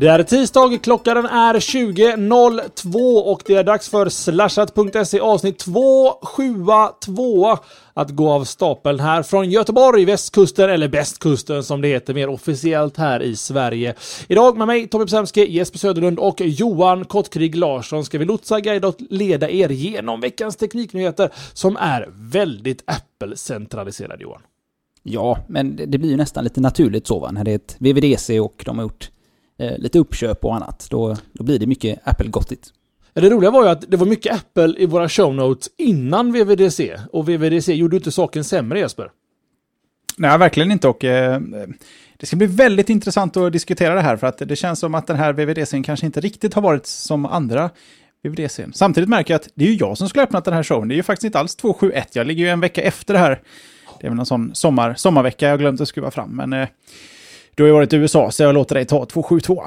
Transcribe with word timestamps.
Det 0.00 0.08
är 0.08 0.22
tisdag, 0.22 0.78
klockan 0.82 1.26
är 1.26 1.54
20.02 1.54 3.20
och 3.20 3.42
det 3.46 3.54
är 3.54 3.64
dags 3.64 3.88
för 3.88 4.08
slashat.se 4.08 5.20
avsnitt 5.20 5.58
272 5.58 7.58
att 7.94 8.10
gå 8.10 8.30
av 8.30 8.44
stapeln 8.44 9.00
här 9.00 9.22
från 9.22 9.50
Göteborg, 9.50 10.04
västkusten 10.04 10.70
eller 10.70 10.88
bästkusten 10.88 11.64
som 11.64 11.80
det 11.80 11.88
heter 11.88 12.14
mer 12.14 12.28
officiellt 12.28 12.96
här 12.96 13.22
i 13.22 13.36
Sverige. 13.36 13.94
Idag 14.28 14.56
med 14.56 14.66
mig 14.66 14.88
Tommy 14.88 15.06
Psemski, 15.06 15.50
Jesper 15.50 15.78
Söderlund 15.78 16.18
och 16.18 16.40
Johan 16.40 17.04
Kottkrig 17.04 17.54
Larsson 17.54 18.04
ska 18.04 18.18
vi 18.18 18.24
lotsa, 18.24 18.60
guida 18.60 18.88
och 18.88 18.96
leda 18.98 19.50
er 19.50 19.68
genom 19.68 20.20
veckans 20.20 20.56
tekniknyheter 20.56 21.30
som 21.52 21.76
är 21.76 22.08
väldigt 22.12 22.84
Apple-centraliserad 22.86 24.20
Johan. 24.20 24.40
Ja, 25.02 25.38
men 25.48 25.76
det 25.76 25.98
blir 25.98 26.10
ju 26.10 26.16
nästan 26.16 26.44
lite 26.44 26.60
naturligt 26.60 27.06
så 27.06 27.18
va, 27.18 27.30
när 27.30 27.44
det 27.44 27.50
är 27.50 27.56
ett 27.56 27.76
VVDC 27.78 28.40
och 28.40 28.62
de 28.66 28.78
har 28.78 28.84
gjort 28.84 29.10
lite 29.78 29.98
uppköp 29.98 30.44
och 30.44 30.56
annat. 30.56 30.86
Då, 30.90 31.16
då 31.32 31.44
blir 31.44 31.58
det 31.58 31.66
mycket 31.66 31.98
Apple-gottigt. 32.04 32.72
Det 33.12 33.30
roliga 33.30 33.50
var 33.50 33.64
ju 33.64 33.70
att 33.70 33.90
det 33.90 33.96
var 33.96 34.06
mycket 34.06 34.34
Apple 34.34 34.74
i 34.78 34.86
våra 34.86 35.08
show 35.08 35.34
notes 35.34 35.68
innan 35.78 36.32
VVDC. 36.32 37.00
Och 37.12 37.28
VVDC 37.28 37.74
gjorde 37.74 37.96
inte 37.96 38.12
saken 38.12 38.44
sämre 38.44 38.78
Jesper. 38.78 39.10
Nej, 40.16 40.38
verkligen 40.38 40.70
inte. 40.70 40.88
Och, 40.88 41.04
eh, 41.04 41.40
det 42.16 42.26
ska 42.26 42.36
bli 42.36 42.46
väldigt 42.46 42.90
intressant 42.90 43.36
att 43.36 43.52
diskutera 43.52 43.94
det 43.94 44.00
här, 44.00 44.16
för 44.16 44.26
att 44.26 44.38
det 44.38 44.56
känns 44.56 44.78
som 44.78 44.94
att 44.94 45.06
den 45.06 45.16
här 45.16 45.32
VVDCn 45.32 45.82
kanske 45.82 46.06
inte 46.06 46.20
riktigt 46.20 46.54
har 46.54 46.62
varit 46.62 46.86
som 46.86 47.26
andra 47.26 47.70
VVDC. 48.22 48.66
Samtidigt 48.72 49.08
märker 49.08 49.34
jag 49.34 49.38
att 49.38 49.48
det 49.54 49.64
är 49.64 49.68
ju 49.68 49.74
jag 49.74 49.98
som 49.98 50.08
skulle 50.08 50.20
ha 50.20 50.26
öppnat 50.26 50.44
den 50.44 50.54
här 50.54 50.62
showen. 50.62 50.88
Det 50.88 50.94
är 50.94 50.96
ju 50.96 51.02
faktiskt 51.02 51.24
inte 51.24 51.38
alls 51.38 51.56
271. 51.56 52.16
Jag 52.16 52.26
ligger 52.26 52.44
ju 52.44 52.50
en 52.50 52.60
vecka 52.60 52.82
efter 52.82 53.14
det 53.14 53.20
här. 53.20 53.40
Det 54.00 54.06
är 54.06 54.10
väl 54.10 54.18
en 54.18 54.26
sån 54.26 54.54
sommar, 54.54 54.94
sommarvecka 54.94 55.48
jag 55.48 55.58
glömt 55.58 55.80
att 55.80 55.88
skruva 55.88 56.10
fram. 56.10 56.36
Men 56.36 56.52
eh, 56.52 56.68
du 57.54 57.62
har 57.62 57.68
ju 57.68 57.72
varit 57.72 57.92
i 57.92 57.96
USA, 57.96 58.30
så 58.30 58.42
jag 58.42 58.54
låter 58.54 58.74
dig 58.74 58.84
ta 58.84 59.06
272 59.06 59.62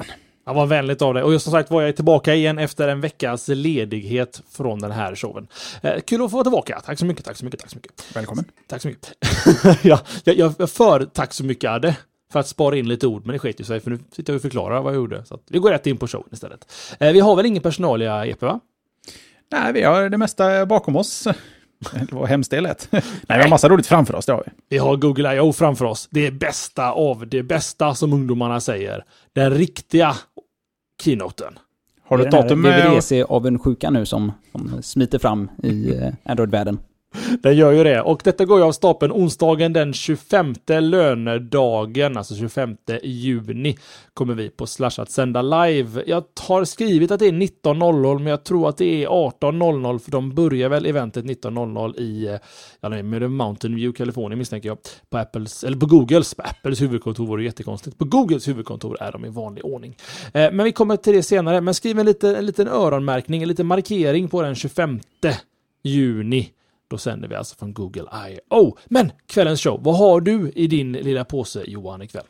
Ja, 0.46 0.54
vad 0.54 0.70
vänligt 0.70 1.02
av 1.02 1.14
dig. 1.14 1.24
Och 1.24 1.42
som 1.42 1.52
sagt 1.52 1.72
var 1.72 1.82
jag 1.82 1.96
tillbaka 1.96 2.36
igen 2.36 2.60
efter 2.60 2.88
en 2.88 3.02
veckas 3.02 3.48
ledighet 3.48 4.42
från 4.52 4.80
den 4.80 4.92
här 4.92 5.16
showen. 5.16 5.48
Eh, 5.82 6.00
kul 6.00 6.24
att 6.26 6.32
få 6.32 6.38
vara 6.38 6.44
tillbaka. 6.44 6.82
Tack 6.86 7.00
så 7.00 7.06
mycket, 7.06 7.26
tack 7.26 7.38
så 7.38 7.46
mycket, 7.46 7.60
tack 7.60 7.70
så 7.70 7.76
mycket. 7.76 8.16
Välkommen. 8.16 8.46
Tack 8.68 8.82
så 8.82 8.88
mycket. 8.88 9.14
ja, 9.84 10.00
jag, 10.24 10.56
jag 10.60 10.70
för 10.70 11.06
tack 11.06 11.34
så 11.34 11.46
mycket 11.46 11.70
Adde. 11.70 11.98
För 12.32 12.40
att 12.40 12.48
spara 12.48 12.78
in 12.78 12.88
lite 12.88 13.08
ord, 13.08 13.26
men 13.26 13.34
det 13.34 13.40
sket 13.40 13.60
ju 13.60 13.64
sig 13.64 13.80
för 13.80 13.92
nu 13.92 14.00
sitter 14.12 14.34
jag 14.34 14.36
och 14.36 14.42
förklarar 14.42 14.82
vad 14.82 14.94
jag 14.94 14.96
gjorde. 14.96 15.26
Så 15.26 15.40
vi 15.50 15.60
går 15.60 15.72
rätt 15.72 15.88
in 15.88 15.98
på 15.98 16.08
showen 16.08 16.30
istället. 16.32 16.72
Eh, 17.00 17.12
vi 17.12 17.20
har 17.20 17.36
väl 17.36 17.46
ingen 17.46 17.64
personalia 17.64 18.26
EP 18.26 18.42
va? 18.42 18.60
Nej, 19.52 19.74
vi 19.74 19.84
har 19.84 20.10
det 20.10 20.18
mesta 20.18 20.66
bakom 20.66 20.96
oss. 20.96 21.28
Det 22.10 22.14
var 22.16 22.28
hemskt 22.28 22.52
det 22.52 22.62
lät. 22.62 22.88
Nej, 22.92 23.02
vi 23.28 23.34
har 23.34 23.50
massa 23.50 23.70
roligt 23.70 23.88
framför 23.88 24.16
oss, 24.16 24.26
det 24.26 24.32
har 24.34 24.44
vi. 24.46 24.52
Vi 24.70 24.78
har 24.78 24.96
Google 24.98 25.36
I.O. 25.36 25.54
framför 25.54 25.86
oss. 25.86 26.08
Det 26.12 26.28
är 26.28 26.32
bästa 26.32 26.92
av 26.92 27.28
det 27.28 27.44
bästa 27.44 27.96
som 27.96 28.14
ungdomarna 28.14 28.60
säger. 28.60 29.04
Den 29.34 29.52
riktiga 29.52 30.16
keynoten. 31.04 31.60
Har 32.06 32.18
du 32.18 32.24
Det 32.24 32.28
ett 32.28 32.34
är 32.34 32.38
den 32.38 32.48
datum? 32.48 32.66
här 32.66 32.72
med- 32.80 32.92
VVDC-avundsjuka 32.92 33.90
nu 33.90 34.06
som, 34.06 34.32
som 34.52 34.84
smiter 34.84 35.20
fram 35.20 35.50
i 35.64 35.96
eh, 35.96 36.14
Android-världen. 36.26 36.80
Den 37.40 37.56
gör 37.56 37.72
ju 37.72 37.84
det. 37.84 38.02
Och 38.02 38.22
detta 38.24 38.46
går 38.46 38.60
ju 38.60 38.66
av 38.66 38.72
stapeln 38.72 39.12
onsdagen 39.12 39.74
den 39.74 39.94
25 39.94 40.56
lönedagen, 40.68 42.18
alltså 42.18 42.36
25 42.36 42.78
juni, 43.04 43.78
kommer 44.14 44.34
vi 44.34 44.50
på 44.50 44.68
Slash 44.68 44.92
att 44.98 45.12
sända 45.12 45.42
live. 45.42 46.04
Jag 46.08 46.24
har 46.40 46.66
skrivit 46.66 47.12
att 47.12 47.20
det 47.20 47.28
är 47.28 47.32
19.00, 47.32 48.20
men 48.20 48.28
jag 48.28 48.44
tror 48.44 48.70
att 48.70 48.78
det 48.78 49.04
är 49.04 49.08
18.00, 49.08 50.00
för 50.00 50.12
de 50.12 50.36
börjar 50.36 50.70
väl 50.70 50.86
eventet 50.86 51.26
19.00 51.26 52.00
i, 52.00 52.40
ja, 52.82 52.90
nej, 52.90 53.04
med 53.04 53.32
Mountain 53.32 53.76
View, 53.76 53.98
Kalifornien 53.98 54.40
misstänker 54.40 54.70
jag, 54.70 54.78
på 55.10 55.18
Apples, 55.18 55.64
eller 55.64 55.78
på 55.78 55.86
Googles, 55.86 56.36
på 56.36 56.42
Apples 56.42 56.82
huvudkontor 56.82 57.28
vore 57.28 57.44
jättekonstigt. 57.44 57.98
På 57.98 58.06
Googles 58.06 58.48
huvudkontor 58.48 58.98
är 59.02 59.12
de 59.12 59.26
i 59.26 59.30
vanlig 59.30 59.66
ordning. 59.66 59.98
Eh, 60.34 60.52
men 60.52 60.64
vi 60.64 60.72
kommer 60.72 60.98
till 60.98 61.14
det 61.14 61.24
senare, 61.24 61.62
men 61.62 61.74
skriv 61.74 62.00
en 62.00 62.06
liten, 62.06 62.36
en 62.36 62.46
liten 62.46 62.68
öronmärkning, 62.68 63.42
en 63.42 63.48
liten 63.48 63.68
markering 63.68 64.30
på 64.30 64.42
den 64.42 64.56
25 64.56 65.00
juni. 65.84 66.50
Då 66.94 66.98
sänder 66.98 67.28
vi 67.28 67.36
alltså 67.36 67.56
från 67.56 67.74
Google 67.74 68.04
I.O. 68.30 68.78
Men 68.86 69.12
kvällens 69.26 69.62
show, 69.62 69.84
vad 69.84 69.98
har 69.98 70.22
du 70.22 70.52
i 70.56 70.68
din 70.68 70.92
lilla 70.92 71.26
påse 71.26 71.64
Johan 71.68 72.02
ikväll? 72.02 72.26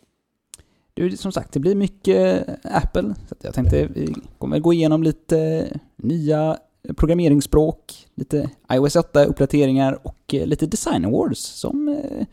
Du, 0.94 1.18
som 1.18 1.32
sagt, 1.32 1.54
det 1.54 1.60
blir 1.60 1.76
mycket 1.76 2.50
Apple. 2.64 3.16
Så 3.30 3.36
jag 3.42 3.54
tänkte 3.54 3.88
vi 3.88 4.16
kommer 4.38 4.60
gå 4.60 4.74
igenom 4.74 5.04
lite 5.04 5.68
nya 5.96 6.58
programmeringsspråk, 6.96 8.08
lite 8.16 8.50
iOS 8.74 8.96
8-uppdateringar 8.96 10.00
och 10.04 10.34
eh, 10.34 10.48
lite 10.48 10.66
Design 10.66 11.06
Awards 11.06 11.40
som 11.40 11.88
eh, 11.88 12.26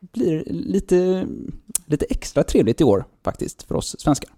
blir 0.00 0.44
lite, 0.46 1.26
lite 1.86 2.06
extra 2.10 2.42
trevligt 2.42 2.80
i 2.80 2.84
år 2.84 3.04
faktiskt 3.24 3.62
för 3.62 3.74
oss 3.74 3.96
svenskar. 3.98 4.30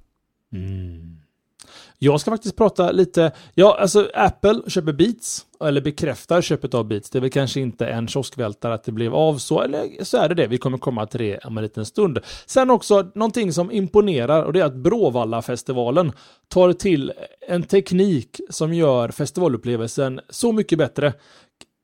Jag 2.02 2.20
ska 2.20 2.30
faktiskt 2.30 2.56
prata 2.56 2.90
lite, 2.90 3.32
ja 3.54 3.76
alltså 3.80 4.10
Apple 4.14 4.62
köper 4.66 4.92
Beats, 4.92 5.46
eller 5.64 5.80
bekräftar 5.80 6.42
köpet 6.42 6.74
av 6.74 6.88
Beats. 6.88 7.10
Det 7.10 7.18
är 7.18 7.20
väl 7.20 7.30
kanske 7.30 7.60
inte 7.60 7.86
en 7.86 8.08
kioskvältare 8.08 8.74
att 8.74 8.84
det 8.84 8.92
blev 8.92 9.14
av 9.14 9.38
så, 9.38 9.62
eller 9.62 10.04
så 10.04 10.16
är 10.16 10.28
det 10.28 10.34
det. 10.34 10.46
Vi 10.46 10.58
kommer 10.58 10.78
komma 10.78 11.06
till 11.06 11.20
det 11.20 11.38
om 11.38 11.58
en 11.58 11.62
liten 11.64 11.86
stund. 11.86 12.18
Sen 12.46 12.70
också 12.70 13.10
någonting 13.14 13.52
som 13.52 13.70
imponerar 13.70 14.42
och 14.42 14.52
det 14.52 14.60
är 14.60 14.64
att 14.64 14.76
Bråvalla-festivalen 14.76 16.12
tar 16.48 16.72
till 16.72 17.12
en 17.48 17.62
teknik 17.62 18.40
som 18.50 18.74
gör 18.74 19.08
festivalupplevelsen 19.08 20.20
så 20.28 20.52
mycket 20.52 20.78
bättre. 20.78 21.12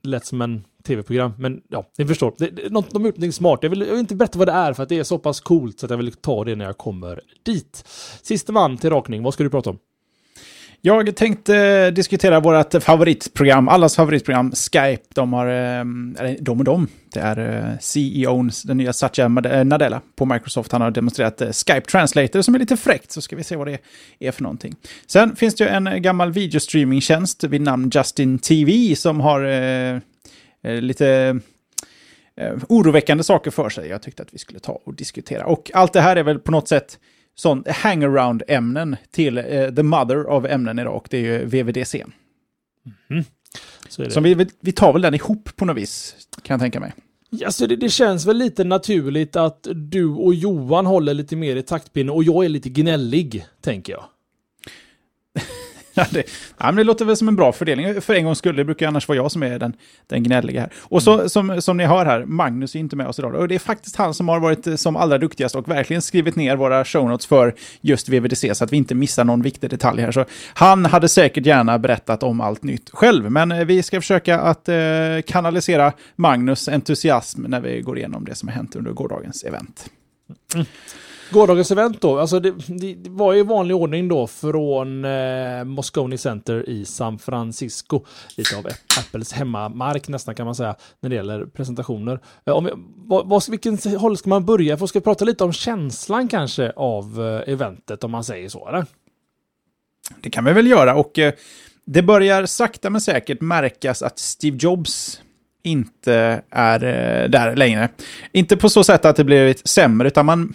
Lätt 0.02 0.26
som 0.26 0.42
en 0.42 0.64
tv-program, 0.86 1.32
men 1.38 1.62
ja, 1.68 1.90
ni 1.98 2.06
förstår. 2.06 2.34
Det, 2.38 2.50
det, 2.50 2.72
något, 2.72 2.90
de 2.90 3.02
har 3.02 3.06
gjort 3.06 3.16
någonting 3.16 3.32
smart. 3.32 3.58
Jag 3.62 3.70
vill, 3.70 3.80
jag 3.80 3.90
vill 3.90 3.98
inte 3.98 4.14
berätta 4.14 4.38
vad 4.38 4.48
det 4.48 4.52
är 4.52 4.72
för 4.72 4.82
att 4.82 4.88
det 4.88 4.98
är 4.98 5.04
så 5.04 5.18
pass 5.18 5.40
coolt 5.40 5.80
så 5.80 5.86
att 5.86 5.90
jag 5.90 5.96
vill 5.96 6.12
ta 6.12 6.44
det 6.44 6.56
när 6.56 6.64
jag 6.64 6.78
kommer 6.78 7.20
dit. 7.42 7.84
Sista 8.22 8.52
man 8.52 8.76
till 8.76 8.90
rakning, 8.90 9.22
vad 9.22 9.34
ska 9.34 9.44
du 9.44 9.50
prata 9.50 9.70
om? 9.70 9.78
Jag 10.86 11.16
tänkte 11.16 11.90
diskutera 11.90 12.40
vårt 12.40 12.82
favoritprogram, 12.82 13.68
allas 13.68 13.96
favoritprogram, 13.96 14.52
Skype. 14.52 15.02
De 15.14 15.32
har, 15.32 15.46
ehm, 15.46 16.16
eller 16.18 16.36
de 16.40 16.58
och 16.58 16.64
de, 16.64 16.88
det 17.12 17.20
är 17.20 17.38
eh, 17.38 17.78
CEOn, 17.78 18.50
den 18.64 18.76
nya 18.76 18.92
Satya 18.92 19.24
eh, 19.24 19.64
Nadella 19.64 20.00
på 20.16 20.24
Microsoft. 20.24 20.72
Han 20.72 20.80
har 20.80 20.90
demonstrerat 20.90 21.40
eh, 21.40 21.50
Skype 21.50 21.80
Translator 21.80 22.42
som 22.42 22.54
är 22.54 22.58
lite 22.58 22.76
fräckt, 22.76 23.12
så 23.12 23.20
ska 23.20 23.36
vi 23.36 23.44
se 23.44 23.56
vad 23.56 23.66
det 23.66 23.78
är 24.18 24.32
för 24.32 24.42
någonting. 24.42 24.74
Sen 25.06 25.36
finns 25.36 25.54
det 25.54 25.64
ju 25.64 25.70
en 25.70 26.02
gammal 26.02 26.32
videostreamingtjänst 26.32 27.44
vid 27.44 27.60
namn 27.60 27.90
Justin 27.94 28.38
TV 28.38 28.96
som 28.96 29.20
har 29.20 29.44
eh, 29.44 30.00
lite 30.62 31.40
eh, 32.36 32.52
oroväckande 32.68 33.24
saker 33.24 33.50
för 33.50 33.68
sig. 33.68 33.88
Jag 33.88 34.02
tyckte 34.02 34.22
att 34.22 34.34
vi 34.34 34.38
skulle 34.38 34.58
ta 34.58 34.72
och 34.84 34.94
diskutera. 34.94 35.46
Och 35.46 35.70
allt 35.74 35.92
det 35.92 36.00
här 36.00 36.16
är 36.16 36.22
väl 36.22 36.38
på 36.38 36.52
något 36.52 36.68
sätt 36.68 36.98
sån 37.36 37.64
hangaround-ämnen 37.66 38.96
till 39.10 39.38
eh, 39.38 39.44
the 39.74 39.82
mother 39.82 40.24
av 40.24 40.46
ämnen 40.46 40.78
idag 40.78 40.96
och 40.96 41.08
det 41.10 41.16
är 41.16 41.20
ju 41.20 41.44
VVDC. 41.44 42.04
Så 43.88 44.02
är 44.02 44.06
det. 44.06 44.12
Så 44.12 44.20
vi, 44.20 44.46
vi 44.60 44.72
tar 44.72 44.92
väl 44.92 45.02
den 45.02 45.14
ihop 45.14 45.56
på 45.56 45.64
något 45.64 45.76
vis, 45.76 46.14
kan 46.42 46.54
jag 46.54 46.60
tänka 46.60 46.80
mig. 46.80 46.92
Alltså 47.44 47.66
det, 47.66 47.76
det 47.76 47.88
känns 47.88 48.26
väl 48.26 48.36
lite 48.36 48.64
naturligt 48.64 49.36
att 49.36 49.66
du 49.74 50.06
och 50.06 50.34
Johan 50.34 50.86
håller 50.86 51.14
lite 51.14 51.36
mer 51.36 51.56
i 51.56 51.62
taktpinnen 51.62 52.10
och 52.14 52.24
jag 52.24 52.44
är 52.44 52.48
lite 52.48 52.68
gnällig, 52.68 53.46
tänker 53.60 53.92
jag. 53.92 54.04
Ja, 55.98 56.06
det, 56.10 56.22
ja, 56.58 56.66
men 56.66 56.76
det 56.76 56.84
låter 56.84 57.04
väl 57.04 57.16
som 57.16 57.28
en 57.28 57.36
bra 57.36 57.52
fördelning. 57.52 58.00
För 58.00 58.14
en 58.14 58.24
gångs 58.24 58.38
skull, 58.38 58.56
det 58.56 58.64
brukar 58.64 58.88
annars 58.88 59.08
vara 59.08 59.16
jag 59.16 59.32
som 59.32 59.42
är 59.42 59.58
den, 59.58 59.72
den 60.06 60.22
gnälliga 60.22 60.60
här. 60.60 60.72
Och 60.78 61.02
så, 61.02 61.28
som, 61.28 61.62
som 61.62 61.76
ni 61.76 61.84
hör 61.84 62.06
här, 62.06 62.24
Magnus 62.24 62.74
är 62.74 62.78
inte 62.78 62.96
med 62.96 63.06
oss 63.06 63.18
idag. 63.18 63.34
Och 63.34 63.48
det 63.48 63.54
är 63.54 63.58
faktiskt 63.58 63.96
han 63.96 64.14
som 64.14 64.28
har 64.28 64.40
varit 64.40 64.66
eh, 64.66 64.76
som 64.76 64.96
allra 64.96 65.18
duktigast 65.18 65.54
och 65.54 65.68
verkligen 65.68 66.02
skrivit 66.02 66.36
ner 66.36 66.56
våra 66.56 66.84
show 66.84 67.08
notes 67.08 67.26
för 67.26 67.54
just 67.80 68.08
VVDC 68.08 68.54
så 68.54 68.64
att 68.64 68.72
vi 68.72 68.76
inte 68.76 68.94
missar 68.94 69.24
någon 69.24 69.42
viktig 69.42 69.70
detalj 69.70 70.02
här. 70.02 70.12
Så 70.12 70.24
han 70.54 70.84
hade 70.84 71.08
säkert 71.08 71.46
gärna 71.46 71.78
berättat 71.78 72.22
om 72.22 72.40
allt 72.40 72.62
nytt 72.62 72.90
själv, 72.90 73.30
men 73.30 73.52
eh, 73.52 73.64
vi 73.64 73.82
ska 73.82 74.00
försöka 74.00 74.40
att 74.40 74.68
eh, 74.68 74.76
kanalisera 75.26 75.92
Magnus 76.16 76.68
entusiasm 76.68 77.42
när 77.42 77.60
vi 77.60 77.80
går 77.80 77.98
igenom 77.98 78.24
det 78.24 78.34
som 78.34 78.48
har 78.48 78.54
hänt 78.54 78.76
under 78.76 78.92
gårdagens 78.92 79.44
event. 79.44 79.90
Gårdagens 81.30 81.70
event 81.70 82.00
då, 82.00 82.18
alltså 82.18 82.40
det, 82.40 82.54
det 82.68 83.10
var 83.10 83.32
ju 83.32 83.42
vanlig 83.42 83.76
ordning 83.76 84.08
då 84.08 84.26
från 84.26 85.04
eh, 85.04 85.64
Moscone 85.64 86.18
Center 86.18 86.68
i 86.68 86.84
San 86.84 87.18
Francisco. 87.18 88.04
Lite 88.36 88.56
av 88.56 88.66
Apples 88.98 89.32
hemmamark 89.32 90.08
nästan 90.08 90.34
kan 90.34 90.46
man 90.46 90.54
säga 90.54 90.76
när 91.00 91.10
det 91.10 91.16
gäller 91.16 91.46
presentationer. 91.46 92.20
Eh, 92.46 92.52
om 92.52 92.64
vi, 92.64 92.70
vad, 92.96 93.28
vad, 93.28 93.50
vilken 93.50 93.78
håll 93.98 94.16
ska 94.16 94.28
man 94.30 94.44
börja? 94.44 94.76
För 94.76 94.86
ska 94.86 94.98
vi 94.98 95.04
prata 95.04 95.24
lite 95.24 95.44
om 95.44 95.52
känslan 95.52 96.28
kanske 96.28 96.72
av 96.76 97.26
eh, 97.26 97.52
eventet 97.52 98.04
om 98.04 98.10
man 98.10 98.24
säger 98.24 98.48
så 98.48 98.68
eller? 98.68 98.86
Det 100.20 100.30
kan 100.30 100.44
vi 100.44 100.52
väl 100.52 100.66
göra 100.66 100.94
och 100.94 101.18
eh, 101.18 101.32
det 101.84 102.02
börjar 102.02 102.46
sakta 102.46 102.90
men 102.90 103.00
säkert 103.00 103.40
märkas 103.40 104.02
att 104.02 104.18
Steve 104.18 104.56
Jobs 104.60 105.20
inte 105.62 106.42
är 106.50 106.84
eh, 106.84 107.28
där 107.28 107.56
längre. 107.56 107.88
Inte 108.32 108.56
på 108.56 108.70
så 108.70 108.84
sätt 108.84 109.04
att 109.04 109.16
det 109.16 109.24
blivit 109.24 109.68
sämre, 109.68 110.08
utan 110.08 110.26
man... 110.26 110.54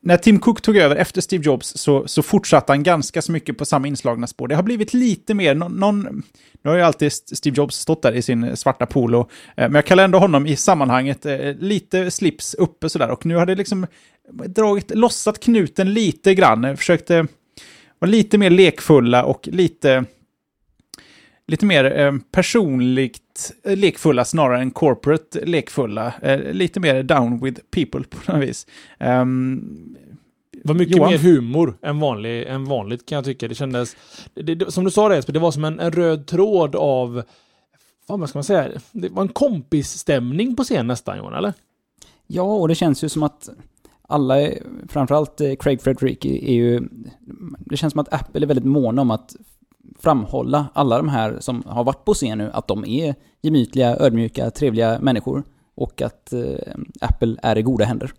När 0.00 0.16
Tim 0.16 0.38
Cook 0.38 0.62
tog 0.62 0.76
över 0.76 0.96
efter 0.96 1.20
Steve 1.20 1.44
Jobs 1.44 1.72
så, 1.76 2.08
så 2.08 2.22
fortsatte 2.22 2.72
han 2.72 2.82
ganska 2.82 3.22
så 3.22 3.32
mycket 3.32 3.58
på 3.58 3.64
samma 3.64 3.86
inslagna 3.88 4.26
spår. 4.26 4.48
Det 4.48 4.54
har 4.54 4.62
blivit 4.62 4.94
lite 4.94 5.34
mer, 5.34 5.54
någon, 5.54 5.72
någon 5.72 6.22
nu 6.62 6.70
har 6.70 6.76
ju 6.76 6.82
alltid 6.82 7.12
Steve 7.12 7.56
Jobs 7.56 7.76
stått 7.76 8.02
där 8.02 8.12
i 8.12 8.22
sin 8.22 8.44
eh, 8.44 8.54
svarta 8.54 8.86
polo, 8.86 9.20
eh, 9.20 9.26
men 9.56 9.74
jag 9.74 9.86
kallar 9.86 10.04
ändå 10.04 10.18
honom 10.18 10.46
i 10.46 10.56
sammanhanget 10.56 11.26
eh, 11.26 11.54
lite 11.58 12.10
slips 12.10 12.54
uppe 12.54 12.88
sådär. 12.88 13.10
Och 13.10 13.26
nu 13.26 13.34
har 13.34 13.46
det 13.46 13.54
liksom 13.54 13.86
dragit, 14.46 14.90
lossat 14.94 15.40
knuten 15.40 15.92
lite 15.92 16.34
grann, 16.34 16.76
försökte 16.76 17.26
vara 17.98 18.10
lite 18.10 18.38
mer 18.38 18.50
lekfulla 18.50 19.24
och 19.24 19.48
lite 19.52 20.04
lite 21.48 21.66
mer 21.66 21.98
eh, 21.98 22.12
personligt 22.30 23.52
eh, 23.64 23.76
lekfulla 23.76 24.24
snarare 24.24 24.60
än 24.60 24.70
corporate 24.70 25.44
lekfulla. 25.44 26.12
Eh, 26.22 26.52
lite 26.52 26.80
mer 26.80 27.02
down 27.02 27.44
with 27.44 27.60
people 27.70 28.02
på 28.02 28.32
något 28.32 28.48
vis. 28.48 28.66
Um, 28.98 29.96
det 30.52 30.68
var 30.68 30.74
mycket 30.74 30.96
Johan. 30.96 31.10
mer 31.10 31.18
humor 31.18 31.78
än, 31.82 32.00
vanlig, 32.00 32.46
än 32.46 32.64
vanligt 32.64 33.06
kan 33.06 33.16
jag 33.16 33.24
tycka. 33.24 33.48
Det 33.48 33.54
kändes, 33.54 33.96
det, 34.34 34.54
det, 34.54 34.70
som 34.70 34.84
du 34.84 34.90
sa 34.90 35.08
det, 35.08 35.26
det 35.26 35.38
var 35.38 35.50
som 35.50 35.64
en, 35.64 35.80
en 35.80 35.92
röd 35.92 36.26
tråd 36.26 36.76
av, 36.76 37.22
vad 38.06 38.28
ska 38.28 38.38
man 38.38 38.44
säga, 38.44 38.68
det 38.92 39.08
var 39.08 39.22
en 39.22 39.28
kompisstämning 39.28 40.56
på 40.56 40.64
scen 40.64 40.86
nästan 40.86 41.18
Johan, 41.18 41.34
eller? 41.34 41.52
Ja, 42.26 42.42
och 42.42 42.68
det 42.68 42.74
känns 42.74 43.04
ju 43.04 43.08
som 43.08 43.22
att 43.22 43.48
alla, 44.08 44.48
framförallt 44.88 45.40
eh, 45.40 45.54
Craig 45.54 45.82
Frederick, 45.82 46.24
är 46.24 46.54
ju... 46.54 46.88
Det 47.58 47.76
känns 47.76 47.92
som 47.92 48.00
att 48.00 48.12
Apple 48.12 48.44
är 48.44 48.46
väldigt 48.46 48.64
måna 48.64 49.02
om 49.02 49.10
att 49.10 49.36
framhålla 49.98 50.66
alla 50.72 50.96
de 50.96 51.08
här 51.08 51.36
som 51.40 51.62
har 51.66 51.84
varit 51.84 52.04
på 52.04 52.14
scen 52.14 52.38
nu, 52.38 52.50
att 52.52 52.68
de 52.68 52.84
är 52.84 53.14
gemytliga, 53.42 53.96
ödmjuka, 53.96 54.50
trevliga 54.50 54.98
människor. 55.00 55.42
Och 55.76 56.02
att 56.02 56.32
eh, 56.32 56.74
Apple 57.00 57.36
är 57.42 57.58
i 57.58 57.62
goda 57.62 57.84
händer. 57.84 58.12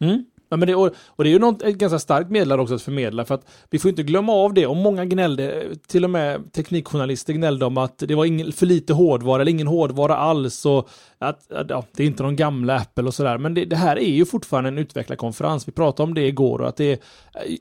Mm. 0.00 0.24
Ja, 0.48 0.56
men 0.56 0.68
det, 0.68 0.74
och, 0.74 0.90
och 1.06 1.24
det 1.24 1.30
är 1.30 1.32
ju 1.32 1.38
något, 1.38 1.62
ett 1.62 1.74
ganska 1.74 1.98
starkt 1.98 2.30
meddelande 2.30 2.62
också 2.62 2.74
att 2.74 2.82
förmedla 2.82 3.24
för 3.24 3.34
att 3.34 3.46
vi 3.70 3.78
får 3.78 3.88
inte 3.88 4.02
glömma 4.02 4.32
av 4.32 4.54
det 4.54 4.66
och 4.66 4.76
många 4.76 5.04
gnällde, 5.04 5.64
till 5.88 6.04
och 6.04 6.10
med 6.10 6.52
teknikjournalister 6.52 7.32
gnällde 7.32 7.66
om 7.66 7.78
att 7.78 7.98
det 7.98 8.14
var 8.14 8.24
ingen, 8.24 8.52
för 8.52 8.66
lite 8.66 8.92
hårdvara 8.92 9.42
eller 9.42 9.52
ingen 9.52 9.66
hårdvara 9.66 10.16
alls 10.16 10.66
och 10.66 10.88
att, 11.18 11.52
att 11.52 11.70
ja, 11.70 11.84
det 11.96 12.02
är 12.02 12.06
inte 12.06 12.22
de 12.22 12.36
gamla 12.36 12.76
Apple 12.76 13.04
och 13.04 13.14
sådär. 13.14 13.38
Men 13.38 13.54
det, 13.54 13.64
det, 13.64 13.76
här 13.76 13.96
är 13.96 14.10
ju 14.10 14.24
fortfarande 14.24 14.68
en 14.68 14.78
utvecklarkonferens. 14.78 15.68
Vi 15.68 15.72
pratade 15.72 16.06
om 16.08 16.14
det 16.14 16.26
igår 16.26 16.60
och 16.60 16.68
att 16.68 16.76
det 16.76 17.02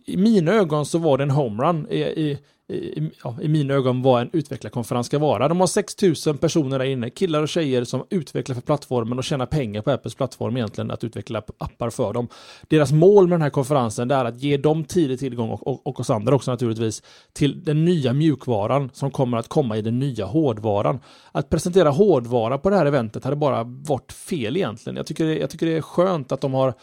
i 0.05 0.17
mina 0.17 0.51
ögon 0.51 0.85
så 0.85 0.97
var 0.97 1.17
det 1.17 1.23
en 1.23 1.31
homerun 1.31 1.87
i, 1.89 1.99
i 1.99 2.37
i, 2.67 3.11
ja, 3.23 3.35
i 3.41 3.47
mina 3.47 3.73
ögon 3.73 4.01
vad 4.01 4.21
en 4.21 4.29
utvecklarkonferens 4.33 5.07
ska 5.07 5.19
vara. 5.19 5.47
De 5.47 5.59
har 5.59 5.67
6000 5.67 6.37
personer 6.37 6.79
där 6.79 6.85
inne, 6.85 7.09
killar 7.09 7.41
och 7.41 7.49
tjejer 7.49 7.83
som 7.83 8.05
utvecklar 8.09 8.53
för 8.53 8.61
plattformen 8.61 9.17
och 9.17 9.23
tjänar 9.23 9.45
pengar 9.45 9.81
på 9.81 9.91
Apples 9.91 10.15
plattform 10.15 10.57
egentligen 10.57 10.91
att 10.91 11.03
utveckla 11.03 11.41
appar 11.57 11.89
för 11.89 12.13
dem. 12.13 12.27
Deras 12.67 12.91
mål 12.91 13.27
med 13.27 13.33
den 13.33 13.41
här 13.41 13.49
konferensen 13.49 14.11
är 14.11 14.25
att 14.25 14.43
ge 14.43 14.57
dem 14.57 14.83
tidig 14.83 15.19
tillgång 15.19 15.49
och, 15.49 15.67
och, 15.67 15.87
och 15.87 15.99
oss 15.99 16.09
andra 16.09 16.35
också 16.35 16.51
naturligtvis 16.51 17.03
till 17.33 17.63
den 17.63 17.85
nya 17.85 18.13
mjukvaran 18.13 18.89
som 18.93 19.11
kommer 19.11 19.37
att 19.37 19.47
komma 19.47 19.77
i 19.77 19.81
den 19.81 19.99
nya 19.99 20.25
hårdvaran. 20.25 20.99
Att 21.31 21.49
presentera 21.49 21.89
hårdvara 21.89 22.57
på 22.57 22.69
det 22.69 22.75
här 22.75 22.85
eventet 22.85 23.23
hade 23.23 23.35
bara 23.43 23.63
varit 23.63 24.11
fel 24.11 24.57
egentligen. 24.57 24.97
Jag 24.97 25.05
tycker, 25.05 25.25
det, 25.25 25.37
jag 25.37 25.49
tycker 25.49 25.65
det 25.65 25.77
är 25.77 25.81
skönt 25.81 26.31
att 26.31 26.41
de 26.41 26.53
har 26.53 26.73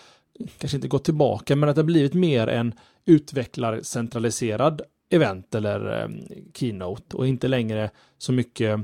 kanske 0.59 0.77
inte 0.77 0.89
gått 0.89 1.05
tillbaka, 1.05 1.57
men 1.57 1.69
att 1.69 1.75
det 1.75 1.83
har 1.83 1.87
blivit 1.87 2.15
mer 2.15 2.47
en 2.47 2.75
utvecklarcentraliserad 3.05 4.83
event 5.11 5.55
eller 5.55 6.05
um, 6.05 6.21
keynote 6.55 7.17
och 7.17 7.27
inte 7.27 7.49
längre 7.49 7.91
så 8.19 8.33
mycket 8.33 8.81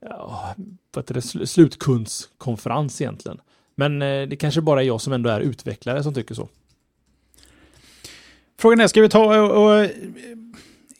ja, 0.00 0.54
vad 0.94 1.06
det, 1.06 1.22
slutkundskonferens 1.22 3.00
egentligen. 3.00 3.40
Men 3.74 4.02
eh, 4.02 4.28
det 4.28 4.36
kanske 4.36 4.60
bara 4.60 4.82
är 4.82 4.86
jag 4.86 5.00
som 5.00 5.12
ändå 5.12 5.30
är 5.30 5.40
utvecklare 5.40 6.02
som 6.02 6.14
tycker 6.14 6.34
så. 6.34 6.48
Frågan 8.58 8.80
är, 8.80 8.86
ska 8.86 9.00
vi 9.00 9.08
ta 9.08 9.40
och, 9.40 9.64
och 9.64 9.86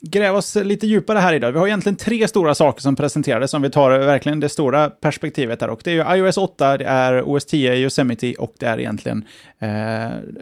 gräva 0.01 0.39
oss 0.39 0.55
lite 0.55 0.87
djupare 0.87 1.19
här 1.19 1.33
idag. 1.33 1.53
Vi 1.53 1.59
har 1.59 1.67
egentligen 1.67 1.97
tre 1.97 2.29
stora 2.29 2.55
saker 2.55 2.83
som 2.83 2.97
presenterades, 2.97 3.55
om 3.55 3.63
vi 3.63 3.71
tar 3.71 3.99
verkligen 3.99 4.41
det 4.41 4.49
stora 4.49 4.91
perspektivet 4.91 5.61
här. 5.61 5.71
Och 5.71 5.81
det 5.85 5.91
är 5.91 6.17
ju 6.17 6.17
iOS 6.17 6.39
8, 6.39 6.77
det 6.77 6.85
är 6.85 7.23
OS 7.23 7.45
10 7.45 7.75
Yosemite 7.75 8.35
och 8.39 8.55
det 8.59 8.67
är 8.67 8.81
egentligen 8.81 9.25
eh, 9.59 9.69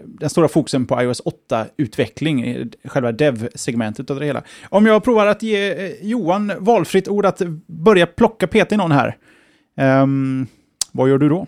den 0.05 0.31
stora 0.31 0.49
fokusen 0.49 0.87
på 0.87 1.03
iOS 1.03 1.23
8-utveckling, 1.23 2.73
själva 2.85 3.13
dev-segmentet 3.13 4.11
av 4.11 4.21
det 4.21 4.27
hela. 4.27 4.43
Om 4.69 4.87
jag 4.87 5.05
provar 5.05 5.27
att 5.27 5.43
ge 5.43 5.87
eh, 5.87 5.93
Johan 6.03 6.53
valfritt 6.59 7.09
ord 7.09 7.27
att 7.27 7.43
börja 7.67 8.07
plocka 8.07 8.47
peta 8.47 8.75
i 8.75 8.79
någon 8.79 8.93
här, 8.93 9.17
eh, 9.79 10.07
vad 10.93 11.09
gör 11.09 11.19
du 11.19 11.29
då? 11.29 11.47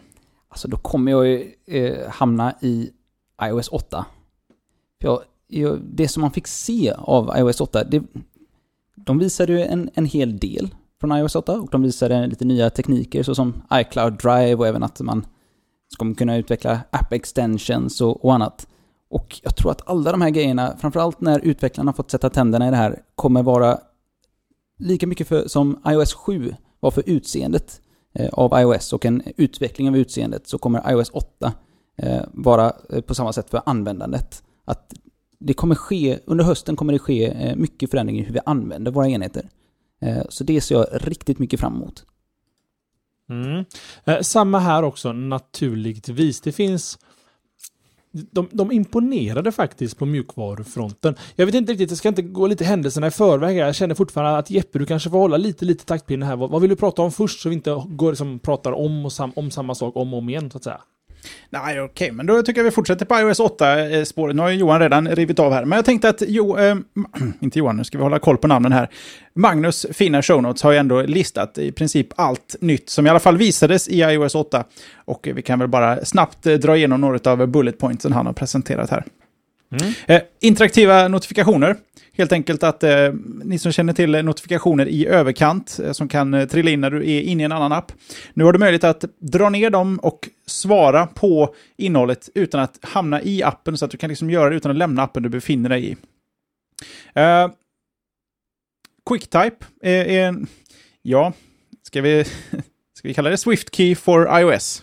Alltså 0.48 0.68
då 0.68 0.76
kommer 0.76 1.12
jag 1.12 1.26
ju 1.26 1.52
eh, 1.66 2.10
hamna 2.10 2.54
i 2.60 2.90
iOS 3.42 3.68
8. 3.68 4.04
Jag 4.98 5.20
det 5.80 6.08
som 6.08 6.20
man 6.20 6.30
fick 6.30 6.46
se 6.46 6.92
av 6.98 7.32
iOS 7.38 7.60
8, 7.60 7.84
det, 7.84 8.02
de 8.94 9.18
visade 9.18 9.52
ju 9.52 9.62
en, 9.62 9.90
en 9.94 10.06
hel 10.06 10.38
del 10.38 10.74
från 11.00 11.12
iOS 11.12 11.36
8 11.36 11.60
och 11.60 11.68
de 11.70 11.82
visade 11.82 12.26
lite 12.26 12.44
nya 12.44 12.70
tekniker 12.70 13.22
såsom 13.22 13.62
iCloud 13.72 14.18
Drive 14.22 14.54
och 14.54 14.66
även 14.66 14.82
att 14.82 15.00
man 15.00 15.26
ska 15.88 16.14
kunna 16.14 16.36
utveckla 16.36 16.80
app 16.90 17.12
extensions 17.12 18.00
och, 18.00 18.24
och 18.24 18.34
annat. 18.34 18.66
Och 19.10 19.40
jag 19.42 19.56
tror 19.56 19.70
att 19.70 19.88
alla 19.88 20.12
de 20.12 20.22
här 20.22 20.30
grejerna, 20.30 20.76
framförallt 20.78 21.20
när 21.20 21.40
utvecklarna 21.40 21.92
fått 21.92 22.10
sätta 22.10 22.30
tänderna 22.30 22.68
i 22.68 22.70
det 22.70 22.76
här, 22.76 23.02
kommer 23.14 23.42
vara 23.42 23.78
lika 24.78 25.06
mycket 25.06 25.28
för, 25.28 25.48
som 25.48 25.82
iOS 25.88 26.14
7 26.14 26.54
var 26.80 26.90
för 26.90 27.02
utseendet 27.06 27.80
eh, 28.14 28.28
av 28.32 28.60
iOS 28.60 28.92
och 28.92 29.06
en 29.06 29.22
utveckling 29.36 29.88
av 29.88 29.96
utseendet 29.96 30.48
så 30.48 30.58
kommer 30.58 30.92
iOS 30.92 31.10
8 31.10 31.52
eh, 31.96 32.22
vara 32.32 32.72
eh, 32.90 33.00
på 33.00 33.14
samma 33.14 33.32
sätt 33.32 33.50
för 33.50 33.62
användandet. 33.66 34.42
Att 34.64 34.94
det 35.38 35.54
kommer 35.54 35.74
ske, 35.74 36.18
under 36.24 36.44
hösten 36.44 36.76
kommer 36.76 36.92
det 36.92 36.98
ske 36.98 37.26
eh, 37.26 37.56
mycket 37.56 37.90
förändring 37.90 38.18
i 38.18 38.22
hur 38.22 38.32
vi 38.34 38.40
använder 38.46 38.90
våra 38.90 39.08
enheter. 39.08 39.48
Eh, 40.00 40.22
så 40.28 40.44
det 40.44 40.60
ser 40.60 40.74
jag 40.74 40.86
riktigt 40.92 41.38
mycket 41.38 41.60
fram 41.60 41.76
emot. 41.76 42.04
Mm. 43.30 43.64
Eh, 44.04 44.20
samma 44.20 44.58
här 44.58 44.82
också 44.82 45.12
naturligtvis. 45.12 46.40
Det 46.40 46.52
finns 46.52 46.98
de, 48.12 48.48
de 48.52 48.72
imponerade 48.72 49.52
faktiskt 49.52 49.98
på 49.98 50.06
mjukvarufronten. 50.06 51.14
Jag 51.36 51.46
vet 51.46 51.54
inte 51.54 51.72
riktigt, 51.72 51.90
jag 51.90 51.98
ska 51.98 52.08
inte 52.08 52.22
gå 52.22 52.46
lite 52.46 52.64
händelserna 52.64 53.06
i 53.06 53.10
förväg. 53.10 53.56
Jag 53.56 53.74
känner 53.74 53.94
fortfarande 53.94 54.38
att 54.38 54.50
Jeppe, 54.50 54.78
du 54.78 54.86
kanske 54.86 55.10
får 55.10 55.18
hålla 55.18 55.36
lite, 55.36 55.64
lite 55.64 55.84
taktpinne 55.84 56.26
här. 56.26 56.36
Vad, 56.36 56.50
vad 56.50 56.60
vill 56.60 56.70
du 56.70 56.76
prata 56.76 57.02
om 57.02 57.12
först 57.12 57.40
så 57.40 57.48
vi 57.48 57.54
inte 57.54 57.82
går 57.86 58.10
liksom, 58.10 58.38
pratar 58.38 58.72
om, 58.72 59.04
och 59.04 59.12
sam, 59.12 59.32
om 59.36 59.50
samma 59.50 59.74
sak 59.74 59.96
om 59.96 60.14
och 60.14 60.18
om 60.18 60.28
igen 60.28 60.50
så 60.50 60.56
att 60.56 60.64
säga? 60.64 60.80
Nej, 61.50 61.80
okej, 61.80 61.84
okay. 61.84 62.12
men 62.12 62.26
då 62.26 62.42
tycker 62.42 62.60
jag 62.60 62.64
vi 62.64 62.70
fortsätter 62.70 63.06
på 63.06 63.18
iOS 63.18 63.40
8-spåret. 63.40 64.36
Nu 64.36 64.42
har 64.42 64.50
Johan 64.50 64.80
redan 64.80 65.08
rivit 65.08 65.38
av 65.38 65.52
här, 65.52 65.64
men 65.64 65.76
jag 65.76 65.84
tänkte 65.84 66.08
att, 66.08 66.22
jo, 66.26 66.58
äh, 66.58 66.76
inte 67.40 67.58
Johan, 67.58 67.76
nu 67.76 67.84
ska 67.84 67.98
vi 67.98 68.04
hålla 68.04 68.18
koll 68.18 68.36
på 68.36 68.48
namnen 68.48 68.72
här. 68.72 68.88
Magnus 69.34 69.86
fina 69.92 70.22
show 70.22 70.42
notes 70.42 70.62
har 70.62 70.72
ju 70.72 70.78
ändå 70.78 71.02
listat 71.02 71.58
i 71.58 71.72
princip 71.72 72.08
allt 72.16 72.56
nytt 72.60 72.90
som 72.90 73.06
i 73.06 73.10
alla 73.10 73.20
fall 73.20 73.36
visades 73.36 73.88
i 73.88 74.00
iOS 74.00 74.34
8. 74.34 74.64
Och 74.94 75.28
vi 75.34 75.42
kan 75.42 75.58
väl 75.58 75.68
bara 75.68 76.04
snabbt 76.04 76.46
eh, 76.46 76.54
dra 76.54 76.76
igenom 76.76 77.00
några 77.00 77.30
av 77.30 77.46
bullet 77.46 77.78
pointsen 77.78 78.12
han 78.12 78.26
har 78.26 78.32
presenterat 78.32 78.90
här. 78.90 79.04
Mm. 79.70 79.92
Eh, 80.06 80.22
interaktiva 80.40 81.08
notifikationer. 81.08 81.76
Helt 82.18 82.32
enkelt 82.32 82.62
att 82.62 82.82
eh, 82.82 83.12
ni 83.44 83.58
som 83.58 83.72
känner 83.72 83.92
till 83.92 84.24
notifikationer 84.24 84.88
i 84.88 85.06
överkant 85.06 85.80
eh, 85.84 85.92
som 85.92 86.08
kan 86.08 86.34
eh, 86.34 86.46
trilla 86.46 86.70
in 86.70 86.80
när 86.80 86.90
du 86.90 87.10
är 87.10 87.20
inne 87.20 87.42
i 87.42 87.44
en 87.44 87.52
annan 87.52 87.72
app. 87.72 87.92
Nu 88.34 88.44
har 88.44 88.52
du 88.52 88.58
möjlighet 88.58 88.84
att 88.84 89.04
dra 89.18 89.50
ner 89.50 89.70
dem 89.70 89.98
och 89.98 90.28
svara 90.46 91.06
på 91.06 91.54
innehållet 91.76 92.28
utan 92.34 92.60
att 92.60 92.78
hamna 92.82 93.22
i 93.22 93.42
appen 93.42 93.78
så 93.78 93.84
att 93.84 93.90
du 93.90 93.96
kan 93.96 94.08
liksom 94.08 94.30
göra 94.30 94.50
det 94.50 94.56
utan 94.56 94.70
att 94.70 94.76
lämna 94.76 95.02
appen 95.02 95.22
du 95.22 95.28
befinner 95.28 95.68
dig 95.68 95.90
i. 95.90 95.96
Eh, 97.14 97.50
Quickttype 99.10 99.66
är, 99.82 100.04
är 100.04 100.28
en, 100.28 100.46
ja, 101.02 101.32
ska 101.82 102.00
vi, 102.00 102.24
ska 102.94 103.08
vi 103.08 103.14
kalla 103.14 103.30
det 103.30 103.36
Swift 103.36 103.74
Key 103.74 103.94
for 103.94 104.40
iOS? 104.40 104.82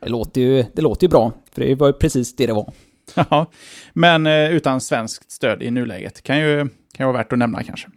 Det 0.00 0.08
låter 0.08 0.40
ju, 0.40 0.64
det 0.72 0.82
låter 0.82 1.04
ju 1.04 1.08
bra, 1.08 1.32
för 1.52 1.60
det 1.60 1.74
var 1.74 1.86
ju 1.86 1.92
precis 1.92 2.36
det 2.36 2.46
det 2.46 2.52
var. 2.52 2.72
Ja, 3.30 3.46
men 3.92 4.26
eh, 4.26 4.50
utan 4.52 4.80
svenskt 4.80 5.30
stöd 5.30 5.62
i 5.62 5.70
nuläget. 5.70 6.22
Kan 6.22 6.38
ju, 6.38 6.58
kan 6.68 7.06
ju 7.06 7.12
vara 7.12 7.16
värt 7.16 7.32
att 7.32 7.38
nämna 7.38 7.62
kanske. 7.62 7.88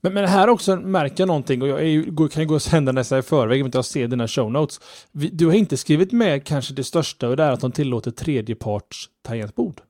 Men, 0.00 0.14
men 0.14 0.28
här 0.28 0.48
också 0.48 0.76
märker 0.76 1.14
jag 1.18 1.26
någonting 1.26 1.62
och 1.62 1.68
jag 1.68 1.82
är, 1.82 2.28
kan 2.28 2.42
ju 2.42 2.48
gå 2.48 2.58
händelserna 2.70 3.18
i 3.18 3.22
förväg 3.22 3.60
om 3.60 3.66
inte 3.66 3.78
jag 3.78 3.84
ser 3.84 4.08
dina 4.08 4.28
show 4.28 4.52
notes. 4.52 4.80
Du 5.12 5.46
har 5.46 5.52
inte 5.52 5.76
skrivit 5.76 6.12
med 6.12 6.44
kanske 6.44 6.74
det 6.74 6.84
största 6.84 7.28
och 7.28 7.36
det 7.36 7.42
är 7.44 7.50
att 7.52 7.60
de 7.60 7.72
tillåter 7.72 8.10
tredjeparts 8.10 9.08
tangentbord. 9.22 9.80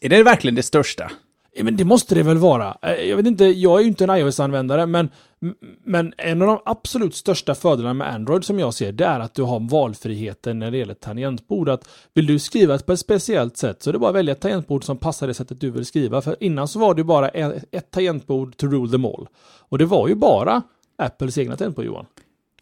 Är 0.00 0.08
det 0.08 0.22
verkligen 0.22 0.54
det 0.54 0.62
största? 0.62 1.10
Ja, 1.52 1.64
men 1.64 1.76
det 1.76 1.84
måste 1.84 2.14
det 2.14 2.22
väl 2.22 2.38
vara. 2.38 2.76
Eh, 2.82 2.92
Jag 2.92 3.16
vet 3.16 3.26
inte, 3.26 3.44
jag 3.44 3.78
är 3.78 3.82
ju 3.82 3.88
inte 3.88 4.04
en 4.04 4.10
iOS-användare, 4.10 4.86
men, 4.86 5.08
men 5.84 6.14
en 6.18 6.42
av 6.42 6.48
de 6.48 6.58
absolut 6.64 7.14
största 7.14 7.54
fördelarna 7.54 7.94
med 7.94 8.14
Android 8.14 8.44
som 8.44 8.58
jag 8.58 8.74
ser, 8.74 8.92
det 8.92 9.04
är 9.04 9.20
att 9.20 9.34
du 9.34 9.42
har 9.42 9.60
valfriheten 9.60 10.58
när 10.58 10.70
det 10.70 10.78
gäller 10.78 10.94
tangentbord. 10.94 11.68
Att 11.68 11.88
vill 12.14 12.26
du 12.26 12.38
skriva 12.38 12.78
på 12.78 12.92
ett 12.92 13.00
speciellt 13.00 13.56
sätt 13.56 13.82
så 13.82 13.90
är 13.90 13.92
det 13.92 13.98
bara 13.98 14.10
att 14.10 14.16
välja 14.16 14.32
ett 14.32 14.40
tangentbord 14.40 14.84
som 14.84 14.96
passar 14.96 15.26
det 15.26 15.34
sättet 15.34 15.60
du 15.60 15.70
vill 15.70 15.86
skriva. 15.86 16.20
För 16.22 16.36
innan 16.40 16.68
så 16.68 16.78
var 16.78 16.94
det 16.94 17.04
bara 17.04 17.28
ett, 17.28 17.64
ett 17.70 17.90
tangentbord 17.90 18.56
to 18.56 18.66
rule 18.66 18.90
them 18.90 19.04
all. 19.04 19.28
Och 19.68 19.78
det 19.78 19.86
var 19.86 20.08
ju 20.08 20.14
bara 20.14 20.62
Apples 20.98 21.38
egna 21.38 21.56
tangentbord, 21.56 21.84
Johan. 21.84 22.06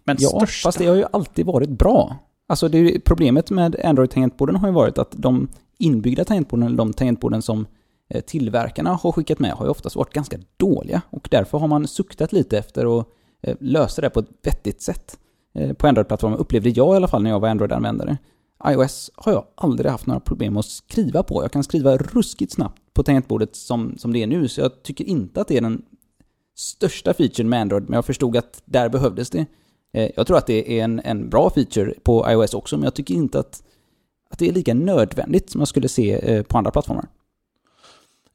Men 0.05 0.17
Ja, 0.21 0.29
största? 0.29 0.67
fast 0.69 0.79
det 0.79 0.87
har 0.87 0.95
ju 0.97 1.05
alltid 1.13 1.47
varit 1.47 1.71
bra. 1.71 2.17
Alltså 2.47 2.69
det 2.69 3.01
problemet 3.05 3.51
med 3.51 3.77
Android-tangentborden 3.85 4.57
har 4.57 4.69
ju 4.69 4.75
varit 4.75 4.99
att 4.99 5.13
de 5.17 5.49
inbyggda 5.79 6.25
tangentborden, 6.25 6.67
eller 6.67 6.77
de 6.77 6.93
tangentborden 6.93 7.43
som 7.43 7.67
Eh, 8.11 8.21
tillverkarna 8.21 8.91
har 8.91 9.13
skickat 9.13 9.39
med, 9.39 9.53
har 9.53 9.67
ju 9.67 9.71
oftast 9.71 9.97
varit 9.97 10.13
ganska 10.13 10.39
dåliga. 10.57 11.03
Och 11.11 11.29
därför 11.31 11.59
har 11.59 11.69
man 11.69 11.89
suktat 11.89 12.33
lite 12.33 12.59
efter 12.59 13.01
att 13.01 13.07
eh, 13.43 13.57
lösa 13.61 14.03
det 14.03 14.11
på 14.11 14.21
ett 14.21 14.29
vettigt 14.43 14.83
sätt. 14.83 15.19
Eh, 15.55 15.73
på 15.73 15.87
Android-plattformen 15.87 16.39
upplevde 16.39 16.71
jag 16.71 16.95
i 16.95 16.97
alla 16.97 17.09
fall 17.09 17.23
när 17.23 17.31
jag 17.31 17.41
var 17.41 17.49
Android-användare. 17.49 18.19
iOS 18.69 19.11
har 19.15 19.33
jag 19.33 19.45
aldrig 19.55 19.91
haft 19.91 20.07
några 20.07 20.21
problem 20.21 20.57
att 20.57 20.65
skriva 20.65 21.23
på. 21.23 21.43
Jag 21.43 21.53
kan 21.53 21.65
skriva 21.65 21.97
ruskigt 21.97 22.53
snabbt 22.53 22.83
på 22.95 23.03
tangentbordet 23.03 23.57
som, 23.57 23.99
som 23.99 24.13
det 24.13 24.23
är 24.23 24.27
nu, 24.27 24.49
så 24.49 24.61
jag 24.61 24.83
tycker 24.83 25.05
inte 25.05 25.41
att 25.41 25.49
det 25.49 25.57
är 25.57 25.61
den 25.61 25.83
största 26.57 27.15
featuren 27.15 27.49
med 27.49 27.61
Android, 27.61 27.83
men 27.83 27.93
jag 27.93 28.05
förstod 28.05 28.37
att 28.37 28.63
där 28.65 28.89
behövdes 28.89 29.31
det. 29.31 29.47
Jag 30.17 30.27
tror 30.27 30.37
att 30.37 30.47
det 30.47 30.79
är 30.79 30.85
en, 30.85 31.01
en 31.05 31.29
bra 31.31 31.51
feature 31.51 31.95
på 32.03 32.31
iOS 32.31 32.55
också, 32.55 32.77
men 32.77 32.85
jag 32.85 32.95
tycker 32.95 33.15
inte 33.15 33.39
att, 33.39 33.63
att 34.31 34.39
det 34.39 34.49
är 34.49 34.53
lika 34.53 34.75
nödvändigt 34.75 35.51
som 35.51 35.61
jag 35.61 35.69
skulle 35.69 35.89
se 35.89 36.43
på 36.49 36.59
andra 36.59 36.71
plattformar. 36.71 37.09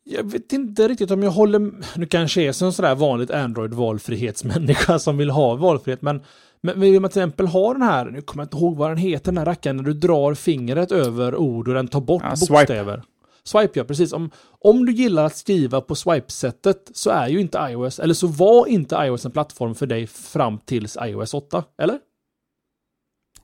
Jag 0.05 0.31
vet 0.31 0.53
inte 0.53 0.87
riktigt 0.87 1.11
om 1.11 1.23
jag 1.23 1.31
håller... 1.31 1.71
Nu 1.99 2.05
kanske 2.05 2.41
är 2.41 2.51
som 2.51 2.73
sådär 2.73 2.95
vanligt 2.95 3.31
Android-valfrihetsmänniska 3.31 4.99
som 4.99 5.17
vill 5.17 5.29
ha 5.29 5.55
valfrihet, 5.55 6.01
men, 6.01 6.21
men 6.61 6.79
vill 6.79 6.99
man 6.99 7.11
till 7.11 7.21
exempel 7.21 7.47
ha 7.47 7.73
den 7.73 7.81
här, 7.81 8.05
nu 8.05 8.21
kommer 8.21 8.43
jag 8.43 8.45
inte 8.45 8.57
ihåg 8.57 8.77
vad 8.77 8.89
den 8.91 8.97
heter, 8.97 9.25
den 9.25 9.37
här 9.37 9.45
rackaren, 9.45 9.77
när 9.77 9.83
du 9.83 9.93
drar 9.93 10.33
fingret 10.33 10.91
över 10.91 11.35
ord 11.35 11.67
och 11.67 11.73
den 11.73 11.87
tar 11.87 12.01
bort 12.01 12.23
Ja, 12.25 12.35
swipe. 12.35 12.53
bokstäver. 12.53 13.03
Swipe, 13.43 13.79
ja 13.79 13.83
precis. 13.83 14.13
Om, 14.13 14.31
om 14.59 14.85
du 14.85 14.91
gillar 14.91 15.25
att 15.25 15.35
skriva 15.35 15.81
på 15.81 15.95
swipe-sättet 15.95 16.91
så 16.93 17.09
är 17.09 17.27
ju 17.27 17.39
inte 17.41 17.57
iOS, 17.57 17.99
eller 17.99 18.13
så 18.13 18.27
var 18.27 18.67
inte 18.67 18.95
iOS 18.95 19.25
en 19.25 19.31
plattform 19.31 19.75
för 19.75 19.85
dig 19.85 20.07
fram 20.07 20.59
tills 20.65 20.97
iOS 21.01 21.33
8, 21.33 21.63
eller? 21.81 21.99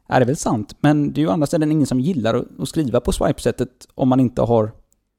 Är 0.08 0.20
det 0.20 0.26
väl 0.26 0.38
sant, 0.38 0.76
men 0.80 1.14
det 1.14 1.22
är 1.22 1.24
ju 1.24 1.32
andra 1.32 1.48
sidan 1.48 1.72
ingen 1.72 1.88
som 1.88 2.00
gillar 2.00 2.34
att, 2.34 2.46
att 2.60 2.70
skriva 2.70 3.00
på 3.00 3.12
swipe-sättet 3.12 3.88
om 3.96 4.10
man 4.10 4.20
inte 4.20 4.42
har 4.42 4.72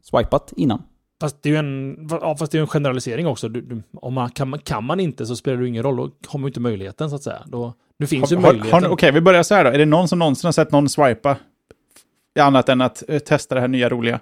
swipat 0.02 0.52
innan. 0.56 0.82
Fast 1.20 1.42
det 1.42 1.48
är 1.48 1.50
ju 1.52 1.58
en, 1.58 2.08
ja, 2.10 2.36
fast 2.36 2.52
det 2.52 2.58
är 2.58 2.62
en 2.62 2.66
generalisering 2.66 3.26
också. 3.26 3.48
Du, 3.48 3.60
du, 3.60 3.82
om 3.94 4.14
man, 4.14 4.30
kan, 4.30 4.48
man, 4.48 4.58
kan 4.60 4.84
man 4.84 5.00
inte 5.00 5.26
så 5.26 5.36
spelar 5.36 5.56
det 5.56 5.62
ju 5.62 5.68
ingen 5.68 5.82
roll. 5.82 5.96
Då 5.96 6.10
har 6.26 6.38
man 6.38 6.46
ju 6.46 6.48
inte 6.48 6.60
möjligheten 6.60 7.10
så 7.10 7.16
att 7.16 7.22
säga. 7.22 7.42
Då, 7.46 7.74
nu 7.98 8.06
finns 8.06 8.32
ju 8.32 8.36
Har- 8.36 8.42
har- 8.42 8.52
möjligheten. 8.52 8.86
Okej, 8.90 9.12
vi 9.12 9.20
börjar 9.20 9.42
så 9.42 9.54
här 9.54 9.64
då. 9.64 9.70
Är 9.70 9.78
det 9.78 9.84
någon 9.86 10.08
som 10.08 10.18
någonsin 10.18 10.48
har 10.48 10.52
sett 10.52 10.72
någon 10.72 10.88
swipa? 10.88 11.36
Annat 12.40 12.68
än 12.68 12.80
att 12.80 13.02
eh, 13.08 13.18
testa 13.18 13.54
det 13.54 13.60
här 13.60 13.68
nya 13.68 13.88
roliga. 13.88 14.20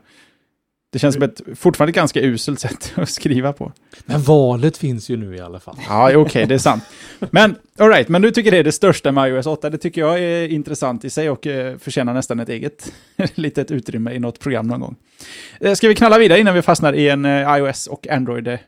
Det 0.91 0.99
känns 0.99 1.15
som 1.15 1.23
ett 1.23 1.41
fortfarande 1.55 1.93
ganska 1.93 2.21
uselt 2.21 2.61
sätt 2.61 2.93
att 2.97 3.11
skriva 3.11 3.53
på. 3.53 3.73
Men 4.07 4.23
valet 4.23 4.77
finns 4.77 5.09
ju 5.09 5.17
nu 5.17 5.37
i 5.37 5.41
alla 5.41 5.61
fall. 5.61 5.77
Ja, 5.89 6.17
okej, 6.17 6.47
det 6.47 6.55
är 6.55 6.59
sant. 6.59 6.85
Men, 7.31 7.57
all 7.79 7.89
right, 7.89 8.09
men 8.09 8.23
du 8.23 8.31
tycker 8.31 8.51
det 8.51 8.57
är 8.57 8.65
det 8.65 8.73
största 8.73 9.13
med 9.13 9.29
iOS 9.29 9.47
8. 9.47 9.71
Det 9.71 9.79
tycker 9.79 10.01
jag 10.01 10.19
är 10.19 10.49
intressant 10.49 11.05
i 11.05 11.11
sig 11.11 11.31
och 11.31 11.47
eh, 11.47 11.79
förtjänar 11.79 12.15
nästan 12.15 12.41
ett 12.41 12.49
eget 12.49 12.93
litet 13.35 13.71
utrymme 13.71 14.13
i 14.13 14.19
något 14.19 14.41
program 14.41 14.67
någon 14.67 14.81
gång. 14.81 14.97
Eh, 15.61 15.75
ska 15.75 15.89
vi 15.89 15.95
knalla 15.95 16.19
vidare 16.19 16.41
innan 16.41 16.55
vi 16.55 16.63
fastnar 16.63 16.93
i 16.93 17.09
en 17.09 17.25
eh, 17.25 17.57
iOS 17.57 17.87
och 17.87 18.09
Android? 18.09 18.45
Det 18.45 18.61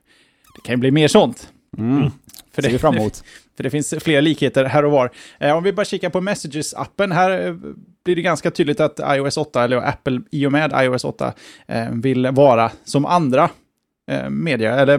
kan 0.64 0.72
ju 0.72 0.76
bli 0.76 0.90
mer 0.90 1.08
sånt. 1.08 1.48
Mm. 1.78 2.10
För 2.52 2.62
Ser 2.62 2.68
vi 2.68 2.72
det, 2.72 2.78
fram 2.78 2.96
emot. 2.96 3.24
för 3.60 3.62
det 3.62 3.70
finns 3.70 3.94
fler 3.98 4.22
likheter 4.22 4.64
här 4.64 4.84
och 4.84 4.92
var. 4.92 5.10
Eh, 5.40 5.56
om 5.56 5.62
vi 5.62 5.72
bara 5.72 5.84
kikar 5.84 6.10
på 6.10 6.20
Messages-appen, 6.20 7.12
här 7.12 7.46
eh, 7.46 7.54
blir 8.04 8.16
det 8.16 8.22
ganska 8.22 8.50
tydligt 8.50 8.80
att 8.80 9.00
iOS 9.16 9.36
8, 9.36 9.64
eller 9.64 9.76
Apple 9.76 10.20
i 10.30 10.46
och 10.46 10.52
med 10.52 10.72
iOS 10.84 11.04
8, 11.04 11.32
eh, 11.68 11.90
vill 11.90 12.26
vara 12.26 12.70
som 12.84 13.06
andra 13.06 13.50
eh, 14.10 14.30
media, 14.30 14.74
eller 14.74 14.94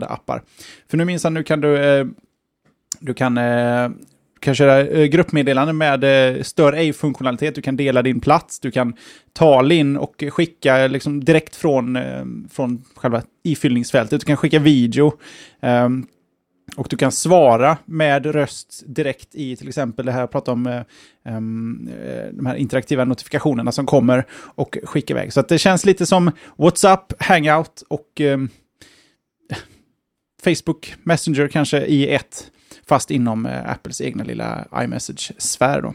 eh, 0.00 0.12
appar. 0.12 0.42
För 0.90 0.96
nu 0.96 1.04
minns 1.04 1.24
nu 1.24 1.42
kan 1.42 1.60
du, 1.60 1.84
eh, 1.84 2.06
du 3.00 3.14
kan, 3.14 3.38
eh, 3.38 3.90
kan 4.40 4.54
köra 4.54 4.80
eh, 4.80 5.04
gruppmeddelanden 5.04 5.76
med 5.76 6.04
eh, 6.04 6.42
stör 6.42 6.72
ej-funktionalitet, 6.72 7.54
du 7.54 7.62
kan 7.62 7.76
dela 7.76 8.02
din 8.02 8.20
plats, 8.20 8.60
du 8.60 8.70
kan 8.70 8.94
tala 9.32 9.74
in 9.74 9.96
och 9.96 10.24
skicka 10.30 10.78
eh, 10.78 10.88
liksom 10.88 11.24
direkt 11.24 11.56
från, 11.56 11.96
eh, 11.96 12.24
från 12.52 12.84
själva 12.94 13.22
ifyllningsfältet, 13.44 14.20
du 14.20 14.26
kan 14.26 14.36
skicka 14.36 14.58
video 14.58 15.12
och 16.76 16.86
du 16.90 16.96
kan 16.96 17.12
svara 17.12 17.78
med 17.84 18.26
röst 18.26 18.82
direkt 18.86 19.34
i 19.34 19.56
till 19.56 19.68
exempel 19.68 20.06
det 20.06 20.12
här 20.12 20.20
jag 20.20 20.30
pratade 20.30 20.52
om, 20.52 20.66
eh, 20.66 20.76
eh, 21.34 21.40
de 22.32 22.46
här 22.46 22.54
interaktiva 22.54 23.04
notifikationerna 23.04 23.72
som 23.72 23.86
kommer 23.86 24.26
och 24.32 24.78
skickar 24.84 25.14
iväg. 25.14 25.32
Så 25.32 25.40
att 25.40 25.48
det 25.48 25.58
känns 25.58 25.86
lite 25.86 26.06
som 26.06 26.30
WhatsApp, 26.56 27.12
Hangout 27.22 27.82
och 27.88 28.20
ehm, 28.20 28.48
Facebook 30.44 30.94
Messenger 31.02 31.48
kanske 31.48 31.86
i 31.86 32.14
ett, 32.14 32.50
fast 32.86 33.10
inom 33.10 33.46
eh, 33.46 33.70
Apples 33.70 34.00
egna 34.00 34.24
lilla 34.24 34.66
iMessage-sfär 34.74 35.82
då. 35.82 35.94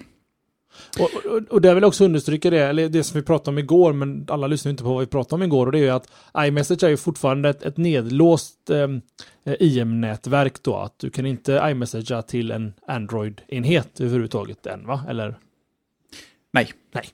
Och, 0.99 1.31
och, 1.31 1.41
och 1.49 1.61
det 1.61 1.73
vill 1.73 1.81
jag 1.81 1.87
också 1.87 2.05
understryka 2.05 2.49
det, 2.49 2.59
eller 2.59 2.89
det 2.89 3.03
som 3.03 3.19
vi 3.19 3.25
pratade 3.25 3.49
om 3.49 3.59
igår, 3.59 3.93
men 3.93 4.25
alla 4.29 4.47
lyssnar 4.47 4.69
inte 4.69 4.83
på 4.83 4.89
vad 4.89 4.99
vi 4.99 5.07
pratade 5.07 5.35
om 5.35 5.43
igår, 5.43 5.65
och 5.65 5.71
det 5.71 5.77
är 5.77 5.83
ju 5.83 5.89
att 5.89 6.11
iMessage 6.37 6.83
är 6.83 6.89
ju 6.89 6.97
fortfarande 6.97 7.49
ett, 7.49 7.63
ett 7.63 7.77
nedlåst 7.77 8.69
eh, 8.69 8.87
IM-nätverk 9.59 10.63
då, 10.63 10.75
att 10.75 10.99
du 10.99 11.09
kan 11.09 11.25
inte 11.25 11.61
iMessagea 11.71 12.21
till 12.21 12.51
en 12.51 12.73
Android-enhet 12.87 14.01
överhuvudtaget 14.01 14.65
än, 14.65 14.87
va? 14.87 15.03
Eller? 15.09 15.35
Nej. 16.51 16.73
Nej. 16.93 17.05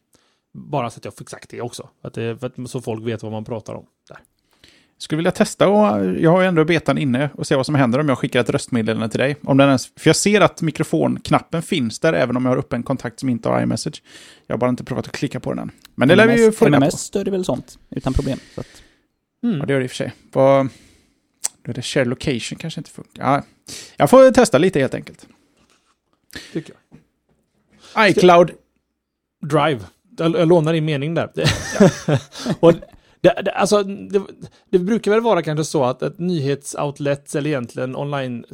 Bara 0.54 0.90
så 0.90 0.98
att 0.98 1.06
jag 1.06 1.14
fick 1.14 1.30
sagt 1.30 1.50
det 1.50 1.62
också, 1.62 1.90
att 2.02 2.14
det, 2.14 2.38
för 2.38 2.48
att, 2.48 2.70
så 2.70 2.82
folk 2.82 3.08
vet 3.08 3.24
vad 3.24 3.32
man 3.32 3.46
pratar 3.46 3.74
om. 3.74 3.86
Skulle 4.98 5.18
vilja 5.18 5.32
testa 5.32 5.68
och 5.68 6.06
jag 6.20 6.32
har 6.32 6.42
ju 6.42 6.48
ändå 6.48 6.66
betan 6.66 6.98
inne 6.98 7.30
och 7.34 7.48
se 7.48 7.56
vad 7.56 7.66
som 7.66 7.76
händer 7.76 8.00
om 8.00 8.10
jag 8.10 8.18
skickar 8.18 8.40
ett 8.40 8.50
röstmeddelande 8.50 9.10
till 9.10 9.20
dig. 9.20 9.36
Om 9.44 9.58
den 9.58 9.68
ens, 9.68 9.86
för 9.96 10.10
jag 10.10 10.16
ser 10.16 10.42
att 10.42 10.62
mikrofonknappen 10.62 11.62
finns 11.62 12.00
där 12.00 12.14
även 12.14 12.38
om 12.38 12.46
jag 12.46 12.52
har 12.52 12.58
upp 12.58 12.74
en 12.74 12.84
kontakt 12.84 13.20
som 13.20 13.30
inte 13.30 13.50
har 13.50 13.62
iMessage. 13.62 14.04
Jag 14.48 14.54
har 14.54 14.60
bara 14.60 14.70
inte 14.70 14.84
provat 14.84 15.08
att 15.08 15.12
klicka 15.12 15.40
på 15.40 15.54
den 15.54 15.60
än. 15.60 15.72
Men 15.96 16.08
det 16.08 16.16
lär 16.16 16.28
vi 16.28 16.46
ju 16.46 16.52
få 16.52 16.66
reda 16.66 16.78
på. 16.78 16.84
MMS 16.84 17.00
stödjer 17.00 17.32
väl 17.32 17.46
sånt 17.46 17.80
utan 17.90 18.14
problem. 18.14 18.40
Så 18.56 18.62
att, 18.62 18.84
Mm. 19.44 19.60
Ja, 19.60 19.66
det 19.66 19.74
gör 19.74 19.80
det 19.80 19.84
i 19.84 19.88
och 19.88 19.92
för 19.92 19.96
sig. 19.98 20.14
Vad... 20.32 20.68
Då 21.64 21.72
är 21.72 21.76
det 21.76 21.82
share 21.82 22.06
location 22.06 22.58
kanske 22.60 22.80
inte 22.80 22.90
funkar. 22.92 23.24
Ja, 23.24 23.44
jag 23.98 24.10
får 24.10 24.32
testa 24.32 24.58
lite 24.58 24.80
helt 24.80 24.94
enkelt. 24.94 25.28
Tycker 26.54 26.74
jag. 27.96 28.10
iCloud. 28.10 28.52
Drive. 29.42 29.80
Jag, 30.18 30.48
lånar 30.48 30.74
din 30.74 30.86
mening 30.86 31.14
där. 31.14 31.30
och 32.60 32.74
det, 33.36 33.42
det, 33.42 33.52
alltså, 33.52 33.84
det, 33.84 34.22
det 34.70 34.80
brukar 34.80 35.12
väl 35.12 35.22
vara 35.22 35.42
kanske 35.42 35.64
så 35.64 35.84
att 35.84 36.02
ett 36.02 36.20
nyhetsoutlet 36.20 37.36
eller 37.36 37.50
egentligen 37.50 37.96
online 37.96 38.46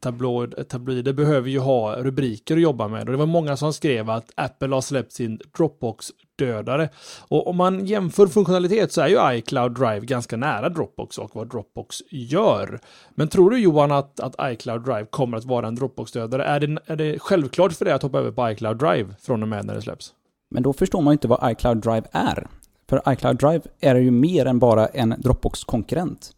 tabloider 0.00 1.12
behöver 1.12 1.48
ju 1.48 1.58
ha 1.58 1.96
rubriker 1.96 2.56
att 2.56 2.62
jobba 2.62 2.88
med. 2.88 3.00
Och 3.00 3.12
det 3.12 3.16
var 3.16 3.26
många 3.26 3.56
som 3.56 3.72
skrev 3.72 4.10
att 4.10 4.32
Apple 4.34 4.74
har 4.74 4.80
släppt 4.80 5.12
sin 5.12 5.40
Dropbox-dödare. 5.56 6.88
Och 7.28 7.46
om 7.46 7.56
man 7.56 7.86
jämför 7.86 8.26
funktionalitet 8.26 8.92
så 8.92 9.00
är 9.00 9.08
ju 9.08 9.38
iCloud 9.38 9.74
Drive 9.74 10.00
ganska 10.00 10.36
nära 10.36 10.68
Dropbox 10.68 11.18
och 11.18 11.30
vad 11.36 11.50
Dropbox 11.50 11.96
gör. 12.10 12.80
Men 13.14 13.28
tror 13.28 13.50
du 13.50 13.58
Johan 13.58 13.92
att, 13.92 14.20
att 14.20 14.52
iCloud 14.52 14.84
Drive 14.84 15.06
kommer 15.10 15.36
att 15.36 15.44
vara 15.44 15.66
en 15.66 15.74
Dropbox-dödare? 15.74 16.44
Är 16.44 16.60
det, 16.60 16.78
är 16.86 16.96
det 16.96 17.18
självklart 17.18 17.72
för 17.72 17.84
dig 17.84 17.94
att 17.94 18.02
hoppa 18.02 18.18
över 18.18 18.30
på 18.30 18.50
iCloud 18.50 18.78
Drive 18.78 19.14
från 19.20 19.42
och 19.42 19.48
med 19.48 19.64
när 19.64 19.74
det 19.74 19.82
släpps? 19.82 20.14
men 20.50 20.62
då 20.62 20.72
förstår 20.72 21.02
man 21.02 21.12
ju 21.12 21.14
inte 21.14 21.28
vad 21.28 21.52
iCloud 21.52 21.76
Drive 21.76 22.02
är. 22.12 22.46
För 22.88 23.02
iCloud 23.12 23.38
Drive 23.38 23.60
är 23.80 23.94
ju 23.94 24.10
mer 24.10 24.46
än 24.46 24.58
bara 24.58 24.86
en 24.86 25.14
Dropbox-konkurrent. 25.18 26.32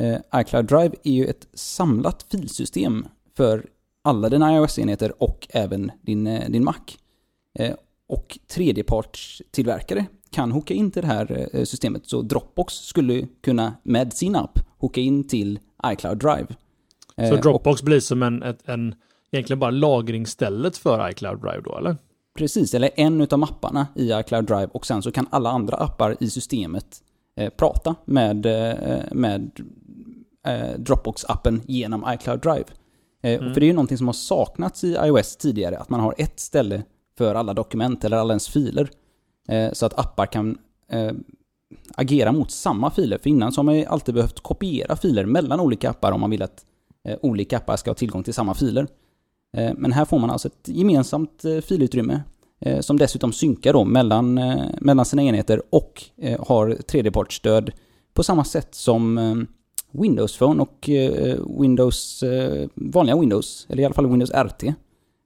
Eh, 0.00 0.40
iCloud 0.40 0.64
Drive 0.66 0.94
är 1.04 1.12
ju 1.12 1.26
ett 1.26 1.46
samlat 1.54 2.26
filsystem 2.30 3.06
för 3.36 3.66
alla 4.02 4.28
dina 4.28 4.56
iOS-enheter 4.56 5.22
och 5.22 5.46
även 5.50 5.90
din, 6.02 6.26
eh, 6.26 6.50
din 6.50 6.64
Mac. 6.64 6.74
Eh, 7.58 7.74
och 8.08 8.38
tredjepartstillverkare 8.48 10.06
kan 10.30 10.52
hooka 10.52 10.74
in 10.74 10.90
till 10.90 11.02
det 11.02 11.08
här 11.08 11.48
eh, 11.52 11.64
systemet. 11.64 12.06
Så 12.06 12.22
Dropbox 12.22 12.74
skulle 12.74 13.26
kunna 13.42 13.74
med 13.82 14.12
sin 14.12 14.36
app 14.36 14.58
hooka 14.78 15.00
in 15.00 15.28
till 15.28 15.58
iCloud 15.86 16.18
Drive. 16.18 16.46
Eh, 17.16 17.28
Så 17.28 17.34
och- 17.34 17.40
Dropbox 17.42 17.82
blir 17.82 18.00
som 18.00 18.22
en, 18.22 18.42
ett, 18.42 18.68
en, 18.68 18.94
egentligen 19.32 19.60
bara 19.60 19.70
lagringsstället 19.70 20.76
för 20.76 21.10
iCloud 21.10 21.40
Drive 21.40 21.60
då, 21.64 21.78
eller? 21.78 21.96
Precis, 22.38 22.74
eller 22.74 22.90
en 22.96 23.20
utav 23.20 23.38
mapparna 23.38 23.86
i 23.94 24.12
iCloud 24.12 24.44
Drive 24.44 24.68
och 24.72 24.86
sen 24.86 25.02
så 25.02 25.10
kan 25.12 25.26
alla 25.30 25.50
andra 25.50 25.76
appar 25.76 26.16
i 26.20 26.30
systemet 26.30 27.02
eh, 27.36 27.50
prata 27.50 27.94
med, 28.04 28.46
eh, 28.46 29.02
med 29.12 29.50
eh, 30.46 30.78
Dropbox-appen 30.78 31.60
genom 31.66 32.04
iCloud 32.08 32.40
Drive. 32.40 32.64
Eh, 33.22 33.40
Mm. 33.40 33.54
För 33.54 33.60
det 33.60 33.66
är 33.66 33.68
ju 33.68 33.72
någonting 33.72 33.98
som 33.98 34.08
har 34.08 34.14
saknats 34.14 34.84
i 34.84 34.96
iOS 35.04 35.36
tidigare, 35.36 35.78
att 35.78 35.90
man 35.90 36.00
har 36.00 36.14
ett 36.18 36.40
ställe 36.40 36.82
för 37.18 37.34
alla 37.34 37.54
dokument 37.54 38.04
eller 38.04 38.16
alla 38.16 38.32
ens 38.32 38.48
filer. 38.48 38.90
Eh, 39.48 39.72
så 39.72 39.86
att 39.86 39.98
appar 39.98 40.26
kan, 40.26 40.58
eh, 40.90 41.12
agera 41.94 42.32
mot 42.32 42.50
samma 42.50 42.90
filer. 42.90 43.18
För 43.18 43.30
innan 43.30 43.52
så 43.52 43.58
har 43.58 43.64
man 43.64 43.76
ju 43.76 43.84
alltid 43.84 44.14
behövt 44.14 44.40
kopiera 44.40 44.96
filer 44.96 45.24
mellan 45.26 45.60
olika 45.60 45.90
appar 45.90 46.12
om 46.12 46.20
man 46.20 46.30
vill 46.30 46.42
att 46.42 46.64
olika 47.22 47.56
appar 47.56 47.76
ska 47.76 47.90
ha 47.90 47.94
tillgång 47.94 48.22
till 48.22 48.34
samma 48.34 48.54
filer. 48.54 48.86
Eh, 49.54 49.72
men 49.76 49.92
här 49.92 50.04
får 50.04 50.18
man 50.18 50.30
alltså 50.30 50.48
ett 50.48 50.68
gemensamt 50.68 51.44
eh, 51.44 51.58
filutrymme 51.58 52.20
eh, 52.60 52.80
som 52.80 52.98
dessutom 52.98 53.32
synkar 53.32 53.72
då 53.72 53.84
mellan, 53.84 54.34
mellan 54.80 55.04
sina 55.04 55.22
enheter 55.22 55.62
och 55.70 56.02
har 56.38 56.74
tredjepartsstöd 56.74 57.72
på 58.14 58.22
samma 58.22 58.44
sätt 58.44 58.74
som 58.74 59.46
Windows 59.90 60.38
Phone 60.38 60.62
och 60.62 60.90
Windows, 61.60 62.24
vanliga 62.74 63.20
Windows, 63.20 63.66
eller 63.68 63.82
i 63.82 63.84
alla 63.84 63.94
fall 63.94 64.10
Windows 64.10 64.30
RT, 64.30 64.64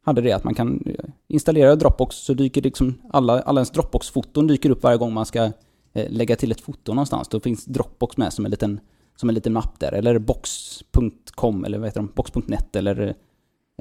hade 0.05 0.21
det 0.21 0.33
att 0.33 0.45
man 0.45 0.55
kan 0.55 0.85
installera 1.29 1.77
Dropbox 1.77 2.17
så 2.17 2.35
dyker 2.35 2.63
liksom 2.63 2.95
alla, 3.11 3.41
alla 3.41 3.61
ens 3.61 3.71
Dropbox-foton 3.71 4.47
dyker 4.47 4.71
upp 4.71 4.83
varje 4.83 4.99
gång 4.99 5.13
man 5.13 5.27
ska 5.27 5.51
lägga 5.93 6.37
till 6.37 6.53
ett 6.53 6.61
foto 6.61 6.95
någonstans. 6.95 7.29
Då 7.29 7.41
finns 7.41 7.65
Dropbox 7.65 8.17
med 8.17 8.33
som 8.33 8.45
en 8.45 8.51
liten, 8.51 8.81
som 9.17 9.29
en 9.29 9.35
liten 9.35 9.53
mapp 9.53 9.81
där. 9.81 9.93
Eller 9.93 10.19
box.com 10.19 11.65
eller 11.65 11.79
vad 11.79 11.89
heter 11.89 12.01
de? 12.01 12.13
Box.net 12.15 12.77
eller 12.77 13.17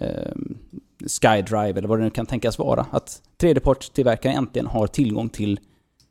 eh, 0.02 0.32
SkyDrive 1.08 1.78
eller 1.78 1.88
vad 1.88 2.00
det 2.00 2.04
nu 2.04 2.10
kan 2.10 2.26
tänkas 2.26 2.60
vara. 2.60 2.86
Att 2.92 3.22
tredjepartstillverkaren 3.38 4.36
äntligen 4.36 4.68
har 4.68 4.88
tillgång 4.88 5.30
till 5.30 5.60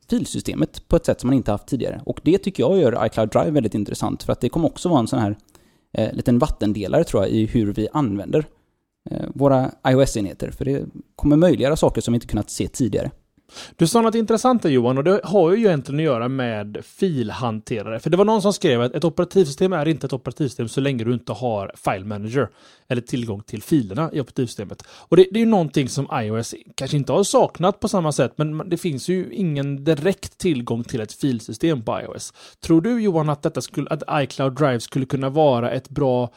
filsystemet 0.09 0.87
på 0.87 0.95
ett 0.95 1.05
sätt 1.05 1.21
som 1.21 1.27
man 1.27 1.37
inte 1.37 1.51
haft 1.51 1.67
tidigare. 1.67 2.01
Och 2.05 2.19
det 2.23 2.37
tycker 2.37 2.63
jag 2.63 2.77
gör 2.77 3.05
iCloud 3.05 3.29
Drive 3.29 3.51
väldigt 3.51 3.75
intressant 3.75 4.23
för 4.23 4.33
att 4.33 4.41
det 4.41 4.49
kommer 4.49 4.67
också 4.67 4.89
vara 4.89 4.99
en 4.99 5.07
sån 5.07 5.19
här 5.19 5.37
eh, 5.93 6.13
liten 6.13 6.39
vattendelare 6.39 7.03
tror 7.03 7.23
jag 7.23 7.31
i 7.31 7.45
hur 7.45 7.73
vi 7.73 7.87
använder 7.93 8.45
eh, 9.09 9.25
våra 9.33 9.71
iOS-enheter. 9.87 10.51
För 10.51 10.65
det 10.65 10.85
kommer 11.15 11.35
möjliggöra 11.35 11.75
saker 11.75 12.01
som 12.01 12.11
vi 12.11 12.15
inte 12.15 12.27
kunnat 12.27 12.49
se 12.49 12.67
tidigare. 12.67 13.11
Du 13.75 13.87
sa 13.87 14.01
något 14.01 14.15
intressant 14.15 14.63
där 14.63 14.69
Johan 14.69 14.97
och 14.97 15.03
det 15.03 15.21
har 15.23 15.51
ju 15.51 15.57
egentligen 15.57 15.99
att 15.99 16.03
göra 16.03 16.27
med 16.27 16.77
filhanterare. 16.83 17.99
För 17.99 18.09
det 18.09 18.17
var 18.17 18.25
någon 18.25 18.41
som 18.41 18.53
skrev 18.53 18.81
att 18.81 18.95
ett 18.95 19.03
operativsystem 19.03 19.73
är 19.73 19.87
inte 19.87 20.07
ett 20.07 20.13
operativsystem 20.13 20.67
så 20.67 20.81
länge 20.81 21.03
du 21.03 21.13
inte 21.13 21.31
har 21.31 21.71
File 21.75 22.05
Manager 22.05 22.49
eller 22.87 23.01
tillgång 23.01 23.41
till 23.41 23.63
filerna 23.63 24.09
i 24.13 24.21
operativsystemet. 24.21 24.83
Och 24.89 25.17
det, 25.17 25.27
det 25.31 25.39
är 25.39 25.43
ju 25.43 25.45
någonting 25.45 25.89
som 25.89 26.07
iOS 26.13 26.55
kanske 26.75 26.97
inte 26.97 27.11
har 27.11 27.23
saknat 27.23 27.79
på 27.79 27.87
samma 27.87 28.11
sätt, 28.11 28.33
men 28.35 28.69
det 28.69 28.77
finns 28.77 29.09
ju 29.09 29.33
ingen 29.33 29.83
direkt 29.83 30.37
tillgång 30.37 30.83
till 30.83 31.01
ett 31.01 31.13
filsystem 31.13 31.81
på 31.81 32.01
iOS. 32.01 32.33
Tror 32.59 32.81
du 32.81 33.01
Johan 33.01 33.29
att, 33.29 33.41
detta 33.41 33.61
skulle, 33.61 33.89
att 33.89 34.03
iCloud 34.23 34.55
Drive 34.55 34.79
skulle 34.79 35.05
kunna 35.05 35.29
vara 35.29 35.71
ett 35.71 35.89
bra 35.89 36.29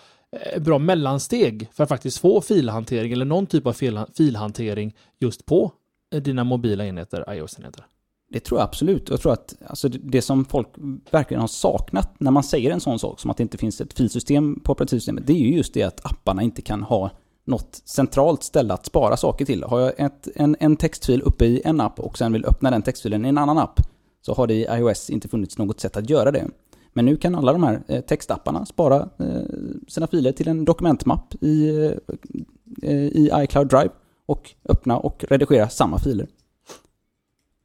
eh, 0.55 0.63
bra 0.63 0.79
mellansteg 0.79 1.69
för 1.73 1.83
att 1.83 1.89
faktiskt 1.89 2.19
få 2.19 2.41
filhantering 2.41 3.13
eller 3.13 3.25
någon 3.25 3.47
typ 3.47 3.67
av 3.67 3.77
filhantering 4.17 4.95
just 5.21 5.47
på 5.47 5.73
Eh, 6.15 6.23
dina 6.23 6.45
mobila 6.45 6.87
enheter, 6.87 7.25
iOS-enheter? 7.35 7.87
Det 8.33 8.41
tror 8.41 8.61
jag 8.61 8.65
absolut. 8.65 9.11
Jag 9.11 9.21
tror 9.21 9.33
att 9.33 9.55
alltså, 9.67 9.89
det 9.89 10.23
som 10.23 10.45
folk 10.45 10.69
verkligen 11.11 11.41
har 11.41 11.49
saknat 11.49 12.21
när 12.21 12.31
man 12.31 12.43
säger 12.43 12.71
en 12.71 12.81
sån 12.81 12.99
sak 12.99 13.21
som 13.21 13.31
att 13.31 13.37
det 13.37 13.43
inte 13.43 13.59
finns 13.59 13.81
ett 13.81 13.93
filsystem 13.93 14.61
på 14.61 14.73
operativsystemet, 14.73 15.27
det 15.27 15.33
är 15.33 15.37
ju 15.37 15.57
just 15.57 15.75
det 15.75 15.83
att 15.83 16.07
apparna 16.07 16.43
inte 16.43 16.63
kan 16.63 16.83
ha 16.83 17.11
något 17.45 17.83
centralt 17.85 18.43
ställe 18.43 18.75
att 18.75 18.87
spara 18.87 19.17
saker 19.17 19.45
till. 19.45 19.63
Har 19.63 19.81
jag 19.81 20.01
ett, 20.01 20.29
en, 20.35 20.57
en 20.61 20.77
textfil 20.77 21.23
uppe 21.23 21.45
i 21.45 21.63
en 21.65 21.81
app 21.81 22.01
och 22.01 22.19
sen 22.19 22.33
vill 22.33 22.45
öppna 22.45 22.71
den 22.71 22.83
textfilen 22.83 23.25
i 23.25 23.29
en 23.29 23.39
annan 23.39 23.59
app, 23.59 23.81
så 24.23 24.35
har 24.35 24.47
det 24.47 24.55
i 24.55 24.67
iOS 24.71 25.11
inte 25.11 25.29
funnits 25.29 25.59
något 25.59 25.81
sätt 25.81 25.97
att 25.97 26.11
göra 26.11 26.31
det. 26.31 26.49
Men 26.93 27.05
nu 27.05 27.17
kan 27.17 27.35
alla 27.35 27.53
de 27.53 27.63
här 27.63 27.83
eh, 27.89 28.01
textapparna 28.01 28.67
spara 28.67 29.09
eh, 29.19 29.43
sina 29.89 30.07
filer 30.07 30.33
till 30.33 30.49
en 30.49 30.65
dokumentmapp 30.65 31.35
i, 31.41 31.93
i 33.13 33.31
iCloud 33.35 33.69
Drive 33.69 33.91
och 34.31 34.51
öppna 34.69 34.99
och 34.99 35.25
redigera 35.29 35.69
samma 35.69 35.99
filer. 35.99 36.27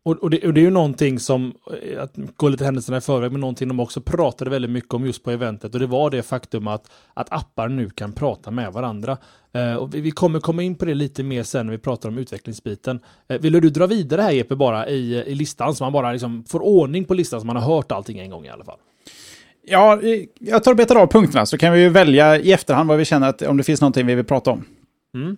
Och, 0.04 0.18
och, 0.24 0.30
det, 0.30 0.48
och, 0.48 0.54
det, 0.54 0.62
är 0.62 0.64
ju 0.64 0.70
någonting 0.70 1.20
som, 1.20 1.54
eh, 1.84 2.04
att 2.04 2.16
gå 2.36 2.50
lite 2.50 2.66
händelserna 2.66 2.98
i 2.98 3.02
förväg, 3.02 3.32
men 3.32 3.42
någonting 3.42 3.68
de 3.68 3.80
också 3.80 4.02
pratade 4.02 4.52
väldigt 4.52 4.72
mycket 4.72 4.94
om 4.94 5.06
just 5.06 5.24
på 5.24 5.32
eventet 5.32 5.74
och 5.74 5.80
det 5.80 5.88
var 5.88 6.10
det 6.10 6.24
faktum 6.24 6.68
att, 6.68 6.92
att 7.14 7.28
appar 7.32 7.68
nu 7.68 7.90
kan 7.90 8.14
prata 8.14 8.52
med 8.52 8.74
varandra. 8.74 9.18
Eh, 9.54 9.76
och 9.76 9.96
vi, 9.96 10.02
vi, 10.02 10.12
kommer 10.12 10.40
komma 10.40 10.64
in 10.64 10.76
på 10.76 10.86
det 10.86 10.94
lite 10.94 11.24
mer 11.24 11.44
sen 11.44 11.66
när 11.66 11.72
vi 11.72 11.78
pratar 11.78 12.10
om 12.10 12.18
utvecklingsbiten. 12.18 13.00
Eh, 13.28 13.40
vill 13.40 13.54
du 13.54 13.70
dra 13.70 13.88
vidare 13.88 14.22
här 14.22 14.32
Jeppe 14.32 14.56
bara 14.56 14.90
i, 14.90 15.16
i 15.16 15.36
listan 15.36 15.76
så 15.76 15.84
man 15.84 15.94
bara 15.94 16.12
liksom 16.12 16.44
får 16.44 16.60
ordning 16.64 17.06
på 17.06 17.14
listan 17.14 17.42
så 17.42 17.48
man 17.48 17.56
har 17.56 17.76
hört 17.76 17.92
allting 17.92 18.20
en 18.20 18.30
gång 18.30 18.46
i 18.46 18.50
alla 18.50 18.66
fall? 18.66 18.78
Ja, 19.68 20.02
jag 20.40 20.64
tar 20.64 20.72
och 20.72 20.78
betar 20.78 20.96
av 20.96 21.08
punkterna 21.08 21.46
så 21.46 21.58
kan 21.58 21.74
vi 21.74 21.82
ju 21.82 21.90
välja 21.90 22.40
i 22.40 22.52
efterhand 22.52 22.90
vad 22.90 22.98
vi 22.98 23.06
känner 23.06 23.30
att 23.30 23.42
om 23.42 23.58
det 23.58 23.64
finns 23.64 23.82
någonting 23.82 24.06
vi 24.06 24.16
vill 24.16 24.26
prata 24.26 24.52
om. 24.52 24.66
Mm. 25.16 25.38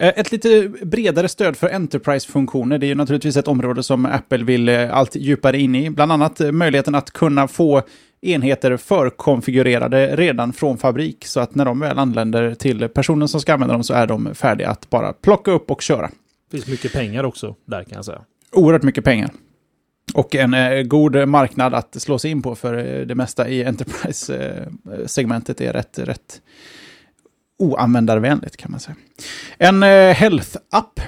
Eh, 0.00 0.12
ett 0.16 0.32
lite 0.32 0.68
bredare 0.68 1.28
stöd 1.28 1.56
för 1.56 1.68
Enterprise-funktioner, 1.68 2.78
det 2.78 2.86
är 2.86 2.88
ju 2.88 2.94
naturligtvis 2.94 3.36
ett 3.36 3.48
område 3.48 3.82
som 3.82 4.06
Apple 4.06 4.44
vill 4.44 4.68
eh, 4.68 4.96
allt 4.96 5.16
djupare 5.16 5.58
in 5.58 5.74
i. 5.74 5.90
Bland 5.90 6.12
annat 6.12 6.40
eh, 6.40 6.52
möjligheten 6.52 6.94
att 6.94 7.10
kunna 7.10 7.48
få 7.48 7.82
enheter 8.20 8.76
förkonfigurerade 8.76 10.16
redan 10.16 10.52
från 10.52 10.78
fabrik, 10.78 11.26
så 11.26 11.40
att 11.40 11.54
när 11.54 11.64
de 11.64 11.80
väl 11.80 11.98
anländer 11.98 12.54
till 12.54 12.88
personen 12.88 13.28
som 13.28 13.40
ska 13.40 13.54
använda 13.54 13.74
dem 13.74 13.84
så 13.84 13.94
är 13.94 14.06
de 14.06 14.34
färdiga 14.34 14.70
att 14.70 14.90
bara 14.90 15.12
plocka 15.12 15.50
upp 15.50 15.70
och 15.70 15.82
köra. 15.82 16.10
Det 16.50 16.56
finns 16.56 16.66
mycket 16.66 16.92
pengar 16.92 17.24
också 17.24 17.54
där 17.64 17.84
kan 17.84 17.96
jag 17.96 18.04
säga. 18.04 18.20
Oerhört 18.52 18.82
mycket 18.82 19.04
pengar. 19.04 19.30
Och 20.14 20.34
en 20.34 20.88
god 20.88 21.28
marknad 21.28 21.74
att 21.74 22.02
slå 22.02 22.18
sig 22.18 22.30
in 22.30 22.42
på 22.42 22.54
för 22.54 22.74
det 23.04 23.14
mesta 23.14 23.48
i 23.48 23.64
Enterprise-segmentet 23.64 25.60
är 25.60 25.72
rätt, 25.72 25.98
rätt 25.98 26.40
oanvändarvänligt 27.58 28.56
kan 28.56 28.70
man 28.70 28.80
säga. 28.80 28.96
En 29.58 29.82
eh, 29.82 30.14
Health-app 30.14 31.00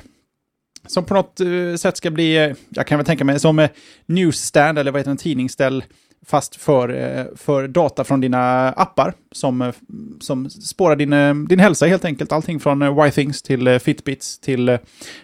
som 0.86 1.04
på 1.04 1.14
något 1.14 1.40
eh, 1.40 1.76
sätt 1.76 1.96
ska 1.96 2.10
bli, 2.10 2.36
eh, 2.36 2.56
jag 2.68 2.86
kan 2.86 2.98
väl 2.98 3.06
tänka 3.06 3.24
mig, 3.24 3.40
som 3.40 3.58
eh, 3.58 3.70
newsstand 4.06 4.78
eller 4.78 4.90
vad 4.90 5.00
heter 5.00 5.10
det, 5.10 5.12
en 5.12 5.16
tidningsställ 5.16 5.84
fast 6.26 6.56
för, 6.56 6.88
eh, 6.88 7.24
för 7.36 7.68
data 7.68 8.04
från 8.04 8.20
dina 8.20 8.68
appar 8.68 9.14
som, 9.32 9.62
eh, 9.62 9.74
som 10.20 10.50
spårar 10.50 10.96
din, 10.96 11.12
eh, 11.12 11.34
din 11.34 11.60
hälsa 11.60 11.86
helt 11.86 12.04
enkelt. 12.04 12.32
Allting 12.32 12.60
från 12.60 12.82
eh, 12.82 13.06
Y-Things 13.06 13.42
till 13.42 13.66
eh, 13.66 13.78
Fitbits 13.78 14.38
till 14.38 14.78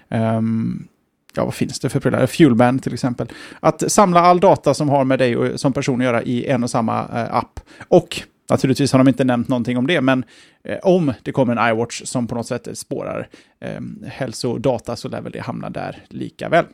um, 0.09 0.89
ja, 1.35 1.45
vad 1.45 1.55
finns 1.55 1.81
det 1.81 1.89
för 1.89 2.01
prylar? 2.01 2.27
Fuelband 2.27 2.83
till 2.83 2.95
exempel. 2.95 3.29
Att 3.61 3.93
samla 3.93 4.21
all 4.21 4.41
data 4.41 4.75
som 4.75 4.89
har 4.89 5.05
med 5.05 5.19
dig 5.19 5.37
och, 5.37 5.61
som 5.61 5.73
person 5.73 6.01
att 6.01 6.05
göra 6.05 6.23
i 6.23 6.47
en 6.47 6.65
och 6.65 6.71
samma 6.71 7.03
app. 7.31 7.61
Och 7.89 8.23
Naturligtvis 8.49 8.93
har 8.93 8.99
de 8.99 9.09
inte 9.09 9.25
nämnt 9.25 9.49
någonting 9.49 9.79
om 9.79 9.87
det, 9.87 10.01
men 10.01 10.25
eh, 10.65 10.79
om 10.83 11.13
det 11.23 11.33
kommer 11.33 11.57
en 11.57 11.69
iWatch 11.71 12.03
som 12.05 12.27
på 12.27 12.35
något 12.35 12.47
sätt 12.47 12.69
spårar 12.79 13.29
eh, 13.61 13.81
hälsodata 14.07 14.97
så 14.97 15.09
lär 15.09 15.21
väl 15.21 15.33
det 15.33 15.41
hamna 15.41 15.71
där 15.71 16.05
lika 16.09 16.49
väl. 16.49 16.65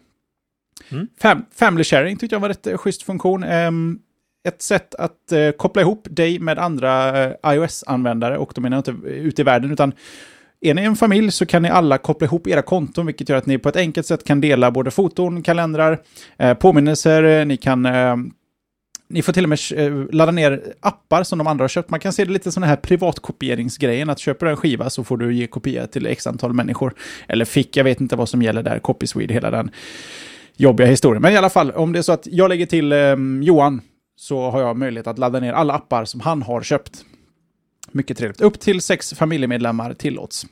Mm. 0.89 1.09
Fam 1.21 1.45
family 1.55 1.85
sharing 1.85 2.17
tyckte 2.17 2.35
jag 2.35 2.41
var 2.41 2.51
ett 2.51 2.67
eh, 2.67 2.77
schysst 2.77 3.03
funktion. 3.03 3.45
Eh, 3.45 3.71
ett 4.49 4.63
sätt 4.63 4.95
att 4.95 5.33
eh, 5.33 5.51
koppla 5.51 5.83
ihop 5.83 6.07
dig 6.11 6.39
med 6.39 6.59
andra 6.59 7.25
eh, 7.25 7.55
iOS-användare, 7.55 8.39
och 8.39 8.53
de 8.55 8.61
menar 8.61 8.77
inte 8.77 8.95
ute 9.09 9.43
i 9.43 9.45
världen, 9.45 9.71
utan 9.71 9.93
är 10.61 10.75
ni 10.75 10.83
en 10.83 10.97
familj 10.97 11.31
så 11.31 11.47
kan 11.47 11.63
ni 11.63 11.69
alla 11.69 11.99
koppla 11.99 12.27
ihop 12.27 12.47
era 12.47 12.63
konton, 12.63 13.07
vilket 13.07 13.29
gör 13.29 13.37
att 13.37 13.47
ni 13.47 13.59
på 13.59 13.69
ett 13.69 13.77
enkelt 13.77 14.07
sätt 14.07 14.25
kan 14.25 14.41
dela 14.41 14.71
både 14.71 14.91
foton, 14.91 15.43
kalendrar, 15.43 16.01
eh, 16.37 16.55
påminnelser, 16.55 17.45
ni 17.45 17.57
kan 17.57 17.87
ni 19.13 19.23
får 19.23 19.33
till 19.33 19.45
och 19.45 19.49
med 19.49 19.59
eh, 19.77 20.15
ladda 20.15 20.33
ner 20.33 20.75
appar 20.81 21.23
som 21.23 21.39
de 21.39 21.47
andra 21.47 21.63
har 21.63 21.69
köpt. 21.69 21.91
Man 21.91 22.01
kan 22.01 22.13
se 22.13 22.25
det 22.25 22.33
lite 22.33 22.53
som 22.53 22.61
den 22.61 22.71
här 22.71 22.77
privatkopieringsgrejen, 22.77 24.11
att 24.11 24.19
köper 24.19 24.47
du 24.47 24.51
en 24.51 24.57
skiva 24.57 24.91
så 24.91 25.05
får 25.05 25.17
du 25.17 25.35
ge 25.35 25.47
kopia 25.47 25.87
till 25.87 26.07
x 26.07 26.27
antal 26.27 26.53
människor. 26.53 26.95
Eller 27.29 27.45
fick, 27.45 27.77
jag 27.77 27.85
vet 27.85 28.01
inte 28.01 28.17
vad 28.17 28.29
som 28.29 28.43
gäller 28.43 28.63
där, 28.63 28.79
Copyswede, 28.79 29.35
hela 29.35 29.51
den 29.51 29.71
jobbiga 30.57 30.87
historien. 30.87 31.23
Men 31.23 31.33
i 31.33 31.37
alla 31.37 31.51
fall, 31.51 31.71
om 31.71 31.93
det 31.93 31.99
är 31.99 32.03
så 32.03 32.13
att 32.13 32.27
jag 32.27 32.49
lägger 32.49 32.67
till 32.67 32.93
eh, 32.93 33.17
Johan 33.43 33.81
så 34.17 34.51
har 34.51 34.61
jag 34.61 34.77
möjlighet 34.77 35.07
att 35.07 35.19
ladda 35.19 35.41
ner 35.41 35.53
alla 35.53 35.75
appar 35.75 36.05
som 36.05 36.21
han 36.21 36.43
har 36.43 36.63
köpt. 36.63 37.05
Mycket 37.91 38.19
trevligt. 38.19 38.41
Upp 38.41 38.61
till 38.61 38.81
sex 38.81 39.15
familjemedlemmar 39.15 39.95
tillåts. 39.95 40.47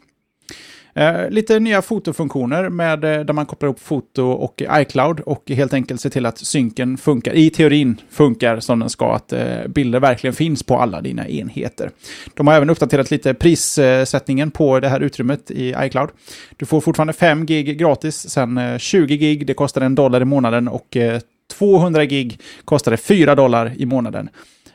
Eh, 0.95 1.31
lite 1.31 1.61
nya 1.61 1.83
fotofunktioner 1.83 2.69
med, 2.69 3.05
eh, 3.05 3.21
där 3.21 3.33
man 3.33 3.47
kopplar 3.47 3.67
ihop 3.67 3.81
foto 3.81 4.25
och 4.25 4.63
iCloud 4.73 5.21
och 5.21 5.51
helt 5.51 5.73
enkelt 5.73 6.01
ser 6.01 6.11
till 6.11 6.27
att 6.27 6.39
synken 6.39 6.99
funkar, 6.99 7.33
i 7.33 7.51
teorin 7.51 8.01
funkar 8.11 8.61
som 8.61 8.79
den 8.79 8.91
ska, 8.91 9.15
att 9.15 9.33
eh, 9.33 9.67
bilder 9.69 10.01
verkligen 10.01 10.35
finns 10.35 10.63
på 10.63 10.79
alla 10.79 11.01
dina 11.01 11.29
enheter. 11.29 11.91
De 12.35 12.47
har 12.47 12.55
även 12.55 12.71
uppdaterat 12.71 13.11
lite 13.11 13.35
prissättningen 13.35 14.51
på 14.51 14.81
det 14.81 14.89
här 14.89 15.01
utrymmet 15.01 15.51
i 15.51 15.75
iCloud. 15.79 16.11
Du 16.57 16.67
får 16.67 16.81
fortfarande 16.81 17.13
5 17.13 17.47
gig 17.47 17.79
gratis, 17.79 18.31
sen 18.31 18.59
eh, 18.59 18.79
20 18.79 19.17
gig, 19.17 19.47
det 19.47 19.55
kostar 19.55 19.81
en 19.81 19.95
dollar 19.95 20.21
i 20.21 20.25
månaden 20.25 20.69
och 20.69 20.97
eh, 20.97 21.21
200 21.59 22.05
gig 22.05 22.41
kostar 22.65 22.91
det 22.91 22.97
4 22.97 23.35
dollar 23.35 23.73
i 23.77 23.87
månaden. 23.87 24.29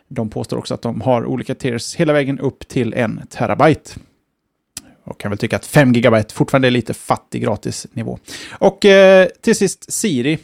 De 0.07 0.29
påstår 0.29 0.57
också 0.57 0.73
att 0.73 0.81
de 0.81 1.01
har 1.01 1.25
olika 1.25 1.55
tiers 1.55 1.95
hela 1.95 2.13
vägen 2.13 2.39
upp 2.39 2.67
till 2.67 2.93
en 2.93 3.21
terabyte. 3.29 3.91
Och 5.05 5.19
kan 5.19 5.31
väl 5.31 5.37
tycka 5.37 5.55
att 5.55 5.65
5 5.65 5.93
GB 5.93 6.23
fortfarande 6.33 6.67
är 6.67 6.71
lite 6.71 6.93
fattig 6.93 7.43
gratisnivå. 7.43 8.19
Och 8.51 8.85
eh, 8.85 9.27
till 9.41 9.55
sist 9.55 9.93
Siri. 9.93 10.37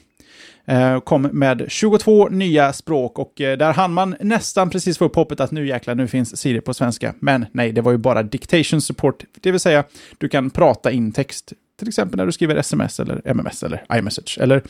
Eh, 0.66 1.00
kom 1.00 1.22
med 1.22 1.66
22 1.68 2.30
nya 2.30 2.74
språk 2.74 3.20
och 3.20 3.42
eh, 3.42 3.58
där 3.58 3.74
hann 3.74 3.94
man 3.94 4.16
nästan 4.20 4.70
precis 4.70 4.98
få 4.98 5.06
upp 5.06 5.16
hoppet 5.16 5.40
att 5.40 5.52
nu 5.52 5.68
jäklar, 5.68 5.96
nu 5.96 6.08
finns 6.08 6.38
Siri 6.38 6.62
på 6.62 6.74
svenska. 6.74 7.14
Men 7.20 7.46
nej, 7.52 7.72
det 7.72 7.82
var 7.82 7.92
ju 7.92 7.98
bara 7.98 8.24
dictation 8.24 8.82
support, 8.82 9.24
det 9.42 9.52
vill 9.52 9.60
säga 9.60 9.84
du 10.18 10.30
kan 10.30 10.50
prata 10.50 10.92
in 10.92 11.12
text, 11.12 11.54
till 11.80 11.88
exempel 11.88 12.18
när 12.18 12.26
du 12.26 12.32
skriver 12.32 12.56
sms 12.56 13.00
eller 13.00 13.22
MMS 13.26 13.64
eller 13.64 13.86
iMessage 13.94 14.38
eller 14.42 14.64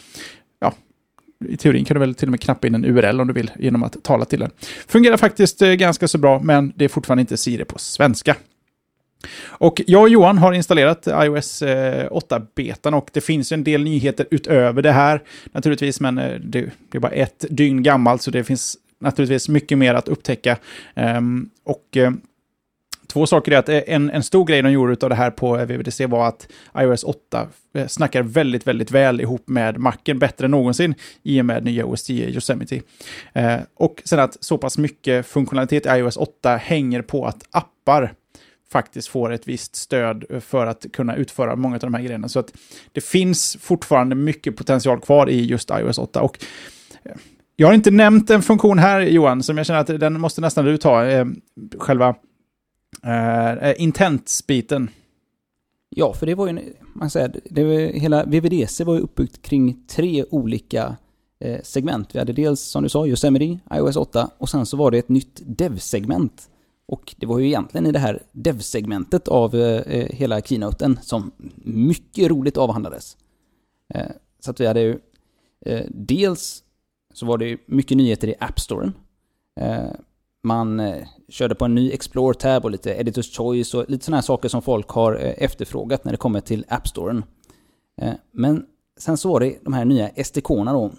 ja, 0.60 0.74
i 1.48 1.58
teorin 1.58 1.86
kan 1.86 1.96
du 1.96 2.00
väl 2.00 2.16
till 2.16 2.28
och 2.28 2.32
med 2.32 2.42
knappa 2.42 2.68
in 2.68 2.76
en 2.76 2.86
URL 2.86 3.22
om 3.22 3.28
du 3.28 3.34
vill 3.34 3.52
genom 3.60 3.84
att 3.84 4.04
tala 4.04 4.26
till 4.26 4.40
den. 4.40 4.52
Fungerar 4.88 5.18
faktiskt 5.18 5.62
eh, 5.62 5.70
ganska 5.70 6.08
så 6.08 6.18
bra, 6.18 6.40
men 6.44 6.74
det 6.76 6.86
är 6.86 6.90
fortfarande 6.90 7.22
inte 7.22 7.38
Siri 7.38 7.66
på 7.66 7.80
svenska. 7.80 8.36
Och 9.48 9.82
jag 9.88 10.02
och 10.02 10.10
Johan 10.10 10.38
har 10.38 10.54
installerat 10.54 11.08
iOS 11.08 11.62
eh, 11.62 12.10
8-betan 12.10 12.94
och 12.94 13.10
det 13.14 13.22
finns 13.22 13.52
en 13.52 13.64
del 13.64 13.84
nyheter 13.84 14.28
utöver 14.32 14.82
det 14.82 14.92
här 14.92 15.22
naturligtvis, 15.52 16.00
men 16.00 16.18
eh, 16.18 16.40
det 16.40 16.70
är 16.92 17.00
bara 17.00 17.12
ett 17.12 17.46
dygn 17.50 17.84
gammalt 17.84 18.22
så 18.22 18.32
det 18.32 18.44
finns 18.44 18.78
naturligtvis 19.00 19.50
mycket 19.50 19.78
mer 19.78 19.94
att 19.94 20.08
upptäcka. 20.08 20.58
Ehm, 20.96 21.50
och 21.64 21.98
eh, 21.98 22.12
Två 23.08 23.26
saker 23.26 23.52
är 23.52 23.58
att 23.58 23.70
en, 23.70 24.10
en 24.10 24.24
stor 24.24 24.46
grej 24.46 24.62
de 24.62 24.72
gjorde 24.72 24.98
av 25.02 25.10
det 25.10 25.16
här 25.16 25.32
på 25.32 25.54
VVDC 25.66 26.06
var 26.06 26.28
att 26.28 26.48
iOS 26.78 27.04
8 27.04 27.48
snackar 27.88 28.24
väldigt, 28.24 28.68
väldigt 28.68 28.92
väl 28.92 29.22
ihop 29.22 29.48
med 29.48 29.78
Macen, 29.78 30.20
bättre 30.20 30.46
än 30.46 30.52
någonsin 30.52 30.96
i 31.24 31.42
och 31.42 31.46
med 31.46 31.64
nya 31.64 31.86
OS 31.86 32.04
10 32.04 32.28
Yosemite. 32.28 32.82
Och 33.74 34.02
sen 34.06 34.20
att 34.20 34.38
så 34.44 34.58
pass 34.58 34.78
mycket 34.78 35.26
funktionalitet 35.26 35.86
i 35.86 35.90
iOS 35.90 36.18
8 36.18 36.56
hänger 36.56 37.02
på 37.02 37.26
att 37.26 37.44
appar 37.52 38.14
faktiskt 38.72 39.08
får 39.08 39.34
ett 39.34 39.48
visst 39.48 39.76
stöd 39.76 40.26
för 40.40 40.66
att 40.66 40.86
kunna 40.94 41.16
utföra 41.16 41.56
många 41.56 41.76
av 41.76 41.80
de 41.80 41.94
här 41.94 42.02
grejerna. 42.02 42.30
Så 42.30 42.40
att 42.40 42.54
det 42.92 43.02
finns 43.02 43.58
fortfarande 43.62 44.16
mycket 44.16 44.56
potential 44.56 45.00
kvar 45.00 45.30
i 45.30 45.46
just 45.46 45.72
iOS 45.72 45.98
8. 45.98 46.22
Och 46.22 46.46
eh, 47.04 47.12
jag 47.56 47.68
har 47.68 47.74
inte 47.74 47.92
nämnt 47.92 48.30
en 48.30 48.42
funktion 48.42 48.80
här, 48.80 49.02
Johan, 49.02 49.44
som 49.44 49.58
jag 49.58 49.66
känner 49.66 49.80
att 49.80 50.00
den 50.00 50.20
måste 50.20 50.42
nästan 50.42 50.66
du 50.66 50.78
ta. 50.78 51.06
Eh, 51.06 51.26
själva 51.78 52.16
eh, 53.04 53.52
eh, 53.52 53.70
Uh, 53.70 53.82
Intents-biten. 53.82 54.90
Ja, 55.90 56.14
för 56.14 56.26
det 56.26 56.36
var 56.36 56.48
ju, 56.48 56.74
man 56.94 57.10
säger, 57.10 57.40
det 57.50 57.64
var, 57.64 57.74
hela 57.74 58.26
VVDC 58.26 58.84
var 58.84 58.96
ju 58.96 59.00
uppbyggt 59.00 59.42
kring 59.42 59.84
tre 59.88 60.26
olika 60.30 60.96
eh, 61.40 61.62
segment. 61.64 62.16
Vi 62.16 62.20
hade 62.20 62.34
dels, 62.34 62.62
som 62.62 62.84
du 62.84 62.90
sa, 62.90 63.08
Yosemite, 63.08 63.60
iOS 63.74 63.96
8 63.96 64.30
och 64.38 64.50
sen 64.50 64.66
så 64.66 64.78
var 64.78 64.92
det 64.92 64.98
ett 64.98 65.10
nytt 65.10 65.42
dev-segment. 65.46 66.50
Och 66.92 67.16
det 67.18 67.26
var 67.26 67.40
ju 67.40 67.46
egentligen 67.46 67.86
i 67.86 67.92
det 67.92 68.00
här 68.00 68.24
dev-segmentet 68.32 69.28
av 69.28 69.56
eh, 69.56 69.82
eh, 69.82 70.10
hela 70.10 70.42
keynoten 70.42 71.00
som 71.02 71.32
mycket 71.64 72.30
roligt 72.30 72.58
avhandlades. 72.58 73.18
Eh, 73.94 74.08
så 74.40 74.52
att 74.52 74.60
vi 74.60 74.68
hade 74.68 74.82
ju 74.82 75.00
eh, 75.66 75.86
dels 75.90 76.64
så 77.14 77.26
var 77.26 77.38
det 77.38 77.46
ju 77.46 77.58
mycket 77.66 77.98
nyheter 77.98 78.28
i 78.28 78.36
App 78.40 78.60
Storen. 78.60 78.94
Eh, 79.60 79.92
man 80.44 80.80
eh, 80.80 81.08
körde 81.30 81.56
på 81.56 81.66
en 81.66 81.76
ny 81.76 81.92
Explore-tab 81.92 82.64
och 82.64 82.72
lite 82.72 82.92
Editors 82.92 83.38
Choice 83.38 83.74
och 83.74 83.90
lite 83.90 84.06
sådana 84.06 84.18
här 84.18 84.22
saker 84.22 84.50
som 84.50 84.62
folk 84.62 84.90
har 84.90 85.14
eh, 85.14 85.34
efterfrågat 85.38 86.06
när 86.06 86.12
det 86.12 86.18
kommer 86.18 86.42
till 86.42 86.66
App 86.68 86.88
Storen. 86.88 87.24
Eh, 88.02 88.14
men 88.32 88.66
sen 89.00 89.18
så 89.18 89.30
var 89.30 89.40
det 89.40 89.58
de 89.62 89.74
här 89.74 89.86
nya 89.86 90.10
SDK-erna 90.24 90.74
då. 90.74 90.92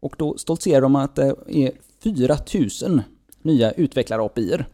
Och 0.00 0.14
då 0.18 0.38
stoltserar 0.38 0.80
de 0.80 0.96
att 0.96 1.14
det 1.14 1.34
är 1.48 1.72
4000 2.02 3.02
nya 3.42 3.72
utvecklar-API-er. 3.72 4.66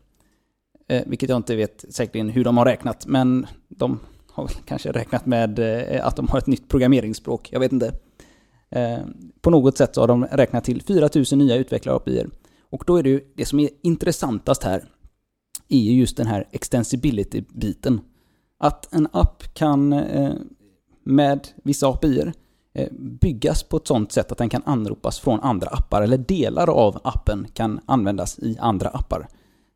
Eh, 0.88 1.02
vilket 1.06 1.28
jag 1.28 1.36
inte 1.36 1.56
vet 1.56 1.84
säkerligen 1.88 2.28
hur 2.28 2.44
de 2.44 2.56
har 2.56 2.64
räknat, 2.64 3.06
men 3.06 3.46
de 3.68 4.00
har 4.32 4.46
kanske 4.66 4.92
räknat 4.92 5.26
med 5.26 5.58
eh, 5.58 6.06
att 6.06 6.16
de 6.16 6.28
har 6.28 6.38
ett 6.38 6.46
nytt 6.46 6.68
programmeringsspråk. 6.68 7.48
Jag 7.52 7.60
vet 7.60 7.72
inte. 7.72 7.92
Eh, 8.70 8.98
på 9.40 9.50
något 9.50 9.76
sätt 9.78 9.94
så 9.94 10.00
har 10.00 10.08
de 10.08 10.24
räknat 10.24 10.64
till 10.64 10.82
4000 10.82 11.38
nya 11.38 11.56
utvecklar-API-er. 11.56 12.30
Och 12.70 12.84
då 12.86 12.96
är 12.96 13.02
det 13.02 13.10
ju, 13.10 13.20
det 13.36 13.44
som 13.44 13.60
är 13.60 13.68
intressantast 13.82 14.62
här, 14.62 14.84
är 15.68 15.78
ju 15.78 15.92
just 15.92 16.16
den 16.16 16.26
här 16.26 16.48
extensibility-biten. 16.50 18.00
Att 18.58 18.94
en 18.94 19.08
app 19.12 19.54
kan 19.54 19.92
eh, 19.92 20.32
med 21.04 21.48
vissa 21.64 21.88
API 21.88 22.32
byggas 23.20 23.62
på 23.62 23.76
ett 23.76 23.86
sånt 23.86 24.12
sätt 24.12 24.32
att 24.32 24.38
den 24.38 24.48
kan 24.48 24.62
anropas 24.64 25.20
från 25.20 25.40
andra 25.40 25.68
appar, 25.68 26.02
eller 26.02 26.18
delar 26.18 26.70
av 26.70 27.00
appen 27.04 27.46
kan 27.54 27.80
användas 27.86 28.38
i 28.38 28.56
andra 28.60 28.88
appar. 28.88 29.28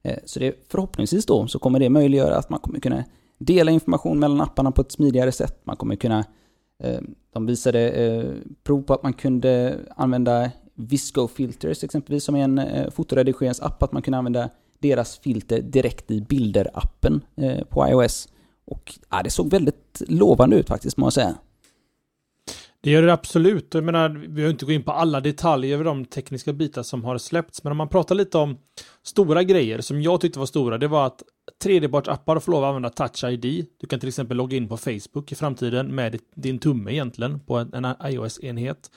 Eh, 0.07 0.19
så 0.25 0.41
det, 0.41 0.55
förhoppningsvis 0.69 1.27
då 1.27 1.47
så 1.47 1.59
kommer 1.59 1.79
det 1.79 1.91
möjliggöra 1.91 2.37
att 2.37 2.51
man 2.51 2.61
kommer 2.61 2.81
kunna 2.81 3.05
dela 3.39 3.71
information 3.71 4.19
mellan 4.19 4.41
apparna 4.41 4.73
på 4.73 4.83
ett 4.83 4.93
smidigare 4.93 5.33
sätt. 5.33 5.61
Man 5.65 5.77
kommer 5.77 5.97
kunna 5.97 6.25
eh, 6.83 7.01
de 7.33 7.47
visade 7.47 7.91
eh, 7.91 8.31
prov 8.65 8.83
på 8.83 8.95
att 8.95 9.03
man 9.03 9.13
kunde 9.13 9.79
använda 9.97 10.51
Visco 10.75 11.29
Filters 11.29 11.85
exempelvis, 11.85 12.25
som 12.25 12.37
är 12.37 12.45
en 12.45 12.91
fotoredigeringsapp, 12.91 13.83
att 13.83 13.93
man 13.93 14.03
kunde 14.03 14.19
använda 14.19 14.51
deras 14.79 15.19
filter 15.19 15.63
direkt 15.63 16.11
i 16.11 16.21
bilder-appen 16.21 17.21
på 17.69 17.89
iOS. 17.89 18.29
Och 18.65 18.99
ja, 19.11 19.23
det 19.23 19.31
såg 19.31 19.51
väldigt 19.51 20.03
lovande 20.09 20.57
ut 20.57 20.69
faktiskt, 20.69 20.97
må 20.97 21.07
jag 21.07 21.13
säga. 21.13 21.35
Det 22.81 22.91
gör 22.91 23.03
det 23.03 23.13
absolut. 23.13 23.75
Jag 23.75 23.85
menar, 23.85 24.09
vi 24.09 24.29
behöver 24.29 24.53
inte 24.53 24.65
gå 24.65 24.73
in 24.73 24.83
på 24.83 24.93
alla 24.93 25.21
detaljer 25.21 25.75
över 25.75 25.85
de 25.85 26.05
tekniska 26.05 26.53
bitar 26.53 26.83
som 26.83 27.05
har 27.05 27.19
släppts, 27.19 27.65
men 27.65 27.71
om 27.71 27.77
man 27.77 27.89
pratar 27.89 28.15
lite 28.15 28.39
om 28.39 28.59
stora 29.03 29.43
grejer 29.43 29.81
som 29.81 30.03
jag 30.03 30.21
tyckte 30.21 30.39
var 30.39 30.47
stora, 30.47 30.79
det 30.79 30.89
var 30.89 31.07
att 31.07 31.23
3D-appar 31.65 32.41
får 32.41 32.53
lov 32.53 32.65
att 32.65 32.69
använda 32.69 32.91
Touch 32.91 33.25
ID. 33.25 33.67
Du 33.81 33.87
kan 33.87 34.01
till 34.01 34.09
exempel 34.09 34.37
logga 34.37 34.57
in 34.57 34.69
på 34.69 34.77
Facebook 34.77 35.33
i 35.33 35.35
framtiden 35.35 35.95
med 35.95 36.19
din 36.35 36.59
tumme 36.59 36.93
egentligen 36.93 37.41
på 37.41 37.57
en, 37.57 37.87
iOS-enhet. 38.05 38.91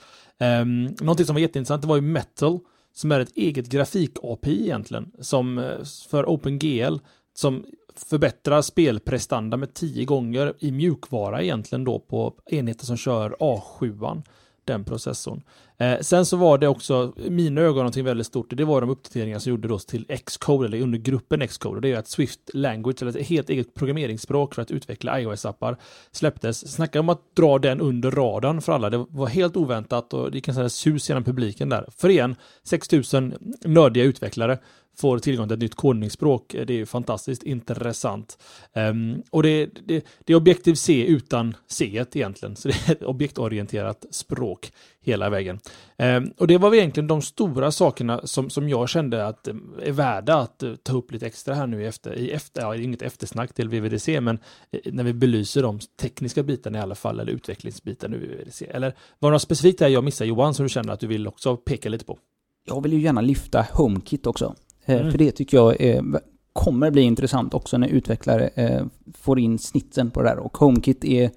Um, 0.62 0.84
någonting 0.84 1.26
som 1.26 1.34
var 1.34 1.40
jätteintressant 1.40 1.82
det 1.82 1.88
var 1.88 1.96
ju 1.96 2.02
Metal 2.02 2.58
som 2.94 3.12
är 3.12 3.20
ett 3.20 3.36
eget 3.36 3.72
grafik-API 3.72 4.62
egentligen 4.62 5.10
som 5.20 5.58
eh, 5.58 5.84
för 6.10 6.28
OpenGL 6.28 6.96
som 7.34 7.64
förbättrar 7.96 8.62
spelprestanda 8.62 9.56
med 9.56 9.74
10 9.74 10.04
gånger 10.04 10.54
i 10.58 10.72
mjukvara 10.72 11.42
egentligen 11.42 11.84
då 11.84 11.98
på 11.98 12.34
enheter 12.46 12.86
som 12.86 12.96
kör 12.96 13.36
A7 13.40 14.22
den 14.64 14.84
processorn. 14.84 15.42
Eh, 15.78 15.98
sen 16.00 16.26
så 16.26 16.36
var 16.36 16.58
det 16.58 16.68
också, 16.68 17.12
i 17.16 17.30
mina 17.30 17.60
ögon, 17.60 17.76
någonting 17.76 18.04
väldigt 18.04 18.26
stort. 18.26 18.56
Det 18.56 18.64
var 18.64 18.80
de 18.80 18.90
uppdateringar 18.90 19.38
som 19.38 19.50
gjordes 19.50 19.86
till 19.86 20.06
Xcode, 20.26 20.66
eller 20.66 20.80
under 20.80 20.98
gruppen 20.98 21.48
Xcode. 21.48 21.80
Det 21.80 21.92
är 21.92 21.98
att 21.98 22.08
Swift 22.08 22.40
Language, 22.54 23.02
eller 23.02 23.16
ett 23.20 23.26
helt 23.26 23.50
eget 23.50 23.74
programmeringsspråk 23.74 24.54
för 24.54 24.62
att 24.62 24.70
utveckla 24.70 25.20
iOS-appar, 25.20 25.76
släpptes. 26.10 26.72
Snacka 26.72 27.00
om 27.00 27.08
att 27.08 27.36
dra 27.36 27.58
den 27.58 27.80
under 27.80 28.10
radarn 28.10 28.60
för 28.60 28.72
alla. 28.72 28.90
Det 28.90 29.06
var 29.08 29.26
helt 29.26 29.56
oväntat 29.56 30.14
och 30.14 30.30
det 30.30 30.40
kan 30.40 30.54
säga 30.54 30.68
sus 30.68 31.08
genom 31.08 31.24
publiken 31.24 31.68
där. 31.68 31.86
För 31.96 32.08
igen, 32.08 32.36
6000 32.62 33.34
nördiga 33.64 34.04
utvecklare 34.04 34.58
får 35.00 35.18
tillgång 35.18 35.48
till 35.48 35.54
ett 35.54 35.60
nytt 35.60 35.74
kodningsspråk. 35.74 36.54
Eh, 36.54 36.66
det 36.66 36.72
är 36.72 36.76
ju 36.76 36.86
fantastiskt 36.86 37.42
intressant. 37.42 38.38
Um, 38.74 39.22
och 39.30 39.42
det, 39.42 39.66
det, 39.66 40.04
det 40.24 40.32
är 40.32 40.36
objektiv 40.36 40.74
C 40.74 41.04
utan 41.06 41.54
C 41.66 42.04
egentligen, 42.14 42.56
så 42.56 42.68
det 42.68 42.74
är 42.88 42.92
ett 42.92 43.02
objektorienterat 43.02 44.06
språk 44.10 44.72
hela 45.02 45.30
vägen. 45.30 45.58
Um, 45.98 46.32
och 46.38 46.46
det 46.46 46.58
var 46.58 46.74
egentligen 46.74 47.06
de 47.06 47.22
stora 47.22 47.72
sakerna 47.72 48.20
som, 48.24 48.50
som 48.50 48.68
jag 48.68 48.88
kände 48.88 49.26
att 49.26 49.48
eh, 49.48 49.54
är 49.82 49.92
värda 49.92 50.34
att 50.34 50.62
eh, 50.62 50.74
ta 50.74 50.96
upp 50.96 51.12
lite 51.12 51.26
extra 51.26 51.54
här 51.54 51.66
nu 51.66 51.82
i 51.82 51.86
efter, 51.86 52.14
i 52.14 52.30
efter, 52.30 52.62
ja, 52.62 52.76
inget 52.76 53.02
eftersnack 53.02 53.54
till 53.54 53.68
VVDC, 53.68 54.20
men 54.20 54.38
när 54.84 55.04
vi 55.04 55.12
belyser 55.12 55.62
de 55.62 55.78
tekniska 56.00 56.42
bitarna 56.42 56.78
i 56.78 56.80
alla 56.80 56.94
fall, 56.94 57.20
eller 57.20 57.32
utvecklingsbitarna 57.32 58.16
i 58.16 58.18
VVDC. 58.18 58.66
Eller 58.66 58.94
var 59.18 59.30
det 59.30 59.34
något 59.34 59.42
specifikt 59.42 59.78
där 59.78 59.88
jag 59.88 60.04
missade 60.04 60.28
Johan, 60.28 60.54
som 60.54 60.62
du 60.62 60.68
känner 60.68 60.92
att 60.92 61.00
du 61.00 61.06
vill 61.06 61.28
också 61.28 61.56
peka 61.56 61.88
lite 61.88 62.04
på? 62.04 62.18
Jag 62.64 62.82
vill 62.82 62.92
ju 62.92 63.00
gärna 63.00 63.20
lyfta 63.20 63.66
HomeKit 63.72 64.26
också. 64.26 64.54
Eh, 64.84 65.00
mm. 65.00 65.10
För 65.10 65.18
det 65.18 65.30
tycker 65.30 65.56
jag 65.56 65.80
är, 65.80 66.04
kommer 66.52 66.90
bli 66.90 67.02
intressant 67.02 67.54
också 67.54 67.78
när 67.78 67.88
utvecklare 67.88 68.48
eh, 68.54 68.86
får 69.14 69.38
in 69.38 69.58
snitsen 69.58 70.10
på 70.10 70.22
det 70.22 70.28
här. 70.28 70.38
Och 70.38 70.58
HomeKit 70.58 71.04
är 71.04 71.30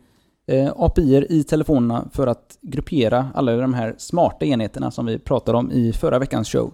eh, 0.48 0.72
API 0.76 1.26
i 1.30 1.44
telefonerna 1.44 2.10
för 2.14 2.28
att 2.28 2.58
gruppera 2.62 3.30
alla 3.36 3.56
de 3.56 3.74
här 3.74 3.96
smarta 3.98 4.46
enheterna 4.46 4.92
som 4.92 5.06
vi 5.06 5.20
pratade 5.20 5.58
om 5.58 5.72
i 5.72 5.94
förra 5.94 6.20
veckans 6.20 6.50
show. 6.50 6.74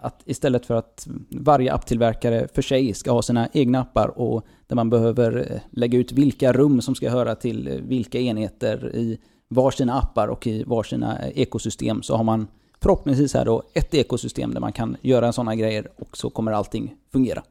Att 0.00 0.22
istället 0.24 0.66
för 0.66 0.74
att 0.74 1.08
varje 1.30 1.72
apptillverkare 1.72 2.48
för 2.54 2.62
sig 2.62 2.94
ska 2.94 3.10
ha 3.12 3.22
sina 3.22 3.48
egna 3.52 3.80
appar 3.80 4.18
och 4.18 4.46
där 4.66 4.76
man 4.76 4.90
behöver 4.90 5.60
lägga 5.70 5.98
ut 5.98 6.12
vilka 6.12 6.52
rum 6.52 6.80
som 6.80 6.94
ska 6.94 7.10
höra 7.10 7.34
till 7.34 7.80
vilka 7.82 8.18
enheter 8.20 8.96
i 8.96 9.18
varsina 9.48 9.94
appar 9.98 10.28
och 10.28 10.46
i 10.46 10.64
varsina 10.64 11.28
ekosystem 11.28 12.02
så 12.02 12.16
har 12.16 12.24
man 12.24 12.46
förhoppningsvis 12.82 13.34
här 13.34 13.44
då 13.44 13.62
ett 13.74 13.94
ekosystem 13.94 14.54
där 14.54 14.60
man 14.60 14.72
kan 14.72 14.96
göra 15.02 15.32
sådana 15.32 15.54
grejer 15.54 15.88
och 15.96 16.16
så 16.16 16.30
kommer 16.30 16.52
allting 16.52 16.94
fungera. 17.12 17.42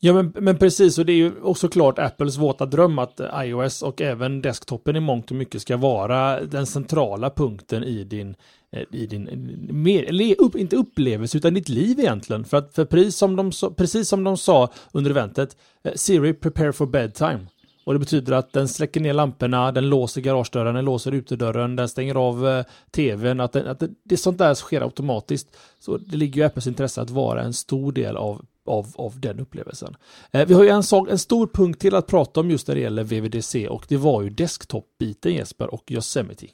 Ja 0.00 0.12
men, 0.12 0.32
men 0.40 0.58
precis, 0.58 0.98
och 0.98 1.06
det 1.06 1.12
är 1.12 1.16
ju 1.16 1.32
också 1.42 1.68
klart 1.68 1.98
Apples 1.98 2.36
våta 2.36 2.66
dröm 2.66 2.98
att 2.98 3.20
iOS 3.34 3.82
och 3.82 4.02
även 4.02 4.42
desktopen 4.42 4.96
i 4.96 5.00
mångt 5.00 5.30
och 5.30 5.36
mycket 5.36 5.62
ska 5.62 5.76
vara 5.76 6.40
den 6.40 6.66
centrala 6.66 7.30
punkten 7.30 7.84
i 7.84 8.04
din, 8.04 8.34
eh, 8.72 8.82
i 8.90 9.06
din 9.06 9.28
mer, 9.70 10.34
upp, 10.38 10.56
inte 10.56 10.76
upplevelse 10.76 11.38
utan 11.38 11.54
ditt 11.54 11.68
liv 11.68 12.00
egentligen. 12.00 12.44
För 12.44 12.56
att 12.56 12.74
för 12.74 12.84
precis 12.84 13.16
som 13.16 13.36
de, 13.36 13.50
precis 13.76 14.08
som 14.08 14.24
de 14.24 14.36
sa 14.36 14.72
under 14.92 15.10
eventet, 15.10 15.56
eh, 15.84 15.92
Siri 15.94 16.34
prepare 16.34 16.72
for 16.72 16.86
bedtime. 16.86 17.46
Och 17.84 17.92
det 17.92 17.98
betyder 17.98 18.32
att 18.32 18.52
den 18.52 18.68
släcker 18.68 19.00
ner 19.00 19.12
lamporna, 19.12 19.72
den 19.72 19.88
låser 19.88 20.20
garagedörren, 20.20 20.74
den 20.74 20.84
låser 20.84 21.12
utedörren, 21.12 21.76
den 21.76 21.88
stänger 21.88 22.14
av 22.14 22.48
eh, 22.48 22.64
tvn. 22.90 23.40
Att, 23.40 23.52
det, 23.52 23.70
att 23.70 23.80
det, 23.80 23.88
det 24.04 24.14
är 24.14 24.16
sånt 24.16 24.38
där 24.38 24.54
som 24.54 24.66
sker 24.66 24.80
automatiskt. 24.80 25.56
Så 25.78 25.96
det 25.96 26.16
ligger 26.16 26.36
ju 26.36 26.42
i 26.42 26.44
Apples 26.44 26.66
intresse 26.66 27.00
att 27.00 27.10
vara 27.10 27.42
en 27.42 27.52
stor 27.52 27.92
del 27.92 28.16
av, 28.16 28.44
av, 28.66 28.86
av 28.94 29.20
den 29.20 29.40
upplevelsen. 29.40 29.96
Eh, 30.30 30.46
vi 30.46 30.54
har 30.54 30.62
ju 30.62 30.68
en, 30.68 30.82
sak, 30.82 31.08
en 31.10 31.18
stor 31.18 31.46
punkt 31.46 31.80
till 31.80 31.94
att 31.94 32.06
prata 32.06 32.40
om 32.40 32.50
just 32.50 32.68
när 32.68 32.74
det 32.74 32.80
gäller 32.80 33.04
VVDC 33.04 33.68
och 33.68 33.84
det 33.88 33.96
var 33.96 34.22
ju 34.22 34.30
desktop-biten 34.30 35.32
Jesper 35.32 35.74
och 35.74 35.90
Yosemite. 35.90 36.46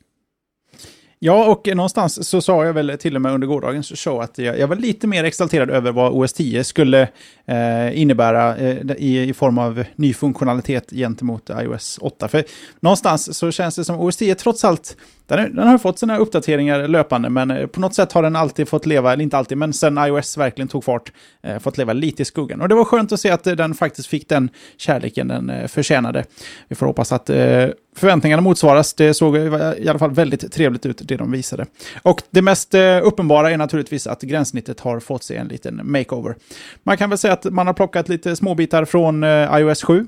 Ja, 1.22 1.44
och 1.44 1.76
någonstans 1.76 2.28
så 2.28 2.40
sa 2.40 2.64
jag 2.64 2.72
väl 2.72 2.98
till 2.98 3.16
och 3.16 3.22
med 3.22 3.32
under 3.32 3.46
gårdagens 3.46 3.88
show 3.88 4.20
att 4.20 4.38
jag, 4.38 4.58
jag 4.58 4.68
var 4.68 4.76
lite 4.76 5.06
mer 5.06 5.24
exalterad 5.24 5.70
över 5.70 5.92
vad 5.92 6.12
OS 6.12 6.32
10 6.32 6.64
skulle 6.64 7.08
eh, 7.46 8.00
innebära 8.00 8.56
eh, 8.56 8.76
i, 8.98 9.28
i 9.28 9.34
form 9.34 9.58
av 9.58 9.84
ny 9.96 10.14
funktionalitet 10.14 10.90
gentemot 10.90 11.50
iOS 11.50 11.98
8. 12.02 12.28
För 12.28 12.44
någonstans 12.80 13.38
så 13.38 13.50
känns 13.50 13.76
det 13.76 13.84
som 13.84 14.00
OS 14.00 14.16
10 14.16 14.34
trots 14.34 14.64
allt, 14.64 14.96
den, 15.26 15.56
den 15.56 15.68
har 15.68 15.78
fått 15.78 15.98
sina 15.98 16.18
uppdateringar 16.18 16.88
löpande, 16.88 17.30
men 17.30 17.50
eh, 17.50 17.66
på 17.66 17.80
något 17.80 17.94
sätt 17.94 18.12
har 18.12 18.22
den 18.22 18.36
alltid 18.36 18.68
fått 18.68 18.86
leva, 18.86 19.12
eller 19.12 19.22
inte 19.22 19.38
alltid, 19.38 19.58
men 19.58 19.72
sen 19.72 19.98
iOS 19.98 20.36
verkligen 20.36 20.68
tog 20.68 20.84
fart, 20.84 21.12
eh, 21.42 21.58
fått 21.58 21.78
leva 21.78 21.92
lite 21.92 22.22
i 22.22 22.24
skuggan. 22.24 22.60
Och 22.60 22.68
det 22.68 22.74
var 22.74 22.84
skönt 22.84 23.12
att 23.12 23.20
se 23.20 23.30
att 23.30 23.46
eh, 23.46 23.54
den 23.54 23.74
faktiskt 23.74 24.08
fick 24.08 24.28
den 24.28 24.48
kärleken 24.76 25.28
den 25.28 25.50
eh, 25.50 25.66
förtjänade. 25.66 26.24
Vi 26.68 26.76
får 26.76 26.86
hoppas 26.86 27.12
att 27.12 27.30
eh, 27.30 27.66
förväntningarna 27.96 28.42
motsvaras. 28.42 28.94
Det 28.94 29.14
såg 29.14 29.36
i 29.36 29.88
alla 29.88 29.98
fall 29.98 30.10
väldigt 30.10 30.52
trevligt 30.52 30.86
ut, 30.86 31.00
det 31.04 31.16
de 31.16 31.30
visade. 31.30 31.66
Och 32.02 32.22
det 32.30 32.42
mest 32.42 32.74
eh, 32.74 33.00
uppenbara 33.02 33.50
är 33.50 33.56
naturligtvis 33.56 34.06
att 34.06 34.22
gränssnittet 34.22 34.80
har 34.80 35.00
fått 35.00 35.22
sig 35.22 35.36
en 35.36 35.48
liten 35.48 35.80
makeover. 35.84 36.36
Man 36.82 36.96
kan 36.96 37.10
väl 37.10 37.18
säga 37.18 37.32
att 37.32 37.44
man 37.44 37.66
har 37.66 37.74
plockat 37.74 38.08
lite 38.08 38.36
småbitar 38.36 38.84
från 38.84 39.24
eh, 39.24 39.58
iOS 39.58 39.82
7. 39.82 40.06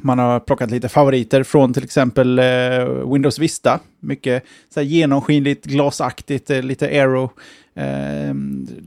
Man 0.00 0.18
har 0.18 0.40
plockat 0.40 0.70
lite 0.70 0.88
favoriter 0.88 1.42
från 1.42 1.74
till 1.74 1.84
exempel 1.84 2.38
eh, 2.38 3.12
Windows 3.12 3.38
Vista. 3.38 3.80
Mycket 4.00 4.44
så 4.74 4.80
här, 4.80 4.86
genomskinligt, 4.86 5.66
glasaktigt, 5.66 6.48
lite 6.48 6.86
aero, 6.86 7.30
eh, 7.74 8.34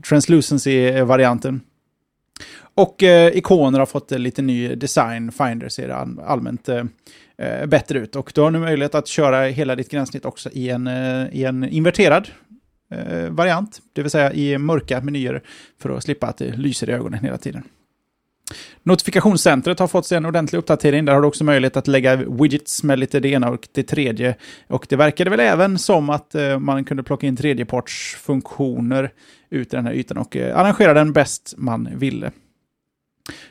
translucency-varianten. 0.08 1.60
Och 2.74 3.02
eh, 3.02 3.36
ikoner 3.36 3.78
har 3.78 3.86
fått 3.86 4.10
lite 4.10 4.42
ny 4.42 4.74
design. 4.74 5.32
Finder 5.32 5.68
ser 5.68 5.88
allmänt 6.26 6.68
eh, 6.68 6.84
eh, 7.40 7.66
bättre 7.66 7.98
ut. 7.98 8.16
Och 8.16 8.32
du 8.34 8.40
har 8.40 8.50
nu 8.50 8.58
möjlighet 8.58 8.94
att 8.94 9.06
köra 9.06 9.42
hela 9.42 9.76
ditt 9.76 9.90
gränssnitt 9.90 10.24
också 10.24 10.50
i 10.52 10.68
en, 10.68 10.86
eh, 10.86 11.26
i 11.32 11.44
en 11.44 11.68
inverterad 11.68 12.28
eh, 12.90 13.30
variant. 13.30 13.80
Det 13.92 14.02
vill 14.02 14.10
säga 14.10 14.32
i 14.32 14.58
mörka 14.58 15.00
menyer 15.00 15.42
för 15.78 15.90
att 15.90 16.02
slippa 16.02 16.26
att 16.26 16.36
det 16.36 16.56
lyser 16.56 16.90
i 16.90 16.92
ögonen 16.92 17.24
hela 17.24 17.38
tiden. 17.38 17.62
Notifikationscentret 18.82 19.78
har 19.78 19.88
fått 19.88 20.06
sig 20.06 20.18
en 20.18 20.26
ordentlig 20.26 20.58
uppdatering. 20.58 21.04
Där 21.04 21.14
har 21.14 21.20
du 21.20 21.28
också 21.28 21.44
möjlighet 21.44 21.76
att 21.76 21.86
lägga 21.86 22.16
widgets 22.16 22.82
med 22.82 22.98
lite 22.98 23.20
det 23.20 23.28
ena 23.28 23.50
och 23.50 23.68
det 23.72 23.82
tredje. 23.82 24.34
Och 24.68 24.86
det 24.88 24.96
verkade 24.96 25.30
väl 25.30 25.40
även 25.40 25.78
som 25.78 26.10
att 26.10 26.34
eh, 26.34 26.58
man 26.58 26.84
kunde 26.84 27.02
plocka 27.02 27.26
in 27.26 27.36
tredjepartsfunktioner 27.36 29.12
ut 29.50 29.72
i 29.72 29.76
den 29.76 29.86
här 29.86 29.92
ytan 29.92 30.16
och 30.16 30.36
eh, 30.36 30.58
arrangera 30.58 30.94
den 30.94 31.12
bäst 31.12 31.54
man 31.56 31.88
ville. 31.94 32.30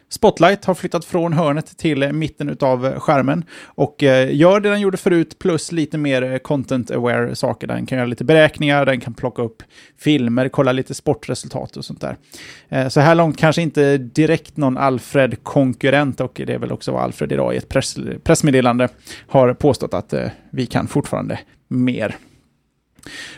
Spotlight 0.09 0.65
har 0.65 0.73
flyttat 0.73 1.05
från 1.05 1.33
hörnet 1.33 1.77
till 1.77 2.13
mitten 2.13 2.57
av 2.59 2.85
eh, 2.85 2.99
skärmen 2.99 3.43
och 3.63 4.03
eh, 4.03 4.35
gör 4.35 4.59
det 4.59 4.69
den 4.69 4.81
gjorde 4.81 4.97
förut 4.97 5.39
plus 5.39 5.71
lite 5.71 5.97
mer 5.97 6.21
eh, 6.21 6.37
content-aware 6.37 7.35
saker. 7.35 7.67
Den 7.67 7.85
kan 7.85 7.97
göra 7.97 8.07
lite 8.07 8.23
beräkningar, 8.23 8.85
den 8.85 8.99
kan 8.99 9.13
plocka 9.13 9.41
upp 9.41 9.63
filmer, 9.97 10.49
kolla 10.49 10.71
lite 10.71 10.93
sportresultat 10.93 11.77
och 11.77 11.85
sånt 11.85 12.01
där. 12.01 12.89
Så 12.89 12.99
här 12.99 13.15
långt 13.15 13.37
kanske 13.37 13.61
inte 13.61 13.97
direkt 13.97 14.57
någon 14.57 14.77
Alfred-konkurrent 14.77 16.21
och 16.21 16.41
det 16.45 16.53
är 16.53 16.59
väl 16.59 16.71
också 16.71 16.91
vad 16.91 17.03
Alfred 17.03 17.31
idag 17.31 17.53
i 17.53 17.57
ett 17.57 17.69
press 17.69 17.97
pressmeddelande 18.23 18.89
har 19.27 19.53
påstått 19.53 19.93
att 19.93 20.13
vi 20.51 20.65
kan 20.65 20.87
fortfarande 20.87 21.39
mer. 21.67 22.15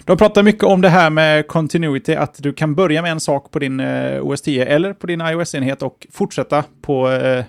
De 0.06 0.18
pratar 0.18 0.44
mycket 0.44 0.64
om 0.64 0.82
det 0.82 0.90
här 0.90 1.10
med 1.10 1.48
continuity, 1.48 2.16
att 2.16 2.44
du 2.44 2.54
kan 2.54 2.76
börja 2.76 3.02
med 3.02 3.12
en 3.12 3.20
sak 3.20 3.52
på 3.52 3.60
din 3.60 3.80
eh, 3.80 4.22
OS 4.22 4.42
10 4.42 4.66
eller 4.66 4.94
på 4.94 5.08
din 5.08 5.22
iOS-enhet 5.22 5.82
och 5.82 6.08
fortsätta 6.12 6.64
på 6.82 7.12
eh, 7.12 7.46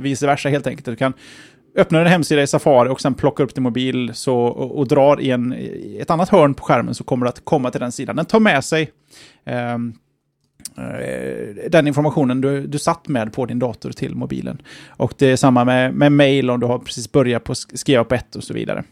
vice 0.00 0.26
versa 0.26 0.48
helt 0.48 0.66
enkelt. 0.66 0.86
Du 0.86 0.96
kan 0.96 1.12
öppna 1.76 2.00
en 2.00 2.06
hemsida 2.06 2.42
i 2.42 2.46
Safari 2.46 2.88
och 2.88 3.00
sen 3.00 3.14
plocka 3.14 3.42
upp 3.42 3.54
din 3.54 3.62
mobil 3.62 4.10
så, 4.14 4.36
och, 4.36 4.78
och 4.78 4.88
drar 4.88 5.20
i, 5.20 5.30
en, 5.30 5.52
i 5.54 5.98
ett 6.00 6.10
annat 6.10 6.28
hörn 6.28 6.54
på 6.54 6.64
skärmen 6.64 6.94
så 6.94 7.04
kommer 7.04 7.26
du 7.26 7.28
att 7.28 7.44
komma 7.44 7.70
till 7.70 7.80
den 7.80 7.92
sidan. 7.92 8.16
Den 8.16 8.24
tar 8.24 8.40
med 8.40 8.64
sig 8.64 8.90
ehm, 9.44 9.92
eh, 10.78 11.70
den 11.70 11.86
informationen 11.86 12.40
du, 12.40 12.66
du 12.66 12.78
satt 12.78 13.08
med 13.08 13.32
på 13.32 13.46
din 13.46 13.58
dator 13.58 13.90
till 13.90 14.14
mobilen. 14.14 14.62
Och 14.88 15.14
det 15.18 15.26
är 15.26 15.36
samma 15.36 15.64
med, 15.64 15.94
med 15.94 16.12
mail 16.12 16.50
om 16.50 16.60
du 16.60 16.66
har 16.66 16.78
precis 16.78 17.12
börjat 17.12 17.44
på 17.44 17.54
skriva 17.54 18.04
på 18.04 18.14
ett 18.14 18.36
och 18.36 18.44
så 18.44 18.54
vidare. 18.54 18.84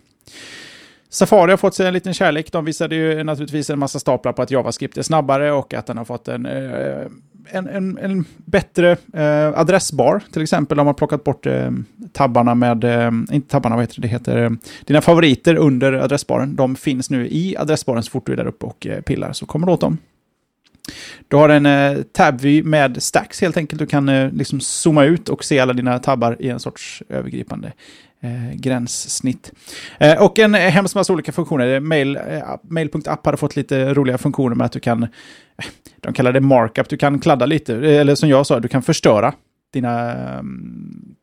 Safari 1.10 1.50
har 1.50 1.56
fått 1.56 1.74
sig 1.74 1.86
en 1.86 1.92
liten 1.92 2.14
kärlek. 2.14 2.52
De 2.52 2.64
visade 2.64 2.94
ju 2.94 3.24
naturligtvis 3.24 3.70
en 3.70 3.78
massa 3.78 3.98
staplar 3.98 4.32
på 4.32 4.42
att 4.42 4.50
JavaScript 4.50 4.98
är 4.98 5.02
snabbare 5.02 5.52
och 5.52 5.74
att 5.74 5.86
den 5.86 5.96
har 5.96 6.04
fått 6.04 6.28
en, 6.28 6.46
eh, 6.46 7.06
en, 7.50 7.68
en, 7.68 7.98
en 7.98 8.24
bättre 8.36 8.96
eh, 9.12 9.58
adressbar. 9.58 10.20
Till 10.32 10.42
exempel 10.42 10.78
de 10.78 10.86
har 10.86 10.94
plockat 10.94 11.24
bort 11.24 11.46
eh, 11.46 11.70
tabbarna 12.12 12.54
med, 12.54 12.84
inte 13.32 13.48
tabbarna, 13.48 13.76
vad 13.76 13.82
heter 13.82 14.00
det, 14.00 14.08
det 14.08 14.12
heter 14.12 14.56
dina 14.84 15.00
favoriter 15.00 15.54
under 15.54 15.92
adressbaren. 15.92 16.56
De 16.56 16.76
finns 16.76 17.10
nu 17.10 17.28
i 17.28 17.56
adressbaren 17.58 18.02
så 18.02 18.10
fort 18.10 18.26
du 18.26 18.32
är 18.32 18.36
där 18.36 18.46
uppe 18.46 18.66
och 18.66 18.86
pillar, 19.04 19.32
så 19.32 19.46
kommer 19.46 19.66
du 19.66 19.72
åt 19.72 19.80
dem. 19.80 19.98
Du 21.28 21.36
har 21.36 21.48
en 21.48 21.66
eh, 21.66 22.02
tabvy 22.02 22.62
med 22.62 23.02
stacks 23.02 23.40
helt 23.40 23.56
enkelt. 23.56 23.78
Du 23.78 23.86
kan 23.86 24.08
eh, 24.08 24.32
liksom 24.32 24.60
zooma 24.60 25.04
ut 25.04 25.28
och 25.28 25.44
se 25.44 25.58
alla 25.58 25.72
dina 25.72 25.98
tabbar 25.98 26.36
i 26.40 26.48
en 26.48 26.60
sorts 26.60 27.02
övergripande 27.08 27.72
eh, 28.20 28.54
gränssnitt. 28.54 29.52
Eh, 29.98 30.22
och 30.22 30.38
en 30.38 30.54
hemskt 30.54 30.94
massa 30.94 31.12
olika 31.12 31.32
funktioner. 31.32 31.80
Mail, 31.80 32.16
eh, 32.16 32.22
Mail.app 32.62 33.26
hade 33.26 33.38
fått 33.38 33.56
lite 33.56 33.94
roliga 33.94 34.18
funktioner 34.18 34.56
med 34.56 34.64
att 34.64 34.72
du 34.72 34.80
kan, 34.80 35.02
eh, 35.02 35.08
de 36.00 36.12
kallar 36.12 36.32
det 36.32 36.40
markup, 36.40 36.88
du 36.88 36.96
kan 36.96 37.20
kladda 37.20 37.46
lite, 37.46 37.74
eh, 37.74 38.00
eller 38.00 38.14
som 38.14 38.28
jag 38.28 38.46
sa, 38.46 38.60
du 38.60 38.68
kan 38.68 38.82
förstöra 38.82 39.34
dina, 39.72 40.14
um, 40.38 41.14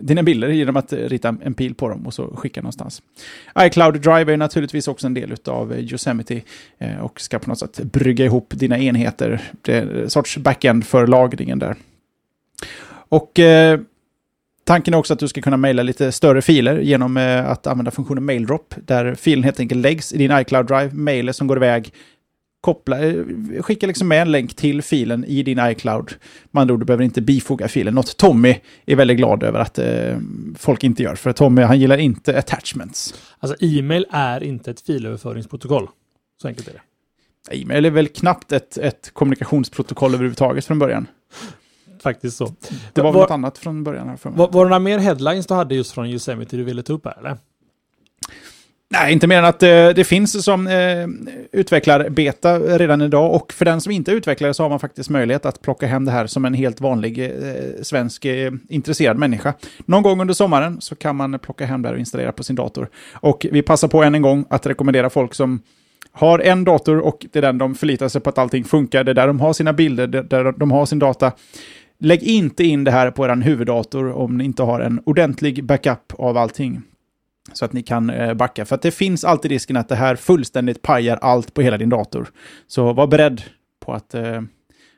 dina 0.00 0.22
bilder 0.22 0.48
genom 0.48 0.76
att 0.76 0.92
rita 0.92 1.36
en 1.42 1.54
pil 1.54 1.74
på 1.74 1.88
dem 1.88 2.06
och 2.06 2.14
så 2.14 2.36
skicka 2.36 2.60
någonstans. 2.60 3.02
iCloud 3.58 4.00
Drive 4.00 4.32
är 4.32 4.36
naturligtvis 4.36 4.88
också 4.88 5.06
en 5.06 5.14
del 5.14 5.36
av 5.46 5.78
Yosemite 5.78 6.40
och 7.00 7.20
ska 7.20 7.38
på 7.38 7.48
något 7.48 7.58
sätt 7.58 7.80
brygga 7.82 8.24
ihop 8.24 8.52
dina 8.56 8.78
enheter. 8.78 9.42
Det 9.62 9.76
är 9.76 10.02
en 10.02 10.10
sorts 10.10 10.38
backend 10.38 10.86
för 10.86 11.06
lagringen 11.06 11.58
där. 11.58 11.76
Och 13.08 13.38
eh, 13.38 13.80
Tanken 14.64 14.94
är 14.94 14.98
också 14.98 15.12
att 15.12 15.18
du 15.18 15.28
ska 15.28 15.40
kunna 15.40 15.56
mejla 15.56 15.82
lite 15.82 16.12
större 16.12 16.42
filer 16.42 16.78
genom 16.78 17.16
eh, 17.16 17.50
att 17.50 17.66
använda 17.66 17.90
funktionen 17.90 18.24
maildrop, 18.24 18.74
där 18.86 19.14
filen 19.14 19.44
helt 19.44 19.60
enkelt 19.60 19.80
läggs 19.80 20.12
i 20.12 20.18
din 20.18 20.38
iCloud 20.38 20.66
Drive, 20.66 20.90
mejlet 20.92 21.36
som 21.36 21.46
går 21.46 21.56
iväg, 21.56 21.92
koppla, 22.60 22.98
eh, 22.98 23.24
skicka 23.60 23.86
liksom 23.86 24.08
med 24.08 24.22
en 24.22 24.32
länk 24.32 24.56
till 24.56 24.82
filen 24.82 25.24
i 25.24 25.42
din 25.42 25.58
iCloud. 25.62 26.14
Man 26.50 26.62
andra 26.62 26.74
ord, 26.74 26.80
du 26.80 26.84
behöver 26.84 27.04
inte 27.04 27.20
bifoga 27.20 27.68
filen. 27.68 27.94
Något 27.94 28.16
Tommy 28.16 28.56
är 28.86 28.96
väldigt 28.96 29.16
glad 29.16 29.42
över 29.42 29.60
att 29.60 29.78
eh, 29.78 30.18
folk 30.58 30.84
inte 30.84 31.02
gör, 31.02 31.14
för 31.14 31.32
Tommy 31.32 31.62
han 31.62 31.80
gillar 31.80 31.98
inte 31.98 32.38
attachments. 32.38 33.14
Alltså 33.38 33.64
e-mail 33.64 34.06
är 34.10 34.42
inte 34.42 34.70
ett 34.70 34.80
filöverföringsprotokoll. 34.80 35.88
Så 36.42 36.48
enkelt 36.48 36.68
är 36.68 36.72
det. 36.72 36.80
E-mail 37.62 37.84
är 37.84 37.90
väl 37.90 38.08
knappt 38.08 38.52
ett, 38.52 38.78
ett 38.78 39.10
kommunikationsprotokoll 39.12 40.14
överhuvudtaget 40.14 40.64
från 40.64 40.78
början 40.78 41.06
faktiskt 42.02 42.36
så. 42.36 42.54
Det 42.92 43.02
var, 43.02 43.12
var 43.12 43.20
något 43.20 43.30
annat 43.30 43.58
från 43.58 43.84
början. 43.84 44.08
Här 44.08 44.16
för 44.16 44.30
mig. 44.30 44.38
Var, 44.38 44.48
var 44.48 44.64
det 44.64 44.68
några 44.68 44.78
mer 44.78 44.98
headlines 44.98 45.46
du 45.46 45.54
hade 45.54 45.74
just 45.74 45.92
från 45.92 46.06
Yosemite 46.06 46.56
du 46.56 46.64
ville 46.64 46.82
ta 46.82 46.92
upp 46.92 47.04
här, 47.04 47.18
eller? 47.18 47.36
Nej, 48.92 49.12
inte 49.12 49.26
mer 49.26 49.38
än 49.38 49.44
att 49.44 49.62
eh, 49.62 49.88
det 49.88 50.04
finns 50.04 50.44
som 50.44 50.66
eh, 50.66 51.06
utvecklar-beta 51.52 52.58
redan 52.58 53.02
idag 53.02 53.34
och 53.34 53.52
för 53.52 53.64
den 53.64 53.80
som 53.80 53.92
inte 53.92 54.12
är 54.12 54.14
utvecklare 54.14 54.54
så 54.54 54.62
har 54.62 54.70
man 54.70 54.80
faktiskt 54.80 55.10
möjlighet 55.10 55.46
att 55.46 55.62
plocka 55.62 55.86
hem 55.86 56.04
det 56.04 56.10
här 56.10 56.26
som 56.26 56.44
en 56.44 56.54
helt 56.54 56.80
vanlig 56.80 57.18
eh, 57.18 57.82
svensk 57.82 58.24
eh, 58.24 58.52
intresserad 58.68 59.16
människa. 59.18 59.54
Någon 59.86 60.02
gång 60.02 60.20
under 60.20 60.34
sommaren 60.34 60.80
så 60.80 60.94
kan 60.94 61.16
man 61.16 61.38
plocka 61.38 61.66
hem 61.66 61.82
det 61.82 61.88
här 61.88 61.94
och 61.94 62.00
installera 62.00 62.32
på 62.32 62.44
sin 62.44 62.56
dator. 62.56 62.88
Och 63.12 63.46
vi 63.52 63.62
passar 63.62 63.88
på 63.88 64.02
än 64.02 64.14
en 64.14 64.22
gång 64.22 64.44
att 64.50 64.66
rekommendera 64.66 65.10
folk 65.10 65.34
som 65.34 65.62
har 66.12 66.38
en 66.38 66.64
dator 66.64 66.98
och 66.98 67.26
det 67.32 67.38
är 67.38 67.42
den 67.42 67.58
de 67.58 67.74
förlitar 67.74 68.08
sig 68.08 68.20
på 68.20 68.30
att 68.30 68.38
allting 68.38 68.64
funkar. 68.64 69.04
Det 69.04 69.10
är 69.10 69.14
där 69.14 69.26
de 69.26 69.40
har 69.40 69.52
sina 69.52 69.72
bilder, 69.72 70.06
det 70.06 70.18
är 70.18 70.22
där 70.22 70.52
de 70.52 70.70
har 70.70 70.86
sin 70.86 70.98
data. 70.98 71.32
Lägg 72.00 72.22
inte 72.22 72.64
in 72.64 72.84
det 72.84 72.90
här 72.90 73.10
på 73.10 73.24
er 73.24 73.36
huvuddator 73.36 74.12
om 74.12 74.38
ni 74.38 74.44
inte 74.44 74.62
har 74.62 74.80
en 74.80 75.00
ordentlig 75.06 75.64
backup 75.64 76.12
av 76.18 76.36
allting. 76.36 76.82
Så 77.52 77.64
att 77.64 77.72
ni 77.72 77.82
kan 77.82 78.10
eh, 78.10 78.34
backa. 78.34 78.64
För 78.64 78.74
att 78.74 78.82
det 78.82 78.90
finns 78.90 79.24
alltid 79.24 79.50
risken 79.50 79.76
att 79.76 79.88
det 79.88 79.94
här 79.94 80.16
fullständigt 80.16 80.82
pajar 80.82 81.16
allt 81.16 81.54
på 81.54 81.62
hela 81.62 81.78
din 81.78 81.88
dator. 81.88 82.28
Så 82.66 82.92
var 82.92 83.06
beredd 83.06 83.42
på 83.80 83.92
att 83.92 84.14
eh, 84.14 84.42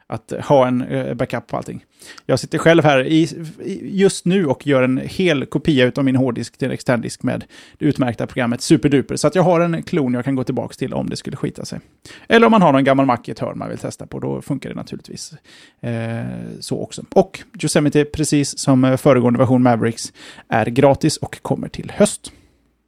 att 0.07 0.33
eh, 0.33 0.41
ha 0.41 0.67
en 0.67 0.83
eh, 0.83 1.15
backup 1.15 1.47
på 1.47 1.57
allting. 1.57 1.85
Jag 2.27 2.39
sitter 2.39 2.59
själv 2.59 2.85
här 2.85 3.07
i, 3.07 3.47
just 3.83 4.25
nu 4.25 4.47
och 4.47 4.67
gör 4.67 4.83
en 4.83 5.01
hel 5.05 5.47
kopia 5.47 5.93
av 5.97 6.05
min 6.05 6.17
hårddisk 6.17 6.59
till 6.59 6.69
en 6.69 6.75
externdisk 6.75 7.23
med 7.23 7.45
det 7.79 7.85
utmärkta 7.85 8.27
programmet 8.27 8.61
SuperDuper. 8.61 9.17
Så 9.17 9.27
att 9.27 9.35
jag 9.35 9.43
har 9.43 9.61
en 9.61 9.83
klon 9.83 10.15
jag 10.15 10.25
kan 10.25 10.35
gå 10.35 10.45
tillbaka 10.45 10.75
till 10.75 10.95
om 10.95 11.09
det 11.09 11.17
skulle 11.17 11.37
skita 11.37 11.65
sig. 11.65 11.81
Eller 12.29 12.47
om 12.47 12.51
man 12.51 12.63
har 12.63 12.73
någon 12.73 12.85
gammal 12.85 13.07
Mac 13.07 13.19
i 13.25 13.31
ett 13.31 13.39
hörn 13.39 13.59
man 13.59 13.69
vill 13.69 13.79
testa 13.79 14.07
på, 14.07 14.19
då 14.19 14.43
funkar 14.43 14.69
det 14.69 14.75
naturligtvis 14.77 15.35
eh, 15.81 16.25
så 16.61 16.81
också. 16.81 17.03
Och 17.13 17.43
Yosemite, 17.63 18.05
precis 18.05 18.59
som 18.59 18.85
eh, 18.85 18.97
föregående 18.97 19.39
version 19.39 19.63
Mavericks, 19.63 20.13
är 20.49 20.67
gratis 20.67 21.17
och 21.17 21.43
kommer 21.43 21.69
till 21.69 21.93
höst. 21.95 22.33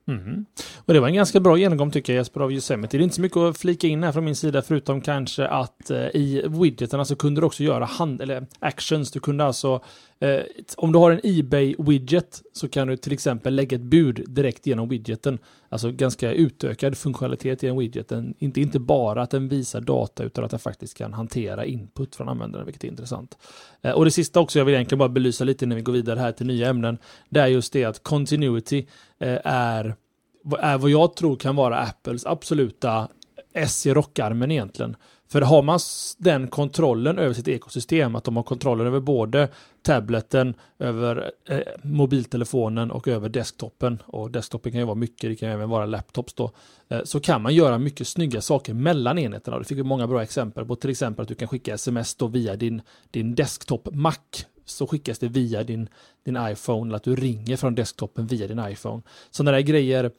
Mm. 0.08 0.44
Och 0.76 0.94
det 0.94 1.00
var 1.00 1.08
en 1.08 1.14
ganska 1.14 1.40
bra 1.40 1.58
genomgång 1.58 1.90
tycker 1.90 2.12
jag 2.12 2.20
Jesper 2.20 2.40
av 2.40 2.52
Yosemite. 2.52 2.96
Det 2.96 3.00
är 3.00 3.04
inte 3.04 3.14
så 3.14 3.20
mycket 3.20 3.36
att 3.36 3.58
flika 3.58 3.86
in 3.86 4.02
här 4.02 4.12
från 4.12 4.24
min 4.24 4.36
sida 4.36 4.62
förutom 4.62 5.00
kanske 5.00 5.48
att 5.48 5.90
eh, 5.90 5.98
i 5.98 6.44
widgetarna 6.48 6.90
så 6.90 6.98
alltså, 6.98 7.16
kunde 7.16 7.40
du 7.40 7.46
också 7.46 7.62
göra 7.62 7.84
hand 7.84 8.20
eller 8.20 8.46
actions. 8.58 9.10
Du 9.10 9.20
kunde 9.20 9.44
alltså 9.44 9.82
Eh, 10.20 10.40
om 10.76 10.92
du 10.92 10.98
har 10.98 11.10
en 11.10 11.20
Ebay-widget 11.22 12.42
så 12.52 12.68
kan 12.68 12.88
du 12.88 12.96
till 12.96 13.12
exempel 13.12 13.54
lägga 13.54 13.74
ett 13.74 13.82
bud 13.82 14.24
direkt 14.28 14.66
genom 14.66 14.88
widgeten. 14.88 15.38
Alltså 15.68 15.90
ganska 15.90 16.32
utökad 16.32 16.98
funktionalitet 16.98 17.64
i 17.64 17.68
en 17.68 17.78
widget. 17.78 18.08
Den, 18.08 18.34
inte, 18.38 18.60
inte 18.60 18.78
bara 18.78 19.22
att 19.22 19.30
den 19.30 19.48
visar 19.48 19.80
data 19.80 20.24
utan 20.24 20.44
att 20.44 20.50
den 20.50 20.60
faktiskt 20.60 20.98
kan 20.98 21.12
hantera 21.12 21.64
input 21.64 22.16
från 22.16 22.28
användaren, 22.28 22.66
vilket 22.66 22.84
är 22.84 22.88
intressant. 22.88 23.38
Eh, 23.82 23.92
och 23.92 24.04
det 24.04 24.10
sista 24.10 24.40
också 24.40 24.58
jag 24.58 24.66
vill 24.66 24.74
egentligen 24.74 24.98
bara 24.98 25.08
belysa 25.08 25.44
lite 25.44 25.66
när 25.66 25.76
vi 25.76 25.82
går 25.82 25.92
vidare 25.92 26.20
här 26.20 26.32
till 26.32 26.46
nya 26.46 26.68
ämnen. 26.68 26.98
Det 27.28 27.40
är 27.40 27.46
just 27.46 27.72
det 27.72 27.84
att 27.84 28.02
continuity 28.02 28.86
eh, 29.18 29.38
är 29.44 29.94
är 30.58 30.78
vad 30.78 30.90
jag 30.90 31.16
tror 31.16 31.36
kan 31.36 31.56
vara 31.56 31.78
Apples 31.78 32.26
absoluta 32.26 33.08
S 33.52 33.86
i 33.86 33.94
rockarmen 33.94 34.50
egentligen. 34.50 34.96
För 35.34 35.40
har 35.40 35.62
man 35.62 35.78
den 36.18 36.48
kontrollen 36.48 37.18
över 37.18 37.34
sitt 37.34 37.48
ekosystem, 37.48 38.16
att 38.16 38.24
de 38.24 38.36
har 38.36 38.42
kontrollen 38.42 38.86
över 38.86 39.00
både 39.00 39.48
tableten, 39.82 40.54
över 40.78 41.30
eh, 41.48 41.58
mobiltelefonen 41.82 42.90
och 42.90 43.08
över 43.08 43.28
desktopen, 43.28 44.02
och 44.06 44.30
desktopen 44.30 44.72
kan 44.72 44.78
ju 44.78 44.84
vara 44.84 44.94
mycket, 44.94 45.30
det 45.30 45.36
kan 45.36 45.48
även 45.48 45.68
vara 45.68 45.86
laptops 45.86 46.34
då, 46.34 46.50
eh, 46.88 47.00
så 47.04 47.20
kan 47.20 47.42
man 47.42 47.54
göra 47.54 47.78
mycket 47.78 48.08
snygga 48.08 48.40
saker 48.40 48.74
mellan 48.74 49.18
enheterna. 49.18 49.58
Det 49.58 49.64
fick 49.64 49.78
vi 49.78 49.82
många 49.82 50.06
bra 50.06 50.22
exempel 50.22 50.66
på, 50.66 50.76
till 50.76 50.90
exempel 50.90 51.22
att 51.22 51.28
du 51.28 51.34
kan 51.34 51.48
skicka 51.48 51.74
sms 51.74 52.14
då 52.14 52.26
via 52.26 52.56
din, 52.56 52.82
din 53.10 53.34
desktop 53.34 53.88
Mac 53.92 54.14
så 54.64 54.86
skickas 54.86 55.18
det 55.18 55.28
via 55.28 55.62
din, 55.62 55.88
din 56.24 56.38
iPhone, 56.40 56.88
eller 56.88 56.96
att 56.96 57.04
du 57.04 57.16
ringer 57.16 57.56
från 57.56 57.74
desktopen 57.74 58.26
via 58.26 58.46
din 58.46 58.68
iPhone. 58.68 59.02
Sådana 59.30 59.50
där 59.50 59.60
grejer 59.60 60.10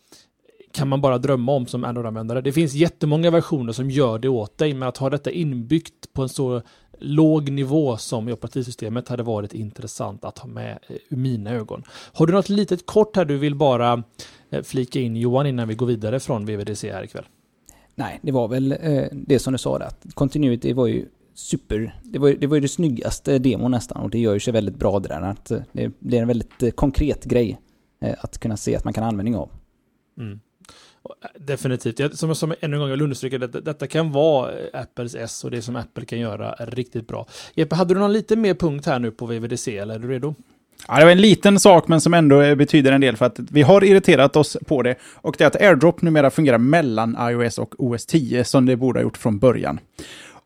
kan 0.75 0.87
man 0.87 1.01
bara 1.01 1.17
drömma 1.17 1.51
om 1.51 1.65
som 1.65 1.83
Android-användare. 1.83 2.41
Det 2.41 2.51
finns 2.51 2.73
jättemånga 2.73 3.31
versioner 3.31 3.73
som 3.73 3.89
gör 3.89 4.19
det 4.19 4.29
åt 4.29 4.57
dig, 4.57 4.73
men 4.73 4.87
att 4.89 4.97
ha 4.97 5.09
detta 5.09 5.31
inbyggt 5.31 6.13
på 6.13 6.21
en 6.21 6.29
så 6.29 6.61
låg 6.99 7.49
nivå 7.49 7.97
som 7.97 8.29
i 8.29 8.33
operativsystemet 8.33 9.07
hade 9.07 9.23
varit 9.23 9.53
intressant 9.53 10.25
att 10.25 10.37
ha 10.37 10.47
med 10.47 10.79
eh, 10.87 10.95
ur 11.09 11.17
mina 11.17 11.51
ögon. 11.51 11.83
Har 12.13 12.27
du 12.27 12.33
något 12.33 12.49
litet 12.49 12.85
kort 12.85 13.15
här 13.15 13.25
du 13.25 13.37
vill 13.37 13.55
bara 13.55 14.03
eh, 14.49 14.63
flika 14.63 14.99
in 14.99 15.15
Johan 15.15 15.47
innan 15.47 15.67
vi 15.67 15.75
går 15.75 15.85
vidare 15.85 16.19
från 16.19 16.45
VVDC 16.45 16.91
här 16.91 17.03
ikväll? 17.03 17.25
Nej, 17.95 18.19
det 18.21 18.31
var 18.31 18.47
väl 18.47 18.71
eh, 18.71 19.03
det 19.11 19.39
som 19.39 19.53
du 19.53 19.59
sa 19.59 19.79
där. 19.79 19.89
Continuity 20.13 20.73
var 20.73 20.87
ju 20.87 21.05
super... 21.33 21.99
Det 22.03 22.19
var, 22.19 22.29
det 22.29 22.47
var 22.47 22.55
ju 22.55 22.61
det 22.61 22.67
snyggaste 22.67 23.39
demon 23.39 23.71
nästan 23.71 24.01
och 24.01 24.09
det 24.09 24.19
gör 24.19 24.33
ju 24.33 24.39
sig 24.39 24.53
väldigt 24.53 24.75
bra 24.75 24.99
det 24.99 25.07
där. 25.07 25.21
Att 25.21 25.51
det 25.71 25.99
blir 25.99 26.21
en 26.21 26.27
väldigt 26.27 26.75
konkret 26.75 27.25
grej 27.25 27.59
att 28.17 28.37
kunna 28.37 28.57
se 28.57 28.75
att 28.75 28.83
man 28.83 28.93
kan 28.93 29.03
ha 29.03 29.09
användning 29.09 29.35
av. 29.35 29.49
Mm. 30.17 30.39
Definitivt. 31.39 32.17
Som, 32.17 32.35
som 32.35 32.53
ännu 32.59 32.75
en 32.75 32.79
gång 32.79 32.91
vill 32.91 33.01
understryka, 33.01 33.37
detta, 33.37 33.61
detta 33.61 33.87
kan 33.87 34.11
vara 34.11 34.51
Apples 34.73 35.15
S 35.15 35.43
och 35.43 35.51
det 35.51 35.61
som 35.61 35.75
Apple 35.75 36.05
kan 36.05 36.19
göra 36.19 36.53
är 36.53 36.65
riktigt 36.65 37.07
bra. 37.07 37.27
Jeppe, 37.53 37.75
hade 37.75 37.93
du 37.93 37.99
någon 37.99 38.13
lite 38.13 38.35
mer 38.35 38.53
punkt 38.53 38.85
här 38.85 38.99
nu 38.99 39.11
på 39.11 39.25
VVDC 39.25 39.77
eller 39.77 39.95
är 39.95 39.99
du 39.99 40.07
redo? 40.07 40.35
Ja, 40.87 40.99
det 40.99 41.05
var 41.05 41.11
en 41.11 41.21
liten 41.21 41.59
sak 41.59 41.87
men 41.87 42.01
som 42.01 42.13
ändå 42.13 42.55
betyder 42.55 42.91
en 42.91 43.01
del 43.01 43.17
för 43.17 43.25
att 43.25 43.39
vi 43.39 43.61
har 43.61 43.83
irriterat 43.83 44.35
oss 44.35 44.57
på 44.67 44.81
det. 44.81 44.95
Och 45.13 45.35
det 45.37 45.43
är 45.43 45.47
att 45.47 45.61
AirDrop 45.61 46.01
numera 46.01 46.29
fungerar 46.29 46.57
mellan 46.57 47.17
iOS 47.19 47.57
och 47.57 47.75
OS 47.77 48.05
10 48.05 48.43
som 48.43 48.65
det 48.65 48.75
borde 48.75 48.99
ha 48.99 49.03
gjort 49.03 49.17
från 49.17 49.39
början. 49.39 49.79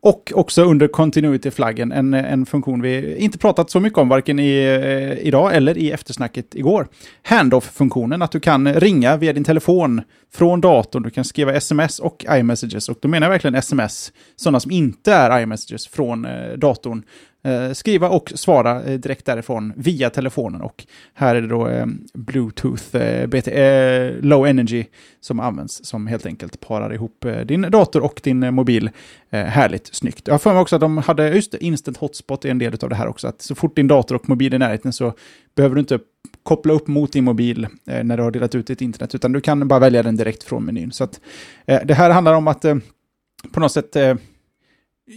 Och 0.02 0.32
också 0.34 0.62
under 0.62 0.88
Continuity-flaggen, 0.88 1.92
en, 1.92 2.14
en 2.14 2.46
funktion 2.46 2.82
vi 2.82 3.16
inte 3.16 3.38
pratat 3.38 3.70
så 3.70 3.80
mycket 3.80 3.98
om, 3.98 4.08
varken 4.08 4.38
i, 4.38 4.50
eh, 4.50 5.26
idag 5.26 5.56
eller 5.56 5.78
i 5.78 5.90
eftersnacket 5.90 6.54
igår. 6.54 6.88
Handoff-funktionen, 7.22 8.22
att 8.22 8.32
du 8.32 8.40
kan 8.40 8.74
ringa 8.74 9.16
via 9.16 9.32
din 9.32 9.44
telefon 9.44 10.02
från 10.32 10.60
datorn, 10.60 11.02
du 11.02 11.10
kan 11.10 11.24
skriva 11.24 11.54
sms 11.54 11.98
och 11.98 12.24
iMessages. 12.30 12.88
Och 12.88 12.98
då 13.00 13.08
menar 13.08 13.26
jag 13.26 13.30
verkligen 13.30 13.54
sms, 13.54 14.12
sådana 14.36 14.60
som 14.60 14.70
inte 14.70 15.12
är 15.12 15.40
iMessages 15.40 15.88
från 15.88 16.24
eh, 16.24 16.52
datorn. 16.56 17.02
Eh, 17.42 17.72
skriva 17.72 18.08
och 18.08 18.32
svara 18.34 18.82
eh, 18.82 18.98
direkt 18.98 19.26
därifrån 19.26 19.72
via 19.76 20.10
telefonen. 20.10 20.60
Och 20.60 20.86
här 21.14 21.34
är 21.34 21.40
det 21.40 21.48
då 21.48 21.68
eh, 21.68 21.86
Bluetooth 22.14 22.96
eh, 22.96 23.26
BT, 23.26 23.48
eh, 23.48 24.14
Low 24.20 24.46
Energy 24.46 24.84
som 25.20 25.40
används 25.40 25.84
som 25.84 26.06
helt 26.06 26.26
enkelt 26.26 26.60
parar 26.60 26.94
ihop 26.94 27.24
eh, 27.24 27.40
din 27.40 27.62
dator 27.62 28.02
och 28.02 28.20
din 28.24 28.42
eh, 28.42 28.50
mobil 28.50 28.90
härligt 29.32 29.94
snyggt. 29.94 30.26
Jag 30.26 30.34
har 30.34 30.38
för 30.38 30.52
mig 30.52 30.62
också 30.62 30.76
att 30.76 30.80
de 30.80 30.98
hade, 30.98 31.28
just 31.28 31.52
det, 31.52 31.64
Instant 31.64 31.96
Hotspot 31.96 32.44
är 32.44 32.48
en 32.50 32.58
del 32.58 32.76
av 32.82 32.88
det 32.88 32.94
här 32.94 33.06
också. 33.06 33.28
Att 33.28 33.42
så 33.42 33.54
fort 33.54 33.76
din 33.76 33.88
dator 33.88 34.14
och 34.14 34.28
mobil 34.28 34.52
är 34.52 34.56
i 34.56 34.58
närheten 34.58 34.92
så 34.92 35.12
behöver 35.54 35.74
du 35.74 35.80
inte 35.80 35.98
koppla 36.42 36.72
upp 36.72 36.88
mot 36.88 37.12
din 37.12 37.24
mobil 37.24 37.66
när 37.84 38.16
du 38.16 38.22
har 38.22 38.30
delat 38.30 38.54
ut 38.54 38.66
ditt 38.66 38.80
internet, 38.80 39.14
utan 39.14 39.32
du 39.32 39.40
kan 39.40 39.68
bara 39.68 39.80
välja 39.80 40.02
den 40.02 40.16
direkt 40.16 40.42
från 40.42 40.64
menyn. 40.64 40.92
Så 40.92 41.04
att, 41.04 41.20
det 41.64 41.94
här 41.94 42.10
handlar 42.10 42.34
om 42.34 42.48
att 42.48 42.64
på 43.52 43.60
något 43.60 43.72
sätt 43.72 43.96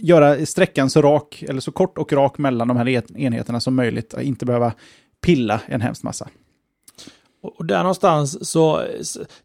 göra 0.02 0.46
sträckan 0.46 0.90
så 0.90 1.02
rak, 1.02 1.44
eller 1.48 1.60
så 1.60 1.72
kort 1.72 1.98
och 1.98 2.12
rak 2.12 2.38
mellan 2.38 2.68
de 2.68 2.76
här 2.76 3.18
enheterna 3.18 3.60
som 3.60 3.74
möjligt. 3.74 4.14
Inte 4.20 4.46
behöva 4.46 4.72
pilla 5.20 5.60
en 5.66 5.80
hemskt 5.80 6.02
massa. 6.02 6.28
Och 7.58 7.66
där 7.66 7.78
någonstans 7.78 8.50
så, 8.50 8.82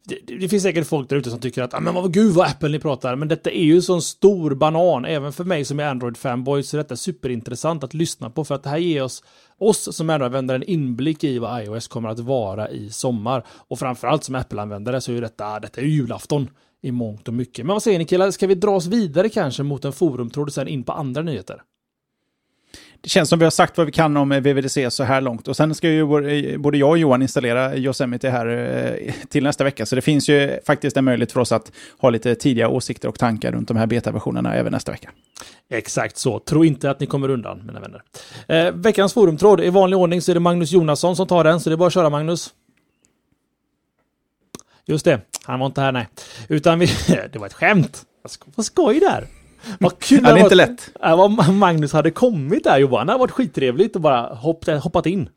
det, 0.03 0.37
det, 0.39 0.49
finns 0.49 0.63
säkert 0.63 0.87
folk 0.87 1.09
där 1.09 1.15
ute 1.15 1.29
som 1.29 1.39
tycker 1.39 1.63
att, 1.63 1.73
ah, 1.73 1.79
men 1.79 1.93
vad 1.93 2.13
gud 2.13 2.33
vad 2.33 2.47
Apple 2.47 2.69
ni 2.69 2.79
pratar, 2.79 3.15
men 3.15 3.27
detta 3.27 3.51
är 3.51 3.63
ju 3.63 3.81
sån 3.81 4.01
stor 4.01 4.55
banan, 4.55 5.05
även 5.05 5.33
för 5.33 5.43
mig 5.43 5.65
som 5.65 5.79
är 5.79 5.83
Android-fanboy 5.83 6.61
så 6.61 6.77
är 6.77 6.77
detta 6.77 6.95
superintressant 6.95 7.83
att 7.83 7.93
lyssna 7.93 8.29
på, 8.29 8.45
för 8.45 8.55
att 8.55 8.63
det 8.63 8.69
här 8.69 8.77
ger 8.77 9.03
oss, 9.03 9.23
oss 9.57 9.95
som 9.95 10.09
Android-användare 10.09 10.55
en 10.55 10.63
inblick 10.63 11.23
i 11.23 11.39
vad 11.39 11.63
iOS 11.63 11.87
kommer 11.87 12.09
att 12.09 12.19
vara 12.19 12.69
i 12.69 12.89
sommar. 12.89 13.45
Och 13.49 13.79
framförallt 13.79 14.23
som 14.23 14.35
Apple-användare 14.35 15.01
så 15.01 15.11
är 15.11 15.21
detta, 15.21 15.59
detta 15.59 15.81
är 15.81 15.85
julafton 15.85 16.49
i 16.81 16.91
mångt 16.91 17.27
och 17.27 17.33
mycket. 17.33 17.65
Men 17.65 17.73
vad 17.73 17.83
säger 17.83 17.99
ni 17.99 18.05
killar, 18.05 18.31
ska 18.31 18.47
vi 18.47 18.55
dra 18.55 18.71
oss 18.71 18.85
vidare 18.85 19.29
kanske 19.29 19.63
mot 19.63 19.85
en 19.85 19.93
forumtråd 19.93 20.47
och 20.47 20.53
sen 20.53 20.67
in 20.67 20.83
på 20.83 20.91
andra 20.91 21.21
nyheter? 21.21 21.61
Det 23.01 23.09
känns 23.09 23.29
som 23.29 23.39
vi 23.39 23.45
har 23.45 23.51
sagt 23.51 23.77
vad 23.77 23.85
vi 23.85 23.91
kan 23.91 24.17
om 24.17 24.29
VVDC 24.29 24.91
så 24.91 25.03
här 25.03 25.21
långt. 25.21 25.47
Och 25.47 25.55
sen 25.55 25.75
ska 25.75 25.89
ju 25.89 26.05
både 26.57 26.77
jag 26.77 26.89
och 26.89 26.97
Johan 26.97 27.21
installera 27.21 27.75
Yosemite 27.75 28.29
här 28.29 28.47
eh, 28.47 29.13
till 29.29 29.43
nästa 29.43 29.63
vecka. 29.63 29.85
Så 29.85 29.95
det 29.95 30.01
finns 30.01 30.29
ju 30.29 30.59
faktiskt 30.65 30.97
en 30.97 31.05
möjlighet 31.05 31.31
för 31.31 31.39
oss 31.39 31.51
att 31.51 31.71
ha 31.97 32.09
lite 32.09 32.35
tidiga 32.35 32.67
åsikter 32.67 33.07
och 33.07 33.19
tankar 33.19 33.51
runt 33.51 33.67
de 33.67 33.77
här 33.77 33.87
betaversionerna 33.87 34.55
även 34.55 34.71
nästa 34.71 34.91
vecka. 34.91 35.11
Exakt 35.69 36.17
så. 36.17 36.39
Tro 36.39 36.65
inte 36.65 36.89
att 36.89 36.99
ni 36.99 37.05
kommer 37.05 37.29
undan, 37.29 37.65
mina 37.65 37.79
vänner. 37.79 38.01
Eh, 38.47 38.71
veckans 38.73 39.13
forumtråd, 39.13 39.61
i 39.61 39.69
vanlig 39.69 39.99
ordning 39.99 40.21
så 40.21 40.31
är 40.31 40.33
det 40.33 40.39
Magnus 40.39 40.71
Jonasson 40.71 41.15
som 41.15 41.27
tar 41.27 41.43
den, 41.43 41.59
så 41.59 41.69
det 41.69 41.73
är 41.73 41.77
bara 41.77 41.87
att 41.87 41.93
köra 41.93 42.09
Magnus. 42.09 42.53
Just 44.89 45.05
det, 45.05 45.21
han 45.45 45.59
var 45.59 45.65
inte 45.67 45.81
här 45.81 45.91
nej. 45.91 46.07
Utan 46.47 46.79
vi, 46.79 46.85
det 47.33 47.39
var 47.39 47.45
ett 47.45 47.53
skämt. 47.53 48.03
Vad 48.55 48.65
skoj 48.65 48.99
där. 48.99 49.27
Vad 49.79 49.99
kul 49.99 50.23
det 50.23 50.29
är 50.29 50.37
inte 50.37 50.55
lätt. 50.55 50.89
Vad 51.01 51.53
Magnus 51.53 51.93
hade 51.93 52.11
kommit 52.11 52.63
där 52.63 52.77
Johan. 52.77 53.07
Det 53.07 53.13
hade 53.13 53.19
varit 53.19 53.31
skittrevligt 53.31 53.95
att 53.95 54.01
bara 54.01 54.33
hoppat, 54.33 54.83
hoppat 54.83 55.05
in. 55.05 55.29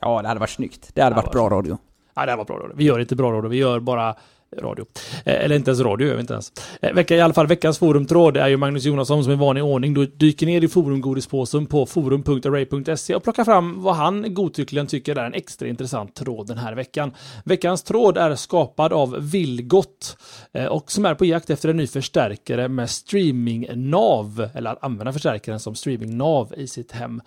Ja, 0.00 0.22
det 0.22 0.28
hade 0.28 0.40
varit 0.40 0.50
snyggt. 0.50 0.90
Det 0.94 1.02
hade 1.02 1.16
det 1.16 1.22
varit 1.22 1.32
bra 1.32 1.48
radio. 1.50 1.78
Ja, 2.14 2.26
det 2.26 2.32
hade 2.32 2.36
varit 2.36 2.46
bra 2.46 2.56
radio. 2.56 2.76
Vi 2.76 2.84
gör 2.84 2.98
inte 2.98 3.16
bra 3.16 3.32
radio. 3.32 3.48
Vi 3.48 3.56
gör 3.56 3.80
bara 3.80 4.14
radio. 4.62 4.86
Eh, 5.24 5.44
eller 5.44 5.56
inte 5.56 5.70
ens 5.70 5.80
radio, 5.80 6.08
jag 6.08 6.14
vet 6.14 6.20
inte 6.20 6.32
ens. 6.32 6.52
Eh, 6.82 6.92
vecka, 6.92 7.16
I 7.16 7.20
alla 7.20 7.34
fall 7.34 7.46
veckans 7.46 7.78
forumtråd 7.78 8.36
är 8.36 8.48
ju 8.48 8.56
Magnus 8.56 8.84
Jonasson 8.84 9.24
som 9.24 9.32
i 9.32 9.36
vanlig 9.36 9.64
ordning 9.64 9.94
då 9.94 10.04
dyker 10.04 10.46
ner 10.46 10.64
i 10.64 10.68
forumgodispåsen 10.68 11.66
på 11.66 11.86
forum.array.se 11.86 13.14
och 13.14 13.22
plockar 13.22 13.44
fram 13.44 13.82
vad 13.82 13.94
han 13.94 14.34
godtyckligen 14.34 14.86
tycker 14.86 15.16
är 15.16 15.24
en 15.24 15.34
extra 15.34 15.68
intressant 15.68 16.14
tråd 16.14 16.46
den 16.46 16.58
här 16.58 16.74
veckan. 16.74 17.12
Veckans 17.44 17.82
tråd 17.82 18.18
är 18.18 18.34
skapad 18.34 18.92
av 18.92 19.16
Vilgot 19.20 20.16
eh, 20.52 20.66
och 20.66 20.92
som 20.92 21.04
är 21.04 21.14
på 21.14 21.24
jakt 21.24 21.50
efter 21.50 21.68
en 21.68 21.76
ny 21.76 21.86
förstärkare 21.86 22.68
med 22.68 22.90
streaming-nav, 22.90 24.48
eller 24.54 24.70
att 24.70 24.84
använda 24.84 25.12
förstärkaren 25.12 25.60
som 25.60 25.74
streaming-nav 25.74 26.54
i 26.56 26.66
sitt 26.66 26.92
hem. 26.92 27.22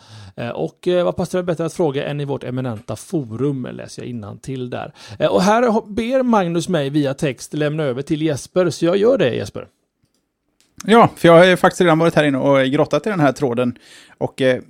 Och 0.54 0.88
vad 1.04 1.16
passar 1.16 1.40
det 1.40 1.44
bättre 1.44 1.66
att 1.66 1.74
fråga 1.74 2.08
än 2.08 2.22
i 2.22 2.26
vårt 2.26 2.44
eminenta 2.44 2.96
forum, 2.96 3.68
läser 3.72 4.02
jag 4.02 4.10
innan 4.10 4.40
till 4.40 4.70
där. 4.70 4.94
Och 5.30 5.42
här 5.42 5.82
ber 5.92 6.24
Magnus 6.24 6.70
mig 6.70 6.90
via 6.90 7.14
text 7.20 7.54
lämna 7.54 7.84
över 7.84 8.02
till 8.02 8.22
Jesper, 8.22 8.70
så 8.70 8.86
jag 8.86 8.98
gör 8.98 9.18
det 9.18 9.36
Jesper. 9.36 9.68
Ja, 10.86 11.10
för 11.16 11.28
jag 11.28 11.48
har 11.48 11.56
faktiskt 11.56 11.82
redan 11.82 12.00
varit 12.00 12.16
här 12.16 12.24
inne 12.24 12.38
och 12.38 12.66
grottat 12.66 13.08
i 13.08 13.10
den 13.10 13.20
här 13.20 13.32
tråden. 13.32 13.78
Och 14.18 14.42
eh, 14.42 14.62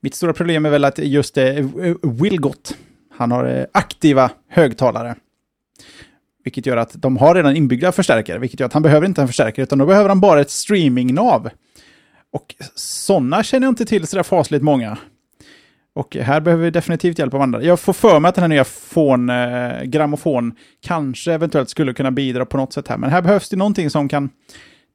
mitt 0.00 0.14
stora 0.14 0.32
problem 0.32 0.66
är 0.66 0.70
väl 0.70 0.84
att 0.84 0.98
just 0.98 1.36
eh, 1.36 1.66
Willgott, 2.02 2.76
han 3.16 3.30
har 3.30 3.44
eh, 3.44 3.64
aktiva 3.72 4.30
högtalare. 4.48 5.14
Vilket 6.44 6.66
gör 6.66 6.76
att 6.76 6.92
de 6.94 7.16
har 7.16 7.34
redan 7.34 7.56
inbyggda 7.56 7.92
förstärkare, 7.92 8.38
vilket 8.38 8.60
gör 8.60 8.66
att 8.66 8.72
han 8.72 8.82
behöver 8.82 9.06
inte 9.06 9.20
en 9.20 9.26
förstärkare, 9.26 9.62
utan 9.62 9.78
då 9.78 9.86
behöver 9.86 10.08
han 10.08 10.20
bara 10.20 10.40
ett 10.40 10.50
streamingnav. 10.50 11.50
Och 12.32 12.54
sådana 12.74 13.42
känner 13.42 13.66
jag 13.66 13.72
inte 13.72 13.86
till 13.86 14.06
sådär 14.06 14.22
fasligt 14.22 14.64
många. 14.64 14.98
Och 15.94 16.16
här 16.16 16.40
behöver 16.40 16.64
vi 16.64 16.70
definitivt 16.70 17.18
hjälp 17.18 17.34
av 17.34 17.42
andra. 17.42 17.62
Jag 17.62 17.80
får 17.80 17.92
för 17.92 18.20
mig 18.20 18.28
att 18.28 18.34
den 18.34 18.42
här 18.42 18.48
nya 18.48 18.64
fon, 18.64 19.30
eh, 19.30 19.82
grammofon 19.82 20.54
kanske 20.80 21.32
eventuellt 21.32 21.70
skulle 21.70 21.92
kunna 21.92 22.10
bidra 22.10 22.46
på 22.46 22.56
något 22.56 22.72
sätt 22.72 22.88
här. 22.88 22.98
Men 22.98 23.10
här 23.10 23.22
behövs 23.22 23.48
det 23.48 23.56
någonting 23.56 23.90
som 23.90 24.08
kan 24.08 24.30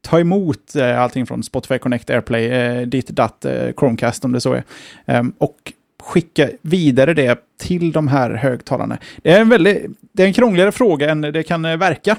ta 0.01 0.19
emot 0.19 0.75
eh, 0.75 1.01
allting 1.01 1.25
från 1.25 1.43
Spotify 1.43 1.77
Connect, 1.77 2.09
AirPlay, 2.09 2.45
eh, 2.45 2.87
ditt, 2.87 3.07
datt, 3.07 3.45
eh, 3.45 3.71
Chromecast 3.77 4.25
om 4.25 4.31
det 4.31 4.41
så 4.41 4.53
är. 4.53 4.63
Um, 5.05 5.33
och 5.37 5.73
skicka 6.03 6.49
vidare 6.61 7.13
det 7.13 7.39
till 7.59 7.91
de 7.91 8.07
här 8.07 8.31
högtalarna? 8.31 8.97
Det 9.17 9.31
är 9.31 9.41
en 9.41 9.49
väldigt, 9.49 9.85
det 10.13 10.23
är 10.23 10.27
en 10.27 10.33
krångligare 10.33 10.71
fråga 10.71 11.09
än 11.09 11.21
det 11.21 11.43
kan 11.43 11.65
eh, 11.65 11.77
verka. 11.77 12.17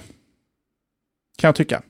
Kan 1.39 1.49
jag 1.49 1.55
tycka. 1.55 1.83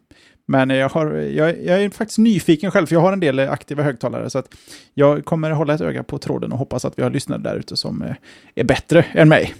Men 0.46 0.70
jag, 0.70 0.88
har, 0.88 1.06
jag, 1.12 1.64
jag, 1.64 1.82
är 1.82 1.90
faktiskt 1.90 2.18
nyfiken 2.18 2.70
själv, 2.70 2.86
för 2.86 2.94
jag 2.94 3.00
har 3.00 3.12
en 3.12 3.20
del 3.20 3.38
aktiva 3.38 3.82
högtalare. 3.82 4.30
Så 4.30 4.38
att 4.38 4.54
jag 4.94 5.24
kommer 5.24 5.50
hålla 5.50 5.74
ett 5.74 5.80
öga 5.80 6.02
på 6.02 6.18
tråden 6.18 6.52
och 6.52 6.58
hoppas 6.58 6.84
att 6.84 6.98
vi 6.98 7.02
har 7.02 7.10
lyssnare 7.10 7.40
där 7.40 7.56
ute 7.56 7.76
som 7.76 8.02
eh, 8.02 8.14
är 8.54 8.64
bättre 8.64 9.02
än 9.02 9.28
mig. 9.28 9.54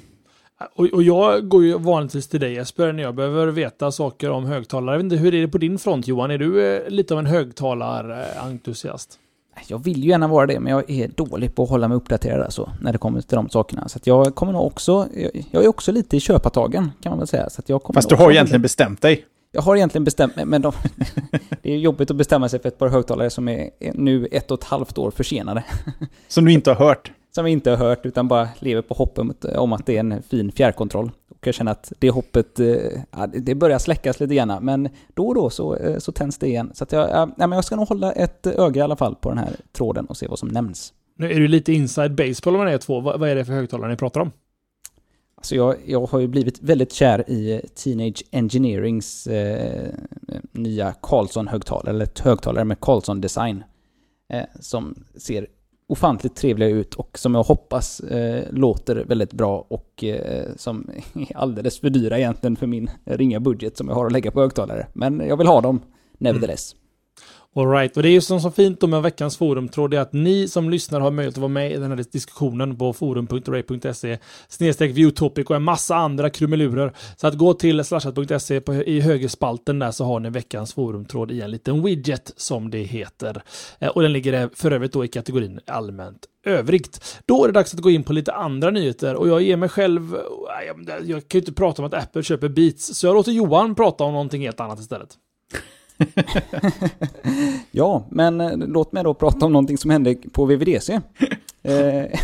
Och, 0.75 0.87
och, 0.87 1.03
jag 1.03 1.49
går 1.49 1.65
ju 1.65 1.79
vanligtvis 1.79 2.29
till 2.29 2.41
dig 2.41 2.53
Jesper 2.53 2.93
när 2.93 3.03
jag 3.03 3.15
behöver 3.15 3.47
veta 3.47 3.93
saker 3.93 4.31
om 4.31 4.45
högtalare. 4.45 4.95
Jag 4.95 4.99
vet 4.99 5.13
inte, 5.13 5.17
hur 5.17 5.35
är 5.35 5.41
det 5.41 5.49
på 5.49 5.59
din 5.59 5.79
front 5.79 6.09
Johan? 6.09 6.31
Är 6.31 6.39
du 6.39 6.77
eh, 6.77 6.89
lite 6.89 7.15
av 7.15 7.21
en 7.21 7.27
högtalarentusiast? 7.27 9.19
Jag 9.69 9.85
vill 9.85 10.03
ju 10.05 10.09
gärna 10.09 10.29
vara 10.29 10.47
det, 10.47 10.61
men 10.61 10.73
jag 10.73 10.91
är 10.91 11.09
dålig 11.09 11.55
på 11.55 11.63
att 11.63 11.71
hålla 11.71 11.89
mig 11.89 11.97
uppdaterad 11.97 12.43
alltså, 12.43 12.71
när 12.81 12.93
det 12.93 12.99
kommer 12.99 13.21
till 13.21 13.37
de 13.37 13.49
sakerna. 13.49 13.89
Så 13.89 13.99
att 13.99 14.07
jag 14.07 14.35
kommer 14.35 14.53
nog 14.53 14.67
också, 14.67 15.09
jag, 15.15 15.31
jag 15.51 15.65
är 15.65 15.69
också 15.69 15.93
lite 15.93 16.17
i 16.17 16.21
köpatagen 16.21 16.93
kan 17.03 17.11
man 17.11 17.19
väl 17.19 17.29
säga. 17.29 17.51
Så 17.51 17.61
att 17.61 17.69
jag 17.69 17.83
kommer 17.83 17.95
Fast 17.95 18.09
du 18.09 18.15
har 18.15 18.31
egentligen 18.31 18.63
bestämt 18.63 19.03
dig. 19.03 19.25
Jag 19.57 19.63
har 19.63 19.77
egentligen 19.77 20.05
bestämt 20.05 20.37
mig, 20.37 20.45
men 20.45 20.63
de, 20.63 20.73
det 21.63 21.73
är 21.73 21.77
jobbigt 21.77 22.11
att 22.11 22.17
bestämma 22.17 22.49
sig 22.49 22.61
för 22.61 22.69
ett 22.69 22.79
par 22.79 22.89
högtalare 22.89 23.31
som 23.31 23.49
är 23.49 23.71
nu 23.95 24.27
ett 24.33 24.51
och 24.51 24.59
ett 24.59 24.65
halvt 24.65 24.99
år 24.99 25.11
försenade. 25.11 25.65
Som 26.29 26.45
du 26.45 26.53
inte 26.53 26.71
har 26.71 26.87
hört? 26.87 27.13
Som 27.35 27.45
vi 27.45 27.51
inte 27.51 27.71
har 27.71 27.77
hört, 27.77 28.07
utan 28.07 28.29
bara 28.29 28.49
lever 28.59 28.83
på 28.83 28.95
hoppet 28.95 29.45
om 29.45 29.73
att 29.73 29.87
det 29.87 29.97
är 29.97 30.01
en 30.01 30.23
fin 30.23 30.53
fjärrkontroll. 30.53 31.11
Och 31.31 31.47
jag 31.47 31.55
känner 31.55 31.73
att 31.73 31.93
det 31.99 32.11
hoppet, 32.11 32.61
eh, 32.61 32.67
ja, 33.11 33.27
det 33.27 33.55
börjar 33.55 33.79
släckas 33.79 34.21
lite 34.21 34.35
grann, 34.35 34.65
men 34.65 34.89
då 35.15 35.27
och 35.27 35.35
då 35.35 35.51
så, 35.51 35.77
eh, 35.77 35.99
så 35.99 36.13
tänds 36.13 36.39
det 36.39 36.47
igen. 36.47 36.71
Så 36.75 36.85
att 36.85 36.93
jag, 36.93 37.11
ja, 37.11 37.29
men 37.37 37.53
jag 37.53 37.65
ska 37.65 37.77
nog 37.77 37.89
hålla 37.89 38.13
ett 38.13 38.47
öga 38.47 38.81
i 38.81 38.83
alla 38.83 38.97
fall 38.97 39.15
på 39.15 39.29
den 39.29 39.39
här 39.39 39.57
tråden 39.73 40.07
och 40.07 40.17
se 40.17 40.27
vad 40.27 40.39
som 40.39 40.49
nämns. 40.49 40.93
Nu 41.19 41.33
är 41.33 41.41
du 41.41 41.49
lite 41.49 41.73
inside 41.73 42.15
baseball 42.15 42.57
med 42.59 42.75
er 42.75 42.79
två. 42.79 43.01
Vad, 43.01 43.21
vad 43.21 43.29
är 43.29 43.35
det 43.35 43.45
för 43.45 43.53
högtalare 43.53 43.91
ni 43.91 43.97
pratar 43.97 44.21
om? 44.21 44.33
Så 45.47 45.57
jag, 45.57 45.77
jag 45.87 46.07
har 46.07 46.19
ju 46.19 46.27
blivit 46.27 46.63
väldigt 46.63 46.93
kär 46.93 47.31
i 47.31 47.61
Teenage 47.75 48.25
Engineerings 48.31 49.27
eh, 49.27 49.95
nya 50.53 50.93
Carlson-högtalare, 51.03 51.91
eller 51.91 52.05
ett 52.05 52.19
högtalare 52.19 52.65
med 52.65 52.81
Carlson-design. 52.81 53.65
Eh, 54.33 54.45
som 54.61 54.95
ser 55.17 55.47
ofantligt 55.89 56.37
trevliga 56.37 56.69
ut 56.69 56.95
och 56.95 57.19
som 57.19 57.35
jag 57.35 57.43
hoppas 57.43 58.01
eh, 58.01 58.45
låter 58.51 58.97
väldigt 58.97 59.33
bra 59.33 59.67
och 59.69 60.05
eh, 60.05 60.47
som 60.57 60.91
är 61.15 61.37
alldeles 61.37 61.81
för 61.81 61.91
dyra 61.91 62.19
egentligen 62.19 62.57
för 62.57 62.67
min 62.67 62.91
ringa 63.05 63.41
budget 63.41 63.77
som 63.77 63.89
jag 63.89 63.95
har 63.95 64.07
att 64.07 64.13
lägga 64.13 64.31
på 64.31 64.41
högtalare. 64.41 64.87
Men 64.93 65.21
jag 65.21 65.37
vill 65.37 65.47
ha 65.47 65.61
dem 65.61 65.81
nevertheless. 66.19 66.73
Mm. 66.73 66.86
Alright, 67.57 67.97
och 67.97 68.03
det 68.03 68.09
är 68.09 68.13
ju 68.13 68.21
som 68.21 68.41
så 68.41 68.51
fint 68.51 68.83
med 68.83 69.03
veckans 69.03 69.37
forumtråd 69.37 69.95
är 69.95 70.01
att 70.01 70.13
ni 70.13 70.49
som 70.49 70.71
lyssnar 70.71 71.01
har 71.01 71.11
möjlighet 71.11 71.35
att 71.35 71.41
vara 71.41 71.49
med 71.49 71.73
i 71.73 71.77
den 71.77 71.91
här 71.91 72.05
diskussionen 72.13 72.77
på 72.77 72.93
forum.ray.se 72.93 74.19
snedstreck 74.49 74.91
viewtopic 74.91 75.47
och 75.47 75.57
en 75.57 75.63
massa 75.63 75.97
andra 75.97 76.31
krumelurer. 76.31 76.93
Så 77.17 77.27
att 77.27 77.35
gå 77.35 77.55
till 77.55 77.85
slashat.se 77.85 78.61
i 78.87 79.01
högerspalten 79.01 79.79
där 79.79 79.91
så 79.91 80.05
har 80.05 80.21
ni 80.21 80.31
veckans 80.31 80.75
forumtråd 80.75 81.31
i 81.31 81.41
en 81.41 81.51
liten 81.51 81.83
widget 81.83 82.33
som 82.37 82.71
det 82.71 82.83
heter. 82.83 83.43
Eh, 83.79 83.89
och 83.89 84.03
den 84.03 84.13
ligger 84.13 84.51
för 84.55 84.71
övrigt 84.71 84.93
då 84.93 85.05
i 85.05 85.09
kategorin 85.09 85.61
allmänt 85.67 86.27
övrigt. 86.45 87.23
Då 87.27 87.45
är 87.45 87.49
det 87.49 87.55
dags 87.55 87.75
att 87.75 87.81
gå 87.81 87.91
in 87.91 88.03
på 88.03 88.13
lite 88.13 88.33
andra 88.33 88.71
nyheter 88.71 89.15
och 89.15 89.29
jag 89.29 89.43
ger 89.43 89.57
mig 89.57 89.69
själv, 89.69 90.15
eh, 90.15 90.95
jag 91.05 91.29
kan 91.29 91.39
ju 91.39 91.43
inte 91.43 91.53
prata 91.53 91.83
om 91.83 91.87
att 91.87 91.95
Apple 91.95 92.23
köper 92.23 92.49
Beats, 92.49 92.95
så 92.95 93.07
jag 93.07 93.15
låter 93.15 93.33
Johan 93.33 93.75
prata 93.75 94.05
om 94.05 94.13
någonting 94.13 94.43
helt 94.43 94.61
annat 94.61 94.81
istället. 94.81 95.19
ja, 97.71 98.07
men 98.11 98.41
eh, 98.41 98.57
låt 98.57 98.93
mig 98.93 99.05
då 99.05 99.15
prata 99.15 99.47
om 99.47 99.53
någonting 99.53 99.79
som 99.79 99.91
hände 99.91 100.15
på 100.15 100.45
VVDC. 100.45 101.01
Eh, 101.67 102.21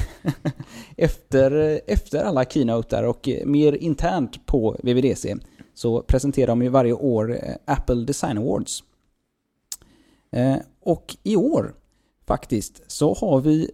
efter, 0.96 1.80
efter 1.86 2.24
alla 2.24 2.44
keynoter 2.44 3.04
och 3.04 3.28
mer 3.44 3.72
internt 3.72 4.46
på 4.46 4.76
VVDC 4.82 5.36
så 5.74 6.02
presenterar 6.02 6.46
de 6.46 6.62
ju 6.62 6.68
varje 6.68 6.92
år 6.92 7.32
eh, 7.32 7.54
Apple 7.64 8.04
Design 8.04 8.38
Awards. 8.38 8.84
Och 10.80 11.16
i 11.22 11.36
år 11.36 11.74
faktiskt 12.26 12.82
så 12.86 13.14
har 13.14 13.40
vi 13.40 13.70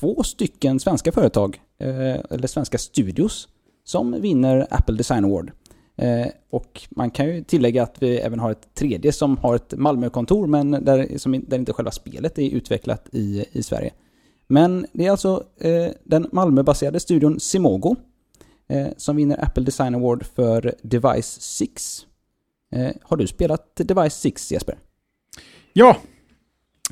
två 0.00 0.22
stycken 0.22 0.80
svenska 0.80 1.12
företag, 1.12 1.60
eller 1.78 2.46
svenska 2.46 2.78
studios, 2.78 3.48
som 3.84 4.20
vinner 4.20 4.66
Apple 4.70 4.96
Design 4.96 5.24
Award. 5.24 5.52
Eh, 5.96 6.26
och 6.50 6.82
man 6.90 7.10
kan 7.10 7.26
ju 7.26 7.44
tillägga 7.44 7.82
att 7.82 8.02
vi 8.02 8.18
även 8.18 8.38
har 8.38 8.50
ett 8.50 8.74
tredje 8.74 9.12
som 9.12 9.36
har 9.36 9.56
ett 9.56 9.74
Malmökontor 9.76 10.46
men 10.46 10.70
där, 10.70 11.18
som, 11.18 11.44
där 11.46 11.58
inte 11.58 11.72
själva 11.72 11.90
spelet 11.90 12.38
är 12.38 12.50
utvecklat 12.50 13.08
i, 13.12 13.44
i 13.52 13.62
Sverige. 13.62 13.92
Men 14.46 14.86
det 14.92 15.06
är 15.06 15.10
alltså 15.10 15.44
eh, 15.60 15.88
den 16.04 16.26
Malmöbaserade 16.32 17.00
studion 17.00 17.40
Simogo 17.40 17.96
eh, 18.68 18.88
som 18.96 19.16
vinner 19.16 19.44
Apple 19.44 19.64
Design 19.64 19.94
Award 19.94 20.26
för 20.26 20.74
Device 20.82 21.40
6. 21.40 22.06
Eh, 22.72 22.90
har 23.02 23.16
du 23.16 23.26
spelat 23.26 23.76
Device 23.76 24.14
6 24.14 24.52
Jesper? 24.52 24.78
Ja, 25.72 25.96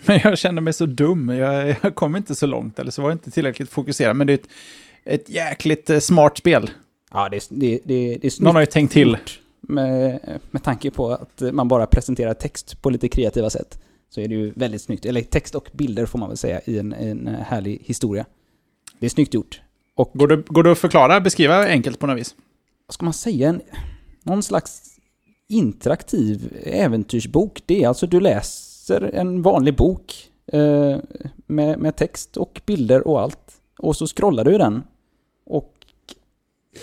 men 0.07 0.21
jag 0.25 0.39
kände 0.39 0.61
mig 0.61 0.73
så 0.73 0.87
dum. 0.87 1.29
Jag, 1.29 1.77
jag 1.83 1.95
kom 1.95 2.17
inte 2.17 2.35
så 2.35 2.47
långt 2.47 2.79
eller 2.79 2.91
så 2.91 3.03
var 3.03 3.11
jag 3.11 3.15
inte 3.15 3.31
tillräckligt 3.31 3.71
fokuserad. 3.71 4.17
Men 4.17 4.27
det 4.27 4.33
är 4.33 4.39
ett, 4.39 4.49
ett 5.05 5.29
jäkligt 5.29 5.91
eh, 5.91 5.99
smart 5.99 6.39
spel. 6.39 6.71
Ja, 7.15 7.29
det, 7.29 7.47
det, 7.51 7.81
det, 7.85 8.19
det 8.23 8.27
är 8.27 8.43
Någon 8.43 8.55
har 8.55 8.63
ju 8.63 8.67
tänkt 8.67 8.93
till. 8.93 9.17
Med, 9.61 10.21
med 10.51 10.63
tanke 10.63 10.91
på 10.91 11.13
att 11.13 11.43
man 11.53 11.69
bara 11.69 11.87
presenterar 11.87 12.35
text 12.35 12.83
på 12.83 12.91
lite 12.91 13.09
kreativa 13.09 13.51
sätt. 13.51 13.79
Så 14.11 14.21
är 14.21 14.29
det 14.29 14.35
ju 14.35 14.53
väldigt 14.57 14.83
snyggt. 14.83 15.07
Eller 15.07 15.21
text 15.21 15.55
och 15.55 15.71
bilder 15.73 16.07
får 16.07 16.19
man 16.19 16.29
väl 16.29 16.37
säga 16.39 16.61
i 16.65 16.79
en, 16.79 16.93
en 16.93 17.27
härlig 17.27 17.83
historia. 17.85 18.25
Det 18.99 19.07
är 19.07 19.11
snyggt 19.11 19.35
gjort. 19.35 19.61
Och, 19.95 20.11
går, 20.15 20.29
det, 20.29 20.37
går 20.47 20.63
det 20.63 20.73
att 20.73 20.79
förklara, 20.79 21.21
beskriva 21.21 21.67
enkelt 21.67 21.99
på 21.99 22.07
något 22.07 22.19
vis? 22.19 22.35
Vad 22.87 22.95
ska 22.95 23.05
man 23.05 23.15
säga? 23.15 23.49
En, 23.49 23.61
någon 24.23 24.43
slags 24.43 24.83
interaktiv 25.49 26.57
äventyrsbok. 26.65 27.63
Det 27.67 27.83
är 27.83 27.89
alltså 27.89 28.07
du 28.07 28.21
läser 28.21 29.11
en 29.15 29.43
vanlig 29.43 29.77
bok 29.77 30.31
eh, 30.53 30.97
med, 31.47 31.79
med 31.79 31.97
text 31.97 32.37
och 32.37 32.61
bilder 32.67 33.09
och 33.09 33.21
allt. 33.21 33.61
Och 33.79 33.97
så 33.97 34.07
scrollar 34.07 34.45
du 34.45 34.59
den. 34.59 34.83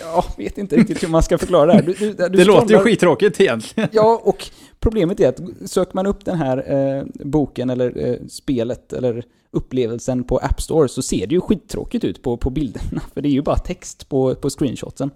Jag 0.00 0.24
vet 0.36 0.58
inte 0.58 0.76
riktigt 0.76 1.02
hur 1.02 1.08
man 1.08 1.22
ska 1.22 1.38
förklara 1.38 1.66
det 1.66 1.72
här. 1.72 1.82
Du, 1.82 1.92
du, 1.92 2.12
du 2.12 2.28
det 2.28 2.44
låter 2.44 2.74
ju 2.74 2.80
skittråkigt 2.80 3.40
egentligen. 3.40 3.88
Ja, 3.92 4.20
och 4.24 4.50
problemet 4.80 5.20
är 5.20 5.28
att 5.28 5.40
söker 5.70 5.94
man 5.94 6.06
upp 6.06 6.24
den 6.24 6.38
här 6.38 6.72
eh, 6.72 7.04
boken 7.24 7.70
eller 7.70 8.08
eh, 8.08 8.16
spelet 8.28 8.92
eller 8.92 9.24
upplevelsen 9.50 10.24
på 10.24 10.38
App 10.38 10.60
Store 10.60 10.88
så 10.88 11.02
ser 11.02 11.26
det 11.26 11.34
ju 11.34 11.40
skittråkigt 11.40 12.04
ut 12.04 12.22
på, 12.22 12.36
på 12.36 12.50
bilderna. 12.50 13.00
För 13.14 13.20
det 13.20 13.28
är 13.28 13.32
ju 13.32 13.42
bara 13.42 13.58
text 13.58 14.08
på, 14.08 14.34
på 14.34 14.50
screenshotsen. 14.50 15.10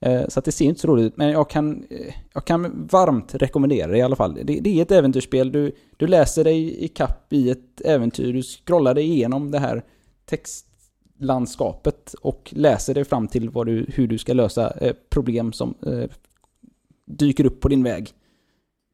Eh, 0.00 0.28
så 0.28 0.38
att 0.38 0.44
det 0.44 0.52
ser 0.52 0.64
inte 0.64 0.80
så 0.80 0.88
roligt 0.88 1.06
ut. 1.06 1.16
Men 1.16 1.30
jag 1.30 1.50
kan, 1.50 1.84
eh, 1.90 2.14
jag 2.32 2.44
kan 2.44 2.88
varmt 2.90 3.34
rekommendera 3.34 3.90
det 3.90 3.98
i 3.98 4.02
alla 4.02 4.16
fall. 4.16 4.34
Det, 4.34 4.60
det 4.60 4.78
är 4.78 4.82
ett 4.82 4.90
äventyrsspel. 4.90 5.52
Du, 5.52 5.72
du 5.96 6.06
läser 6.06 6.44
dig 6.44 6.84
i 6.84 6.88
kapp 6.88 7.32
i 7.32 7.50
ett 7.50 7.80
äventyr. 7.84 8.32
Du 8.32 8.42
scrollar 8.42 8.94
dig 8.94 9.04
igenom 9.04 9.50
det 9.50 9.58
här 9.58 9.82
text 10.26 10.66
landskapet 11.24 12.14
och 12.22 12.52
läser 12.56 12.94
dig 12.94 13.04
fram 13.04 13.28
till 13.28 13.50
vad 13.50 13.66
du, 13.66 13.86
hur 13.88 14.06
du 14.06 14.18
ska 14.18 14.32
lösa 14.32 14.70
eh, 14.70 14.94
problem 15.10 15.52
som 15.52 15.74
eh, 15.86 16.10
dyker 17.06 17.46
upp 17.46 17.60
på 17.60 17.68
din 17.68 17.82
väg. 17.82 18.10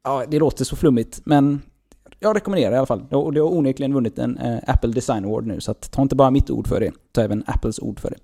Ja, 0.03 0.25
det 0.29 0.39
låter 0.39 0.65
så 0.65 0.75
flummigt, 0.75 1.21
men 1.23 1.61
jag 2.19 2.35
rekommenderar 2.35 2.73
i 2.73 2.77
alla 2.77 2.85
fall. 2.85 3.05
Och 3.11 3.33
det 3.33 3.39
har 3.39 3.53
onekligen 3.53 3.93
vunnit 3.93 4.19
en 4.19 4.37
eh, 4.37 4.59
Apple 4.67 4.91
Design 4.91 5.25
Award 5.25 5.47
nu, 5.47 5.61
så 5.61 5.71
att, 5.71 5.91
ta 5.91 6.01
inte 6.01 6.15
bara 6.15 6.31
mitt 6.31 6.49
ord 6.49 6.67
för 6.67 6.79
det, 6.79 6.91
ta 7.11 7.21
även 7.21 7.43
Apples 7.47 7.79
ord 7.79 7.99
för 7.99 8.09
det. 8.09 8.17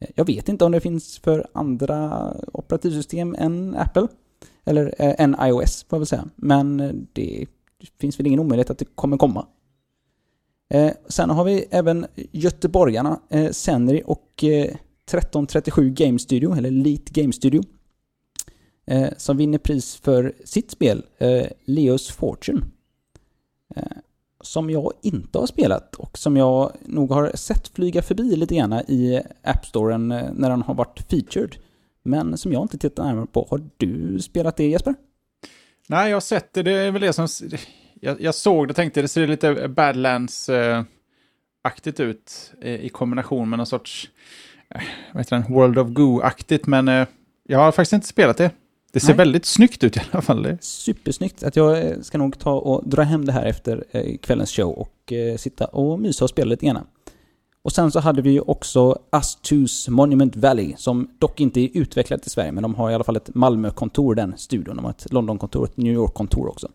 Eh, 0.00 0.10
jag 0.14 0.26
vet 0.26 0.48
inte 0.48 0.64
om 0.64 0.72
det 0.72 0.80
finns 0.80 1.18
för 1.18 1.46
andra 1.52 2.32
operativsystem 2.52 3.36
än 3.38 3.76
Apple. 3.76 4.08
Eller 4.64 4.94
eh, 4.98 5.14
än 5.18 5.36
iOS, 5.40 5.86
får 5.88 5.96
jag 5.96 6.00
väl 6.00 6.06
säga. 6.06 6.24
Men 6.36 6.80
eh, 6.80 6.92
det 7.12 7.46
finns 8.00 8.18
väl 8.20 8.26
ingen 8.26 8.40
omöjlighet 8.40 8.70
att 8.70 8.78
det 8.78 8.94
kommer 8.94 9.16
komma. 9.16 9.46
Eh, 10.68 10.92
sen 11.08 11.30
har 11.30 11.44
vi 11.44 11.64
även 11.70 12.06
göteborgarna 12.14 13.20
eh, 13.30 13.50
Senri 13.50 14.02
och 14.06 14.44
eh, 14.44 14.64
1337 15.06 15.90
Game 15.90 16.18
Studio, 16.18 16.56
eller 16.56 16.68
Elite 16.68 17.20
Game 17.20 17.32
Studio. 17.32 17.62
Eh, 18.86 19.08
som 19.16 19.36
vinner 19.36 19.58
pris 19.58 19.96
för 19.96 20.32
sitt 20.44 20.70
spel, 20.70 21.04
eh, 21.18 21.46
Leos 21.64 22.10
Fortune. 22.10 22.62
Eh, 23.76 23.82
som 24.40 24.70
jag 24.70 24.92
inte 25.02 25.38
har 25.38 25.46
spelat 25.46 25.94
och 25.94 26.18
som 26.18 26.36
jag 26.36 26.72
nog 26.84 27.10
har 27.10 27.30
sett 27.34 27.68
flyga 27.68 28.02
förbi 28.02 28.36
lite 28.36 28.54
grann 28.54 28.72
i 28.72 29.22
App 29.42 29.66
Storen 29.66 30.12
eh, 30.12 30.32
när 30.32 30.50
den 30.50 30.62
har 30.62 30.74
varit 30.74 31.00
featured. 31.10 31.56
Men 32.02 32.36
som 32.36 32.52
jag 32.52 32.62
inte 32.62 32.78
tittat 32.78 33.06
närmare 33.06 33.26
på. 33.26 33.46
Har 33.50 33.62
du 33.76 34.20
spelat 34.20 34.56
det 34.56 34.68
Jesper? 34.68 34.94
Nej, 35.88 36.08
jag 36.10 36.16
har 36.16 36.20
sett 36.20 36.52
det. 36.52 36.62
Det 36.62 36.72
är 36.72 36.90
väl 36.90 37.02
det 37.02 37.12
som 37.12 37.28
jag, 38.00 38.20
jag 38.20 38.34
såg 38.34 38.68
det 38.68 38.72
och 38.72 38.76
tänkte 38.76 39.02
det 39.02 39.08
ser 39.08 39.26
lite 39.26 39.68
Badlands-aktigt 39.68 42.00
ut 42.00 42.52
i 42.62 42.88
kombination 42.88 43.50
med 43.50 43.56
någon 43.56 43.66
sorts 43.66 44.10
eh, 44.68 44.82
vad 45.12 45.20
heter 45.20 45.36
den, 45.36 45.54
World 45.54 45.78
of 45.78 45.88
Goo-aktigt. 45.88 46.66
Men 46.66 46.88
eh, 46.88 47.06
jag 47.48 47.58
har 47.58 47.72
faktiskt 47.72 47.92
inte 47.92 48.06
spelat 48.06 48.36
det. 48.36 48.50
Det 48.92 49.00
ser 49.00 49.08
Nej. 49.08 49.16
väldigt 49.16 49.44
snyggt 49.44 49.84
ut 49.84 49.96
i 49.96 50.00
alla 50.10 50.22
fall. 50.22 50.58
Supersnyggt. 50.60 51.42
Att 51.42 51.56
jag 51.56 51.86
eh, 51.86 52.00
ska 52.00 52.18
nog 52.18 52.38
ta 52.38 52.52
och 52.52 52.88
dra 52.88 53.02
hem 53.02 53.24
det 53.24 53.32
här 53.32 53.44
efter 53.44 53.84
kvällens 54.22 54.50
show 54.50 54.72
och 54.72 55.12
sitta 55.38 55.64
och 55.64 56.00
mysa 56.00 56.24
och 56.24 56.30
spela 56.30 56.48
lite 56.48 56.66
grann. 56.66 56.86
Och 57.62 57.72
sen 57.72 57.90
så 57.90 58.00
hade 58.00 58.22
vi 58.22 58.30
ju 58.30 58.40
också 58.40 58.98
Astus 59.10 59.88
Monument 59.88 60.36
Valley, 60.36 60.74
som 60.76 61.10
dock 61.18 61.40
inte 61.40 61.60
är 61.60 61.68
utvecklat 61.74 62.26
i 62.26 62.30
Sverige, 62.30 62.52
men 62.52 62.62
de 62.62 62.74
har 62.74 62.90
i 62.90 62.94
alla 62.94 63.04
fall 63.04 63.16
ett 63.16 63.34
Malmö-kontor, 63.34 64.14
den 64.14 64.38
studion. 64.38 64.76
De 64.76 64.84
har 64.84 64.90
ett 64.90 65.12
London-kontor 65.12 65.64
ett 65.64 65.76
New 65.76 65.92
York-kontor 65.92 66.48
också. 66.48 66.68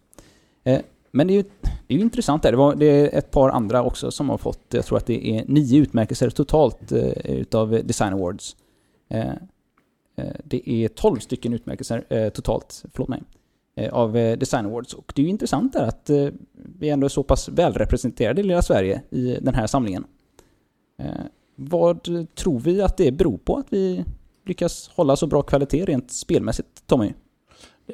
Men 1.11 1.27
det 1.27 1.33
är 1.33 1.35
ju, 1.35 1.43
det 1.61 1.93
är 1.93 1.97
ju 1.97 2.01
intressant 2.01 2.43
där. 2.43 2.51
Det, 2.51 2.57
var, 2.57 2.75
det 2.75 2.85
är 2.85 3.17
ett 3.17 3.31
par 3.31 3.49
andra 3.49 3.83
också 3.83 4.11
som 4.11 4.29
har 4.29 4.37
fått, 4.37 4.65
jag 4.69 4.85
tror 4.85 4.97
att 4.97 5.05
det 5.05 5.37
är 5.37 5.45
nio 5.47 5.79
utmärkelser 5.79 6.29
totalt 6.29 6.91
eh, 6.91 7.35
utav 7.35 7.69
Design 7.83 8.13
Awards. 8.13 8.55
Eh, 9.09 9.29
eh 10.15 10.35
det 10.43 10.69
är 10.69 10.87
tolv 10.87 11.19
stycken 11.19 11.53
utmärkelser 11.53 12.05
eh, 12.09 12.29
totalt, 12.29 12.83
förlåt 12.93 13.09
mig, 13.09 13.23
eh, 13.75 13.93
av 13.93 14.17
eh, 14.17 14.37
Design 14.37 14.65
Awards. 14.65 14.93
Och 14.93 15.13
det 15.15 15.21
är 15.21 15.23
ju 15.23 15.29
intressant 15.29 15.73
där 15.73 15.83
att 15.83 16.09
eh, 16.09 16.27
vi 16.79 16.89
ändå 16.89 17.05
är 17.05 17.09
så 17.09 17.23
pass 17.23 17.49
välrepresenterade 17.49 18.41
i 18.41 18.43
lilla 18.43 18.61
Sverige 18.61 19.01
i 19.09 19.37
den 19.41 19.55
här 19.55 19.67
samlingen. 19.67 20.03
Eh, 20.99 21.25
vad 21.55 22.03
tror 22.35 22.59
vi 22.59 22.81
att 22.81 22.97
det 22.97 23.11
beror 23.11 23.37
på 23.37 23.55
att 23.55 23.67
vi 23.69 24.05
lyckas 24.45 24.89
hålla 24.95 25.15
så 25.15 25.27
bra 25.27 25.41
kvalitet 25.41 25.85
rent 25.85 26.11
spelmässigt, 26.11 26.87
Tommy? 26.87 27.13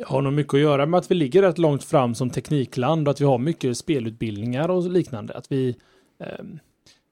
Har 0.05 0.21
nog 0.21 0.33
mycket 0.33 0.53
att 0.53 0.59
göra 0.59 0.85
med 0.85 0.97
att 0.97 1.11
vi 1.11 1.15
ligger 1.15 1.41
rätt 1.41 1.57
långt 1.57 1.83
fram 1.83 2.15
som 2.15 2.29
teknikland 2.29 3.07
och 3.07 3.11
att 3.11 3.21
vi 3.21 3.25
har 3.25 3.37
mycket 3.37 3.77
spelutbildningar 3.77 4.69
och 4.69 4.89
liknande. 4.91 5.33
Att 5.33 5.51
vi, 5.51 5.75
eh, 6.19 6.45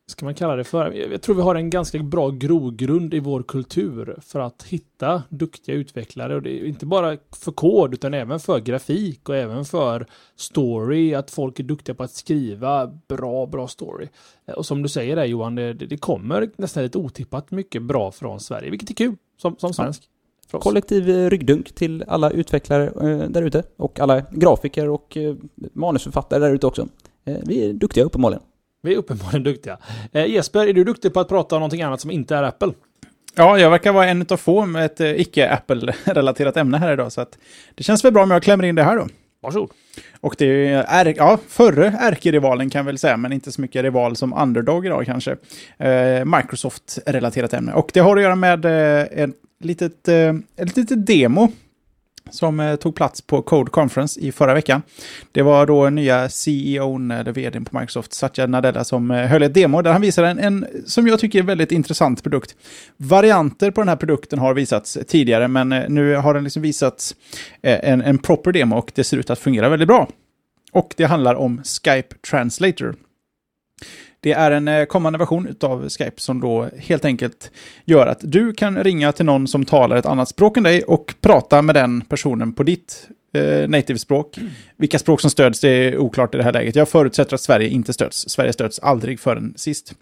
ska 0.08 0.26
man 0.26 0.36
kalla 0.36 0.56
det 0.56 0.64
för, 0.64 0.92
jag 0.92 1.22
tror 1.22 1.36
vi 1.36 1.42
har 1.42 1.56
en 1.56 1.70
ganska 1.70 2.00
bra 2.00 2.30
grogrund 2.30 3.14
i 3.14 3.20
vår 3.20 3.44
kultur 3.44 4.20
för 4.22 4.40
att 4.40 4.64
hitta 4.64 5.24
duktiga 5.30 5.76
utvecklare. 5.76 6.36
Och 6.36 6.42
det 6.42 6.62
är 6.62 6.66
inte 6.66 6.86
bara 6.86 7.18
för 7.44 7.52
kod 7.52 7.94
utan 7.94 8.14
även 8.14 8.40
för 8.40 8.60
grafik 8.60 9.30
och 9.30 9.36
även 9.36 9.66
för 9.66 10.06
story. 10.36 11.14
Att 11.14 11.32
folk 11.32 11.60
är 11.60 11.64
duktiga 11.64 11.96
på 11.96 12.04
att 12.04 12.12
skriva 12.12 12.88
bra, 13.08 13.46
bra 13.46 13.68
story. 13.68 14.08
Eh, 14.48 14.54
och 14.54 14.66
som 14.66 14.82
du 14.82 14.90
säger 14.90 15.16
där 15.16 15.26
Johan, 15.26 15.56
det, 15.56 15.74
det 15.74 15.98
kommer 15.98 16.50
nästan 16.58 16.84
lite 16.84 16.98
otippat 16.98 17.52
mycket 17.52 17.84
bra 17.84 18.12
från 18.12 18.40
Sverige, 18.40 18.70
vilket 18.70 18.90
är 18.90 18.94
kul 18.94 19.16
som, 19.38 19.56
som 19.58 19.74
svensk. 19.74 20.04
Ja. 20.04 20.15
Kollektiv 20.60 21.10
eh, 21.10 21.30
ryggdunk 21.30 21.76
till 21.76 22.04
alla 22.08 22.32
utvecklare 22.32 22.84
eh, 22.86 23.30
där 23.30 23.42
ute 23.42 23.64
och 23.78 24.00
alla 24.00 24.24
grafiker 24.32 24.90
och 24.90 25.18
eh, 25.18 25.36
manusförfattare 25.74 26.40
där 26.40 26.54
ute 26.54 26.68
också. 26.68 26.88
Vi 27.24 27.70
är 27.70 27.74
duktiga 27.74 28.04
uppenbarligen. 28.04 28.44
Vi 28.82 28.94
är 28.94 28.98
uppenbarligen 28.98 29.44
duktiga. 29.44 29.78
Jesper, 30.14 30.68
är 30.68 30.74
du 30.74 30.84
duktig 30.84 31.14
på 31.14 31.20
att 31.20 31.28
prata 31.28 31.56
om 31.56 31.60
någonting 31.60 31.82
annat 31.82 32.02
som 32.02 32.12
inte 32.12 32.36
är 32.36 32.44
Apple? 32.44 32.72
Ja, 33.36 33.60
jag 33.60 33.70
verkar 33.70 33.94
vara 33.94 34.08
en 34.08 34.26
av 34.30 34.38
få 34.38 34.66
med 34.66 34.86
ett 34.86 35.00
icke-Apple-relaterat 35.00 36.58
ämne 36.58 36.78
här 36.78 36.94
idag, 36.94 37.12
så 37.12 37.22
att 37.22 37.38
det 37.76 37.84
känns 37.84 38.06
väl 38.06 38.14
bra 38.14 38.24
om 38.24 38.32
jag 38.32 38.44
klämmer 38.44 38.64
in 38.64 38.76
det 38.76 38.84
här 38.84 38.98
då. 38.98 39.08
Varsågod. 39.46 39.70
Och 40.22 40.36
det 40.38 40.68
är, 40.68 41.14
ja, 41.18 41.40
förre 41.48 41.88
ärkerivalen 42.00 42.70
kan 42.70 42.80
jag 42.80 42.86
väl 42.86 42.98
säga, 42.98 43.18
men 43.18 43.34
inte 43.34 43.52
så 43.52 43.62
mycket 43.62 43.84
rival 43.84 44.16
som 44.16 44.34
underdog 44.34 44.86
idag 44.86 45.06
kanske. 45.06 45.32
Eh, 45.78 46.26
Microsoft-relaterat 46.26 47.54
ämne. 47.54 47.74
Och 47.74 47.90
det 47.94 48.00
har 48.00 48.18
att 48.18 48.24
göra 48.24 48.36
med 48.36 48.66
eh, 48.66 49.22
en 49.24 49.34
litet, 49.66 50.08
eh, 50.08 50.34
ett 50.58 50.78
litet 50.78 51.08
demo 51.08 51.52
som 52.30 52.60
eh, 52.60 52.76
tog 52.76 52.96
plats 52.96 53.22
på 53.22 53.42
Code 53.42 53.72
Conference 53.72 54.20
i 54.20 54.32
förra 54.32 54.54
veckan. 54.54 54.82
Det 55.32 55.42
var 55.42 55.66
då 55.66 55.90
nya 55.90 56.30
CEOn 56.30 57.12
eh, 57.12 57.20
eller 57.20 57.32
vdn 57.32 57.66
på 57.66 57.80
Microsoft, 57.80 58.14
Satya 58.14 58.48
Nadella, 58.48 58.84
som 58.84 59.12
eh, 59.12 59.26
höll 59.26 59.44
ett 59.44 59.54
demo 59.54 59.82
där 59.82 59.92
han 59.92 60.02
visade 60.02 60.28
en, 60.28 60.40
en, 60.40 60.68
som 60.86 61.08
jag 61.08 61.20
tycker 61.20 61.40
är 61.40 61.44
väldigt 61.44 61.72
intressant 61.72 62.24
produkt. 62.24 62.56
Varianter 62.98 63.72
på 63.72 63.82
den 63.82 63.88
här 63.88 63.96
produkten 63.96 64.40
har 64.40 64.54
visats 64.54 64.98
tidigare, 65.08 65.48
men 65.48 65.72
eh, 65.72 65.90
nu 65.90 66.16
har 66.16 66.34
den 66.34 66.44
liksom 66.44 66.62
visats 66.62 67.16
eh, 67.62 67.90
en, 67.92 68.02
en 68.02 68.18
proper 68.18 68.52
demo 68.52 68.76
och 68.76 68.92
det 68.96 69.04
ser 69.04 69.18
ut 69.18 69.30
att 69.30 69.40
fungera 69.40 69.70
väldigt 69.70 69.88
bra. 69.88 70.10
Och 70.72 70.94
det 70.98 71.04
handlar 71.04 71.36
om 71.36 71.62
Skype 71.64 72.16
Translator. 72.30 72.96
Det 74.26 74.32
är 74.32 74.52
en 74.52 74.68
eh, 74.68 74.86
kommande 74.86 75.20
version 75.20 75.56
av 75.62 75.90
Skype 75.90 76.22
som 76.22 76.42
då 76.42 76.70
helt 76.78 77.06
enkelt 77.06 77.52
gör 77.86 78.08
att 78.08 78.20
du 78.22 78.54
kan 78.54 78.84
ringa 78.84 79.12
till 79.12 79.26
någon 79.26 79.48
som 79.48 79.66
talar 79.66 79.96
ett 79.96 80.06
annat 80.06 80.30
språk 80.30 80.58
än 80.58 80.64
dig 80.64 80.84
och 80.84 81.16
prata 81.22 81.62
med 81.62 81.76
den 81.76 82.02
personen 82.02 82.54
på 82.54 82.64
ditt 82.64 83.08
eh, 83.34 83.70
native-språk. 83.70 84.38
Mm. 84.38 84.50
Vilka 84.78 85.00
språk 85.00 85.22
som 85.22 85.30
stöds 85.30 85.60
det 85.60 85.70
är 85.70 85.98
oklart 85.98 86.36
i 86.36 86.38
det 86.38 86.44
här 86.44 86.54
läget. 86.54 86.76
Jag 86.76 86.90
förutsätter 86.90 87.36
att 87.36 87.42
Sverige 87.42 87.70
inte 87.70 87.94
stöds. 87.94 88.30
Sverige 88.30 88.54
stöds 88.54 88.80
aldrig 88.80 89.20
förrän 89.20 89.54
sist. 89.58 89.94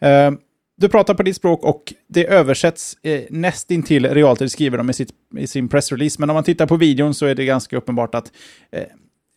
Eh, 0.00 0.30
du 0.76 0.88
pratar 0.88 1.14
på 1.14 1.22
ditt 1.22 1.36
språk 1.36 1.64
och 1.64 1.94
det 2.08 2.26
översätts 2.26 2.96
eh, 3.02 3.20
nästintill 3.30 4.06
realtid, 4.08 4.52
skriver 4.52 4.78
de 4.78 4.90
i, 4.90 4.92
sitt, 4.92 5.10
i 5.38 5.46
sin 5.46 5.68
pressrelease. 5.68 6.16
Men 6.20 6.30
om 6.30 6.34
man 6.34 6.44
tittar 6.44 6.66
på 6.66 6.76
videon 6.76 7.14
så 7.14 7.26
är 7.26 7.34
det 7.34 7.44
ganska 7.44 7.76
uppenbart 7.76 8.14
att 8.14 8.32
eh, 8.72 8.82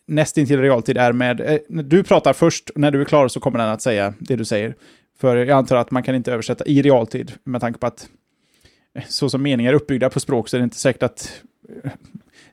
nästintill 0.09 0.61
realtid 0.61 0.97
är 0.97 1.11
med... 1.11 1.41
Eh, 1.41 1.57
du 1.67 2.03
pratar 2.03 2.33
först, 2.33 2.71
när 2.75 2.91
du 2.91 3.01
är 3.01 3.05
klar 3.05 3.27
så 3.27 3.39
kommer 3.39 3.59
den 3.59 3.69
att 3.69 3.81
säga 3.81 4.13
det 4.19 4.35
du 4.35 4.45
säger. 4.45 4.75
För 5.19 5.37
jag 5.37 5.49
antar 5.49 5.75
att 5.75 5.91
man 5.91 6.03
kan 6.03 6.15
inte 6.15 6.33
översätta 6.33 6.65
i 6.65 6.81
realtid 6.81 7.31
med 7.43 7.61
tanke 7.61 7.79
på 7.79 7.87
att 7.87 8.09
eh, 8.95 9.03
så 9.07 9.29
som 9.29 9.41
meningar 9.41 9.71
är 9.71 9.75
uppbyggda 9.75 10.09
på 10.09 10.19
språk 10.19 10.49
så 10.49 10.57
är 10.57 10.59
det 10.59 10.63
inte 10.63 10.77
säkert 10.77 11.03
att 11.03 11.41
eh, 11.83 11.91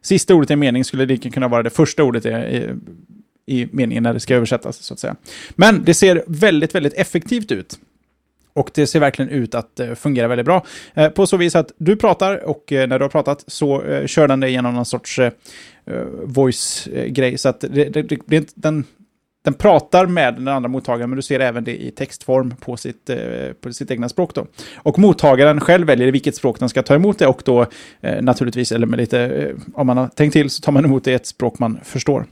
sista 0.03 0.35
ordet 0.35 0.51
i 0.51 0.53
en 0.53 0.59
mening 0.59 0.85
skulle 0.85 1.07
lika 1.07 1.31
kunna 1.31 1.49
vara 1.49 1.63
det 1.63 1.71
första 1.71 2.05
ordet 2.05 2.27
i, 2.27 2.29
i, 2.29 2.73
i 3.47 3.69
meningen 3.73 4.03
när 4.03 4.15
det 4.15 4.21
ska 4.21 4.35
översättas, 4.35 4.77
så 4.77 4.95
att 4.95 5.01
säga. 5.01 5.17
Men 5.51 5.85
det 5.85 5.95
ser 5.95 6.25
väldigt, 6.27 6.75
väldigt 6.75 6.95
effektivt 6.95 7.53
ut. 7.53 7.79
Och 8.57 8.71
det 8.75 8.87
ser 8.87 9.01
verkligen 9.01 9.31
ut 9.31 9.55
att 9.55 9.81
eh, 9.81 9.95
fungera 9.95 10.29
väldigt 10.29 10.47
bra. 10.47 10.65
Eh, 10.95 11.09
på 11.09 11.27
så 11.27 11.37
vis 11.37 11.57
att 11.57 11.73
du 11.79 11.97
pratar 11.97 12.45
och 12.45 12.73
eh, 12.73 12.89
när 12.89 12.99
du 12.99 13.05
har 13.05 13.11
pratat 13.11 13.45
så 13.47 13.83
kör 14.07 14.29
den 14.29 14.41
dig 14.41 14.51
genom 14.51 14.75
någon 14.75 14.85
sorts 14.85 15.21
voice-grej. 16.25 17.39
Så 17.39 17.49
att 17.49 17.61
det, 17.61 17.85
det, 17.85 18.03
det, 18.27 18.53
den, 18.55 18.85
den 19.45 19.55
pratar 19.55 20.07
med 20.07 20.35
den 20.35 20.49
andra 20.49 20.69
mottagaren, 20.69 21.11
men 21.11 21.17
du 21.17 21.23
ser 21.23 21.41
även 21.41 21.65
det 21.65 21.83
i 21.83 21.91
textform 21.91 22.55
på 22.61 22.77
sitt, 22.77 23.11
på 23.61 23.73
sitt 23.73 23.91
egna 23.91 24.09
språk. 24.09 24.35
Då. 24.35 24.47
Och 24.77 24.99
mottagaren 24.99 25.61
själv 25.61 25.87
väljer 25.87 26.13
vilket 26.13 26.37
språk 26.37 26.59
den 26.59 26.69
ska 26.69 26.83
ta 26.83 26.95
emot 26.95 27.19
det 27.19 27.27
och 27.27 27.43
då 27.45 27.67
naturligtvis, 28.21 28.73
eller 28.73 28.87
med 28.87 28.97
lite, 28.97 29.53
om 29.75 29.87
man 29.87 29.97
har 29.97 30.09
tänkt 30.09 30.33
till, 30.33 30.51
så 30.51 30.61
tar 30.63 30.73
man 30.73 30.85
emot 30.85 31.05
det 31.05 31.11
i 31.11 31.15
ett 31.15 31.27
språk 31.27 31.59
man 31.59 31.81
förstår. 31.85 32.27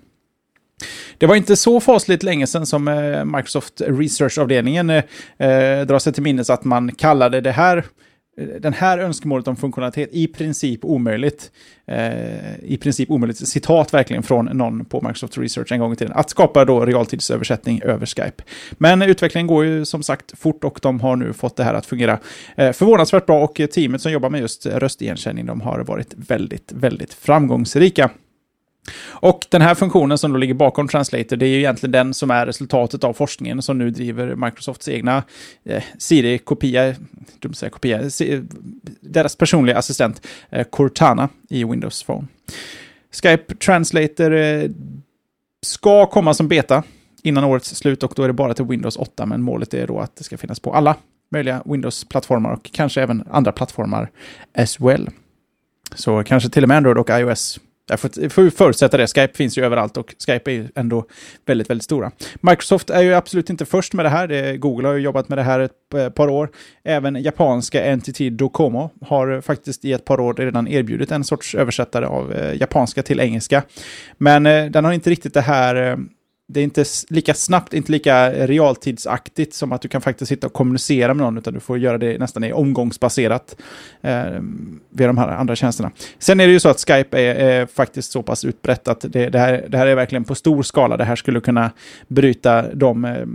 Det 1.18 1.26
var 1.26 1.36
inte 1.36 1.56
så 1.56 1.80
fasligt 1.80 2.22
länge 2.22 2.46
sedan 2.46 2.66
som 2.66 2.88
eh, 2.88 3.24
Microsoft 3.24 3.80
Research-avdelningen 3.80 4.90
eh, 4.90 5.04
eh, 5.38 5.86
drar 5.86 5.98
sig 5.98 6.12
till 6.12 6.22
minnes 6.22 6.50
att 6.50 6.64
man 6.64 6.94
kallade 6.94 7.40
det 7.40 7.52
här 7.52 7.84
den 8.36 8.72
här 8.72 8.98
önskemålet 8.98 9.48
om 9.48 9.56
funktionalitet 9.56 10.08
i 10.12 10.26
princip 10.26 10.84
omöjligt. 10.84 11.50
Eh, 11.86 12.58
I 12.62 12.78
princip 12.82 13.10
omöjligt, 13.10 13.48
citat 13.48 13.94
verkligen 13.94 14.22
från 14.22 14.44
någon 14.44 14.84
på 14.84 15.00
Microsoft 15.00 15.38
Research 15.38 15.72
en 15.72 15.80
gång 15.80 15.92
i 15.92 15.96
tiden, 15.96 16.12
att 16.16 16.30
skapa 16.30 16.64
då 16.64 16.84
realtidsöversättning 16.84 17.82
över 17.82 18.06
Skype. 18.06 18.42
Men 18.72 19.02
utvecklingen 19.02 19.46
går 19.46 19.64
ju 19.64 19.84
som 19.84 20.02
sagt 20.02 20.38
fort 20.38 20.64
och 20.64 20.78
de 20.82 21.00
har 21.00 21.16
nu 21.16 21.32
fått 21.32 21.56
det 21.56 21.64
här 21.64 21.74
att 21.74 21.86
fungera 21.86 22.18
eh, 22.56 22.72
förvånansvärt 22.72 23.26
bra 23.26 23.44
och 23.44 23.60
teamet 23.72 24.02
som 24.02 24.12
jobbar 24.12 24.30
med 24.30 24.40
just 24.40 24.66
röstigenkänning, 24.66 25.46
de 25.46 25.60
har 25.60 25.80
varit 25.80 26.14
väldigt, 26.16 26.72
väldigt 26.72 27.14
framgångsrika. 27.14 28.10
Och 29.08 29.46
den 29.48 29.62
här 29.62 29.74
funktionen 29.74 30.18
som 30.18 30.32
då 30.32 30.38
ligger 30.38 30.54
bakom 30.54 30.88
Translator, 30.88 31.36
det 31.36 31.46
är 31.46 31.48
ju 31.48 31.58
egentligen 31.58 31.92
den 31.92 32.14
som 32.14 32.30
är 32.30 32.46
resultatet 32.46 33.04
av 33.04 33.12
forskningen 33.12 33.62
som 33.62 33.78
nu 33.78 33.90
driver 33.90 34.34
Microsofts 34.34 34.88
egna 34.88 35.22
eh, 35.64 35.82
Siri-kopia, 35.98 36.94
dumt 37.38 37.54
säga 37.54 37.70
kopia, 37.70 38.00
deras 39.00 39.36
personliga 39.36 39.78
assistent 39.78 40.26
eh, 40.50 40.64
Cortana 40.64 41.28
i 41.50 41.64
Windows 41.64 42.02
Phone. 42.02 42.26
Skype 43.22 43.54
Translator 43.54 44.34
eh, 44.34 44.70
ska 45.62 46.06
komma 46.06 46.34
som 46.34 46.48
beta 46.48 46.82
innan 47.22 47.44
årets 47.44 47.74
slut 47.74 48.02
och 48.02 48.12
då 48.16 48.22
är 48.22 48.26
det 48.26 48.34
bara 48.34 48.54
till 48.54 48.64
Windows 48.64 48.96
8, 48.96 49.26
men 49.26 49.42
målet 49.42 49.74
är 49.74 49.86
då 49.86 49.98
att 49.98 50.16
det 50.16 50.24
ska 50.24 50.38
finnas 50.38 50.60
på 50.60 50.74
alla 50.74 50.96
möjliga 51.30 51.62
Windows-plattformar 51.64 52.52
och 52.52 52.70
kanske 52.72 53.02
även 53.02 53.24
andra 53.30 53.52
plattformar 53.52 54.10
as 54.58 54.80
well. 54.80 55.10
Så 55.94 56.22
kanske 56.22 56.48
till 56.48 56.62
och 56.62 56.68
med 56.68 56.76
Android 56.76 56.98
och 56.98 57.10
iOS 57.10 57.60
jag 57.88 58.00
får, 58.00 58.28
får 58.28 58.50
förutsätta 58.50 58.96
det. 58.96 59.06
Skype 59.06 59.36
finns 59.36 59.58
ju 59.58 59.64
överallt 59.64 59.96
och 59.96 60.14
Skype 60.26 60.50
är 60.50 60.54
ju 60.54 60.68
ändå 60.74 61.04
väldigt, 61.46 61.70
väldigt 61.70 61.84
stora. 61.84 62.10
Microsoft 62.40 62.90
är 62.90 63.02
ju 63.02 63.14
absolut 63.14 63.50
inte 63.50 63.64
först 63.64 63.92
med 63.92 64.04
det 64.04 64.08
här. 64.08 64.56
Google 64.56 64.88
har 64.88 64.94
ju 64.94 65.00
jobbat 65.00 65.28
med 65.28 65.38
det 65.38 65.42
här 65.42 65.60
ett 65.60 66.14
par 66.14 66.28
år. 66.28 66.50
Även 66.84 67.22
japanska 67.22 67.96
NTT 67.96 68.18
Docomo 68.30 68.90
har 69.00 69.40
faktiskt 69.40 69.84
i 69.84 69.92
ett 69.92 70.04
par 70.04 70.20
år 70.20 70.34
redan 70.34 70.68
erbjudit 70.68 71.12
en 71.12 71.24
sorts 71.24 71.54
översättare 71.54 72.06
av 72.06 72.32
eh, 72.32 72.56
japanska 72.60 73.02
till 73.02 73.20
engelska. 73.20 73.62
Men 74.18 74.46
eh, 74.46 74.64
den 74.64 74.84
har 74.84 74.92
inte 74.92 75.10
riktigt 75.10 75.34
det 75.34 75.40
här 75.40 75.90
eh, 75.90 75.96
det 76.46 76.60
är 76.60 76.64
inte 76.64 76.84
lika 77.08 77.34
snabbt, 77.34 77.74
inte 77.74 77.92
lika 77.92 78.30
realtidsaktigt 78.46 79.54
som 79.54 79.72
att 79.72 79.82
du 79.82 79.88
kan 79.88 80.00
faktiskt 80.00 80.28
sitta 80.28 80.46
och 80.46 80.52
kommunicera 80.52 81.14
med 81.14 81.24
någon, 81.24 81.38
utan 81.38 81.54
du 81.54 81.60
får 81.60 81.78
göra 81.78 81.98
det 81.98 82.18
nästan 82.18 82.44
i 82.44 82.52
omgångsbaserat 82.52 83.56
eh, 84.02 84.24
via 84.90 85.06
de 85.06 85.18
här 85.18 85.28
andra 85.28 85.56
tjänsterna. 85.56 85.90
Sen 86.18 86.40
är 86.40 86.46
det 86.46 86.52
ju 86.52 86.60
så 86.60 86.68
att 86.68 86.80
Skype 86.80 87.18
är, 87.18 87.34
är 87.34 87.66
faktiskt 87.66 88.12
så 88.12 88.22
pass 88.22 88.44
utbrett 88.44 88.88
att 88.88 89.00
det, 89.00 89.28
det, 89.28 89.38
här, 89.38 89.66
det 89.68 89.78
här 89.78 89.86
är 89.86 89.94
verkligen 89.94 90.24
på 90.24 90.34
stor 90.34 90.62
skala. 90.62 90.96
Det 90.96 91.04
här 91.04 91.16
skulle 91.16 91.40
kunna 91.40 91.70
bryta 92.08 92.74
de 92.74 93.04
eh, 93.04 93.26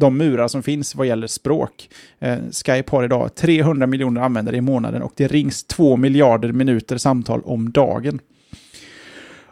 de 0.00 0.18
murar 0.18 0.48
som 0.48 0.62
finns 0.62 0.94
vad 0.94 1.06
gäller 1.06 1.26
språk. 1.26 1.88
Eh, 2.18 2.38
Skype 2.64 2.90
har 2.90 3.04
idag 3.04 3.34
300 3.34 3.86
miljoner 3.86 4.20
användare 4.20 4.56
i 4.56 4.60
månaden 4.60 5.02
och 5.02 5.12
det 5.16 5.28
rings 5.28 5.64
2 5.64 5.96
miljarder 5.96 6.52
minuter 6.52 6.98
samtal 6.98 7.42
om 7.44 7.72
dagen. 7.72 8.20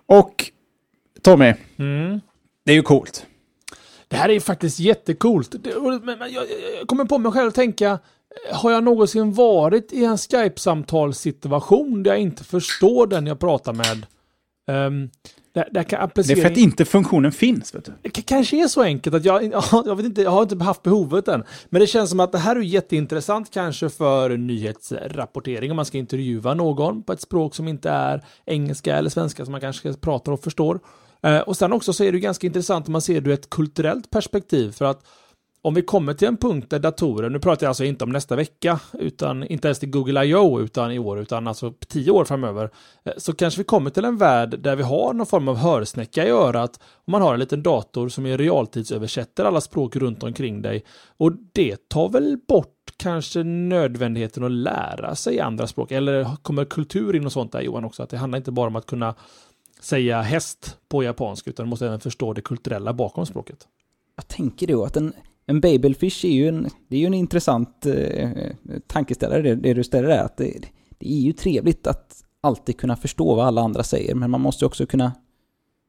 Och 0.07 0.51
Tommy, 1.23 1.55
mm. 1.77 2.21
Det 2.65 2.73
är 2.73 2.77
ju 2.77 2.83
coolt. 2.83 3.27
Det 4.09 4.17
här 4.17 4.29
är 4.29 4.41
faktiskt 4.41 4.79
jättecoolt. 4.79 5.55
Men, 6.03 6.19
jag, 6.33 6.45
kommer 6.87 7.05
på 7.05 7.19
mig 7.19 7.33
själv 7.33 7.49
att 7.49 7.55
tänka, 7.55 7.99
har 8.53 8.71
jag 8.71 8.85
någonsin 8.85 9.33
varit 9.33 9.93
i 9.93 10.05
en 10.05 10.17
Skype-samtalssituation 10.17 12.03
där 12.03 12.11
jag 12.11 12.21
inte 12.21 12.45
förstår 12.45 13.07
den 13.07 13.27
jag 13.27 13.39
pratar 13.39 13.73
med? 13.73 14.07
Um, 14.87 15.11
där, 15.55 15.69
där 15.71 15.83
kan 15.83 16.11
det 16.15 16.31
är 16.31 16.37
för 16.37 16.51
att 16.51 16.57
inte 16.57 16.85
funktionen 16.85 17.33
finns. 17.33 17.75
Vet 17.75 17.85
du. 17.85 17.93
Det 18.03 18.23
kanske 18.23 18.63
är 18.63 18.69
så 18.69 18.83
enkelt 18.83 19.15
att 19.17 19.25
jag, 19.25 19.45
jag, 19.73 19.97
vet 19.97 20.07
inte, 20.07 20.23
jag 20.23 20.31
har 20.31 20.43
inte 20.43 20.65
haft 20.65 20.83
behovet 20.83 21.29
än. 21.29 21.45
Men 21.69 21.81
det 21.81 21.87
känns 21.87 22.11
som 22.11 22.21
att 22.21 22.33
det 22.33 22.39
här 22.39 22.57
är 22.57 22.61
jätteintressant 22.61 23.51
kanske 23.51 23.89
för 23.89 24.37
nyhetsrapportering 24.37 25.71
om 25.71 25.77
man 25.77 25.85
ska 25.85 25.99
intervjua 25.99 26.55
någon 26.55 27.03
på 27.03 27.13
ett 27.13 27.21
språk 27.21 27.55
som 27.55 27.69
inte 27.69 27.91
är 27.91 28.25
engelska 28.45 28.97
eller 28.97 29.11
svenska 29.11 29.45
som 29.45 29.53
man 29.53 29.61
kanske 29.61 29.93
pratar 29.93 30.33
och 30.33 30.41
förstår. 30.41 30.81
Eh, 31.25 31.39
och 31.39 31.57
sen 31.57 31.73
också 31.73 31.93
så 31.93 32.05
är 32.05 32.13
det 32.13 32.21
ganska 32.21 32.47
intressant 32.47 32.87
om 32.87 32.93
man 32.93 33.03
ser 33.03 33.21
det 33.21 33.31
ur 33.31 33.35
ett 33.35 33.51
kulturellt 33.51 34.11
perspektiv 34.11 34.73
för 34.73 34.85
att 34.85 35.07
om 35.63 35.75
vi 35.75 35.83
kommer 35.83 36.15
till 36.15 36.29
en 36.29 36.37
punkt 36.37 36.71
där 36.71 36.79
datorer, 36.79 37.31
nu 37.31 37.39
pratar 37.39 37.67
jag 37.67 37.69
alltså 37.69 37.85
inte 37.85 38.05
om 38.05 38.11
nästa 38.11 38.37
vecka, 38.37 38.81
utan 38.93 39.45
inte 39.47 39.69
ens 39.69 39.79
till 39.79 39.91
Google 39.91 40.25
I.O. 40.25 40.61
utan 40.61 40.93
i 40.93 40.99
år, 40.99 41.21
utan 41.21 41.49
alltså 41.49 41.73
tio 41.89 42.11
år 42.11 42.25
framöver, 42.25 42.71
eh, 43.05 43.13
så 43.17 43.33
kanske 43.33 43.61
vi 43.61 43.65
kommer 43.65 43.91
till 43.91 44.05
en 44.05 44.17
värld 44.17 44.59
där 44.59 44.77
vi 44.77 44.83
har 44.83 45.13
någon 45.13 45.27
form 45.27 45.49
av 45.49 45.57
hörsnäcka 45.57 46.27
i 46.27 46.31
örat 46.31 46.81
och 46.95 47.09
man 47.09 47.23
har 47.23 47.35
en 47.35 47.41
liten 47.41 47.63
dator 47.63 48.09
som 48.09 48.27
i 48.27 48.37
realtidsöversätter 48.37 49.45
alla 49.45 49.61
språk 49.61 49.97
runt 49.97 50.23
omkring 50.23 50.63
dig. 50.63 50.85
Och 51.17 51.33
det 51.53 51.89
tar 51.89 52.09
väl 52.09 52.39
bort 52.49 52.93
kanske 52.97 53.43
nödvändigheten 53.43 54.45
att 54.45 54.51
lära 54.51 55.15
sig 55.15 55.41
andra 55.41 55.67
språk, 55.67 55.93
eller 55.93 56.37
kommer 56.43 56.65
kultur 56.65 57.17
in 57.17 57.27
och 57.27 57.33
sånt 57.33 57.53
där 57.53 57.61
Johan 57.61 57.85
också, 57.85 58.03
att 58.03 58.11
det 58.11 58.17
handlar 58.17 58.37
inte 58.37 58.53
bara 58.53 58.67
om 58.67 58.77
att 58.77 58.87
kunna 58.87 59.15
säga 59.85 60.23
häst 60.23 60.79
på 60.89 61.03
japanska, 61.03 61.51
utan 61.51 61.67
du 61.67 61.71
måste 61.71 61.87
även 61.87 62.01
förstå 62.01 62.33
det 62.33 62.41
kulturella 62.41 62.93
bakom 62.93 63.27
språket. 63.27 63.69
Jag 64.17 64.29
tänker 64.29 64.67
då 64.67 64.85
att 64.85 64.97
en 64.97 65.13
en 65.47 65.61
babelfish 65.61 66.25
är 66.25 66.33
ju 66.33 66.49
en, 66.49 66.69
det 66.89 66.97
är 66.97 67.01
ju 67.01 67.07
en 67.07 67.15
intressant 67.15 67.87
eh, 67.87 67.95
eh, 67.95 68.53
tankeställare, 68.87 69.43
det, 69.43 69.55
det, 69.55 69.75
du 69.75 69.85
ställer 69.85 70.09
där. 70.09 70.25
Att 70.25 70.37
det, 70.37 70.61
det 70.99 71.13
är 71.13 71.21
ju 71.21 71.33
trevligt 71.33 71.87
att 71.87 72.25
alltid 72.41 72.77
kunna 72.77 72.97
förstå 72.97 73.35
vad 73.35 73.47
alla 73.47 73.61
andra 73.61 73.83
säger, 73.83 74.15
men 74.15 74.31
man 74.31 74.41
måste 74.41 74.67
också 74.67 74.87
kunna 74.87 75.13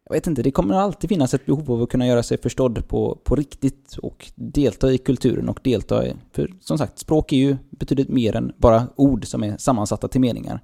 jag 0.10 0.16
vet 0.16 0.28
inte, 0.28 0.44
det 0.44 0.52
kommer 0.52 0.76
alltid 0.76 1.10
finnas 1.10 1.34
ett 1.34 1.46
behov 1.46 1.72
av 1.72 1.82
att 1.82 1.90
kunna 1.90 2.08
göra 2.08 2.24
sig 2.24 2.38
förstådd 2.38 2.88
på, 2.88 3.20
på 3.24 3.36
riktigt 3.36 3.98
och 3.98 4.32
delta 4.36 4.92
i 4.92 4.98
kulturen 4.98 5.50
och 5.50 5.60
delta 5.64 6.08
i... 6.08 6.14
För 6.32 6.54
som 6.62 6.78
sagt, 6.78 7.00
språk 7.00 7.32
är 7.32 7.38
ju 7.38 7.58
betydligt 7.70 8.10
mer 8.10 8.36
än 8.36 8.52
bara 8.58 8.88
ord 8.96 9.28
som 9.28 9.44
är 9.44 9.58
sammansatta 9.58 10.08
till 10.08 10.22
meningar. 10.22 10.60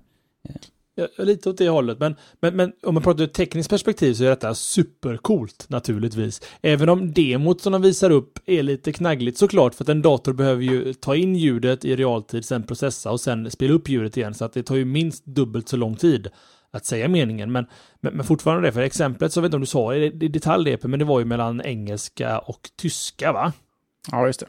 Eh, 0.49 0.55
Ja, 0.95 1.07
lite 1.17 1.49
åt 1.49 1.57
det 1.57 1.69
hållet, 1.69 1.99
men, 1.99 2.15
men, 2.39 2.55
men 2.55 2.73
om 2.83 2.93
man 2.93 3.03
pratar 3.03 3.23
ur 3.23 3.27
ett 3.27 3.33
tekniskt 3.33 3.69
perspektiv 3.69 4.13
så 4.13 4.23
är 4.23 4.29
detta 4.29 4.55
supercoolt 4.55 5.65
naturligtvis. 5.69 6.41
Även 6.61 6.89
om 6.89 7.13
demot 7.13 7.61
som 7.61 7.73
de 7.73 7.81
visar 7.81 8.09
upp 8.09 8.39
är 8.45 8.63
lite 8.63 8.93
knaggligt 8.93 9.37
såklart, 9.37 9.75
för 9.75 9.83
att 9.83 9.89
en 9.89 10.01
dator 10.01 10.33
behöver 10.33 10.63
ju 10.63 10.93
ta 10.93 11.15
in 11.15 11.35
ljudet 11.35 11.85
i 11.85 11.95
realtid, 11.95 12.45
sen 12.45 12.63
processa 12.63 13.11
och 13.11 13.21
sen 13.21 13.51
spela 13.51 13.73
upp 13.73 13.89
ljudet 13.89 14.17
igen, 14.17 14.33
så 14.33 14.45
att 14.45 14.53
det 14.53 14.63
tar 14.63 14.75
ju 14.75 14.85
minst 14.85 15.25
dubbelt 15.25 15.69
så 15.69 15.77
lång 15.77 15.95
tid 15.95 16.27
att 16.71 16.85
säga 16.85 17.07
meningen. 17.07 17.51
Men, 17.51 17.65
men, 17.99 18.13
men 18.13 18.25
fortfarande 18.25 18.67
det, 18.67 18.71
för 18.71 18.81
exemplet 18.81 19.33
så 19.33 19.41
vet 19.41 19.47
inte 19.47 19.57
om 19.57 19.61
du 19.61 19.67
sa 19.67 19.95
i 19.95 20.09
detalj 20.09 20.71
det, 20.71 20.83
men 20.83 20.99
det 20.99 21.05
var 21.05 21.19
ju 21.19 21.25
mellan 21.25 21.61
engelska 21.61 22.39
och 22.39 22.69
tyska 22.75 23.31
va? 23.31 23.53
Ja, 24.12 24.28
just 24.28 24.39
det. 24.39 24.47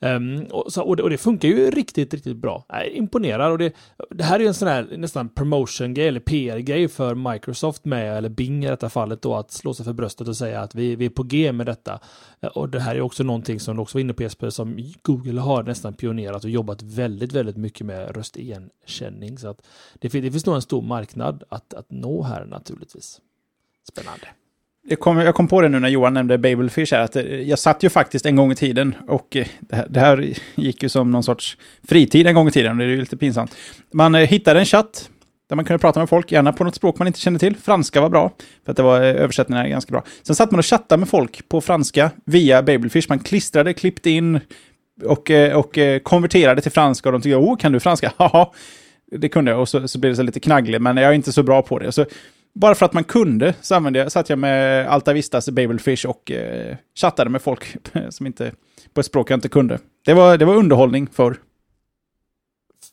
Um, 0.00 0.46
och, 0.50 0.72
så, 0.72 0.82
och, 0.82 0.96
det, 0.96 1.02
och, 1.02 1.10
det, 1.10 1.18
funkar 1.18 1.48
ju 1.48 1.70
riktigt, 1.70 2.14
riktigt 2.14 2.36
bra. 2.36 2.64
Jag 2.68 2.88
imponerar 2.88 3.50
och 3.50 3.58
det, 3.58 3.72
det 4.10 4.24
här 4.24 4.40
är 4.40 4.46
en 4.46 4.54
sån 4.54 4.68
här 4.68 4.88
nästan 4.96 5.28
promotion-grej 5.28 6.08
eller 6.08 6.20
PR-grej 6.20 6.88
för 6.88 7.14
Microsoft 7.14 7.84
med, 7.84 8.16
eller 8.16 8.28
Bing 8.28 8.64
i 8.64 8.68
detta 8.68 8.88
fallet 8.88 9.22
då, 9.22 9.34
att 9.34 9.50
slå 9.50 9.74
sig 9.74 9.84
för 9.84 9.92
bröstet 9.92 10.28
och 10.28 10.36
säga 10.36 10.60
att 10.60 10.74
vi, 10.74 10.96
vi 10.96 11.04
är 11.04 11.10
på 11.10 11.22
G 11.22 11.52
med 11.52 11.66
detta. 11.66 12.00
Eh, 12.40 12.48
och 12.48 12.68
det 12.68 12.80
här 12.80 12.94
är 12.94 13.00
också 13.00 13.22
någonting 13.22 13.60
som 13.60 13.76
du 13.76 13.82
också 13.82 13.98
var 13.98 14.00
inne 14.00 14.14
på 14.14 14.22
Jesper, 14.22 14.50
som 14.50 14.92
Google 15.02 15.40
har 15.40 15.62
nästan 15.62 15.94
pionerat 15.94 16.44
och 16.44 16.50
jobbat 16.50 16.82
väldigt, 16.82 17.32
väldigt 17.32 17.56
mycket 17.56 17.86
med 17.86 18.16
röstigenkänning. 18.16 19.38
Så 19.38 19.48
att 19.48 19.66
det, 19.94 20.08
det 20.08 20.30
finns 20.30 20.46
nog 20.46 20.54
en 20.54 20.62
stor 20.62 20.82
marknad 20.82 21.44
att, 21.48 21.74
att 21.74 21.90
nå 21.90 22.22
här 22.22 22.44
naturligtvis. 22.44 23.20
Spännande 23.88 24.28
jag 24.88 25.00
kom, 25.00 25.18
jag 25.18 25.34
kom 25.34 25.48
på 25.48 25.60
det 25.60 25.68
nu 25.68 25.80
när 25.80 25.88
Johan 25.88 26.14
nämnde 26.14 26.38
Babelfish 26.38 26.92
här, 26.92 27.00
att 27.00 27.16
eh, 27.16 27.24
jag 27.24 27.58
satt 27.58 27.82
ju 27.82 27.88
faktiskt 27.88 28.26
en 28.26 28.36
gång 28.36 28.52
i 28.52 28.54
tiden 28.54 28.94
och 29.08 29.36
eh, 29.36 29.46
det 29.60 29.76
här, 29.76 29.86
det 29.88 30.00
här 30.00 30.34
gick 30.54 30.82
ju 30.82 30.88
som 30.88 31.10
någon 31.10 31.22
sorts 31.22 31.56
fritid 31.88 32.26
en 32.26 32.34
gång 32.34 32.48
i 32.48 32.50
tiden, 32.50 32.72
och 32.72 32.78
det 32.78 32.84
är 32.84 32.88
ju 32.88 33.00
lite 33.00 33.16
pinsamt. 33.16 33.56
Man 33.92 34.14
eh, 34.14 34.20
hittade 34.20 34.60
en 34.60 34.66
chatt 34.66 35.10
där 35.48 35.56
man 35.56 35.64
kunde 35.64 35.78
prata 35.78 36.00
med 36.00 36.08
folk, 36.08 36.32
gärna 36.32 36.52
på 36.52 36.64
något 36.64 36.74
språk 36.74 36.98
man 36.98 37.06
inte 37.06 37.20
kände 37.20 37.38
till. 37.38 37.56
Franska 37.56 38.00
var 38.00 38.08
bra, 38.08 38.32
för 38.64 38.70
att 38.70 38.76
det 38.76 38.82
var 38.82 39.00
översättningar 39.00 39.68
ganska 39.68 39.92
bra. 39.92 40.04
Sen 40.22 40.36
satt 40.36 40.50
man 40.50 40.58
och 40.58 40.66
chattade 40.66 41.00
med 41.00 41.08
folk 41.08 41.48
på 41.48 41.60
franska 41.60 42.10
via 42.24 42.62
Babelfish. 42.62 43.08
Man 43.08 43.18
klistrade, 43.18 43.74
klippte 43.74 44.10
in 44.10 44.40
och, 45.04 45.30
och 45.54 45.78
konverterade 46.02 46.60
till 46.60 46.72
franska 46.72 47.08
och 47.08 47.12
de 47.12 47.22
tyckte, 47.22 47.36
åh, 47.36 47.56
kan 47.56 47.72
du 47.72 47.80
franska? 47.80 48.12
Ja, 48.18 48.52
det 49.16 49.28
kunde 49.28 49.50
jag. 49.50 49.60
Och 49.60 49.68
så, 49.68 49.88
så 49.88 49.98
blev 49.98 50.12
det 50.12 50.16
så 50.16 50.22
lite 50.22 50.40
knaggligt, 50.40 50.82
men 50.82 50.96
jag 50.96 51.10
är 51.10 51.12
inte 51.12 51.32
så 51.32 51.42
bra 51.42 51.62
på 51.62 51.78
det. 51.78 51.92
Så 51.92 52.06
bara 52.54 52.74
för 52.74 52.86
att 52.86 52.92
man 52.92 53.04
kunde 53.04 53.54
så 53.60 53.74
använde 53.74 53.98
jag, 53.98 54.12
satt 54.12 54.30
jag 54.30 54.38
med 54.38 54.86
Alta 54.86 55.12
Vistas 55.12 55.48
Babelfish 55.48 56.06
och 56.06 56.30
eh, 56.30 56.76
chattade 57.00 57.30
med 57.30 57.42
folk 57.42 57.76
som 58.10 58.26
inte, 58.26 58.52
på 58.94 59.00
ett 59.00 59.06
språk 59.06 59.30
jag 59.30 59.36
inte 59.36 59.48
kunde. 59.48 59.78
Det 60.04 60.14
var, 60.14 60.36
det 60.36 60.44
var 60.44 60.54
underhållning 60.54 61.08
förr. 61.12 61.36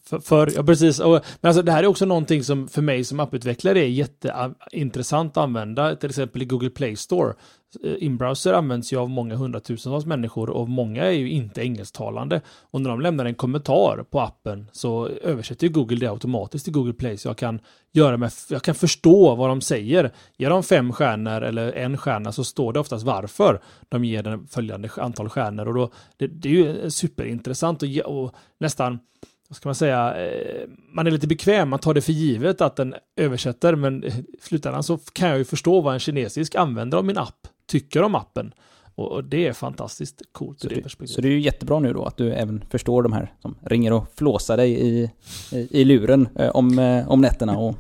För, 0.10 0.20
för, 0.20 0.52
ja 0.56 0.64
precis. 0.64 1.00
Och, 1.00 1.22
men 1.42 1.50
alltså 1.50 1.62
det 1.62 1.72
här 1.72 1.84
är 1.84 1.88
också 1.88 2.06
någonting 2.06 2.44
som 2.44 2.68
för 2.68 2.82
mig 2.82 3.04
som 3.04 3.20
apputvecklare 3.20 3.80
är 3.80 3.88
jätteintressant 3.88 5.38
att 5.38 5.44
använda. 5.44 5.96
Till 5.96 6.10
exempel 6.10 6.42
i 6.42 6.46
Google 6.46 6.70
Play 6.70 6.96
Store. 6.96 7.34
Eh, 7.84 7.94
inbrowser 8.00 8.54
används 8.54 8.94
ju 8.94 8.98
av 8.98 9.10
många 9.10 9.36
hundratusentals 9.36 10.06
människor 10.06 10.50
och 10.50 10.70
många 10.70 11.04
är 11.04 11.12
ju 11.12 11.30
inte 11.30 11.62
engelsktalande. 11.62 12.42
Och 12.72 12.82
när 12.82 12.90
de 12.90 13.02
lämnar 13.02 13.26
en 13.26 13.36
kommentar 13.36 14.06
på 14.10 14.20
appen 14.20 14.70
så 14.72 15.08
översätter 15.08 15.68
ju 15.68 15.74
Google 15.74 15.98
det 15.98 16.08
automatiskt 16.08 16.66
till 16.66 16.74
Google 16.74 16.94
Play 16.94 17.18
så 17.18 17.28
jag 17.28 17.38
kan 17.38 17.60
göra 17.92 18.18
med, 18.18 18.32
jag 18.50 18.62
kan 18.62 18.76
förstå 18.76 19.36
vad 19.36 19.50
de 19.50 19.62
säger. 19.62 20.12
Ger 20.38 20.50
de 20.50 20.64
fem 20.64 20.94
stjärnor 20.94 21.42
eller 21.42 21.72
en 21.72 21.98
stjärna 21.98 22.32
så 22.32 22.44
står 22.44 22.74
det 22.74 22.80
oftast 22.80 23.06
varför 23.06 23.62
de 23.90 24.06
ger 24.06 24.24
den 24.24 24.48
följande 24.48 24.90
antal 24.98 25.30
stjärnor 25.30 25.68
och 25.68 25.74
då 25.74 25.92
det, 26.18 26.28
det 26.28 26.50
är 26.50 26.54
ju 26.54 26.90
superintressant 26.90 27.84
och, 27.84 27.90
och 28.06 28.36
nästan 28.60 29.00
vad 29.50 29.56
ska 29.56 29.70
man 29.70 29.76
säga, 29.76 30.26
eh, 30.26 30.70
man 30.94 31.08
är 31.08 31.12
lite 31.12 31.28
bekväm, 31.28 31.70
man 31.70 31.80
tar 31.80 31.94
det 31.94 32.02
för 32.02 32.12
givet 32.12 32.62
att 32.62 32.76
den 32.76 32.96
översätter, 33.16 33.76
men 33.76 34.04
i 34.04 34.26
slutändan 34.42 34.84
så 34.84 34.98
kan 34.98 35.30
jag 35.30 35.38
ju 35.38 35.46
förstå 35.46 35.82
vad 35.82 35.94
en 35.94 36.00
kinesisk 36.00 36.56
användare 36.56 37.00
av 37.00 37.06
min 37.06 37.18
app 37.18 37.48
tycker 37.68 38.04
om 38.04 38.16
appen. 38.16 38.54
Och 38.96 39.24
det 39.24 39.48
är 39.48 39.54
fantastiskt 39.54 40.22
coolt 40.32 40.60
så 40.60 40.68
det, 40.68 40.76
det 41.00 41.08
Så 41.08 41.22
det 41.22 41.28
är 41.28 41.32
ju 41.32 41.40
jättebra 41.40 41.80
nu 41.80 41.94
då 41.94 42.04
att 42.04 42.18
du 42.18 42.34
även 42.34 42.64
förstår 42.70 43.04
de 43.04 43.14
här 43.14 43.34
som 43.42 43.56
ringer 43.62 43.94
och 43.94 44.06
flåsar 44.16 44.58
dig 44.58 44.72
i, 44.72 45.12
i, 45.52 45.82
i 45.82 45.86
luren 45.86 46.30
eh, 46.36 46.50
om, 46.50 46.80
eh, 46.80 47.10
om 47.10 47.22
nätterna 47.22 47.58
och 47.58 47.76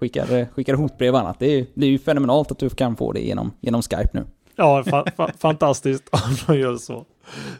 skickar, 0.00 0.46
skickar 0.52 0.74
hotbrev 0.74 1.14
och 1.14 1.20
annat. 1.20 1.38
Det 1.38 1.74
blir 1.74 1.88
ju 1.88 1.98
fenomenalt 1.98 2.50
att 2.50 2.58
du 2.58 2.70
kan 2.70 2.96
få 2.96 3.12
det 3.12 3.20
genom, 3.20 3.52
genom 3.60 3.82
Skype 3.82 4.10
nu. 4.12 4.24
Ja, 4.56 4.84
fa 4.84 5.04
fa 5.16 5.30
fantastiskt 5.38 6.08
om 6.12 6.36
de 6.46 6.58
gör 6.58 6.76
så. 6.76 7.04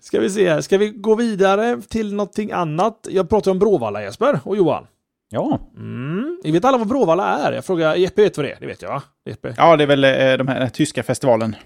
Ska 0.01 0.21
vi 0.21 0.31
se 0.31 0.51
här, 0.51 0.61
ska 0.61 0.79
vi 0.79 0.89
gå 0.89 1.15
vidare 1.15 1.83
till 1.89 2.15
någonting 2.15 2.53
annat? 2.53 3.09
Jag 3.11 3.29
pratar 3.29 3.51
om 3.51 3.59
Bråvalla 3.59 4.03
Jesper 4.03 4.41
och 4.45 4.57
Johan. 4.57 4.87
Ja. 5.31 5.59
Mm. 5.77 6.41
Vi 6.45 6.51
vet 6.51 6.65
alla 6.65 6.79
vad 6.79 6.89
Bråvalla 6.89 7.39
är. 7.39 7.53
Jag 7.53 7.65
frågar, 7.65 7.95
Jeppe 7.95 8.23
vet 8.23 8.37
vad 8.37 8.47
det 8.47 8.53
är, 8.53 8.61
det 8.61 8.67
vet 8.67 8.83
jag 8.83 8.89
va? 8.89 9.03
Jeppe. 9.25 9.55
Ja, 9.57 9.77
det 9.77 9.85
är 9.85 9.87
väl 9.87 10.05
eh, 10.05 10.37
de 10.39 10.49
här, 10.49 10.69
tyska 10.69 11.03
festivalen. 11.03 11.57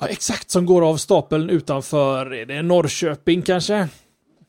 Ja, 0.00 0.06
exakt, 0.06 0.50
som 0.50 0.66
går 0.66 0.88
av 0.88 0.96
stapeln 0.96 1.50
utanför, 1.50 2.34
är 2.34 2.46
det 2.46 2.62
Norrköping 2.62 3.42
kanske? 3.42 3.88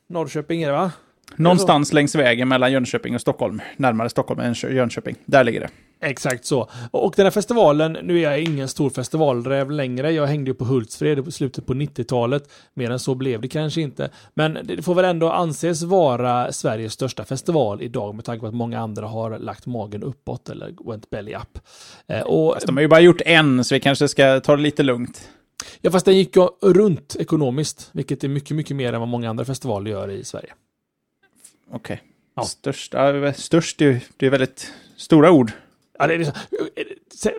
Norrköping 0.09 0.63
är 0.63 0.67
det 0.67 0.77
va? 0.77 0.91
Någonstans 1.35 1.93
längs 1.93 2.15
vägen 2.15 2.47
mellan 2.47 2.71
Jönköping 2.71 3.15
och 3.15 3.21
Stockholm. 3.21 3.61
Närmare 3.77 4.09
Stockholm 4.09 4.39
än 4.39 4.53
Jönköping. 4.53 5.15
Där 5.25 5.43
ligger 5.43 5.59
det. 5.59 5.69
Exakt 6.01 6.45
så. 6.45 6.69
Och 6.91 7.13
den 7.15 7.25
här 7.25 7.31
festivalen, 7.31 7.97
nu 8.03 8.17
är 8.17 8.21
jag 8.21 8.39
ingen 8.39 8.67
stor 8.67 8.89
festivalräv 8.89 9.71
längre. 9.71 10.11
Jag 10.11 10.27
hängde 10.27 10.51
ju 10.51 10.55
på 10.55 10.65
Hultsfred 10.65 11.27
i 11.27 11.31
slutet 11.31 11.65
på 11.65 11.73
90-talet. 11.73 12.51
Mer 12.73 12.89
än 12.89 12.99
så 12.99 13.15
blev 13.15 13.41
det 13.41 13.47
kanske 13.47 13.81
inte. 13.81 14.09
Men 14.33 14.57
det 14.63 14.81
får 14.81 14.95
väl 14.95 15.05
ändå 15.05 15.31
anses 15.31 15.83
vara 15.83 16.51
Sveriges 16.51 16.93
största 16.93 17.25
festival 17.25 17.81
idag 17.81 18.15
med 18.15 18.25
tanke 18.25 18.41
på 18.41 18.47
att 18.47 18.53
många 18.53 18.79
andra 18.79 19.07
har 19.07 19.39
lagt 19.39 19.65
magen 19.65 20.03
uppåt 20.03 20.49
eller 20.49 20.75
went 20.89 21.09
belly 21.09 21.33
up. 21.33 21.59
Eh, 22.07 22.21
och, 22.21 22.53
fast 22.53 22.65
de 22.65 22.77
har 22.77 22.81
ju 22.81 22.87
bara 22.87 22.99
gjort 22.99 23.21
en, 23.25 23.63
så 23.63 23.75
vi 23.75 23.79
kanske 23.79 24.07
ska 24.07 24.39
ta 24.39 24.55
det 24.55 24.61
lite 24.61 24.83
lugnt. 24.83 25.29
Ja, 25.81 25.91
fast 25.91 26.05
den 26.05 26.17
gick 26.17 26.37
runt 26.61 27.15
ekonomiskt, 27.19 27.89
vilket 27.91 28.23
är 28.23 28.27
mycket, 28.27 28.57
mycket 28.57 28.75
mer 28.75 28.93
än 28.93 28.99
vad 28.99 29.09
många 29.09 29.29
andra 29.29 29.45
festivaler 29.45 29.91
gör 29.91 30.09
i 30.09 30.23
Sverige. 30.23 30.53
Okej. 31.71 31.93
Okay. 31.93 31.97
Ja. 32.35 32.43
Störst, 32.43 32.95
störst 33.35 33.77
det, 33.77 33.85
är, 33.85 33.99
det 34.17 34.25
är 34.25 34.29
väldigt 34.29 34.73
stora 34.95 35.31
ord. 35.31 35.51
Ja, 35.99 36.07
det 36.07 36.13
är 36.15 36.23
så, 36.23 37.29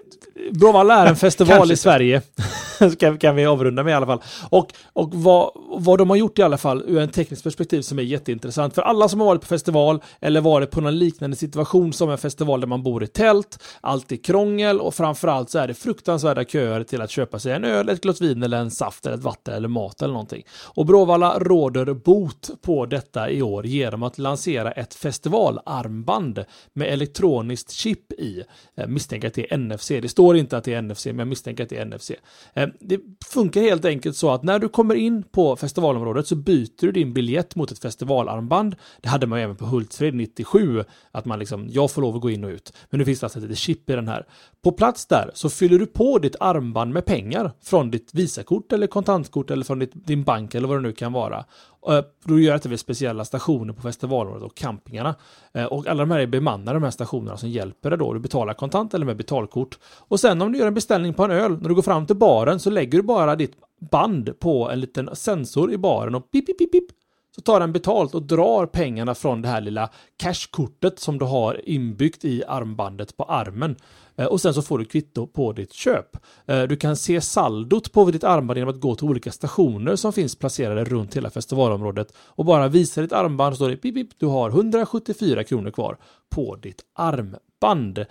Bråvalla 0.53 0.95
är 0.95 1.07
en 1.07 1.17
festival 1.17 1.73
i 1.73 1.77
Sverige. 1.77 2.23
kan, 2.99 3.19
kan 3.19 3.37
vi 3.37 3.47
avrunda 3.47 3.83
med 3.83 3.91
i 3.91 3.95
alla 3.95 4.07
fall. 4.07 4.23
Och, 4.51 4.73
och 4.93 5.15
vad, 5.15 5.51
vad 5.71 5.99
de 5.99 6.11
har 6.11 6.17
gjort 6.17 6.39
i 6.39 6.43
alla 6.43 6.59
fall 6.59 6.85
ur 6.87 6.99
en 6.99 7.09
teknisk 7.09 7.45
perspektiv 7.45 7.83
som 7.83 7.99
är 7.99 8.03
jätteintressant. 8.03 8.75
För 8.75 8.83
alla 8.83 9.09
som 9.09 9.21
har 9.21 9.27
varit 9.27 9.41
på 9.41 9.47
festival 9.47 10.03
eller 10.21 10.41
varit 10.41 10.71
på 10.71 10.81
någon 10.81 10.99
liknande 10.99 11.37
situation 11.37 11.93
som 11.93 12.11
en 12.11 12.19
festival 12.19 12.61
där 12.61 12.67
man 12.67 12.83
bor 12.83 13.03
i 13.05 13.07
tält, 13.07 13.63
allt 13.81 14.13
är 14.13 14.17
krångel 14.17 14.81
och 14.81 14.95
framförallt 14.95 15.51
så 15.51 15.59
är 15.59 15.69
det 15.69 15.75
fruktansvärda 15.75 16.45
köer 16.45 16.83
till 16.85 17.01
att 17.01 17.11
köpa 17.11 17.39
sig 17.39 17.53
en 17.53 17.65
öl, 17.65 17.89
ett 17.89 18.01
glas 18.01 18.21
vin 18.21 18.43
eller 18.43 18.59
en 18.59 18.71
saft 18.71 19.07
eller 19.07 19.17
ett 19.17 19.23
vatten 19.23 19.55
eller 19.55 19.69
mat 19.69 20.03
eller 20.03 20.13
någonting. 20.13 20.43
Och 20.65 20.87
Bråvalla 20.87 21.39
råder 21.39 21.95
bot 21.95 22.51
på 22.63 22.87
detta 22.87 23.31
i 23.31 23.43
år 23.43 23.67
genom 23.67 24.03
att 24.03 24.19
lansera 24.19 24.73
ett 24.73 24.95
festivalarmband 24.95 26.45
med 26.73 26.89
elektroniskt 26.89 27.71
chip 27.71 28.13
i. 28.13 28.43
Eh, 28.75 28.87
misstänker 28.87 29.29
att 29.29 29.35
det 29.35 29.53
är 29.53 29.59
NFC. 29.59 29.89
Det 29.89 30.09
står 30.09 30.37
inte 30.37 30.57
att 30.57 30.65
det 30.65 30.75
är 30.75 30.83
NFC, 30.83 31.07
men 31.07 31.19
jag 31.19 31.29
misstänker 31.29 31.65
att 31.65 31.71
det 31.71 31.79
är 31.79 31.85
NFC. 31.85 32.11
Eh, 32.55 32.69
det 32.81 33.01
funkar 33.27 33.61
helt 33.61 33.85
enkelt 33.85 34.17
så 34.17 34.31
att 34.31 34.43
när 34.43 34.59
du 34.59 34.69
kommer 34.69 34.95
in 34.95 35.23
på 35.23 35.57
festivalområdet 35.57 36.27
så 36.27 36.37
byter 36.37 36.81
du 36.81 36.93
din 36.93 37.15
biljett 37.15 37.57
mot 37.57 37.73
ett 37.73 37.79
festivalarmband. 37.79 38.77
Det 39.01 39.09
hade 39.09 39.27
man 39.27 39.39
även 39.39 39.57
på 39.57 39.65
Hultsfred 39.65 40.15
97, 40.15 40.85
att 41.11 41.25
man 41.25 41.39
liksom, 41.39 41.69
jag 41.71 41.91
får 41.91 42.03
lov 42.03 42.17
att 42.17 42.23
gå 42.23 42.31
in 42.31 42.45
och 42.45 42.51
ut. 42.51 42.73
Men 42.91 42.99
nu 42.99 43.05
finns 43.05 43.21
det 43.21 43.27
alltså 43.27 43.47
ett 43.51 43.59
chip 43.59 43.91
i 43.91 43.93
den 43.93 44.09
här. 44.09 44.27
På 44.63 44.73
plats 44.73 45.07
där 45.07 45.31
så 45.35 45.51
fyller 45.51 45.79
du 45.79 45.87
på 45.87 46.19
ditt 46.19 46.37
armband 46.41 46.93
med 46.93 47.05
pengar 47.05 47.53
från 47.63 47.91
ditt 47.91 48.15
Visakort 48.15 48.73
eller 48.73 48.87
kontantkort 48.87 49.51
eller 49.51 49.65
från 49.65 49.79
ditt, 49.79 50.07
din 50.07 50.25
bank 50.25 50.55
eller 50.55 50.69
vad 50.69 50.77
det 50.77 50.83
nu 50.83 50.93
kan 50.93 51.13
vara. 51.13 51.45
Eh, 51.89 52.05
då 52.25 52.39
gör 52.39 52.53
detta 52.53 52.69
vid 52.69 52.81
speciella 52.81 53.25
stationer 53.25 53.73
på 53.73 53.83
festivalområdet 53.83 54.43
och 54.43 54.57
campingarna. 54.57 55.15
Eh, 55.55 55.65
och 55.65 55.87
alla 55.87 56.03
de 56.03 56.11
här 56.11 56.19
är 56.19 56.27
bemannade, 56.27 56.77
de 56.77 56.83
här 56.83 56.91
stationerna 56.91 57.37
som 57.37 57.49
hjälper 57.49 57.91
dig 57.91 57.99
då. 57.99 58.13
Du 58.13 58.21
betalar 58.21 58.55
kontant 58.55 58.95
eller 58.95 59.07
med 59.07 59.17
betalkort. 59.17 59.79
Och 59.99 60.21
sen 60.21 60.43
om 60.43 60.53
du 60.53 60.59
gör 60.59 60.67
en 60.67 60.75
beställning 60.75 61.15
på 61.15 61.25
en 61.25 61.31
öl, 61.31 61.59
när 61.61 61.69
du 61.69 61.75
går 61.75 61.83
fram 61.83 62.07
till 62.07 62.17
baren 62.17 62.61
så 62.61 62.71
lägger 62.71 62.99
du 62.99 63.03
bara 63.03 63.37
ditt 63.37 63.53
band 63.91 64.41
på 64.41 64.71
en 64.71 64.81
liten 64.81 65.11
sensor 65.17 65.73
i 65.73 65.79
baren 65.79 66.15
och 66.15 66.31
pip, 66.31 66.47
pip, 66.47 66.59
pip, 66.59 66.73
pip 66.73 66.87
så 67.35 67.41
tar 67.41 67.61
den 67.61 67.73
betalt 67.73 68.15
och 68.15 68.23
drar 68.23 68.67
pengarna 68.67 69.15
från 69.15 69.43
det 69.43 69.49
här 69.49 69.61
lilla 69.61 69.91
cashkortet 70.17 70.99
som 70.99 71.19
du 71.19 71.25
har 71.25 71.69
inbyggt 71.69 72.25
i 72.25 72.45
armbandet 72.45 73.17
på 73.17 73.25
armen. 73.25 73.77
Eh, 74.21 74.27
och 74.27 74.41
sen 74.41 74.55
så 74.55 74.63
får 74.63 74.79
du 74.79 74.85
kvitto 74.85 75.27
på 75.27 75.53
ditt 75.53 75.73
köp. 75.73 76.17
Eh, 76.47 76.63
du 76.63 76.77
kan 76.77 76.97
se 76.97 77.21
saldot 77.21 77.93
på 77.93 78.11
ditt 78.11 78.25
armband 78.25 78.59
genom 78.59 78.75
att 78.75 78.81
gå 78.81 78.95
till 78.95 79.09
olika 79.09 79.33
stationer 79.33 79.97
som 79.97 80.13
finns 80.13 80.37
placerade 80.37 80.85
runt 80.85 81.17
hela 81.17 81.31
festivalområdet 81.31 82.13
och 82.17 82.45
bara 82.45 82.69
visa 82.69 83.01
ditt 83.01 83.13
armband 83.13 83.55
så 83.55 83.57
står 83.57 83.71
det 83.71 83.77
pip, 83.77 83.95
pip, 83.95 84.09
du 84.19 84.27
har 84.27 84.51
174 84.51 85.45
kronor 85.45 85.71
kvar 85.71 85.99
på 86.31 86.57
ditt 86.57 86.83
armband. 86.95 87.99
Eh, 87.99 88.05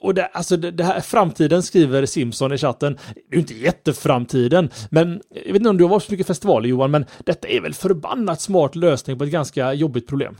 och 0.00 0.14
det, 0.14 0.26
alltså 0.26 0.56
det, 0.56 0.70
det, 0.70 0.84
här 0.84 1.00
framtiden 1.00 1.62
skriver 1.62 2.06
Simpson 2.06 2.52
i 2.52 2.58
chatten. 2.58 2.98
Det 3.14 3.34
är 3.34 3.34
ju 3.34 3.40
inte 3.40 3.54
jätteframtiden, 3.54 4.70
men 4.90 5.22
jag 5.30 5.52
vet 5.52 5.56
inte 5.56 5.68
om 5.68 5.76
du 5.76 5.84
har 5.84 5.88
varit 5.88 6.02
så 6.02 6.12
mycket 6.12 6.26
festivaler 6.26 6.68
Johan, 6.68 6.90
men 6.90 7.04
detta 7.24 7.48
är 7.48 7.60
väl 7.60 7.74
förbannat 7.74 8.40
smart 8.40 8.76
lösning 8.76 9.18
på 9.18 9.24
ett 9.24 9.30
ganska 9.30 9.72
jobbigt 9.74 10.06
problem. 10.08 10.36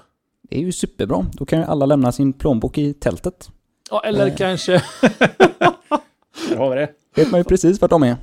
Det 0.51 0.57
är 0.57 0.61
ju 0.61 0.73
superbra. 0.73 1.27
Då 1.33 1.47
kan 1.47 1.59
ju 1.59 1.65
alla 1.65 1.87
lämna 1.87 2.13
sin 2.13 2.33
plånbok 2.33 2.79
i 2.79 2.95
tältet. 2.95 3.51
Ja, 3.91 4.03
eller 4.05 4.27
eh. 4.27 4.37
kanske... 4.37 4.73
Där 6.49 6.57
har 6.57 6.71
vi 6.71 6.77
det. 6.77 6.89
Vet 7.15 7.31
man 7.31 7.41
ju 7.41 7.45
precis 7.45 7.81
vart 7.81 7.91
de 7.91 8.03
är. 8.03 8.17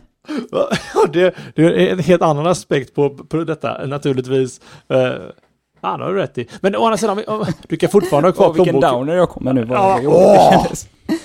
Ja, 0.52 0.70
det, 1.14 1.36
det, 1.56 1.64
är 1.64 1.92
en 1.92 2.00
helt 2.00 2.22
annan 2.22 2.48
aspekt 2.48 2.96
på, 2.96 3.10
på 3.10 3.44
detta, 3.44 3.86
naturligtvis. 3.86 4.62
Uh, 4.94 5.14
Ja, 5.82 5.98
det 5.98 6.04
har 6.04 6.14
du 6.14 6.20
rätt 6.20 6.38
i. 6.38 6.48
Men 6.62 6.76
å 6.76 6.86
andra 6.86 6.98
sidan, 6.98 7.24
du 7.68 7.78
kan 7.78 7.90
fortfarande 7.90 8.30
ha 8.30 8.34
kvar 8.34 8.54
plånboken. 8.54 8.74
Vilken 8.74 8.92
downer 8.92 9.16
jag 9.16 9.30
kommer 9.30 9.54
nu. 9.54 9.68
Ja, 9.70 10.02
åh! 10.04 10.66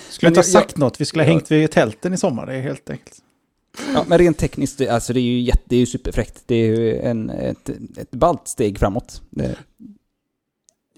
Skulle 0.09 0.29
inte 0.29 0.39
ha 0.39 0.45
sagt 0.45 0.77
något. 0.77 1.01
Vi 1.01 1.05
skulle 1.05 1.25
ha 1.25 1.29
hängt 1.29 1.51
vid 1.51 1.71
tälten 1.71 2.15
i 2.15 2.17
sommar. 2.17 2.47
Det 2.47 2.55
är 2.55 2.61
helt 2.61 2.91
enkelt. 2.91 3.19
Ja, 3.95 4.05
men 4.07 4.19
rent 4.19 4.39
tekniskt, 4.39 4.81
alltså 4.81 5.13
det 5.13 5.21
är 5.21 5.23
ju, 5.23 5.41
jätte, 5.41 5.63
det 5.65 5.77
är 5.77 5.81
ju 5.81 5.87
superfräckt. 5.87 6.43
Det 6.47 6.55
är 6.55 6.67
ju 6.67 6.99
en, 7.01 7.31
ett, 7.31 7.71
ett 7.97 8.11
ballt 8.11 8.49
steg 8.49 8.79
framåt. 8.79 9.23
Det, 9.31 9.57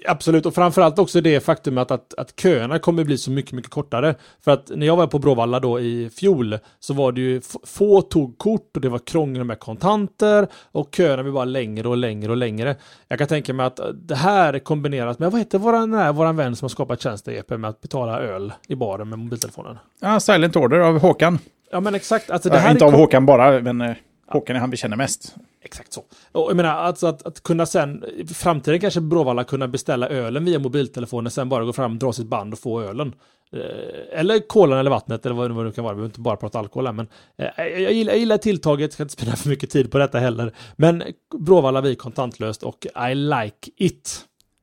Absolut, 0.09 0.47
och 0.47 0.55
framförallt 0.55 0.99
också 0.99 1.21
det 1.21 1.41
faktum 1.41 1.79
att, 1.79 1.91
att, 1.91 2.41
köerna 2.41 2.79
kommer 2.79 3.05
bli 3.05 3.19
så 3.19 3.31
mycket, 3.31 3.53
mycket 3.53 3.71
kortare. 3.71 4.15
För 4.45 4.51
att 4.51 4.71
när 4.75 4.87
jag 4.87 4.97
var 4.97 5.07
på 5.07 5.19
Bråvalla 5.19 5.61
då 5.61 5.81
i 5.81 6.11
fjol 6.11 6.59
så 6.81 6.95
var 6.95 7.13
det 7.13 7.21
ju 7.21 7.41
få 7.67 8.03
tog 8.03 8.39
kort 8.39 8.71
och 8.75 8.81
det 8.81 8.89
var 8.89 8.99
krångel 8.99 9.45
med 9.45 9.59
kontanter 9.59 10.47
och 10.73 10.95
köerna 10.97 11.23
blir 11.23 11.33
bara 11.33 11.45
längre 11.45 11.89
och 11.89 11.97
längre 11.97 12.31
och 12.31 12.37
längre. 12.37 12.77
Jag 13.09 13.19
kan 13.19 13.29
tänka 13.29 13.55
mig 13.55 13.67
att 13.67 13.81
det 13.95 14.15
här 14.15 14.59
kombinerat 14.59 15.19
med, 15.19 15.33
vad 15.33 15.41
heter 15.41 15.59
våran, 15.59 16.15
våran 16.15 16.37
vän 16.37 16.57
som 16.57 16.65
har 16.65 16.71
skapat 16.71 17.01
tjänster 17.03 17.33
EP 17.33 17.51
med 17.51 17.71
att 17.71 17.81
betala 17.81 18.21
öl 18.21 18.53
i 18.69 18.75
baren 18.75 19.09
med 19.09 19.19
mobiltelefonen? 19.19 19.79
Ja, 20.01 20.21
Silent 20.21 20.57
Order 20.57 20.79
av 20.79 20.99
Håkan. 20.99 21.39
Ja 21.71 21.81
men 21.81 21.95
exakt. 21.95 22.31
Alltså, 22.31 22.49
det 22.49 22.59
här 22.59 22.67
ja, 22.67 22.73
inte 22.73 22.85
av 22.85 22.93
Håkan 22.93 23.27
bara, 23.27 23.61
men 23.61 23.81
eh, 23.81 23.97
Håkan 24.27 24.57
är 24.57 24.61
han 24.61 24.71
vi 24.71 24.77
känner 24.77 24.97
mest. 24.97 25.35
Exakt 25.65 25.93
så. 25.93 26.05
Och 26.33 26.51
jag 26.51 26.57
menar, 26.57 26.71
alltså 26.71 27.07
att, 27.07 27.27
att 27.27 27.43
kunna 27.43 27.67
sen, 27.67 28.05
i 28.17 28.27
framtiden 28.27 28.81
kanske 28.81 29.01
Bråvalla 29.01 29.45
kunna 29.45 29.69
beställa 29.69 30.09
ölen 30.09 30.45
via 30.45 30.59
mobiltelefonen, 30.59 31.31
sen 31.31 31.49
bara 31.49 31.65
gå 31.65 31.73
fram, 31.73 31.99
dra 31.99 32.13
sitt 32.13 32.27
band 32.27 32.53
och 32.53 32.59
få 32.59 32.83
ölen. 32.83 33.13
Eh, 33.53 34.21
eller 34.21 34.49
kolan 34.49 34.79
eller 34.79 34.91
vattnet 34.91 35.27
eller 35.27 35.37
vad 35.37 35.51
det 35.51 35.65
nu 35.65 35.73
kan 35.73 35.85
vara. 35.85 35.95
Vi 35.95 35.97
behöver 35.97 36.09
inte 36.09 36.21
bara 36.21 36.37
prata 36.37 36.59
alkohol 36.59 36.87
här, 36.87 36.93
men 36.93 37.09
eh, 37.37 37.65
jag, 37.83 37.93
gillar, 37.93 38.13
jag 38.13 38.19
gillar 38.19 38.39
tilltaget, 38.39 38.93
ska 38.93 39.03
inte 39.03 39.13
spendera 39.13 39.37
för 39.37 39.49
mycket 39.49 39.71
tid 39.71 39.91
på 39.91 39.99
detta 39.99 40.19
heller. 40.19 40.53
Men 40.77 41.03
Bråvalla 41.39 41.81
vi 41.81 41.95
kontantlöst 41.95 42.63
och 42.63 42.87
I 43.11 43.15
like 43.15 43.71
it. 43.77 44.21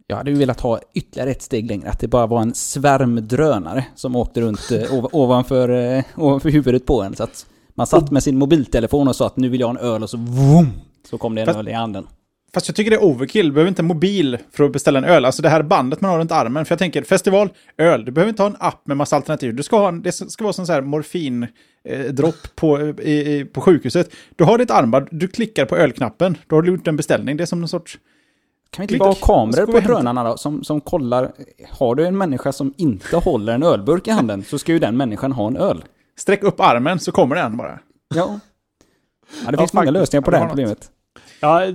Jag 0.08 0.16
hade 0.16 0.32
ju 0.32 0.38
velat 0.38 0.62
ha 0.62 0.80
ytterligare 0.93 1.32
ett 1.32 1.41
steg 1.41 1.68
längre, 1.68 1.89
att 1.89 1.99
det 1.99 2.08
bara 2.08 2.28
var 2.28 2.41
en 2.41 2.54
svärm 2.54 3.28
drönare 3.28 3.86
som 3.95 4.16
åkte 4.16 4.41
runt 4.41 4.72
eh, 4.72 4.93
ovanför, 5.16 6.04
ovanför 6.18 6.49
huvudet 6.49 6.86
på 6.86 7.02
en. 7.02 7.16
Så 7.16 7.24
att 7.24 7.45
man 7.76 7.88
satt 7.88 8.12
med 8.12 8.24
sin 8.24 8.38
mobiltelefon 8.38 9.08
och 9.08 9.16
sa 9.16 9.26
att 9.26 9.38
nu 9.38 9.49
vill 9.49 9.60
jag 9.60 9.68
ha 9.68 9.80
en 9.80 9.86
öl 9.86 10.04
och 10.04 10.10
så 10.10 10.18
vroom, 10.18 10.72
så 11.10 11.18
kom 11.18 11.36
det 11.36 11.41
en 11.41 11.45
Fast, 11.45 11.60
öl 11.60 11.70
i 11.70 11.74
handen. 11.74 12.08
Fast 12.54 12.68
jag 12.68 12.76
tycker 12.76 12.91
det 12.91 12.97
är 12.97 13.04
overkill. 13.04 13.45
Du 13.45 13.52
behöver 13.52 13.70
inte 13.70 13.82
en 13.82 13.88
mobil 13.88 14.38
för 14.52 14.64
att 14.64 14.72
beställa 14.72 14.99
en 14.99 15.06
öl. 15.06 15.26
Alltså 15.26 15.41
det 15.41 15.49
här 15.49 15.64
bandet 15.64 16.02
man 16.02 16.12
har 16.12 16.20
runt 16.20 16.32
armen. 16.32 16.66
För 16.66 16.74
jag 16.74 16.80
tänker, 16.80 17.04
festival, 17.04 17.49
öl. 17.78 18.06
Du 18.06 18.12
behöver 18.12 18.30
inte 18.30 18.43
ha 18.43 18.49
en 18.49 18.56
app 18.60 18.88
med 18.88 18.97
massa 18.97 19.16
alternativ. 19.16 19.56
Du 19.56 19.64
ska 19.64 19.78
ha, 19.80 19.91
det 19.91 20.12
ska 20.12 20.43
vara 20.43 20.54
sån 20.54 20.68
så 20.68 20.74
här 20.74 20.82
morfin 20.82 21.47
eh, 21.84 22.32
på, 22.56 22.93
i, 23.02 23.12
i, 23.12 23.45
på 23.45 23.62
sjukhuset. 23.62 24.12
Du 24.36 24.43
har 24.43 24.58
ditt 24.58 24.72
armband, 24.72 25.08
du 25.12 25.28
klickar 25.28 25.66
på 25.66 25.78
ölknappen. 25.78 26.38
Då 26.47 26.56
har 26.56 26.62
du 26.62 26.72
gjort 26.72 26.88
en 26.88 26.95
beställning. 26.95 27.38
Det 27.38 27.43
är 27.43 27.45
som 27.45 27.62
en 27.62 27.68
sorts... 27.68 27.99
Kan 28.70 28.88
vi 28.88 28.93
inte 28.93 28.97
bara 28.97 29.10
ha 29.10 29.16
kameror 29.16 29.66
på 29.66 29.80
drönarna 29.80 30.24
då, 30.24 30.38
som, 30.38 30.64
som 30.64 30.82
kollar... 30.82 31.32
Har 31.70 31.95
du 31.95 32.06
en 32.06 32.18
människa 32.18 32.52
som 32.52 32.74
inte 32.78 33.18
håller 33.18 33.54
en 33.54 33.64
ölburk 33.64 34.08
i 34.08 34.12
handen, 34.12 34.43
så 34.43 34.60
ska 34.60 34.72
ju 34.72 34.80
den 34.80 34.97
människan 34.97 35.32
ha 35.32 35.47
en 35.47 35.58
öl. 35.58 35.84
Sträck 36.18 36.43
upp 36.43 36.60
armen 36.60 36.99
så 36.99 37.12
kommer 37.12 37.36
den 37.36 37.58
bara. 37.58 37.80
Ja. 38.16 38.39
Ja, 39.46 39.52
det 39.52 39.58
finns 39.58 39.74
många 39.74 39.92
lösningar 39.92 40.22
på 40.22 40.32
det 40.32 40.38
här 40.38 40.48
problemet. 40.48 40.92
Ja, 41.40 41.68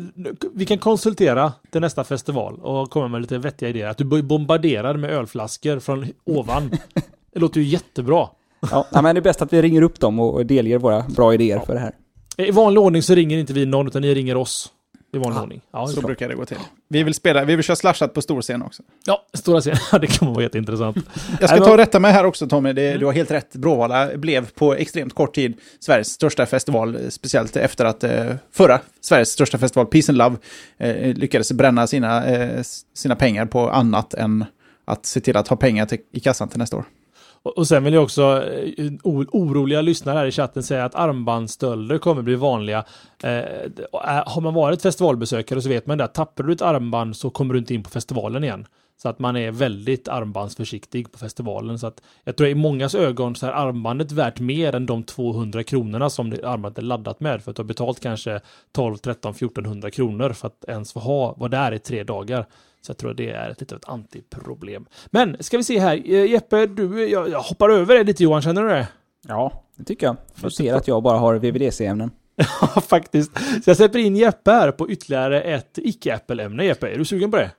vi 0.55 0.67
kan 0.67 0.79
konsultera 0.79 1.53
till 1.71 1.81
nästa 1.81 2.05
festival 2.05 2.61
och 2.63 2.91
komma 2.91 3.09
med 3.09 3.21
lite 3.21 3.39
vettiga 3.39 3.69
idéer. 3.69 3.89
Att 3.89 3.99
du 3.99 4.23
bombarderar 4.23 4.97
med 4.97 5.11
ölflaskor 5.11 5.79
från 5.79 6.07
ovan. 6.25 6.71
det 7.35 7.41
låter 7.41 7.61
ju 7.61 7.67
jättebra. 7.67 8.29
Ja, 8.71 8.87
men 8.93 9.15
det 9.15 9.19
är 9.19 9.23
bäst 9.23 9.43
att 9.43 9.53
vi 9.53 9.63
ringer 9.63 9.83
upp 9.83 10.01
dem 10.01 10.21
och 10.21 10.47
delger 10.47 10.79
våra 10.79 11.03
bra 11.03 11.35
idéer 11.35 11.57
ja. 11.57 11.65
för 11.67 11.75
det 11.75 11.81
här. 11.81 11.95
I 12.37 12.51
vanlig 12.51 12.83
ordning 12.83 13.03
så 13.03 13.15
ringer 13.15 13.39
inte 13.39 13.53
vi 13.53 13.67
någon, 13.67 13.87
utan 13.87 14.03
ni 14.03 14.15
ringer 14.15 14.37
oss. 14.37 14.73
I 15.17 15.19
vanlig 15.19 15.43
ordning. 15.43 15.61
Ja, 15.73 15.87
så 15.87 16.01
brukar 16.01 16.29
det 16.29 16.35
gå 16.35 16.45
till. 16.45 16.57
Vi 16.89 17.03
vill 17.03 17.14
spela, 17.14 17.45
vi 17.45 17.57
vill 17.57 17.64
köra 17.64 17.77
slashat 17.77 18.14
på 18.14 18.23
stor 18.23 18.43
scen 18.43 18.62
också. 18.62 18.83
Ja, 19.07 19.27
stora 19.35 19.61
scen. 19.61 19.77
det 20.01 20.07
kan 20.07 20.33
vara 20.33 20.43
jätteintressant. 20.43 20.97
Jag 21.41 21.51
ska 21.51 21.59
ta 21.59 21.71
och 21.71 21.77
rätta 21.77 22.01
mig 22.01 22.12
här 22.12 22.25
också 22.25 22.49
Tommy, 22.49 22.73
det, 22.73 22.89
mm. 22.89 23.01
du 23.01 23.07
har 23.07 23.12
helt 23.12 23.31
rätt. 23.31 23.57
Bråvalla 23.57 24.17
blev 24.17 24.51
på 24.51 24.75
extremt 24.75 25.14
kort 25.14 25.35
tid 25.35 25.55
Sveriges 25.81 26.09
största 26.09 26.47
festival, 26.47 26.99
speciellt 27.09 27.57
efter 27.57 27.85
att 27.85 28.05
eh, 28.05 28.35
förra 28.53 28.81
Sveriges 29.01 29.31
största 29.31 29.59
festival, 29.59 29.87
Peace 29.87 30.12
and 30.12 30.19
Love, 30.19 30.37
eh, 30.79 31.14
lyckades 31.14 31.53
bränna 31.53 31.87
sina, 31.87 32.27
eh, 32.27 32.62
sina 32.95 33.17
pengar 33.17 33.47
på 33.47 33.71
annat 33.71 34.14
än 34.14 34.45
att 34.85 35.07
se 35.07 35.21
till 35.21 35.37
att 35.37 35.49
ha 35.49 35.57
pengar 35.57 35.87
till, 35.87 35.99
i 36.12 36.21
kassan 36.21 36.49
till 36.49 36.59
nästa 36.59 36.77
år. 36.77 36.85
Och 37.47 37.69
sen 37.69 37.85
vill 37.85 37.95
jag 37.95 38.03
också, 38.03 38.45
eh, 38.77 38.93
oroliga 39.05 39.83
lyssnare 39.83 40.19
här 40.19 40.27
i 40.27 40.31
chatten 40.31 40.63
säga 40.63 40.85
att 40.85 40.95
armbandsstölder 40.95 41.99
kommer 41.99 42.23
bli 42.23 42.35
vanliga. 42.35 42.85
Eh, 43.23 43.39
eh, 43.39 44.23
har 44.27 44.41
man 44.41 44.55
varit 44.55 44.83
festivalbesökare 44.83 45.63
så 45.63 45.69
vet 45.69 45.87
man 45.87 45.99
det 45.99 46.05
att 46.05 46.15
tappar 46.15 46.45
du 46.45 46.53
ett 46.53 46.63
armband 46.63 47.17
så 47.17 47.31
kommer 47.31 47.55
du 47.55 47.59
inte 47.59 47.75
in 47.75 47.83
på 47.83 47.91
festivalen 47.91 48.45
igen. 48.45 48.67
Så 48.99 49.09
att 49.09 49.19
man 49.19 49.37
är 49.37 49.51
väldigt 49.51 50.09
armbandsförsiktig 50.09 51.13
på 51.13 51.19
festivalen. 51.19 51.79
Så 51.79 51.87
att 51.87 52.03
jag 52.25 52.37
tror 52.37 52.49
i 52.49 52.55
mångas 52.55 52.95
ögon 52.95 53.35
så 53.35 53.47
är 53.47 53.51
armbandet 53.51 54.13
värt 54.13 54.41
mer 54.41 54.75
än 54.75 54.87
de 54.87 55.03
200 55.03 55.63
kronorna 55.63 56.11
som 56.11 56.33
armbandet 56.33 56.79
är 56.79 56.83
laddat 56.83 57.21
med. 57.21 57.43
För 57.43 57.51
att 57.51 57.57
du 57.57 57.63
har 57.63 57.67
betalt 57.67 58.01
kanske 58.01 58.41
12, 58.73 58.97
13, 58.97 59.31
1400 59.31 59.91
kronor 59.91 60.33
för 60.33 60.47
att 60.47 60.65
ens 60.69 60.93
få 60.93 61.01
ha, 61.01 61.35
vara 61.35 61.49
där 61.49 61.73
i 61.73 61.79
tre 61.79 62.05
dagar. 62.05 62.47
Så 62.87 62.91
jag 62.91 62.99
tror 62.99 63.14
det 63.14 63.30
är 63.30 63.51
ett 63.51 63.61
litet 63.61 63.89
antiproblem. 63.89 64.87
Men 65.11 65.37
ska 65.41 65.57
vi 65.57 65.64
se 65.64 65.78
här. 65.78 65.97
Eh, 65.97 66.30
Jeppe, 66.30 66.66
du, 66.66 67.09
jag, 67.09 67.28
jag 67.28 67.41
hoppar 67.41 67.70
över 67.70 67.95
det 67.95 68.05
lite 68.05 68.22
Johan, 68.22 68.43
känner 68.43 68.62
du 68.62 68.68
det? 68.68 68.89
Ja, 69.28 69.64
det 69.76 69.84
tycker 69.84 70.07
jag. 70.07 70.16
Du 70.34 70.51
ser 70.51 70.74
att 70.74 70.89
jag 70.89 71.03
bara 71.03 71.18
har 71.18 71.34
VVDC-ämnen. 71.34 72.11
Ja, 72.61 72.80
faktiskt. 72.80 73.39
Så 73.64 73.70
jag 73.70 73.76
släpper 73.76 73.99
in 73.99 74.16
Jeppe 74.16 74.51
här 74.51 74.70
på 74.72 74.91
ytterligare 74.91 75.43
ett 75.43 75.78
icke-Apple-ämne. 75.78 76.64
Jeppe, 76.64 76.89
är 76.89 76.99
du 76.99 77.05
sugen 77.05 77.30
på 77.30 77.37
det? 77.37 77.51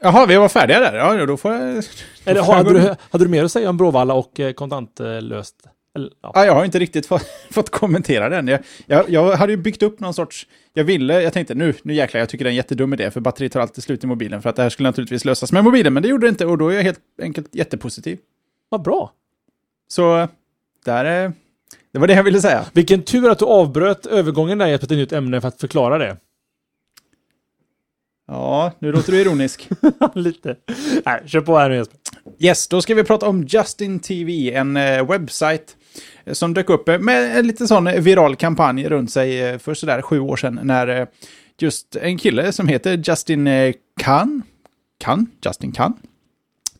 Jaha, 0.00 0.26
vi 0.26 0.36
var 0.36 0.48
färdiga 0.48 0.80
där. 0.80 0.94
Ja, 0.94 1.26
då 1.26 1.36
får 1.36 1.52
jag... 1.52 1.84
Eller 2.24 2.42
hade 2.54 2.72
du, 2.72 2.94
hade 3.10 3.24
du 3.24 3.28
mer 3.28 3.44
att 3.44 3.52
säga 3.52 3.70
om 3.70 3.76
Bråvalla 3.76 4.14
och 4.14 4.40
eh, 4.40 4.52
kontantlöst? 4.52 5.56
Eller, 5.94 6.10
ja. 6.22 6.32
Ja, 6.34 6.44
jag 6.44 6.54
har 6.54 6.64
inte 6.64 6.78
riktigt 6.78 7.06
fått, 7.06 7.26
fått 7.50 7.70
kommentera 7.70 8.28
den. 8.28 8.48
Jag, 8.48 8.60
jag, 8.86 9.10
jag 9.10 9.36
hade 9.36 9.52
ju 9.52 9.56
byggt 9.56 9.82
upp 9.82 10.00
någon 10.00 10.14
sorts... 10.14 10.46
Jag 10.72 10.84
ville, 10.84 11.22
jag 11.22 11.32
tänkte 11.32 11.54
nu, 11.54 11.74
nu 11.82 11.94
jäklar, 11.94 12.18
jag 12.18 12.28
tycker 12.28 12.44
det 12.44 12.48
är 12.48 12.52
en 12.52 12.56
jättedum 12.56 12.92
idé, 12.92 13.10
för 13.10 13.20
batteriet 13.20 13.52
tar 13.52 13.60
alltid 13.60 13.84
slut 13.84 14.04
i 14.04 14.06
mobilen, 14.06 14.42
för 14.42 14.50
att 14.50 14.56
det 14.56 14.62
här 14.62 14.70
skulle 14.70 14.88
naturligtvis 14.88 15.24
lösas 15.24 15.52
med 15.52 15.64
mobilen, 15.64 15.92
men 15.92 16.02
det 16.02 16.08
gjorde 16.08 16.26
det 16.26 16.28
inte, 16.28 16.46
och 16.46 16.58
då 16.58 16.68
är 16.68 16.76
jag 16.76 16.82
helt 16.82 17.00
enkelt 17.22 17.54
jättepositiv. 17.54 18.18
Vad 18.68 18.82
bra. 18.82 19.12
Så, 19.88 20.28
där 20.84 21.04
är... 21.04 21.32
Det 21.92 21.98
var 21.98 22.06
det 22.06 22.14
jag 22.14 22.24
ville 22.24 22.40
säga. 22.40 22.64
Vilken 22.72 23.02
tur 23.02 23.30
att 23.30 23.38
du 23.38 23.44
avbröt 23.44 24.06
övergången 24.06 24.58
där 24.58 24.66
Jesper 24.66 24.86
till 24.86 24.96
ett 24.96 25.00
nytt 25.00 25.12
ämne 25.12 25.40
för 25.40 25.48
att 25.48 25.60
förklara 25.60 25.98
det. 25.98 26.16
Ja, 28.26 28.72
nu 28.78 28.92
låter 28.92 29.12
du 29.12 29.20
ironisk. 29.20 29.68
Lite. 30.14 30.56
Nej, 31.04 31.22
kör 31.26 31.40
på 31.40 31.58
här 31.58 31.68
nu 31.68 31.76
Jesper. 31.76 31.98
Yes, 32.38 32.68
då 32.68 32.82
ska 32.82 32.94
vi 32.94 33.04
prata 33.04 33.28
om 33.28 33.42
Justin 33.42 34.00
TV, 34.00 34.54
en 34.54 34.76
eh, 34.76 35.06
webbsajt 35.06 35.76
eh, 35.76 35.79
Eh, 36.24 36.32
som 36.32 36.54
dök 36.54 36.70
upp 36.70 36.88
eh, 36.88 36.98
med 36.98 37.38
en 37.38 37.46
liten 37.46 37.68
sån 37.68 37.86
eh, 37.86 38.00
viral 38.00 38.36
kampanj 38.36 38.88
runt 38.88 39.10
sig 39.10 39.58
för 39.58 39.74
sådär 39.74 40.02
sju 40.02 40.20
år 40.20 40.36
sedan 40.36 40.60
när 40.62 41.06
just 41.58 41.96
en 41.96 42.18
kille 42.18 42.52
som 42.52 42.68
heter 42.68 43.02
Justin 43.04 43.48
Kahn, 44.00 44.42
Kahn? 44.98 45.26
Justin 45.44 45.72
Kahn, 45.72 45.92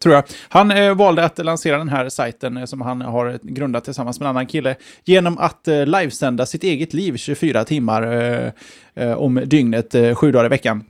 tror 0.03 0.15
jag. 0.15 0.25
Han 0.49 0.71
eh, 0.71 0.95
valde 0.95 1.25
att 1.25 1.39
lansera 1.39 1.79
den 1.79 1.89
här 1.89 2.09
sajten 2.09 2.57
eh, 2.57 2.65
som 2.65 2.81
han 2.81 3.01
har 3.01 3.39
grundat 3.43 3.85
tillsammans 3.85 4.21
med 4.21 4.27
en 4.27 4.31
annan 4.31 4.47
kille 4.47 4.77
genom 5.05 5.39
att 5.39 5.69
eh, 5.69 5.87
livesända 5.87 6.47
sitt 6.47 6.65
eget 6.65 6.95
liv 6.95 7.17
24 7.17 7.65
timmar 7.65 8.03
eh, 8.95 9.13
om 9.13 9.43
dygnet, 9.47 9.95
eh, 9.95 10.15
sju 10.15 10.33
dagar 10.33 10.47
i 10.47 10.49
veckan. 10.49 10.85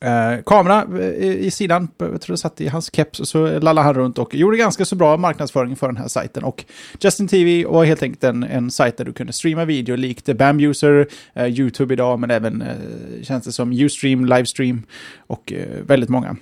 Eh, 0.00 0.42
kamera 0.46 0.86
eh, 0.98 1.04
i, 1.04 1.46
i 1.46 1.50
sidan, 1.50 1.88
jag 1.98 2.20
tror 2.20 2.34
det 2.34 2.38
satt 2.38 2.60
i 2.60 2.68
hans 2.68 2.94
keps, 2.94 3.20
och 3.20 3.28
så 3.28 3.58
lallade 3.58 3.86
han 3.86 3.94
runt 3.94 4.18
och 4.18 4.34
gjorde 4.34 4.56
ganska 4.56 4.84
så 4.84 4.96
bra 4.96 5.16
marknadsföring 5.16 5.76
för 5.76 5.86
den 5.86 5.96
här 5.96 6.08
sajten. 6.08 6.44
Och 6.44 6.64
Justin 7.00 7.28
TV 7.28 7.64
var 7.64 7.84
helt 7.84 8.02
enkelt 8.02 8.24
en, 8.24 8.42
en 8.42 8.70
sajt 8.70 8.96
där 8.96 9.04
du 9.04 9.12
kunde 9.12 9.32
streama 9.32 9.64
video 9.64 9.96
likt 9.96 10.36
Bambuser, 10.36 11.06
eh, 11.34 11.46
YouTube 11.46 11.94
idag, 11.94 12.18
men 12.18 12.30
även 12.30 12.62
eh, 12.62 13.22
känns 13.22 13.44
det 13.44 13.52
som 13.52 13.72
Ustream, 13.72 14.24
Livestream 14.24 14.82
och 15.26 15.52
eh, 15.52 15.68
väldigt 15.86 16.10
många. 16.10 16.36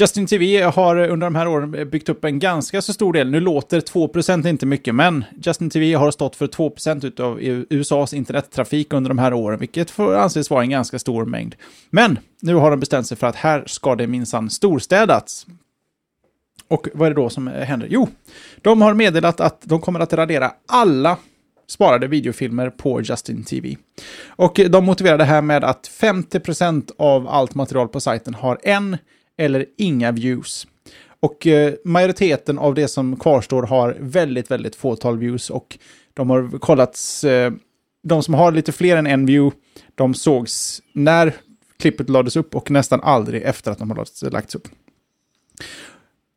Justin 0.00 0.26
TV 0.26 0.62
har 0.62 0.96
under 0.96 1.26
de 1.26 1.34
här 1.34 1.48
åren 1.48 1.90
byggt 1.90 2.08
upp 2.08 2.24
en 2.24 2.38
ganska 2.38 2.82
så 2.82 2.92
stor 2.92 3.12
del. 3.12 3.30
Nu 3.30 3.40
låter 3.40 3.80
2% 3.80 4.48
inte 4.48 4.66
mycket, 4.66 4.94
men 4.94 5.24
Justin 5.42 5.70
TV 5.70 5.94
har 5.94 6.10
stått 6.10 6.36
för 6.36 6.46
2% 6.46 7.20
av 7.20 7.38
USAs 7.70 8.14
internettrafik 8.14 8.92
under 8.92 9.08
de 9.08 9.18
här 9.18 9.32
åren, 9.32 9.58
vilket 9.58 9.90
får 9.90 10.16
anses 10.16 10.50
vara 10.50 10.62
en 10.62 10.70
ganska 10.70 10.98
stor 10.98 11.24
mängd. 11.24 11.54
Men 11.90 12.18
nu 12.40 12.54
har 12.54 12.70
de 12.70 12.80
bestämt 12.80 13.06
sig 13.06 13.16
för 13.16 13.26
att 13.26 13.36
här 13.36 13.64
ska 13.66 13.94
det 13.94 14.06
minsann 14.06 14.50
storstädats. 14.50 15.46
Och 16.68 16.88
vad 16.94 17.06
är 17.06 17.10
det 17.14 17.20
då 17.20 17.30
som 17.30 17.46
händer? 17.46 17.88
Jo, 17.90 18.08
de 18.62 18.82
har 18.82 18.94
meddelat 18.94 19.40
att 19.40 19.60
de 19.62 19.80
kommer 19.80 20.00
att 20.00 20.12
radera 20.12 20.52
alla 20.66 21.16
sparade 21.66 22.06
videofilmer 22.06 22.70
på 22.70 23.02
Justin 23.02 23.44
TV. 23.44 23.76
Och 24.26 24.60
de 24.70 24.84
motiverar 24.84 25.18
det 25.18 25.24
här 25.24 25.42
med 25.42 25.64
att 25.64 25.90
50% 26.00 26.90
av 26.98 27.28
allt 27.28 27.54
material 27.54 27.88
på 27.88 28.00
sajten 28.00 28.34
har 28.34 28.58
en 28.62 28.96
eller 29.38 29.66
inga 29.76 30.12
views. 30.12 30.66
Och 31.20 31.46
eh, 31.46 31.74
majoriteten 31.84 32.58
av 32.58 32.74
det 32.74 32.88
som 32.88 33.16
kvarstår 33.16 33.62
har 33.62 33.96
väldigt, 34.00 34.50
väldigt 34.50 34.76
fåtal 34.76 35.18
views 35.18 35.50
och 35.50 35.78
de 36.14 36.30
har 36.30 36.58
kollats, 36.58 37.24
eh, 37.24 37.52
de 38.02 38.22
som 38.22 38.34
har 38.34 38.52
lite 38.52 38.72
fler 38.72 38.96
än 38.96 39.06
en 39.06 39.26
view, 39.26 39.56
de 39.94 40.14
sågs 40.14 40.82
när 40.92 41.34
klippet 41.78 42.08
lades 42.08 42.36
upp 42.36 42.54
och 42.54 42.70
nästan 42.70 43.00
aldrig 43.02 43.42
efter 43.42 43.70
att 43.70 43.78
de 43.78 43.90
har 43.90 43.96
lagts, 43.96 44.22
eh, 44.22 44.56
upp. 44.56 44.68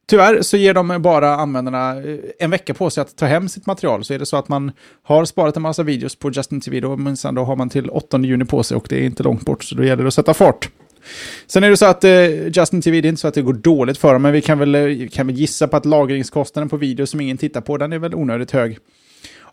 Tyvärr 0.07 0.41
så 0.41 0.57
ger 0.57 0.73
de 0.73 1.01
bara 1.01 1.35
användarna 1.35 1.97
eh, 1.97 2.19
en 2.39 2.51
vecka 2.51 2.73
på 2.73 2.89
sig 2.89 3.01
att 3.01 3.15
ta 3.15 3.25
hem 3.25 3.49
sitt 3.49 3.65
material. 3.65 4.03
Så 4.03 4.13
är 4.13 4.19
det 4.19 4.25
så 4.25 4.37
att 4.37 4.49
man 4.49 4.71
har 5.03 5.25
sparat 5.25 5.55
en 5.55 5.61
massa 5.61 5.83
videos 5.83 6.15
på 6.15 6.31
Justin 6.31 6.61
TV, 6.61 6.79
då, 6.79 6.97
minsann, 6.97 7.35
då 7.35 7.43
har 7.43 7.55
man 7.55 7.69
till 7.69 7.89
8 7.89 8.19
juni 8.19 8.45
på 8.45 8.63
sig 8.63 8.77
och 8.77 8.85
det 8.89 8.95
är 8.95 9.03
inte 9.03 9.23
långt 9.23 9.45
bort, 9.45 9.63
så 9.63 9.75
då 9.75 9.83
gäller 9.83 10.03
det 10.03 10.07
att 10.07 10.13
sätta 10.13 10.33
fart. 10.33 10.69
Sen 11.47 11.63
är 11.63 11.69
det 11.69 11.77
så 11.77 11.85
att 11.85 12.03
eh, 12.03 12.47
Justin 12.47 12.81
TV, 12.81 13.01
det 13.01 13.07
är 13.07 13.09
inte 13.09 13.21
så 13.21 13.27
att 13.27 13.33
det 13.33 13.41
går 13.41 13.53
dåligt 13.53 13.97
för 13.97 14.13
dem, 14.13 14.21
men 14.21 14.33
vi 14.33 14.41
kan 14.41 14.59
väl, 14.59 14.75
eh, 14.75 15.07
kan 15.07 15.27
väl 15.27 15.35
gissa 15.35 15.67
på 15.67 15.77
att 15.77 15.85
lagringskostnaden 15.85 16.69
på 16.69 16.77
video 16.77 17.05
som 17.05 17.21
ingen 17.21 17.37
tittar 17.37 17.61
på, 17.61 17.77
den 17.77 17.93
är 17.93 17.99
väl 17.99 18.15
onödigt 18.15 18.51
hög. 18.51 18.77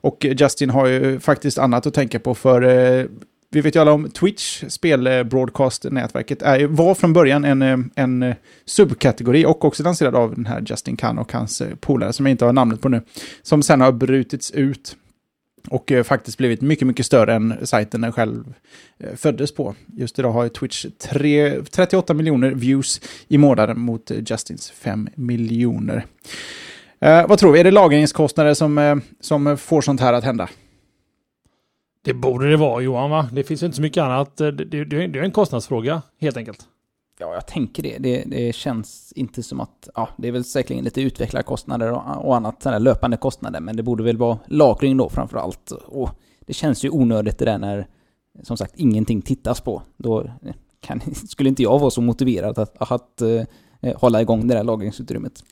Och 0.00 0.26
eh, 0.26 0.34
Justin 0.38 0.70
har 0.70 0.86
ju 0.86 1.14
eh, 1.14 1.20
faktiskt 1.20 1.58
annat 1.58 1.86
att 1.86 1.94
tänka 1.94 2.18
på 2.18 2.34
för 2.34 2.62
eh, 2.62 3.06
vi 3.50 3.60
vet 3.60 3.76
ju 3.76 3.80
alla 3.80 3.92
om 3.92 4.10
Twitch, 4.10 4.64
spelbroadcast-nätverket, 4.68 6.68
var 6.68 6.94
från 6.94 7.12
början 7.12 7.44
en, 7.44 7.90
en 7.94 8.34
subkategori 8.64 9.46
och 9.46 9.64
också 9.64 9.82
lanserad 9.82 10.14
av 10.14 10.34
den 10.34 10.46
här 10.46 10.64
Justin 10.66 10.96
Kahn 10.96 11.18
och 11.18 11.32
hans 11.32 11.62
polare 11.80 12.12
som 12.12 12.26
jag 12.26 12.30
inte 12.30 12.44
har 12.44 12.52
namnet 12.52 12.80
på 12.80 12.88
nu, 12.88 13.02
som 13.42 13.62
sen 13.62 13.80
har 13.80 13.92
brutits 13.92 14.50
ut 14.50 14.96
och 15.70 15.92
eh, 15.92 16.02
faktiskt 16.02 16.38
blivit 16.38 16.60
mycket, 16.60 16.86
mycket 16.86 17.06
större 17.06 17.34
än 17.34 17.66
sajten 17.66 18.00
den 18.00 18.12
själv 18.12 18.54
eh, 18.98 19.14
föddes 19.16 19.54
på. 19.54 19.74
Just 19.96 20.18
idag 20.18 20.32
har 20.32 20.48
Twitch 20.48 20.86
tre, 20.98 21.62
38 21.62 22.14
miljoner 22.14 22.50
views 22.50 23.00
i 23.28 23.38
månaden 23.38 23.80
mot 23.80 24.10
eh, 24.10 24.16
Justins 24.26 24.70
5 24.70 25.08
miljoner. 25.14 26.06
Eh, 27.00 27.28
vad 27.28 27.38
tror 27.38 27.52
vi? 27.52 27.60
Är 27.60 27.64
det 27.64 27.70
lagringskostnader 27.70 28.54
som, 28.54 28.78
eh, 28.78 28.96
som 29.20 29.56
får 29.56 29.80
sånt 29.80 30.00
här 30.00 30.12
att 30.12 30.24
hända? 30.24 30.48
Det 32.04 32.14
borde 32.14 32.50
det 32.50 32.56
vara 32.56 32.82
Johan 32.82 33.10
va? 33.10 33.28
Det 33.32 33.44
finns 33.44 33.62
inte 33.62 33.76
så 33.76 33.82
mycket 33.82 34.02
annat. 34.02 34.40
Eh, 34.40 34.48
det, 34.48 34.64
det, 34.64 34.84
det 34.84 35.18
är 35.18 35.22
en 35.22 35.30
kostnadsfråga 35.30 36.02
helt 36.20 36.36
enkelt. 36.36 36.58
Ja, 37.20 37.34
jag 37.34 37.46
tänker 37.46 37.82
det. 37.82 37.98
det. 37.98 38.24
Det 38.26 38.54
känns 38.54 39.12
inte 39.16 39.42
som 39.42 39.60
att... 39.60 39.88
Ja, 39.94 40.08
det 40.18 40.28
är 40.28 40.32
väl 40.32 40.44
säkerligen 40.44 40.84
lite 40.84 41.00
utvecklarkostnader 41.00 41.92
och, 41.92 42.26
och 42.26 42.36
annat 42.36 42.62
sådana 42.62 42.78
löpande 42.78 43.16
kostnader, 43.16 43.60
men 43.60 43.76
det 43.76 43.82
borde 43.82 44.04
väl 44.04 44.16
vara 44.16 44.38
lagring 44.46 44.96
då 44.96 45.08
framför 45.08 45.38
allt. 45.38 45.70
Och 45.70 46.10
det 46.46 46.52
känns 46.52 46.84
ju 46.84 46.90
onödigt 46.90 47.38
det 47.38 47.44
där 47.44 47.58
när, 47.58 47.86
som 48.42 48.56
sagt, 48.56 48.74
ingenting 48.76 49.22
tittas 49.22 49.60
på. 49.60 49.82
Då 49.96 50.30
kan, 50.80 51.00
skulle 51.28 51.48
inte 51.48 51.62
jag 51.62 51.78
vara 51.78 51.90
så 51.90 52.00
motiverad 52.00 52.58
att, 52.58 52.76
att, 52.78 52.92
att 52.92 53.22
uh, 53.22 53.42
hålla 53.96 54.22
igång 54.22 54.46
det 54.46 54.54
där 54.54 54.64
lagringsutrymmet. 54.64 55.44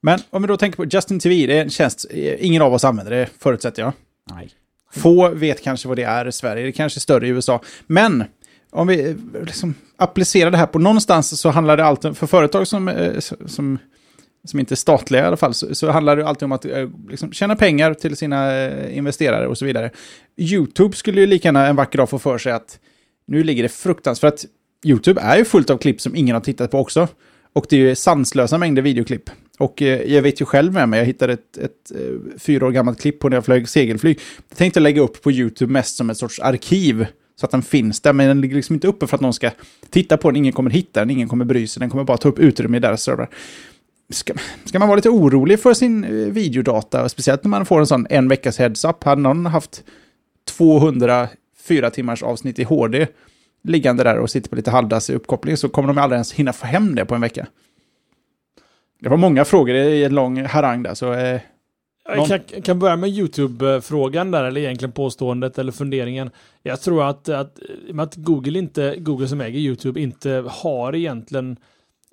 Men 0.00 0.18
om 0.30 0.42
vi 0.42 0.48
då 0.48 0.56
tänker 0.56 0.76
på 0.76 0.84
Justin 0.84 1.20
TV, 1.20 1.46
det 1.46 1.58
är 1.58 1.62
en 1.62 1.70
tjänst, 1.70 2.06
ingen 2.38 2.62
av 2.62 2.74
oss 2.74 2.84
använder 2.84 3.12
det 3.12 3.28
förutsätter 3.38 3.82
jag. 3.82 3.92
Nej. 4.30 4.50
Få 4.90 5.28
vet 5.28 5.62
kanske 5.62 5.88
vad 5.88 5.96
det 5.98 6.02
är 6.02 6.28
i 6.28 6.32
Sverige, 6.32 6.62
det 6.62 6.68
är 6.68 6.72
kanske 6.72 7.00
större 7.00 7.26
i 7.26 7.30
USA. 7.30 7.60
Men 7.86 8.24
om 8.72 8.86
vi 8.86 9.10
eh, 9.10 9.16
liksom 9.46 9.74
applicerar 9.96 10.50
det 10.50 10.56
här 10.56 10.66
på 10.66 10.78
någonstans 10.78 11.40
så 11.40 11.50
handlar 11.50 11.76
det 11.76 11.84
alltid, 11.84 12.16
för 12.16 12.26
företag 12.26 12.66
som, 12.66 12.88
eh, 12.88 13.18
som, 13.46 13.78
som 14.44 14.60
inte 14.60 14.74
är 14.74 14.76
statliga 14.76 15.22
i 15.22 15.26
alla 15.26 15.36
fall, 15.36 15.54
så, 15.54 15.74
så 15.74 15.90
handlar 15.90 16.16
det 16.16 16.28
alltid 16.28 16.42
om 16.42 16.52
att 16.52 16.64
eh, 16.64 16.88
liksom, 17.08 17.32
tjäna 17.32 17.56
pengar 17.56 17.94
till 17.94 18.16
sina 18.16 18.90
investerare 18.90 19.46
och 19.46 19.58
så 19.58 19.64
vidare. 19.64 19.90
YouTube 20.36 20.96
skulle 20.96 21.20
ju 21.20 21.26
lika 21.26 21.48
gärna 21.48 21.66
en 21.66 21.76
vacker 21.76 21.98
dag 21.98 22.10
få 22.10 22.18
för 22.18 22.38
sig 22.38 22.52
att 22.52 22.78
nu 23.26 23.44
ligger 23.44 23.62
det 23.62 23.68
fruktansvärt, 23.68 24.20
för 24.20 24.28
att 24.28 24.44
YouTube 24.84 25.20
är 25.20 25.36
ju 25.36 25.44
fullt 25.44 25.70
av 25.70 25.78
klipp 25.78 26.00
som 26.00 26.16
ingen 26.16 26.34
har 26.34 26.40
tittat 26.40 26.70
på 26.70 26.78
också. 26.78 27.08
Och 27.52 27.66
det 27.68 27.76
är 27.76 27.80
ju 27.80 27.94
sanslösa 27.94 28.58
mängder 28.58 28.82
videoklipp. 28.82 29.30
Och 29.58 29.82
eh, 29.82 30.12
jag 30.12 30.22
vet 30.22 30.40
ju 30.40 30.44
själv 30.44 30.72
med 30.72 30.88
mig, 30.88 30.98
jag 30.98 31.06
hittade 31.06 31.32
ett, 31.32 31.58
ett, 31.58 31.90
ett 31.90 32.42
fyra 32.42 32.66
år 32.66 32.70
gammalt 32.70 33.00
klipp 33.00 33.20
på 33.20 33.28
när 33.28 33.36
jag 33.36 33.44
flög 33.44 33.68
segelflyg. 33.68 34.20
Det 34.48 34.54
tänkte 34.54 34.80
jag 34.80 34.82
lägga 34.82 35.02
upp 35.02 35.22
på 35.22 35.32
YouTube 35.32 35.72
mest 35.72 35.96
som 35.96 36.10
ett 36.10 36.18
sorts 36.18 36.40
arkiv. 36.40 37.06
Så 37.42 37.46
att 37.46 37.50
den 37.50 37.62
finns 37.62 38.00
där, 38.00 38.12
men 38.12 38.28
den 38.28 38.40
ligger 38.40 38.56
liksom 38.56 38.74
inte 38.74 38.88
uppe 38.88 39.06
för 39.06 39.16
att 39.16 39.20
någon 39.20 39.32
ska 39.32 39.50
titta 39.90 40.16
på 40.16 40.30
den. 40.30 40.36
Ingen 40.36 40.52
kommer 40.52 40.70
hitta 40.70 41.00
den, 41.00 41.10
ingen 41.10 41.28
kommer 41.28 41.44
bry 41.44 41.66
sig. 41.66 41.80
Den 41.80 41.90
kommer 41.90 42.04
bara 42.04 42.16
ta 42.16 42.28
upp 42.28 42.38
utrymme 42.38 42.76
i 42.76 42.80
deras 42.80 43.02
servrar. 43.02 43.28
Ska, 44.10 44.34
ska, 44.64 44.78
man 44.78 44.88
vara 44.88 44.96
lite 44.96 45.08
orolig 45.08 45.60
för 45.60 45.74
sin 45.74 46.04
eh, 46.04 46.10
videodata, 46.10 47.08
speciellt 47.08 47.44
när 47.44 47.48
man 47.48 47.66
får 47.66 47.80
en 47.80 47.86
sån 47.86 48.06
en 48.10 48.28
veckas 48.28 48.58
heads-up. 48.58 49.04
Hade 49.04 49.22
någon 49.22 49.46
haft 49.46 49.84
204 50.48 51.90
timmars 51.90 52.22
avsnitt 52.22 52.58
i 52.58 52.62
HD 52.62 53.06
liggande 53.64 54.04
där 54.04 54.18
och 54.18 54.30
sitter 54.30 54.50
på 54.50 54.56
lite 54.56 54.70
halvdassig 54.70 55.14
uppkoppling 55.14 55.56
så 55.56 55.68
kommer 55.68 55.88
de 55.88 55.98
aldrig 55.98 56.16
ens 56.16 56.32
hinna 56.32 56.52
få 56.52 56.66
hem 56.66 56.94
det 56.94 57.04
på 57.04 57.14
en 57.14 57.20
vecka. 57.20 57.46
Det 59.00 59.08
var 59.08 59.16
många 59.16 59.44
frågor 59.44 59.74
i 59.74 60.04
en 60.04 60.14
lång 60.14 60.44
harang 60.44 60.82
där, 60.82 60.94
så... 60.94 61.12
Eh, 61.12 61.40
jag 62.04 62.64
kan, 62.64 62.78
börja 62.78 62.96
med 62.96 63.10
YouTube-frågan 63.10 64.30
där, 64.30 64.44
eller 64.44 64.60
egentligen 64.60 64.92
påståendet 64.92 65.58
eller 65.58 65.72
funderingen. 65.72 66.30
Jag 66.62 66.80
tror 66.80 67.08
att, 67.08 67.28
att, 67.28 67.58
att 67.98 68.16
Google, 68.16 68.58
inte, 68.58 68.96
Google 68.98 69.28
som 69.28 69.40
äger 69.40 69.58
YouTube 69.58 70.00
inte 70.00 70.44
har 70.48 70.94
egentligen 70.94 71.56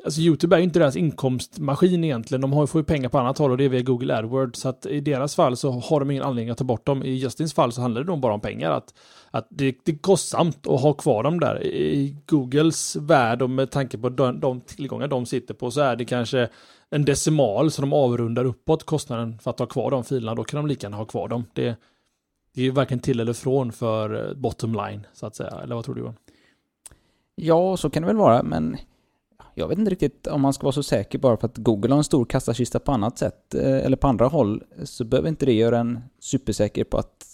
Alltså 0.03 0.21
YouTube 0.21 0.55
är 0.55 0.57
ju 0.57 0.63
inte 0.63 0.79
deras 0.79 0.95
inkomstmaskin 0.95 2.03
egentligen. 2.03 2.41
De 2.41 2.53
har, 2.53 2.67
får 2.67 2.81
ju 2.81 2.85
pengar 2.85 3.09
på 3.09 3.19
annat 3.19 3.37
håll 3.37 3.51
och 3.51 3.57
det 3.57 3.63
är 3.63 3.69
via 3.69 3.81
Google 3.81 4.17
AdWords. 4.17 4.59
Så 4.59 4.69
att 4.69 4.85
i 4.85 4.99
deras 4.99 5.35
fall 5.35 5.57
så 5.57 5.71
har 5.71 5.99
de 5.99 6.11
ingen 6.11 6.23
anledning 6.23 6.51
att 6.51 6.57
ta 6.57 6.63
bort 6.63 6.85
dem. 6.85 7.03
I 7.03 7.11
Justins 7.11 7.53
fall 7.53 7.71
så 7.71 7.81
handlar 7.81 8.01
det 8.01 8.07
nog 8.07 8.19
bara 8.19 8.33
om 8.33 8.41
pengar. 8.41 8.71
Att, 8.71 8.93
att 9.31 9.47
det, 9.49 9.75
det 9.85 9.91
är 9.91 9.97
kostsamt 9.97 10.67
att 10.67 10.81
ha 10.81 10.93
kvar 10.93 11.23
dem 11.23 11.39
där. 11.39 11.63
I 11.63 12.15
Googles 12.25 12.95
värld 12.95 13.41
och 13.41 13.49
med 13.49 13.71
tanke 13.71 13.97
på 13.97 14.09
de, 14.09 14.39
de 14.39 14.61
tillgångar 14.61 15.07
de 15.07 15.25
sitter 15.25 15.53
på 15.53 15.71
så 15.71 15.81
är 15.81 15.95
det 15.95 16.05
kanske 16.05 16.49
en 16.89 17.05
decimal 17.05 17.71
som 17.71 17.81
de 17.81 17.93
avrundar 17.93 18.45
uppåt 18.45 18.83
kostnaden 18.83 19.39
för 19.39 19.51
att 19.51 19.59
ha 19.59 19.65
kvar 19.65 19.91
de 19.91 20.03
filerna. 20.03 20.35
Då 20.35 20.43
kan 20.43 20.57
de 20.57 20.67
lika 20.67 20.85
gärna 20.85 20.97
ha 20.97 21.05
kvar 21.05 21.27
dem. 21.27 21.45
Det, 21.53 21.75
det 22.53 22.67
är 22.67 22.71
varken 22.71 22.99
till 22.99 23.19
eller 23.19 23.33
från 23.33 23.71
för 23.71 24.29
eh, 24.29 24.33
bottom 24.33 24.73
line 24.73 25.07
så 25.13 25.25
att 25.25 25.35
säga. 25.35 25.59
Eller 25.63 25.75
vad 25.75 25.85
tror 25.85 25.95
du 25.95 26.01
Johan? 26.01 26.15
Ja, 27.35 27.77
så 27.77 27.89
kan 27.89 28.03
det 28.03 28.07
väl 28.07 28.17
vara, 28.17 28.43
men 28.43 28.77
jag 29.53 29.67
vet 29.67 29.77
inte 29.77 29.91
riktigt 29.91 30.27
om 30.27 30.41
man 30.41 30.53
ska 30.53 30.63
vara 30.63 30.71
så 30.71 30.83
säker 30.83 31.19
bara 31.19 31.37
för 31.37 31.47
att 31.47 31.57
Google 31.57 31.93
har 31.93 31.97
en 31.97 32.03
stor 32.03 32.25
kassakista 32.25 32.79
på 32.79 32.91
annat 32.91 33.17
sätt 33.17 33.55
eh, 33.55 33.77
eller 33.77 33.97
på 33.97 34.07
andra 34.07 34.27
håll 34.27 34.63
så 34.83 35.03
behöver 35.03 35.29
inte 35.29 35.45
det 35.45 35.53
göra 35.53 35.79
en 35.79 35.99
supersäker 36.19 36.83
på 36.83 36.97
att 36.97 37.25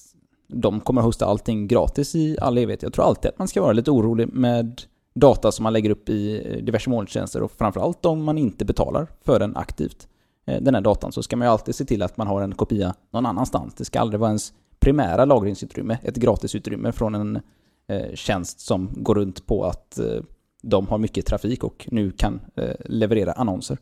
de 0.47 0.80
kommer 0.80 1.01
att 1.01 1.06
hosta 1.06 1.26
allting 1.26 1.68
gratis 1.68 2.16
i 2.16 2.38
all 2.41 2.58
evighet. 2.58 2.84
Jag 2.84 2.93
tror 2.93 3.06
alltid 3.06 3.30
att 3.30 3.39
man 3.39 3.47
ska 3.47 3.62
vara 3.62 3.74
lite 3.74 3.91
orolig 3.91 4.34
med 4.34 4.82
data 5.16 5.51
som 5.51 5.63
man 5.63 5.74
lägger 5.74 5.89
upp 5.89 6.09
i 6.09 6.41
eh, 6.45 6.63
diverse 6.63 6.89
molntjänster 6.89 7.43
och 7.43 7.51
framförallt 7.51 8.05
om 8.05 8.24
man 8.24 8.38
inte 8.38 8.66
betalar 8.66 9.07
för 9.22 9.39
den 9.39 9.55
aktivt. 9.55 10.07
Eh, 10.45 10.61
den 10.61 10.76
här 10.76 10.82
datan 10.82 11.11
så 11.11 11.24
ska 11.24 11.36
man 11.38 11.47
ju 11.47 11.51
alltid 11.51 11.76
se 11.76 11.86
till 11.86 12.01
att 12.01 12.18
man 12.18 12.28
har 12.28 12.41
en 12.41 12.55
kopia 12.55 12.93
någon 13.11 13.26
annanstans. 13.26 13.74
Det 13.74 13.86
ska 13.86 13.99
aldrig 13.99 14.20
vara 14.20 14.30
ens 14.30 14.53
primära 14.80 15.26
lagringsutrymme, 15.26 15.97
ett 16.03 16.16
gratisutrymme 16.16 16.91
från 16.91 17.16
en 17.16 17.39
eh, 17.88 18.13
tjänst 18.13 18.59
som 18.59 18.89
går 18.95 19.16
runt 19.16 19.45
på 19.45 19.66
att 19.66 19.99
de 20.61 20.88
har 20.88 20.97
mycket 20.97 21.26
trafik 21.26 21.63
och 21.63 21.88
nu 21.91 22.11
kan 22.11 22.39
leverera 22.86 23.32
annonser. 23.32 23.78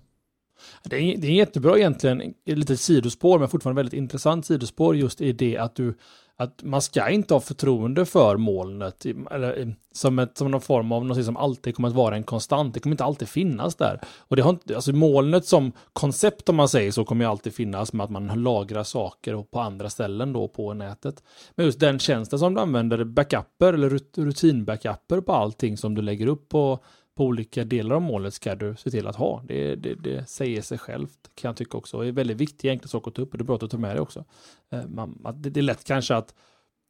Det 0.83 0.95
är, 0.95 1.17
det 1.17 1.27
är 1.27 1.31
jättebra 1.31 1.77
egentligen, 1.77 2.33
lite 2.45 2.77
sidospår, 2.77 3.39
men 3.39 3.49
fortfarande 3.49 3.79
väldigt 3.79 3.93
intressant 3.93 4.45
sidospår 4.45 4.95
just 4.95 5.21
i 5.21 5.31
det 5.31 5.57
att 5.57 5.75
du 5.75 5.93
att 6.37 6.63
man 6.63 6.81
ska 6.81 7.09
inte 7.09 7.33
ha 7.33 7.41
förtroende 7.41 8.05
för 8.05 8.37
molnet 8.37 9.05
eller, 9.31 9.75
som, 9.91 10.19
ett, 10.19 10.37
som 10.37 10.51
någon 10.51 10.61
form 10.61 10.91
av 10.91 11.05
något 11.05 11.25
som 11.25 11.37
alltid 11.37 11.75
kommer 11.75 11.87
att 11.87 11.95
vara 11.95 12.15
en 12.15 12.23
konstant. 12.23 12.73
Det 12.73 12.79
kommer 12.79 12.93
inte 12.93 13.03
alltid 13.03 13.27
finnas 13.27 13.75
där. 13.75 13.99
Och 14.17 14.35
det 14.35 14.41
har 14.41 14.49
inte, 14.49 14.75
alltså 14.75 14.93
molnet 14.93 15.45
som 15.45 15.71
koncept 15.93 16.49
om 16.49 16.55
man 16.55 16.69
säger 16.69 16.91
så 16.91 17.05
kommer 17.05 17.25
ju 17.25 17.31
alltid 17.31 17.53
finnas 17.53 17.93
med 17.93 18.03
att 18.03 18.09
man 18.09 18.43
lagrar 18.43 18.83
saker 18.83 19.43
på 19.43 19.59
andra 19.59 19.89
ställen 19.89 20.33
då 20.33 20.47
på 20.47 20.73
nätet. 20.73 21.23
Men 21.55 21.65
just 21.65 21.79
den 21.79 21.99
tjänsten 21.99 22.39
som 22.39 22.53
du 22.53 22.61
använder, 22.61 23.03
backuper 23.03 23.73
eller 23.73 23.89
rutinbackuper 24.17 25.21
på 25.21 25.33
allting 25.33 25.77
som 25.77 25.95
du 25.95 26.01
lägger 26.01 26.27
upp 26.27 26.49
på 26.49 26.79
på 27.15 27.25
olika 27.25 27.63
delar 27.63 27.95
av 27.95 28.01
målet 28.01 28.33
ska 28.33 28.55
du 28.55 28.75
se 28.75 28.91
till 28.91 29.07
att 29.07 29.15
ha. 29.15 29.43
Det, 29.47 29.75
det, 29.75 29.95
det 29.95 30.29
säger 30.29 30.61
sig 30.61 30.77
självt 30.77 31.29
kan 31.35 31.49
jag 31.49 31.57
tycka 31.57 31.77
också. 31.77 32.01
Det 32.01 32.07
är 32.07 32.11
väldigt 32.11 32.37
viktigt 32.37 32.69
enkla 32.69 32.87
saker 32.87 33.11
att 33.11 33.15
ta 33.15 33.21
upp 33.21 33.31
och 33.31 33.37
det 33.37 33.41
är 33.41 33.45
bra 33.45 33.55
att 33.55 33.61
du 33.61 33.67
tar 33.67 33.77
med 33.77 33.95
det 33.95 34.01
också. 34.01 34.25
Eh, 34.69 34.87
man, 34.87 35.17
det, 35.35 35.49
det 35.49 35.59
är 35.59 35.61
lätt 35.61 35.83
kanske 35.83 36.15
att 36.15 36.33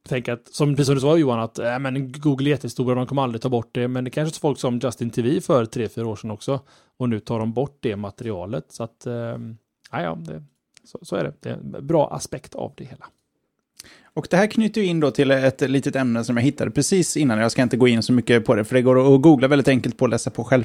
tänka 0.09 0.33
att, 0.33 0.47
som, 0.47 0.75
precis 0.75 0.85
som 0.85 0.95
du 0.95 1.01
sa 1.01 1.17
Johan, 1.17 1.39
att 1.39 1.59
äh, 1.59 1.79
men 1.79 2.11
Google 2.11 2.49
är 2.49 2.51
jättestora, 2.51 2.95
de 2.95 3.07
kommer 3.07 3.21
aldrig 3.21 3.41
ta 3.41 3.49
bort 3.49 3.69
det, 3.71 3.87
men 3.87 4.03
det 4.03 4.09
kanske 4.09 4.37
är 4.37 4.39
folk 4.39 4.59
som 4.59 4.79
Justin 4.83 5.09
TV 5.09 5.41
för 5.41 5.65
tre, 5.65 5.89
fyra 5.89 6.07
år 6.07 6.15
sedan 6.15 6.31
också, 6.31 6.59
och 6.97 7.09
nu 7.09 7.19
tar 7.19 7.39
de 7.39 7.53
bort 7.53 7.77
det 7.79 7.95
materialet, 7.95 8.71
så 8.71 8.83
att, 8.83 9.05
äh, 9.05 9.37
ja, 9.91 10.15
det, 10.15 10.43
så, 10.83 10.99
så 11.01 11.15
är 11.15 11.23
det. 11.23 11.33
Det 11.39 11.49
är 11.49 11.53
en 11.53 11.87
bra 11.87 12.13
aspekt 12.13 12.55
av 12.55 12.73
det 12.77 12.83
hela. 12.83 13.05
Och 14.13 14.27
det 14.29 14.37
här 14.37 14.47
knyter 14.47 14.81
in 14.81 14.99
då 14.99 15.11
till 15.11 15.31
ett 15.31 15.61
litet 15.61 15.95
ämne 15.95 16.23
som 16.23 16.37
jag 16.37 16.43
hittade 16.43 16.71
precis 16.71 17.17
innan. 17.17 17.39
Jag 17.39 17.51
ska 17.51 17.61
inte 17.61 17.77
gå 17.77 17.87
in 17.87 18.03
så 18.03 18.13
mycket 18.13 18.45
på 18.45 18.55
det, 18.55 18.63
för 18.63 18.75
det 18.75 18.81
går 18.81 19.15
att 19.15 19.21
googla 19.21 19.47
väldigt 19.47 19.67
enkelt 19.67 19.97
på 19.97 20.05
att 20.05 20.11
läsa 20.11 20.29
på 20.29 20.43
själv. 20.43 20.63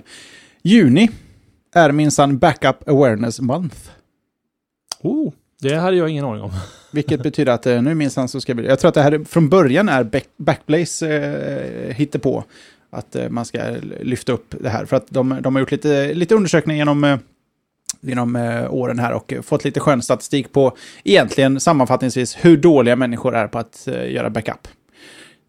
Juni 0.62 1.10
är 1.74 1.92
minsann 1.92 2.38
Backup 2.38 2.88
Awareness 2.88 3.40
Month. 3.40 3.76
Oh, 5.02 5.32
det 5.60 5.74
hade 5.74 5.96
jag 5.96 6.08
ingen 6.08 6.24
aning 6.24 6.42
om. 6.42 6.50
Vilket 6.92 7.22
betyder 7.22 7.52
att 7.52 7.66
eh, 7.66 7.82
nu 7.82 7.94
minsann 7.94 8.28
så 8.28 8.40
ska 8.40 8.54
vi... 8.54 8.66
Jag 8.66 8.78
tror 8.78 8.88
att 8.88 8.94
det 8.94 9.02
här 9.02 9.24
från 9.24 9.48
början 9.48 9.88
är 9.88 10.04
back, 10.04 10.24
Backblaze 10.36 11.08
eh, 11.08 11.94
hittepå. 11.94 12.44
Att 12.90 13.16
eh, 13.16 13.28
man 13.28 13.44
ska 13.44 13.76
lyfta 14.00 14.32
upp 14.32 14.54
det 14.60 14.68
här. 14.68 14.84
För 14.84 14.96
att 14.96 15.06
de, 15.08 15.38
de 15.40 15.54
har 15.54 15.60
gjort 15.60 15.70
lite, 15.70 16.14
lite 16.14 16.34
undersökningar 16.34 16.78
genom 16.78 17.04
eh, 17.04 17.18
genom 18.00 18.36
eh, 18.36 18.74
åren 18.74 18.98
här 18.98 19.12
och 19.12 19.32
eh, 19.32 19.42
fått 19.42 19.64
lite 19.64 19.80
skön 19.80 20.02
statistik 20.02 20.52
på 20.52 20.76
egentligen 21.04 21.60
sammanfattningsvis 21.60 22.36
hur 22.40 22.56
dåliga 22.56 22.96
människor 22.96 23.36
är 23.36 23.46
på 23.46 23.58
att 23.58 23.88
eh, 23.88 24.12
göra 24.12 24.30
backup. 24.30 24.68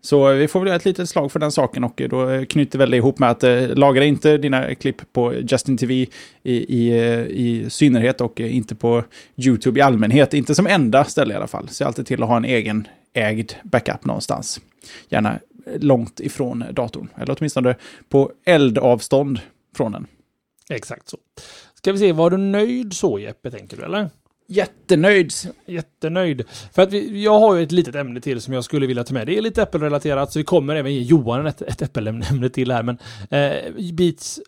Så 0.01 0.33
vi 0.33 0.47
får 0.47 0.59
väl 0.59 0.67
göra 0.67 0.75
ett 0.75 0.85
litet 0.85 1.09
slag 1.09 1.31
för 1.31 1.39
den 1.39 1.51
saken 1.51 1.83
och 1.83 2.01
då 2.09 2.45
knyter 2.45 2.79
väl 2.79 2.91
det 2.91 2.97
ihop 2.97 3.19
med 3.19 3.29
att 3.29 3.43
eh, 3.43 3.67
lagra 3.67 4.05
inte 4.05 4.37
dina 4.37 4.75
klipp 4.75 5.13
på 5.13 5.33
Justin 5.33 5.77
TV 5.77 5.93
i, 5.93 6.07
i, 6.43 6.93
i 7.29 7.69
synnerhet 7.69 8.21
och 8.21 8.39
inte 8.39 8.75
på 8.75 9.03
YouTube 9.37 9.79
i 9.79 9.83
allmänhet. 9.83 10.33
Inte 10.33 10.55
som 10.55 10.67
enda 10.67 11.03
ställe 11.03 11.33
i 11.33 11.37
alla 11.37 11.47
fall. 11.47 11.69
Se 11.69 11.83
alltid 11.83 12.05
till 12.05 12.23
att 12.23 12.29
ha 12.29 12.37
en 12.37 12.45
egen 12.45 12.87
ägd 13.13 13.53
backup 13.63 14.05
någonstans. 14.05 14.61
Gärna 15.09 15.39
långt 15.79 16.19
ifrån 16.19 16.63
datorn, 16.71 17.07
eller 17.17 17.35
åtminstone 17.39 17.75
på 18.09 18.31
eldavstånd 18.45 19.39
från 19.75 19.91
den. 19.91 20.07
Exakt 20.69 21.09
så. 21.09 21.17
Ska 21.79 21.91
vi 21.91 21.97
se, 21.97 22.11
var 22.11 22.29
du 22.29 22.37
nöjd 22.37 22.93
så 22.93 23.19
Jeppe, 23.19 23.51
tänker 23.51 23.77
du 23.77 23.83
eller? 23.83 24.09
Jättenöjd. 24.47 25.33
Jättenöjd. 25.65 26.43
För 26.73 26.81
att 26.81 26.93
vi, 26.93 27.23
jag 27.23 27.39
har 27.39 27.55
ju 27.55 27.63
ett 27.63 27.71
litet 27.71 27.95
ämne 27.95 28.21
till 28.21 28.41
som 28.41 28.53
jag 28.53 28.63
skulle 28.63 28.87
vilja 28.87 29.03
ta 29.03 29.13
med. 29.13 29.27
Det 29.27 29.37
är 29.37 29.41
lite 29.41 29.63
Apple-relaterat, 29.63 30.31
så 30.31 30.39
vi 30.39 30.45
kommer 30.45 30.75
även 30.75 30.93
ge 30.93 31.01
Johan 31.01 31.47
ett, 31.47 31.61
ett 31.61 31.81
Apple-ämne 31.81 32.49
till 32.49 32.71
här. 32.71 32.83
Men 32.83 32.97
eh, 33.29 33.93
Beats 33.93 34.39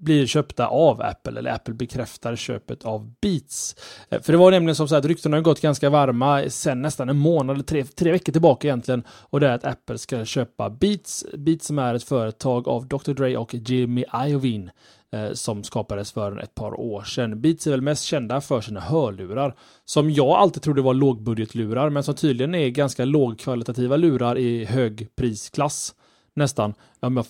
blir 0.00 0.26
köpta 0.26 0.66
av 0.66 1.02
Apple, 1.02 1.38
eller 1.38 1.54
Apple 1.54 1.74
bekräftar 1.74 2.36
köpet 2.36 2.84
av 2.84 3.12
Beats. 3.20 3.76
Eh, 4.08 4.20
för 4.20 4.32
det 4.32 4.38
var 4.38 4.50
nämligen 4.50 4.76
som 4.76 4.88
så 4.88 4.96
att 4.96 5.04
ryktena 5.04 5.36
har 5.36 5.42
gått 5.42 5.60
ganska 5.60 5.90
varma 5.90 6.42
sen 6.48 6.82
nästan 6.82 7.08
en 7.08 7.18
månad, 7.18 7.66
tre, 7.66 7.84
tre 7.84 8.12
veckor 8.12 8.32
tillbaka 8.32 8.68
egentligen. 8.68 9.02
Och 9.08 9.40
det 9.40 9.48
är 9.48 9.52
att 9.52 9.64
Apple 9.64 9.98
ska 9.98 10.24
köpa 10.24 10.70
Beats, 10.70 11.24
Beats 11.36 11.66
som 11.66 11.78
är 11.78 11.94
ett 11.94 12.04
företag 12.04 12.68
av 12.68 12.88
Dr. 12.88 13.12
Dre 13.12 13.36
och 13.36 13.54
Jimmy 13.54 14.04
Iovine 14.26 14.70
Eh, 15.12 15.32
som 15.32 15.64
skapades 15.64 16.12
för 16.12 16.38
ett 16.38 16.54
par 16.54 16.80
år 16.80 17.02
sedan. 17.02 17.40
Beats 17.40 17.66
är 17.66 17.70
väl 17.70 17.82
mest 17.82 18.04
kända 18.04 18.40
för 18.40 18.60
sina 18.60 18.80
hörlurar, 18.80 19.54
som 19.84 20.10
jag 20.10 20.28
alltid 20.28 20.62
trodde 20.62 20.82
var 20.82 20.94
lågbudgetlurar, 20.94 21.90
men 21.90 22.02
som 22.02 22.14
tydligen 22.14 22.54
är 22.54 22.68
ganska 22.68 23.04
lågkvalitativa 23.04 23.96
lurar 23.96 24.38
i 24.38 24.64
hög 24.64 25.08
prisklass. 25.16 25.94
Nästan, 26.34 26.74
om 27.00 27.16
jag 27.16 27.26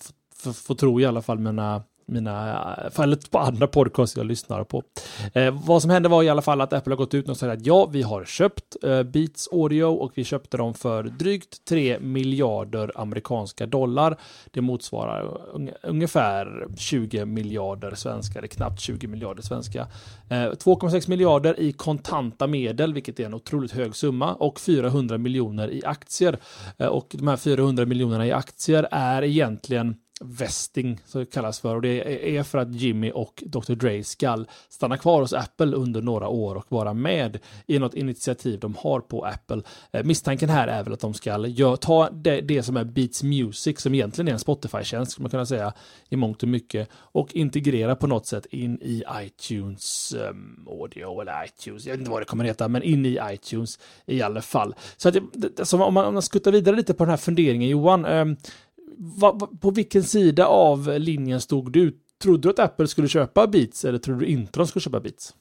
får 0.55 0.75
tro 0.75 1.01
i 1.01 1.07
alla 1.07 1.23
fall 1.23 1.39
mina 1.39 1.83
mina, 2.09 2.77
fallet 2.93 3.31
på 3.31 3.39
andra 3.39 3.67
podcast 3.67 4.17
jag 4.17 4.27
lyssnar 4.27 4.65
på. 4.65 4.83
Eh, 5.35 5.55
vad 5.67 5.83
som 5.83 5.91
hände 5.91 6.09
var 6.09 6.23
i 6.23 6.29
alla 6.29 6.43
fall 6.43 6.61
att 6.61 6.73
Apple 6.73 6.93
har 6.93 6.97
gått 6.97 7.15
ut 7.15 7.29
och 7.29 7.37
sagt 7.37 7.53
att 7.53 7.67
ja, 7.67 7.87
vi 7.87 8.03
har 8.03 8.25
köpt 8.25 8.77
eh, 8.83 9.03
Beats 9.03 9.49
Audio 9.53 9.85
och 9.85 10.13
vi 10.15 10.25
köpte 10.25 10.57
dem 10.57 10.75
för 10.75 11.03
drygt 11.03 11.65
3 11.65 11.99
miljarder 12.01 12.93
amerikanska 12.95 13.67
dollar. 13.67 14.17
Det 14.51 14.61
motsvarar 14.61 15.41
un 15.55 15.71
ungefär 15.83 16.67
20 16.77 17.25
miljarder 17.25 17.95
svenska, 17.95 18.39
eller 18.39 18.49
knappt 18.49 18.81
20 18.81 19.07
miljarder 19.07 19.43
svenska. 19.43 19.87
Eh, 20.29 20.35
2,6 20.35 21.09
miljarder 21.09 21.61
i 21.61 21.73
kontanta 21.73 22.47
medel, 22.47 22.95
vilket 22.95 23.21
är 23.21 23.25
en 23.25 23.35
otroligt 23.35 23.73
hög 23.73 23.97
summa, 23.97 24.35
och 24.35 24.61
400 24.61 25.19
miljoner 25.19 25.71
i 25.71 25.85
aktier. 25.85 26.39
Eh, 26.79 26.87
och 26.87 27.15
de 27.19 27.29
här 27.29 27.37
400 27.37 27.87
miljonerna 27.87 28.27
i 28.27 28.33
aktier 28.33 28.89
är 28.91 29.25
egentligen 29.25 29.97
vesting, 30.21 31.01
så 31.05 31.19
det 31.19 31.33
kallas 31.33 31.61
för. 31.61 31.75
Och 31.75 31.83
det 31.83 32.37
är 32.37 32.43
för 32.43 32.59
att 32.59 32.75
Jimmy 32.75 33.11
och 33.11 33.43
Dr. 33.47 33.75
Dre 33.75 34.05
ska 34.05 34.45
stanna 34.69 34.97
kvar 34.97 35.21
hos 35.21 35.33
Apple 35.33 35.77
under 35.77 36.03
några 36.03 36.29
år 36.29 36.55
och 36.55 36.67
vara 36.69 36.95
med 36.95 37.39
i 37.67 37.79
något 37.79 37.95
initiativ 37.95 38.61
de 38.61 38.75
har 38.75 39.01
på 39.01 39.25
Apple. 39.25 39.63
Eh, 39.93 40.05
misstanken 40.05 40.49
här 40.49 40.69
är 40.69 40.85
väl 40.85 40.93
att 40.93 41.01
de 41.01 41.15
ska 41.15 41.77
ta 41.81 42.11
det, 42.11 42.41
det 42.41 42.63
som 42.63 42.77
är 42.77 42.85
Beats 42.85 43.23
Music, 43.23 43.81
som 43.81 43.95
egentligen 43.95 44.29
är 44.29 44.33
en 44.33 44.39
Spotify-tjänst, 44.39 45.13
skulle 45.13 45.23
man 45.23 45.31
kunna 45.31 45.47
säga, 45.47 45.73
i 46.09 46.17
mångt 46.17 46.43
och 46.43 46.49
mycket, 46.49 46.89
och 46.93 47.35
integrera 47.35 47.97
på 47.97 48.07
något 48.07 48.27
sätt 48.27 48.47
in 48.47 48.79
i 48.83 49.05
iTunes 49.23 50.15
um, 50.31 50.67
Audio, 50.69 51.21
eller 51.21 51.45
iTunes, 51.45 51.87
jag 51.87 51.93
vet 51.93 51.99
inte 51.99 52.11
vad 52.11 52.21
det 52.21 52.27
kommer 52.27 52.45
heta, 52.45 52.69
men 52.69 52.83
in 52.83 53.07
i 53.07 53.19
iTunes 53.23 53.79
i 54.07 54.23
alla 54.23 54.43
fall. 54.43 54.75
Så 54.97 55.09
att 55.09 55.15
det, 55.15 55.23
det, 55.33 55.73
om, 55.73 55.95
man, 55.95 56.05
om 56.05 56.15
man 56.15 56.23
skuttar 56.23 56.53
vidare 56.53 56.77
lite 56.77 56.95
på 56.95 57.05
den 57.05 57.11
här 57.11 57.17
funderingen, 57.17 57.69
Johan, 57.69 58.07
um, 58.07 58.37
va, 58.99 59.49
på 59.61 59.71
vilken 59.71 60.03
sida 60.03 60.47
av 60.47 60.99
linjen 60.99 61.41
stod 61.41 61.73
du? 61.73 61.99
Trodde 62.23 62.43
du 62.43 62.51
att 62.51 62.59
Apple 62.59 62.87
skulle 62.89 63.09
köpa 63.09 63.47
Beats 63.47 63.85
eller 63.85 63.99
trodde 63.99 64.21
du 64.21 64.27
inte 64.27 64.59
de 64.59 64.67
skulle 64.67 64.83
köpa 64.83 65.01
Beats? 65.01 65.35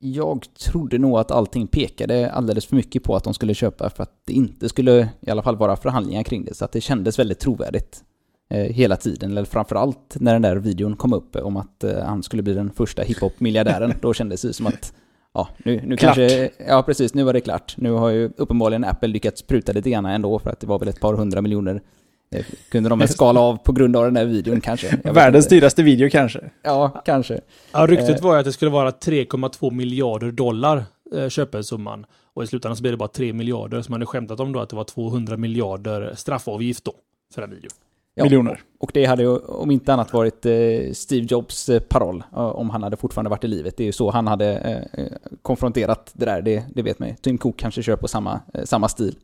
Jag 0.00 0.54
trodde 0.54 0.98
nog 0.98 1.18
att 1.18 1.30
allting 1.30 1.66
pekade 1.66 2.30
alldeles 2.30 2.66
för 2.66 2.76
mycket 2.76 3.02
på 3.02 3.16
att 3.16 3.24
de 3.24 3.34
skulle 3.34 3.54
köpa 3.54 3.90
för 3.90 4.02
att 4.02 4.22
det 4.24 4.32
inte 4.32 4.68
skulle 4.68 5.08
i 5.20 5.30
alla 5.30 5.42
fall 5.42 5.56
vara 5.56 5.76
förhandlingar 5.76 6.22
kring 6.22 6.44
det. 6.44 6.54
Så 6.54 6.64
att 6.64 6.72
det 6.72 6.80
kändes 6.80 7.18
väldigt 7.18 7.38
trovärdigt 7.38 8.04
eh, 8.50 8.58
hela 8.58 8.96
tiden. 8.96 9.30
Eller 9.30 9.44
framförallt 9.44 10.16
när 10.20 10.32
den 10.32 10.42
där 10.42 10.56
videon 10.56 10.96
kom 10.96 11.12
upp 11.12 11.36
om 11.36 11.56
att 11.56 11.84
eh, 11.84 12.02
han 12.04 12.22
skulle 12.22 12.42
bli 12.42 12.54
den 12.54 12.70
första 12.70 13.02
hiphop-miljardären. 13.02 13.94
Då 14.00 14.14
kändes 14.14 14.42
det 14.42 14.52
som 14.52 14.66
att 14.66 14.92
ja, 15.34 15.48
nu, 15.64 15.80
nu 15.84 15.96
kanske... 15.96 16.50
Ja, 16.68 16.82
precis. 16.82 17.14
Nu 17.14 17.22
var 17.22 17.32
det 17.32 17.40
klart. 17.40 17.74
Nu 17.78 17.90
har 17.90 18.08
ju 18.08 18.30
uppenbarligen 18.36 18.84
Apple 18.84 19.08
lyckats 19.08 19.42
pruta 19.42 19.72
lite 19.72 19.90
grann 19.90 20.06
ändå 20.06 20.38
för 20.38 20.50
att 20.50 20.60
det 20.60 20.66
var 20.66 20.78
väl 20.78 20.88
ett 20.88 21.00
par 21.00 21.14
hundra 21.14 21.42
miljoner 21.42 21.82
det 22.30 22.44
kunde 22.68 22.88
de 22.88 22.98
väl 22.98 23.08
skala 23.08 23.40
av 23.40 23.56
på 23.56 23.72
grund 23.72 23.96
av 23.96 24.04
den 24.04 24.14
där 24.14 24.24
videon 24.24 24.60
kanske. 24.60 24.98
Världens 25.04 25.48
dyraste 25.48 25.82
video 25.82 26.10
kanske. 26.10 26.40
Ja, 26.62 27.02
kanske. 27.04 27.40
Ja, 27.72 27.86
ryktet 27.86 28.20
eh. 28.20 28.22
var 28.22 28.34
ju 28.34 28.38
att 28.38 28.44
det 28.44 28.52
skulle 28.52 28.70
vara 28.70 28.90
3,2 28.90 29.70
miljarder 29.70 30.32
dollar 30.32 30.84
eh, 31.16 31.28
köpesumman. 31.28 32.06
Och 32.34 32.42
i 32.42 32.46
slutändan 32.46 32.76
så 32.76 32.82
blev 32.82 32.92
det 32.92 32.96
bara 32.96 33.08
3 33.08 33.32
miljarder. 33.32 33.82
Så 33.82 33.90
man 33.90 34.00
hade 34.00 34.06
skämtat 34.06 34.40
om 34.40 34.52
då 34.52 34.60
att 34.60 34.70
det 34.70 34.76
var 34.76 34.84
200 34.84 35.36
miljarder 35.36 36.12
straffavgift 36.16 36.84
då 36.84 36.92
för 37.34 37.40
den 37.40 37.50
videon. 37.50 37.70
Ja, 38.18 38.24
Miljoner. 38.24 38.60
Och 38.78 38.90
det 38.94 39.04
hade 39.04 39.22
ju 39.22 39.36
om 39.36 39.70
inte 39.70 39.92
annat 39.92 40.12
varit 40.12 40.46
eh, 40.46 40.52
Steve 40.92 41.26
Jobs 41.30 41.68
eh, 41.68 41.80
paroll 41.80 42.24
om 42.32 42.70
han 42.70 42.82
hade 42.82 42.96
fortfarande 42.96 43.30
varit 43.30 43.44
i 43.44 43.48
livet. 43.48 43.76
Det 43.76 43.82
är 43.82 43.86
ju 43.86 43.92
så 43.92 44.10
han 44.10 44.26
hade 44.26 44.56
eh, 44.92 45.06
konfronterat 45.42 46.10
det 46.14 46.24
där, 46.24 46.42
det, 46.42 46.64
det 46.74 46.82
vet 46.82 46.98
man 46.98 47.08
ju. 47.08 47.14
Tim 47.14 47.38
Cook 47.38 47.56
kanske 47.56 47.82
kör 47.82 47.96
på 47.96 48.08
samma, 48.08 48.40
samma 48.64 48.88
stil. 48.88 49.14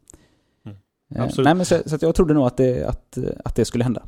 Mm. 1.11 1.25
Absolut. 1.25 1.45
Nej, 1.45 1.55
men 1.55 1.67
så, 1.67 1.83
så 1.87 1.99
jag 2.01 2.15
trodde 2.15 2.35
nog 2.35 2.47
att 2.47 2.57
det, 2.57 2.85
att, 2.85 3.19
att 3.45 3.57
det 3.57 3.65
skulle 3.65 3.85
hända. 3.85 4.03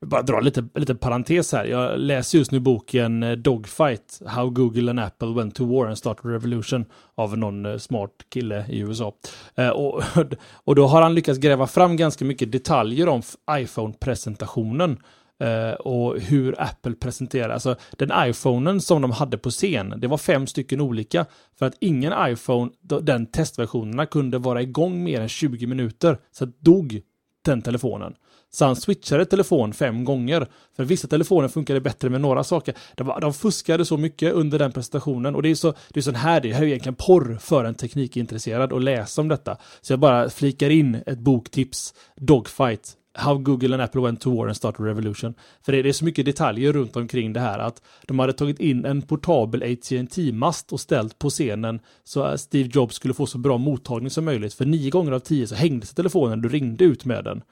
bara 0.00 0.22
dra 0.22 0.40
lite, 0.40 0.68
lite 0.74 0.94
parentes 0.94 1.52
här. 1.52 1.64
Jag 1.64 1.98
läser 1.98 2.38
just 2.38 2.50
nu 2.50 2.60
boken 2.60 3.22
eh, 3.22 3.32
Dogfight, 3.32 4.22
How 4.26 4.50
Google 4.50 4.90
and 4.90 5.00
Apple 5.00 5.34
Went 5.34 5.54
to 5.54 5.64
War 5.64 5.86
and 5.86 5.98
Started 5.98 6.30
a 6.30 6.34
Revolution 6.34 6.84
av 7.14 7.38
någon 7.38 7.66
eh, 7.66 7.76
smart 7.76 8.10
kille 8.32 8.64
i 8.68 8.78
USA. 8.78 9.14
Eh, 9.54 9.68
och, 9.68 10.02
och 10.52 10.74
då 10.74 10.86
har 10.86 11.02
han 11.02 11.14
lyckats 11.14 11.38
gräva 11.38 11.66
fram 11.66 11.96
ganska 11.96 12.24
mycket 12.24 12.52
detaljer 12.52 13.08
om 13.08 13.22
iPhone-presentationen 13.50 14.98
Eh, 15.40 15.72
och 15.72 16.20
hur 16.20 16.60
Apple 16.60 16.92
presenterar. 16.92 17.48
Alltså 17.48 17.76
den 17.90 18.12
iPhonen 18.28 18.80
som 18.80 19.02
de 19.02 19.10
hade 19.10 19.38
på 19.38 19.50
scen, 19.50 19.94
det 19.96 20.06
var 20.06 20.18
fem 20.18 20.46
stycken 20.46 20.80
olika. 20.80 21.26
För 21.58 21.66
att 21.66 21.74
ingen 21.80 22.12
iPhone, 22.32 22.70
den 23.02 23.26
testversionerna, 23.26 24.06
kunde 24.06 24.38
vara 24.38 24.62
igång 24.62 25.04
mer 25.04 25.20
än 25.20 25.28
20 25.28 25.66
minuter. 25.66 26.18
Så 26.32 26.44
dog 26.44 27.00
den 27.44 27.62
telefonen. 27.62 28.14
Så 28.52 28.64
han 28.64 28.76
switchade 28.76 29.26
telefon 29.26 29.72
fem 29.72 30.04
gånger. 30.04 30.46
För 30.76 30.84
vissa 30.84 31.08
telefoner 31.08 31.48
funkade 31.48 31.80
bättre 31.80 32.10
med 32.10 32.20
några 32.20 32.44
saker. 32.44 32.74
De, 32.94 33.18
de 33.20 33.34
fuskade 33.34 33.84
så 33.84 33.96
mycket 33.96 34.32
under 34.32 34.58
den 34.58 34.72
presentationen. 34.72 35.34
Och 35.34 35.42
det 35.42 35.48
är 35.50 35.54
så 35.54 35.74
det 35.88 36.00
är 36.00 36.02
sån 36.02 36.14
här, 36.14 36.40
det 36.40 36.50
är 36.50 36.62
egentligen 36.62 36.94
porr 36.94 37.38
för 37.40 37.64
en 37.64 37.74
teknikintresserad 37.74 38.72
att 38.72 38.82
läsa 38.82 39.20
om 39.20 39.28
detta. 39.28 39.56
Så 39.80 39.92
jag 39.92 40.00
bara 40.00 40.30
flikar 40.30 40.70
in 40.70 41.02
ett 41.06 41.18
boktips. 41.18 41.94
Dogfight. 42.16 42.96
How 43.20 43.34
Google 43.34 43.74
and 43.74 43.82
Apple 43.82 44.00
went 44.00 44.20
to 44.20 44.30
war 44.30 44.46
and 44.46 44.56
started 44.56 44.80
a 44.80 44.88
revolution. 44.88 45.34
För 45.62 45.72
det 45.72 45.88
är 45.88 45.92
så 45.92 46.04
mycket 46.04 46.26
detaljer 46.26 46.72
runt 46.72 46.96
omkring 46.96 47.32
det 47.32 47.40
här 47.40 47.58
att 47.58 47.82
de 48.06 48.18
hade 48.18 48.32
tagit 48.32 48.60
in 48.60 48.84
en 48.84 49.02
portabel 49.02 49.62
at 49.62 50.16
mast 50.32 50.72
och 50.72 50.80
ställt 50.80 51.18
på 51.18 51.30
scenen 51.30 51.80
så 52.04 52.38
Steve 52.38 52.68
Jobs 52.72 52.94
skulle 52.94 53.14
få 53.14 53.26
så 53.26 53.38
bra 53.38 53.58
mottagning 53.58 54.10
som 54.10 54.24
möjligt. 54.24 54.54
För 54.54 54.64
nio 54.64 54.90
gånger 54.90 55.12
av 55.12 55.18
tio 55.18 55.46
så 55.46 55.54
hängde 55.54 55.86
sig 55.86 55.94
telefonen, 55.94 56.42
du 56.42 56.48
ringde 56.48 56.84
ut 56.84 57.04
med 57.04 57.24
den. 57.24 57.42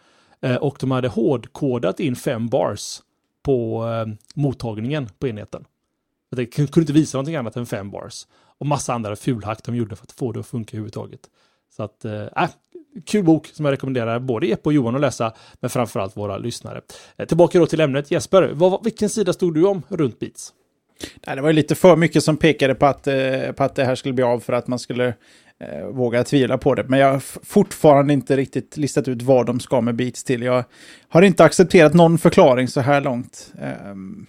Eh, 0.41 0.57
och 0.57 0.77
de 0.81 0.91
hade 0.91 1.09
hårdkodat 1.09 2.01
in 2.01 2.17
fem 2.17 2.49
bars 2.49 3.03
på 3.43 3.87
eh, 3.89 4.15
mottagningen 4.35 5.09
på 5.19 5.29
enheten. 5.29 5.65
Det 6.31 6.47
kunde 6.47 6.81
inte 6.81 6.93
visa 6.93 7.19
någonting 7.19 7.37
annat 7.37 7.57
än 7.57 7.67
fem 7.67 7.91
bars. 7.91 8.27
Och 8.59 8.67
massa 8.67 8.95
andra 8.95 9.17
fulhack 9.17 9.65
de 9.65 9.77
gjorde 9.77 9.97
för 9.97 10.05
att 10.05 10.13
få 10.13 10.33
det 10.33 10.41
att 10.41 10.47
funka 10.47 10.77
överhuvudtaget. 10.77 11.21
Så 11.77 11.83
att, 11.83 12.05
eh, 12.05 12.23
äh, 12.23 12.49
kul 13.07 13.25
bok 13.25 13.47
som 13.47 13.65
jag 13.65 13.73
rekommenderar 13.73 14.19
både 14.19 14.47
Jeppe 14.47 14.69
och 14.69 14.73
Johan 14.73 14.95
att 14.95 15.01
läsa, 15.01 15.35
men 15.61 15.71
framförallt 15.71 16.17
våra 16.17 16.39
lyssnare. 16.39 16.81
Eh, 17.17 17.27
tillbaka 17.27 17.59
då 17.59 17.67
till 17.67 17.81
ämnet. 17.81 18.11
Jesper, 18.11 18.51
vad, 18.55 18.85
vilken 18.85 19.09
sida 19.09 19.33
stod 19.33 19.55
du 19.55 19.67
om 19.67 19.83
runt 19.89 20.19
Beats? 20.19 20.53
Nej, 21.27 21.37
det 21.37 21.43
var 21.43 21.53
lite 21.53 21.75
för 21.75 21.97
mycket 21.97 22.25
som 22.25 22.37
pekade 22.37 22.75
på 22.75 22.87
att, 22.87 23.07
eh, 23.07 23.53
på 23.57 23.65
att 23.65 23.75
det 23.75 23.85
här 23.85 23.95
skulle 23.95 24.15
bli 24.15 24.25
av 24.25 24.41
för 24.41 24.53
att 24.53 24.67
man 24.67 24.79
skulle 24.79 25.15
eh, 25.61 25.87
våga 25.93 26.25
tvivla 26.25 26.59
på 26.59 26.75
det. 26.75 26.85
Men 26.89 26.99
jag 26.99 27.13
har 27.13 27.21
fortfarande 27.45 28.13
inte 28.13 28.37
riktigt 28.37 28.77
listat 28.77 29.09
ut 29.09 29.23
vad 29.23 29.47
de 29.47 29.61
ska 29.61 29.81
med 29.81 29.97
Beats 29.97 30.25
till. 30.25 30.43
Jag 30.43 30.65
har 31.09 31.23
inte 31.23 31.45
accepterat 31.45 31.95
någon 31.95 32.19
förklaring 32.19 32.69
så 32.69 32.81
här 32.81 33.01
långt. 33.01 33.53
Um, 33.91 34.27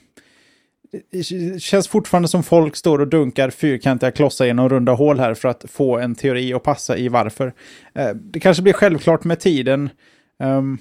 det 1.11 1.23
känns 1.61 1.87
fortfarande 1.87 2.27
som 2.27 2.43
folk 2.43 2.75
står 2.75 2.99
och 2.99 3.07
dunkar 3.07 3.49
fyrkantiga 3.49 4.11
klossar 4.11 4.45
genom 4.45 4.69
runda 4.69 4.91
hål 4.91 5.19
här 5.19 5.33
för 5.33 5.49
att 5.49 5.65
få 5.71 5.97
en 5.97 6.15
teori 6.15 6.53
att 6.53 6.63
passa 6.63 6.97
i 6.97 7.07
varför. 7.07 7.53
Eh, 7.93 8.09
det 8.13 8.39
kanske 8.39 8.63
blir 8.63 8.73
självklart 8.73 9.23
med 9.23 9.39
tiden. 9.39 9.89
Ehm, 10.39 10.77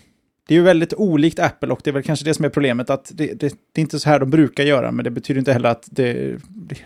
det 0.49 0.55
är 0.55 0.59
ju 0.59 0.65
väldigt 0.65 0.95
olikt 0.95 1.39
Apple 1.39 1.69
och 1.69 1.81
det 1.85 1.91
är 1.91 1.93
väl 1.93 2.03
kanske 2.03 2.25
det 2.25 2.35
som 2.35 2.45
är 2.45 2.49
problemet. 2.49 2.91
att 2.91 3.11
det, 3.15 3.27
det, 3.27 3.55
det, 3.73 3.81
är 3.81 3.83
inte 3.83 3.99
så 3.99 4.09
här 4.09 4.19
de 4.19 4.31
brukar 4.31 4.65
göra, 4.65 4.93
men 4.93 5.05
det 5.05 5.11
betyder 5.11 5.39
inte 5.39 5.53
heller 5.53 5.69
att 5.69 5.89
det, 5.91 6.37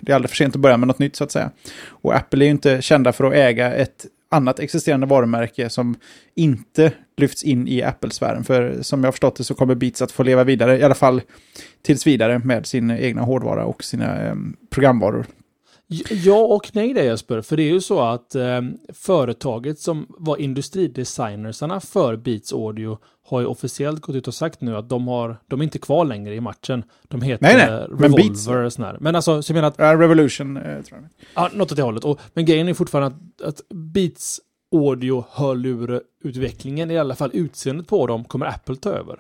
det 0.01 0.13
är 0.13 0.15
aldrig 0.15 0.31
för 0.31 0.37
sent 0.37 0.55
att 0.55 0.61
börja 0.61 0.77
med 0.77 0.89
något 0.89 0.99
nytt 0.99 1.17
så 1.17 1.25
att 1.25 1.33
säga. 1.33 1.51
Och 1.87 2.15
Apple 2.15 2.45
är 2.45 2.47
ju 2.47 2.51
inte 2.51 2.83
kända 2.83 3.13
för 3.13 3.25
att 3.25 3.35
äga 3.35 3.75
ett 3.75 4.07
annat 4.29 4.61
existerande 4.61 5.07
varumärke 5.07 5.71
som 5.71 5.95
inte 6.35 6.93
lyfts 7.23 7.43
in 7.43 7.69
i 7.69 7.83
Apple-sfären. 7.83 8.45
För 8.45 8.83
som 8.83 9.01
jag 9.01 9.07
har 9.07 9.13
förstått 9.13 9.37
det 9.37 9.45
så 9.45 9.55
kommer 9.55 9.75
Beats 9.75 10.03
att 10.03 10.13
få 10.13 10.23
leva 10.23 10.45
vidare, 10.45 10.79
i 10.79 10.83
alla 10.83 10.95
fall 10.95 11.21
tills 11.83 12.07
vidare 12.07 12.39
med 12.39 12.67
sin 12.67 12.91
egna 12.91 13.23
hårdvara 13.23 13.65
och 13.65 13.85
sina 13.85 14.23
eh, 14.23 14.35
programvaror. 14.71 15.27
Ja 16.25 16.39
och 16.39 16.71
nej 16.73 16.95
det 16.95 17.05
Jesper, 17.05 17.41
för 17.41 17.57
det 17.57 17.63
är 17.63 17.73
ju 17.73 17.81
så 17.81 18.01
att 18.01 18.35
eh, 18.35 18.61
företaget 18.93 19.79
som 19.79 20.07
var 20.09 20.37
industridesignersarna 20.37 21.81
för 21.81 22.17
Beats 22.17 22.53
Audio 22.53 22.99
har 23.25 23.41
ju 23.41 23.47
officiellt 23.47 24.01
gått 24.01 24.17
ut 24.17 24.29
och 24.29 24.35
sagt 24.35 24.61
nu 24.61 24.77
att 24.77 24.89
de, 24.89 25.09
har, 25.09 25.37
de 25.47 25.61
är 25.61 25.65
inte 25.65 25.79
kvar 25.79 26.05
längre 26.05 26.35
i 26.35 26.41
matchen. 26.41 26.85
De 27.09 27.23
heter 27.23 27.45
nej, 27.45 27.57
nej. 27.57 27.69
Revolver 27.69 28.57
men 28.57 28.67
och 28.67 28.73
sådär. 28.73 28.97
Men 29.01 29.17
alltså, 29.17 29.43
så 29.43 29.53
jag 29.53 29.55
menar 29.55 29.69
att... 29.69 30.01
Revolution, 30.01 30.57
uh, 30.57 30.83
tror 30.83 31.01
jag. 31.01 31.09
Ja, 31.35 31.51
något 31.55 31.73
åt 31.73 31.77
det 31.77 31.83
hållet. 31.83 32.05
Och, 32.05 32.21
men 32.35 32.45
grejen 32.45 32.69
är 32.69 32.75
fortfarande 32.75 33.17
att, 33.17 33.49
att 33.49 33.61
Beats 33.75 34.41
audio 34.73 35.25
hörlurutvecklingen, 35.31 36.91
i 36.91 36.99
alla 36.99 37.15
fall 37.15 37.31
utseendet 37.35 37.87
på 37.87 38.07
dem, 38.07 38.25
kommer 38.25 38.47
Apple 38.47 38.77
ta 38.77 38.91
över. 38.91 39.19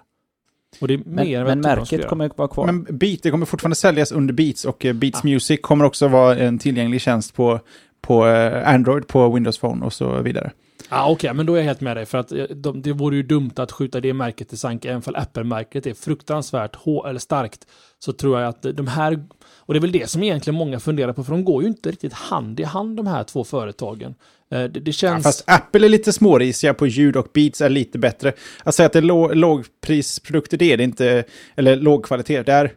Och 0.81 0.89
det 0.89 0.95
är 0.95 0.99
mer 0.99 1.45
men, 1.45 1.47
men 1.47 1.61
märket 1.61 2.09
kommer 2.09 2.31
vara 2.37 2.49
kvar. 2.49 2.67
Men 2.67 2.85
Beat, 2.99 3.23
det 3.23 3.31
kommer 3.31 3.47
fortfarande 3.47 3.77
säljas 3.77 4.13
under 4.13 4.35
Beats 4.35 4.65
och 4.65 4.85
eh, 4.85 4.93
Beats 4.93 5.21
ah. 5.21 5.27
Music 5.27 5.61
kommer 5.63 5.85
också 5.85 6.09
vara 6.09 6.37
en 6.37 6.59
tillgänglig 6.59 7.01
tjänst 7.01 7.35
på, 7.35 7.61
på 8.01 8.25
Android, 8.65 9.07
på 9.07 9.35
Windows 9.35 9.59
Phone 9.59 9.87
och 9.87 9.93
så 9.93 10.23
vidare. 10.23 10.53
Ah, 10.89 11.05
Okej, 11.05 11.13
okay, 11.13 11.37
men 11.37 11.47
då 11.47 11.55
är 11.55 11.57
jag 11.57 11.65
helt 11.65 11.81
med 11.81 11.97
dig. 11.97 12.07
För 12.07 12.19
att 12.19 12.33
eh, 12.33 12.45
de, 12.45 12.83
det 12.83 12.93
vore 12.93 13.17
ju 13.17 13.23
dumt 13.23 13.53
att 13.57 13.73
skjuta 13.73 14.01
det 14.01 14.15
märket 14.15 14.53
i 14.53 14.57
sank. 14.57 14.85
Även 14.85 15.03
om 15.07 15.15
Apple-märket 15.15 15.87
är 15.87 15.95
fruktansvärt 15.95 16.77
hår, 16.77 17.09
eller 17.09 17.21
starkt. 17.21 17.67
Så 17.99 18.13
tror 18.13 18.41
jag 18.41 18.49
att 18.49 18.63
de 18.63 18.87
här... 18.87 19.25
Och 19.67 19.75
det 19.75 19.79
är 19.79 19.81
väl 19.81 19.93
det 19.93 20.11
som 20.11 20.23
egentligen 20.23 20.57
många 20.57 20.81
funderar 20.81 21.13
på. 21.13 21.25
För 21.25 21.33
de 21.33 21.45
går 21.45 21.63
ju 21.63 21.69
inte 21.69 21.91
riktigt 21.91 22.13
hand 22.13 22.61
i 22.61 22.63
hand 22.63 22.97
de 22.97 23.07
här 23.07 23.25
två 23.25 23.45
företagen. 23.45 24.15
Eh, 24.51 24.65
det, 24.65 24.81
det 24.81 24.93
känns... 24.93 25.25
Ja, 25.25 25.29
fast 25.29 25.45
Apple 25.47 25.87
är 25.87 25.89
lite 25.89 26.13
smårisiga 26.13 26.75
på 26.75 26.87
ljud 26.87 27.17
och 27.17 27.29
Beats 27.35 27.61
är 27.61 27.69
lite 27.69 27.99
bättre. 27.99 28.33
Att 28.65 28.75
säga 28.75 28.87
att 28.87 28.93
det 28.93 28.99
är 28.99 29.03
låg, 29.03 29.37
lågprisprodukter, 29.37 30.57
det 30.57 30.73
är 30.73 30.77
det 30.77 30.85
inte. 30.85 31.25
Eller 31.57 31.77
lågkvalitet. 31.77 32.47
Det 32.47 32.53
är, 32.53 32.73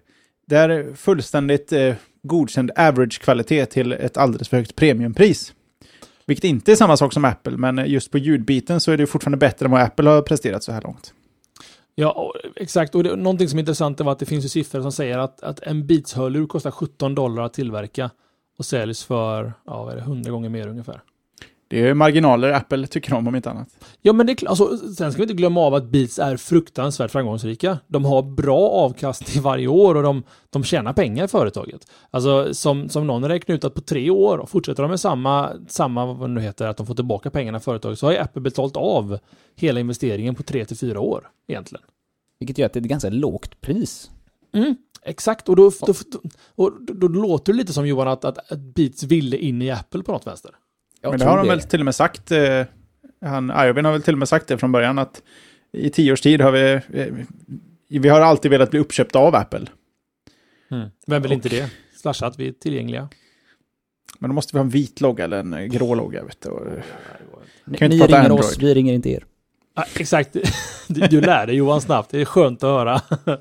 det 0.48 0.56
är 0.56 0.94
fullständigt 0.96 1.72
eh, 1.72 1.94
godkänd 2.24 2.72
average-kvalitet 2.76 3.66
till 3.66 3.92
ett 3.92 4.18
alldeles 4.18 4.50
för 4.50 4.58
högt 4.58 4.76
premiumpris. 4.76 5.54
Vilket 6.26 6.44
inte 6.44 6.72
är 6.72 6.76
samma 6.76 6.98
sak 6.98 7.14
som 7.14 7.26
Apple, 7.26 7.58
men 7.58 7.90
just 7.90 8.12
på 8.12 8.18
ljudbiten 8.18 8.80
så 8.80 8.92
är 8.92 8.98
det 8.98 9.08
fortfarande 9.08 9.38
bättre 9.38 9.66
än 9.66 9.72
vad 9.72 9.82
Apple 9.82 10.10
har 10.10 10.22
presterat 10.22 10.64
så 10.64 10.72
här 10.72 10.82
långt. 10.82 11.14
Ja, 11.96 12.34
exakt. 12.56 12.96
Och 12.96 13.04
det, 13.04 13.16
någonting 13.16 13.50
som 13.50 13.60
är 13.60 13.62
intressant 13.62 14.00
är 14.00 14.12
att 14.12 14.20
det 14.20 14.26
finns 14.26 14.46
ju 14.46 14.50
siffror 14.50 14.82
som 14.82 14.92
säger 14.92 15.18
att, 15.18 15.44
att 15.44 15.60
en 15.60 15.88
Beats-hörlur 15.88 16.48
kostar 16.48 16.72
17 16.72 17.16
dollar 17.16 17.44
att 17.44 17.54
tillverka 17.54 18.12
och 18.58 18.66
säljs 18.66 19.04
för, 19.04 19.54
ja, 19.66 19.84
vad 19.84 19.92
är 19.94 19.96
det, 19.96 20.02
100 20.02 20.32
gånger 20.32 20.50
mer 20.50 20.68
ungefär. 20.68 21.02
Det 21.76 21.90
är 21.90 21.94
marginaler 21.94 22.52
Apple 22.52 22.88
tycker 22.88 23.14
om, 23.14 23.28
om 23.28 23.36
inte 23.36 23.50
annat. 23.50 23.68
Ja, 24.02 24.14
men 24.14 24.28
det 24.28 24.44
är 24.44 24.48
alltså, 24.48 24.78
sen 24.78 25.12
ska 25.12 25.18
vi 25.18 25.24
inte 25.24 25.34
glömma 25.34 25.62
av 25.62 25.74
att 25.74 25.86
Beats 25.86 26.20
är 26.20 26.38
fruktansvärt 26.38 27.12
framgångsrika. 27.12 27.80
De 27.88 28.06
har 28.06 28.22
bra 28.22 28.70
avkastning 28.70 29.44
varje 29.44 29.68
år 29.68 29.96
och 29.96 30.04
de, 30.04 30.24
de 30.50 30.64
tjänar 30.64 30.94
pengar 30.94 31.26
i 31.26 31.28
företaget. 31.28 31.88
Alltså 32.12 32.54
som, 32.54 32.90
som 32.90 33.08
någon 33.08 33.28
räknar 33.28 33.56
ut 33.56 33.64
att 33.64 33.74
på 33.74 33.82
tre 33.82 34.10
år, 34.10 34.38
och 34.38 34.50
fortsätter 34.50 34.84
de 34.84 34.90
med 34.90 35.00
samma, 35.00 35.52
samma 35.68 36.14
vad 36.14 36.30
nu 36.30 36.42
heter, 36.42 36.68
att 36.68 36.78
de 36.78 36.86
får 36.86 36.96
tillbaka 36.96 37.30
pengarna 37.30 37.58
i 37.58 37.62
företaget, 37.62 38.00
så 38.00 38.06
har 38.06 38.12
ju 38.12 38.18
Apple 38.18 38.42
betalt 38.42 38.78
av 38.78 39.20
hela 39.56 39.80
investeringen 39.80 40.36
på 40.36 40.44
tre 40.44 40.66
till 40.66 40.78
fyra 40.78 41.00
år 41.00 41.30
egentligen. 41.48 41.86
Vilket 42.40 42.58
gör 42.58 42.66
att 42.66 42.74
det 42.74 42.80
är 42.80 42.82
ett 42.82 42.90
ganska 42.90 43.10
lågt 43.10 43.62
pris. 43.62 44.12
Mm, 44.54 44.76
exakt, 45.02 45.50
och 45.50 45.56
då, 45.56 45.72
då, 45.80 45.94
då, 46.56 46.70
då, 46.80 46.94
då 46.94 47.08
låter 47.08 47.54
det 47.54 47.58
lite 47.58 47.74
som 47.74 47.88
Johan 47.88 48.08
att, 48.08 48.26
att, 48.26 48.52
att 48.52 48.60
Beats 48.60 49.04
ville 49.04 49.38
in 49.38 49.62
i 49.62 49.72
Apple 49.72 50.04
på 50.04 50.12
något 50.12 50.28
vänster. 50.28 50.52
Jag 51.06 51.12
Men 51.12 51.20
det 51.20 51.26
har 51.26 51.38
de 51.38 51.48
väl 51.48 51.62
till 51.62 51.80
och 51.80 51.86
med 51.86 51.96
sagt, 51.96 52.32
eh, 52.32 52.64
han, 53.22 53.52
Arvin 53.52 53.86
har 53.86 53.92
väl 53.92 54.02
till 54.02 54.14
och 54.14 54.18
med 54.18 54.30
sagt 54.30 54.48
det 54.48 54.58
från 54.58 54.72
början, 54.72 55.00
att 55.00 55.22
i 55.72 55.90
tio 55.90 56.14
års 56.14 56.22
tid 56.22 56.42
har 56.42 56.52
vi, 56.52 56.80
eh, 56.94 57.08
vi 57.88 58.10
har 58.10 58.22
alltid 58.22 58.52
velat 58.52 58.72
bli 58.72 58.80
uppköpta 58.80 59.20
av 59.20 59.36
Apple. 59.36 59.66
Mm. 60.72 60.90
Vem 61.08 61.22
vill 61.22 61.32
och, 61.32 61.36
inte 61.36 61.50
det? 61.50 61.70
Slashat, 61.96 62.40
vi 62.40 62.48
är 62.48 62.52
tillgängliga. 62.52 63.10
Men 64.20 64.30
då 64.30 64.34
måste 64.34 64.56
vi 64.56 64.58
ha 64.58 64.64
en 64.64 64.70
vit 64.70 65.02
logga 65.02 65.24
eller 65.24 65.38
en 65.38 65.70
grå 65.70 65.96
logga. 65.96 66.24
Vet 66.24 66.42
du. 66.42 66.82
Ni, 67.66 67.78
ni 67.88 67.88
ringer 67.88 68.20
Android. 68.20 68.40
oss, 68.40 68.58
vi 68.60 68.74
ringer 68.74 68.94
inte 68.94 69.10
er. 69.10 69.26
Ah, 69.74 69.86
exakt, 69.96 70.34
du, 70.88 71.02
du 71.02 71.22
lär 71.22 71.48
dig 71.48 71.56
Johan 71.56 71.82
snabbt, 71.82 72.12
det 72.12 72.22
är 72.22 72.26
skönt 72.26 72.64
att 72.64 72.70
höra. 72.70 73.02
ja, 73.26 73.38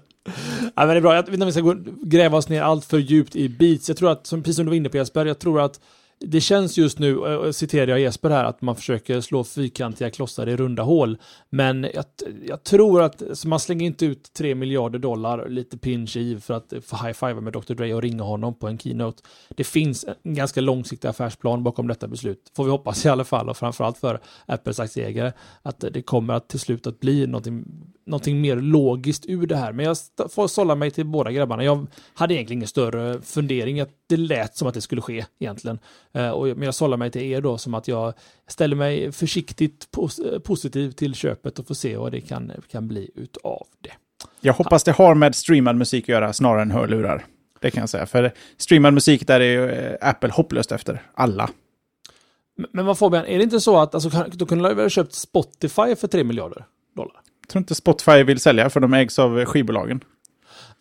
men 0.74 0.88
det 0.88 0.96
är 0.96 1.00
bra, 1.00 1.14
jag 1.14 1.22
vet 1.22 1.32
inte 1.32 1.42
om 1.42 1.46
vi 1.46 1.52
ska 1.52 1.60
gå, 1.60 1.76
gräva 2.02 2.38
oss 2.38 2.48
ner 2.48 2.62
allt 2.62 2.84
för 2.84 2.98
djupt 2.98 3.36
i 3.36 3.48
beats. 3.48 3.88
Jag 3.88 3.98
tror 3.98 4.10
att, 4.10 4.26
som, 4.26 4.42
precis 4.42 4.56
som 4.56 4.64
du 4.64 4.70
var 4.70 4.76
inne 4.76 4.88
på 4.88 4.96
Jesper, 4.96 5.26
jag 5.26 5.38
tror 5.38 5.60
att 5.60 5.80
det 6.18 6.40
känns 6.40 6.78
just 6.78 6.98
nu, 6.98 7.12
eh, 7.12 7.34
och 7.34 7.54
citerar 7.54 7.86
jag 7.86 8.00
Jesper 8.00 8.30
här, 8.30 8.44
att 8.44 8.62
man 8.62 8.76
försöker 8.76 9.20
slå 9.20 9.44
fyrkantiga 9.44 10.10
klossar 10.10 10.48
i 10.48 10.56
runda 10.56 10.82
hål. 10.82 11.18
Men 11.50 11.86
jag, 11.94 12.04
jag 12.46 12.64
tror 12.64 13.02
att 13.02 13.22
så 13.32 13.48
man 13.48 13.60
slänger 13.60 13.86
inte 13.86 14.06
ut 14.06 14.32
3 14.32 14.54
miljarder 14.54 14.98
dollar, 14.98 15.48
lite 15.48 15.78
pinch 15.78 16.16
i 16.16 16.40
för 16.40 16.54
att 16.54 16.72
få 16.82 16.96
high-five 16.96 17.40
med 17.40 17.52
Dr. 17.52 17.74
Dre 17.74 17.94
och 17.94 18.02
ringa 18.02 18.22
honom 18.22 18.54
på 18.54 18.68
en 18.68 18.78
keynote. 18.78 19.22
Det 19.48 19.64
finns 19.64 20.04
en 20.22 20.34
ganska 20.34 20.60
långsiktig 20.60 21.08
affärsplan 21.08 21.62
bakom 21.62 21.88
detta 21.88 22.08
beslut, 22.08 22.52
får 22.56 22.64
vi 22.64 22.70
hoppas 22.70 23.06
i 23.06 23.08
alla 23.08 23.24
fall, 23.24 23.48
och 23.48 23.56
framförallt 23.56 23.98
för 23.98 24.20
Apples 24.46 24.80
aktieägare, 24.80 25.32
att 25.62 25.84
det 25.92 26.02
kommer 26.02 26.34
att 26.34 26.48
till 26.48 26.60
slut 26.60 26.86
att 26.86 27.00
bli 27.00 27.26
någonting 27.26 27.64
någonting 28.06 28.40
mer 28.40 28.56
logiskt 28.56 29.24
ur 29.28 29.46
det 29.46 29.56
här. 29.56 29.72
Men 29.72 29.86
jag 29.86 29.96
får 30.32 30.48
sålla 30.48 30.74
mig 30.74 30.90
till 30.90 31.06
båda 31.06 31.32
grabbarna. 31.32 31.64
Jag 31.64 31.86
hade 32.14 32.34
egentligen 32.34 32.58
ingen 32.58 32.68
större 32.68 33.22
fundering. 33.22 33.84
Det 34.06 34.16
lät 34.16 34.56
som 34.56 34.68
att 34.68 34.74
det 34.74 34.80
skulle 34.80 35.00
ske 35.00 35.24
egentligen. 35.38 35.78
Eh, 36.14 36.40
men 36.42 36.62
jag 36.62 36.74
sållar 36.74 36.96
mig 36.96 37.10
till 37.10 37.22
er 37.22 37.40
då 37.40 37.58
som 37.58 37.74
att 37.74 37.88
jag 37.88 38.14
ställer 38.46 38.76
mig 38.76 39.12
försiktigt 39.12 39.88
positiv 40.44 40.90
till 40.90 41.14
köpet 41.14 41.58
och 41.58 41.66
får 41.66 41.74
se 41.74 41.96
vad 41.96 42.12
det 42.12 42.20
kan, 42.20 42.52
kan 42.70 42.88
bli 42.88 43.10
utav 43.14 43.66
det. 43.80 43.92
Jag 44.40 44.52
hoppas 44.52 44.84
det 44.84 44.92
har 44.92 45.14
med 45.14 45.34
streamad 45.34 45.76
musik 45.76 46.04
att 46.04 46.08
göra 46.08 46.32
snarare 46.32 46.62
än 46.62 46.70
hörlurar. 46.70 47.24
Det 47.60 47.70
kan 47.70 47.80
jag 47.80 47.88
säga. 47.88 48.06
För 48.06 48.32
streamad 48.56 48.94
musik 48.94 49.26
där 49.26 49.40
är 49.40 49.44
ju 49.44 49.70
eh, 49.70 50.08
Apple 50.08 50.30
hopplöst 50.30 50.72
efter. 50.72 51.02
Alla. 51.14 51.50
Men- 52.72 52.86
vad 52.86 52.98
Fabian, 52.98 53.26
är 53.26 53.38
det 53.38 53.44
inte 53.44 53.60
så 53.60 53.78
att 53.78 53.94
alltså, 53.94 54.10
då 54.32 54.46
kunde 54.46 54.68
du 54.68 54.74
väl 54.74 54.84
ha 54.84 54.90
köpt 54.90 55.14
Spotify 55.14 55.94
för 55.96 56.06
3 56.08 56.24
miljarder 56.24 56.64
dollar? 56.96 57.20
Jag 57.40 57.48
tror 57.48 57.60
inte 57.60 57.74
Spotify 57.74 58.22
vill 58.22 58.40
sälja 58.40 58.70
för 58.70 58.80
de 58.80 58.94
ägs 58.94 59.18
av 59.18 59.40
eh, 59.40 59.44
skivbolagen. 59.46 60.00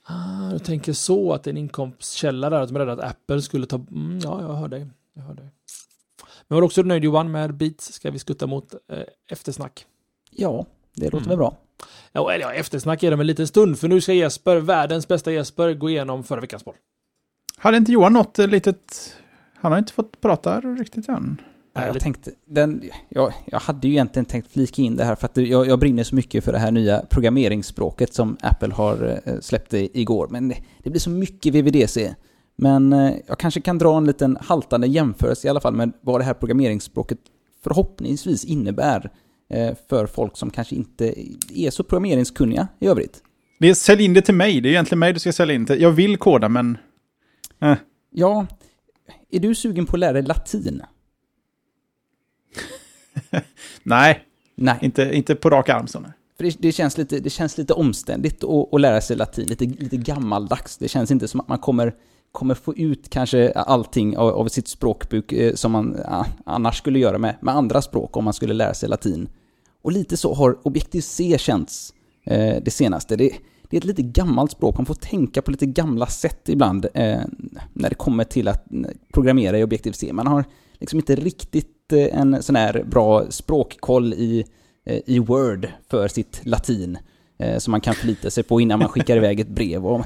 Ah, 0.05 0.51
du 0.51 0.59
tänker 0.59 0.93
så 0.93 1.33
att 1.33 1.43
det 1.43 1.49
är 1.49 1.51
en 1.51 1.57
inkomstkälla 1.57 2.49
där, 2.49 2.61
att 2.61 2.69
de 2.69 2.75
är 2.75 2.79
rädda 2.79 2.93
att 2.93 3.11
Apple 3.11 3.41
skulle 3.41 3.65
ta... 3.65 3.75
Mm, 3.75 4.19
ja, 4.23 4.41
jag 4.41 4.53
hör 4.53 4.67
dig. 4.67 4.87
Jag 5.13 5.23
hör 5.23 5.33
dig. 5.33 5.45
Men 6.47 6.55
var 6.55 6.61
du 6.61 6.65
också 6.65 6.81
nöjd 6.81 7.03
Johan 7.03 7.31
med 7.31 7.53
Beats? 7.57 7.93
Ska 7.93 8.11
vi 8.11 8.19
skutta 8.19 8.47
mot 8.47 8.73
eh, 8.73 8.99
eftersnack? 9.31 9.85
Ja, 10.31 10.65
det 10.95 11.05
låter 11.05 11.17
Mm. 11.17 11.29
väl 11.29 11.37
bra. 11.37 11.57
Ja, 12.11 12.31
eller 12.33 12.45
ja, 12.45 12.53
eftersnack 12.53 13.03
är 13.03 13.09
det 13.09 13.13
om 13.13 13.19
en 13.19 13.27
liten 13.27 13.47
stund, 13.47 13.79
för 13.79 13.87
nu 13.87 14.01
ska 14.01 14.13
Jesper, 14.13 14.57
världens 14.57 15.07
bästa 15.07 15.31
Jesper, 15.31 15.73
gå 15.73 15.89
igenom 15.89 16.23
förra 16.23 16.41
veckans 16.41 16.65
boll. 16.65 16.75
Hade 17.57 17.77
inte 17.77 17.91
Johan 17.91 18.13
något 18.13 18.39
eh, 18.39 18.47
litet... 18.47 19.15
Han 19.55 19.71
har 19.71 19.79
inte 19.79 19.93
fått 19.93 20.21
prata 20.21 20.61
riktigt 20.61 21.09
än. 21.09 21.41
Jag 21.75 21.81
Härligt. 21.81 22.03
tänkte, 22.03 22.31
den, 22.45 22.83
jag, 23.09 23.33
jag 23.45 23.59
hade 23.59 23.87
ju 23.87 23.93
egentligen 23.93 24.25
tänkt 24.25 24.51
flika 24.51 24.81
in 24.81 24.95
det 24.95 25.03
här 25.03 25.15
för 25.15 25.25
att 25.25 25.37
jag, 25.37 25.67
jag 25.67 25.79
brinner 25.79 26.03
så 26.03 26.15
mycket 26.15 26.43
för 26.43 26.51
det 26.51 26.57
här 26.57 26.71
nya 26.71 27.05
programmeringsspråket 27.09 28.13
som 28.13 28.37
Apple 28.41 28.73
har 28.73 29.21
eh, 29.25 29.39
släppt 29.39 29.73
igår. 29.73 30.27
Men 30.27 30.49
det, 30.49 30.57
det 30.83 30.89
blir 30.89 30.99
så 30.99 31.09
mycket 31.09 31.53
VVDC. 31.55 32.15
Men 32.55 32.93
eh, 32.93 33.13
jag 33.27 33.39
kanske 33.39 33.61
kan 33.61 33.77
dra 33.77 33.97
en 33.97 34.05
liten 34.05 34.37
haltande 34.41 34.87
jämförelse 34.87 35.47
i 35.47 35.49
alla 35.49 35.61
fall 35.61 35.75
med 35.75 35.91
vad 36.01 36.19
det 36.19 36.23
här 36.23 36.33
programmeringsspråket 36.33 37.19
förhoppningsvis 37.63 38.45
innebär 38.45 39.11
eh, 39.49 39.75
för 39.89 40.05
folk 40.05 40.37
som 40.37 40.49
kanske 40.49 40.75
inte 40.75 41.13
är 41.53 41.69
så 41.69 41.83
programmeringskunniga 41.83 42.67
i 42.79 42.87
övrigt. 42.87 43.23
Det 43.59 43.75
sälj 43.75 44.03
in 44.03 44.13
det 44.13 44.21
till 44.21 44.35
mig. 44.35 44.61
Det 44.61 44.69
är 44.69 44.71
egentligen 44.71 44.99
mig 44.99 45.13
du 45.13 45.19
ska 45.19 45.31
sälja 45.31 45.55
in 45.55 45.65
till. 45.65 45.81
Jag 45.81 45.91
vill 45.91 46.17
koda, 46.17 46.49
men... 46.49 46.77
Eh. 47.61 47.75
Ja, 48.09 48.47
är 49.31 49.39
du 49.39 49.55
sugen 49.55 49.85
på 49.85 49.95
att 49.95 49.99
lära 49.99 50.13
dig 50.13 50.23
latin? 50.23 50.81
Nej, 53.83 54.25
Nej. 54.55 54.77
inte, 54.81 55.15
inte 55.15 55.35
på 55.35 55.49
rak 55.49 55.69
arm. 55.69 55.87
Så 55.87 55.99
nej. 55.99 56.11
För 56.37 56.43
det, 56.43 56.55
det, 56.59 56.71
känns 56.71 56.97
lite, 56.97 57.19
det 57.19 57.29
känns 57.29 57.57
lite 57.57 57.73
omständigt 57.73 58.43
att, 58.43 58.73
att 58.73 58.81
lära 58.81 59.01
sig 59.01 59.17
latin, 59.17 59.45
lite, 59.47 59.65
lite 59.65 59.97
gammaldags. 59.97 60.77
Det 60.77 60.87
känns 60.87 61.11
inte 61.11 61.27
som 61.27 61.39
att 61.39 61.47
man 61.47 61.59
kommer, 61.59 61.93
kommer 62.33 62.55
få 62.55 62.75
ut 62.75 63.09
kanske 63.09 63.51
allting 63.51 64.17
av, 64.17 64.29
av 64.29 64.47
sitt 64.47 64.67
språkbruk 64.67 65.31
eh, 65.31 65.53
som 65.53 65.71
man 65.71 65.97
ah, 66.05 66.25
annars 66.45 66.77
skulle 66.77 66.99
göra 66.99 67.17
med, 67.17 67.35
med 67.41 67.55
andra 67.55 67.81
språk 67.81 68.17
om 68.17 68.23
man 68.23 68.33
skulle 68.33 68.53
lära 68.53 68.73
sig 68.73 68.89
latin. 68.89 69.29
Och 69.81 69.91
lite 69.91 70.17
så 70.17 70.33
har 70.33 70.67
objektiv 70.67 71.01
C 71.01 71.37
känts 71.39 71.93
eh, 72.25 72.55
det 72.63 72.71
senaste. 72.71 73.15
Det, 73.15 73.33
det 73.69 73.77
är 73.77 73.81
ett 73.81 73.85
lite 73.85 74.01
gammalt 74.01 74.51
språk, 74.51 74.77
man 74.77 74.85
får 74.85 74.93
tänka 74.93 75.41
på 75.41 75.51
lite 75.51 75.65
gamla 75.65 76.07
sätt 76.07 76.49
ibland 76.49 76.85
eh, 76.93 77.21
när 77.73 77.89
det 77.89 77.95
kommer 77.95 78.23
till 78.23 78.47
att 78.47 78.73
eh, 78.73 78.79
programmera 79.13 79.59
i 79.59 79.63
objektiv 79.63 79.91
C. 79.91 80.13
Man 80.13 80.27
har 80.27 80.45
liksom 80.79 80.99
inte 80.99 81.15
riktigt 81.15 81.93
eh, 81.93 82.19
en 82.19 82.43
sån 82.43 82.55
här 82.55 82.83
bra 82.83 83.31
språkkoll 83.31 84.13
i 84.13 84.45
eh, 84.85 84.99
i 85.05 85.19
Word 85.19 85.67
för 85.89 86.07
sitt 86.07 86.41
latin 86.43 86.97
eh, 87.37 87.57
som 87.57 87.71
man 87.71 87.81
kan 87.81 87.95
förlita 87.95 88.29
sig 88.29 88.43
på 88.43 88.61
innan 88.61 88.79
man 88.79 88.89
skickar 88.89 89.17
iväg 89.17 89.39
ett 89.39 89.49
brev. 89.49 89.85
Och, 89.87 90.05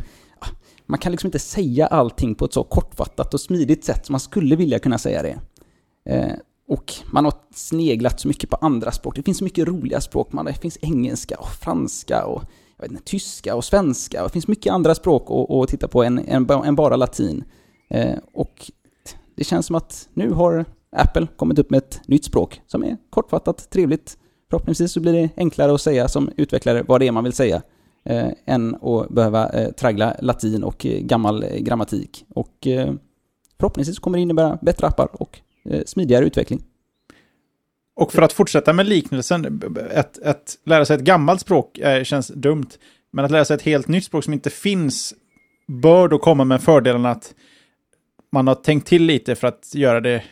man 0.88 1.00
kan 1.00 1.12
liksom 1.12 1.28
inte 1.28 1.40
säga 1.40 1.88
allting 1.88 2.36
på 2.36 2.46
ett 2.46 2.54
så 2.54 2.64
kortfattat 2.64 3.34
och 3.34 3.42
smidigt 3.42 3.86
sätt 3.86 4.06
som 4.06 4.14
man 4.14 4.20
skulle 4.20 4.56
vilja 4.56 4.80
kunna 4.80 4.98
säga 4.98 5.22
det. 5.22 5.40
Eh, 6.06 6.34
och 6.68 6.94
man 7.12 7.26
har 7.26 7.34
sneglat 7.54 8.20
så 8.20 8.28
mycket 8.28 8.50
på 8.50 8.56
andra 8.56 8.92
språk. 8.92 9.16
Det 9.16 9.24
finns 9.24 9.38
så 9.38 9.44
mycket 9.44 9.68
roliga 9.68 10.02
språk. 10.02 10.34
Man, 10.34 10.46
det 10.46 10.54
finns 10.54 10.78
engelska 10.82 11.38
och 11.38 11.50
franska 11.50 12.26
och 12.26 12.44
jag 12.78 12.84
vet 12.84 12.92
inte, 12.92 13.04
tyska 13.04 13.56
och 13.56 13.66
svenska. 13.66 14.24
Och 14.24 14.30
det 14.30 14.34
finns 14.34 14.48
mycket 14.48 14.74
andra 14.74 14.96
språk 14.96 15.50
att, 15.50 15.70
titta 15.70 15.88
på 15.88 16.04
än, 16.04 16.20
än, 16.20 16.50
än 16.50 16.76
bara 16.76 16.96
latin. 16.96 17.44
Eh, 17.90 18.18
och 18.34 18.72
det 19.36 19.44
känns 19.44 19.66
som 19.66 19.76
att 19.76 20.10
nu 20.14 20.32
har 20.32 20.66
Apple 20.92 21.28
kommit 21.36 21.60
upp 21.60 21.70
med 21.70 21.78
ett 21.78 22.02
nytt 22.08 22.26
språk 22.26 22.62
som 22.68 22.84
är 22.84 22.98
kortfattat, 23.10 23.70
trevligt, 23.70 24.18
Förhoppningsvis 24.50 24.92
så 24.92 25.00
blir 25.00 25.14
det 25.14 25.30
enklare 25.38 25.74
att 25.74 25.82
säga 25.82 26.08
som 26.08 26.30
utvecklare 26.38 26.84
vad 26.88 27.02
det 27.02 27.08
är 27.08 27.12
man 27.12 27.24
vill 27.24 27.34
säga 27.34 27.62
eh, 28.10 28.30
än 28.46 28.76
att 28.76 29.10
behöva 29.10 29.50
eh, 29.50 29.72
traggla 29.72 30.16
latin 30.22 30.64
och 30.64 30.86
eh, 30.86 31.00
gammal 31.00 31.44
eh, 31.44 31.58
grammatik. 31.60 32.26
Och 32.30 32.68
eh, 32.68 32.94
förhoppningsvis 33.60 34.00
kommer 34.00 34.18
det 34.18 34.22
innebära 34.22 34.58
bättre 34.62 34.88
appar 34.88 35.22
och 35.22 35.40
smidigare 35.86 36.26
utveckling. 36.26 36.64
Och 37.96 38.12
för 38.14 38.22
att 38.22 38.34
fortsätta 38.34 38.74
med 38.74 38.88
liknelsen, 38.88 39.62
att, 39.96 40.20
att 40.24 40.58
lära 40.66 40.86
sig 40.86 40.96
ett 40.96 41.04
gammalt 41.04 41.42
språk 41.42 41.80
känns 42.04 42.28
dumt. 42.28 42.68
Men 43.12 43.26
att 43.26 43.32
lära 43.32 43.46
sig 43.46 43.56
ett 43.56 43.62
helt 43.62 43.88
nytt 43.88 44.04
språk 44.04 44.24
som 44.24 44.34
inte 44.34 44.50
finns 44.50 45.14
bör 45.68 46.08
då 46.08 46.20
komma 46.20 46.44
med 46.44 46.62
fördelen 46.62 47.06
att 47.06 47.36
man 48.32 48.48
har 48.48 48.56
tänkt 48.56 48.88
till 48.88 49.04
lite 49.04 49.36
för 49.36 49.48
att 49.48 49.76
göra 49.76 50.02
det 50.02 50.24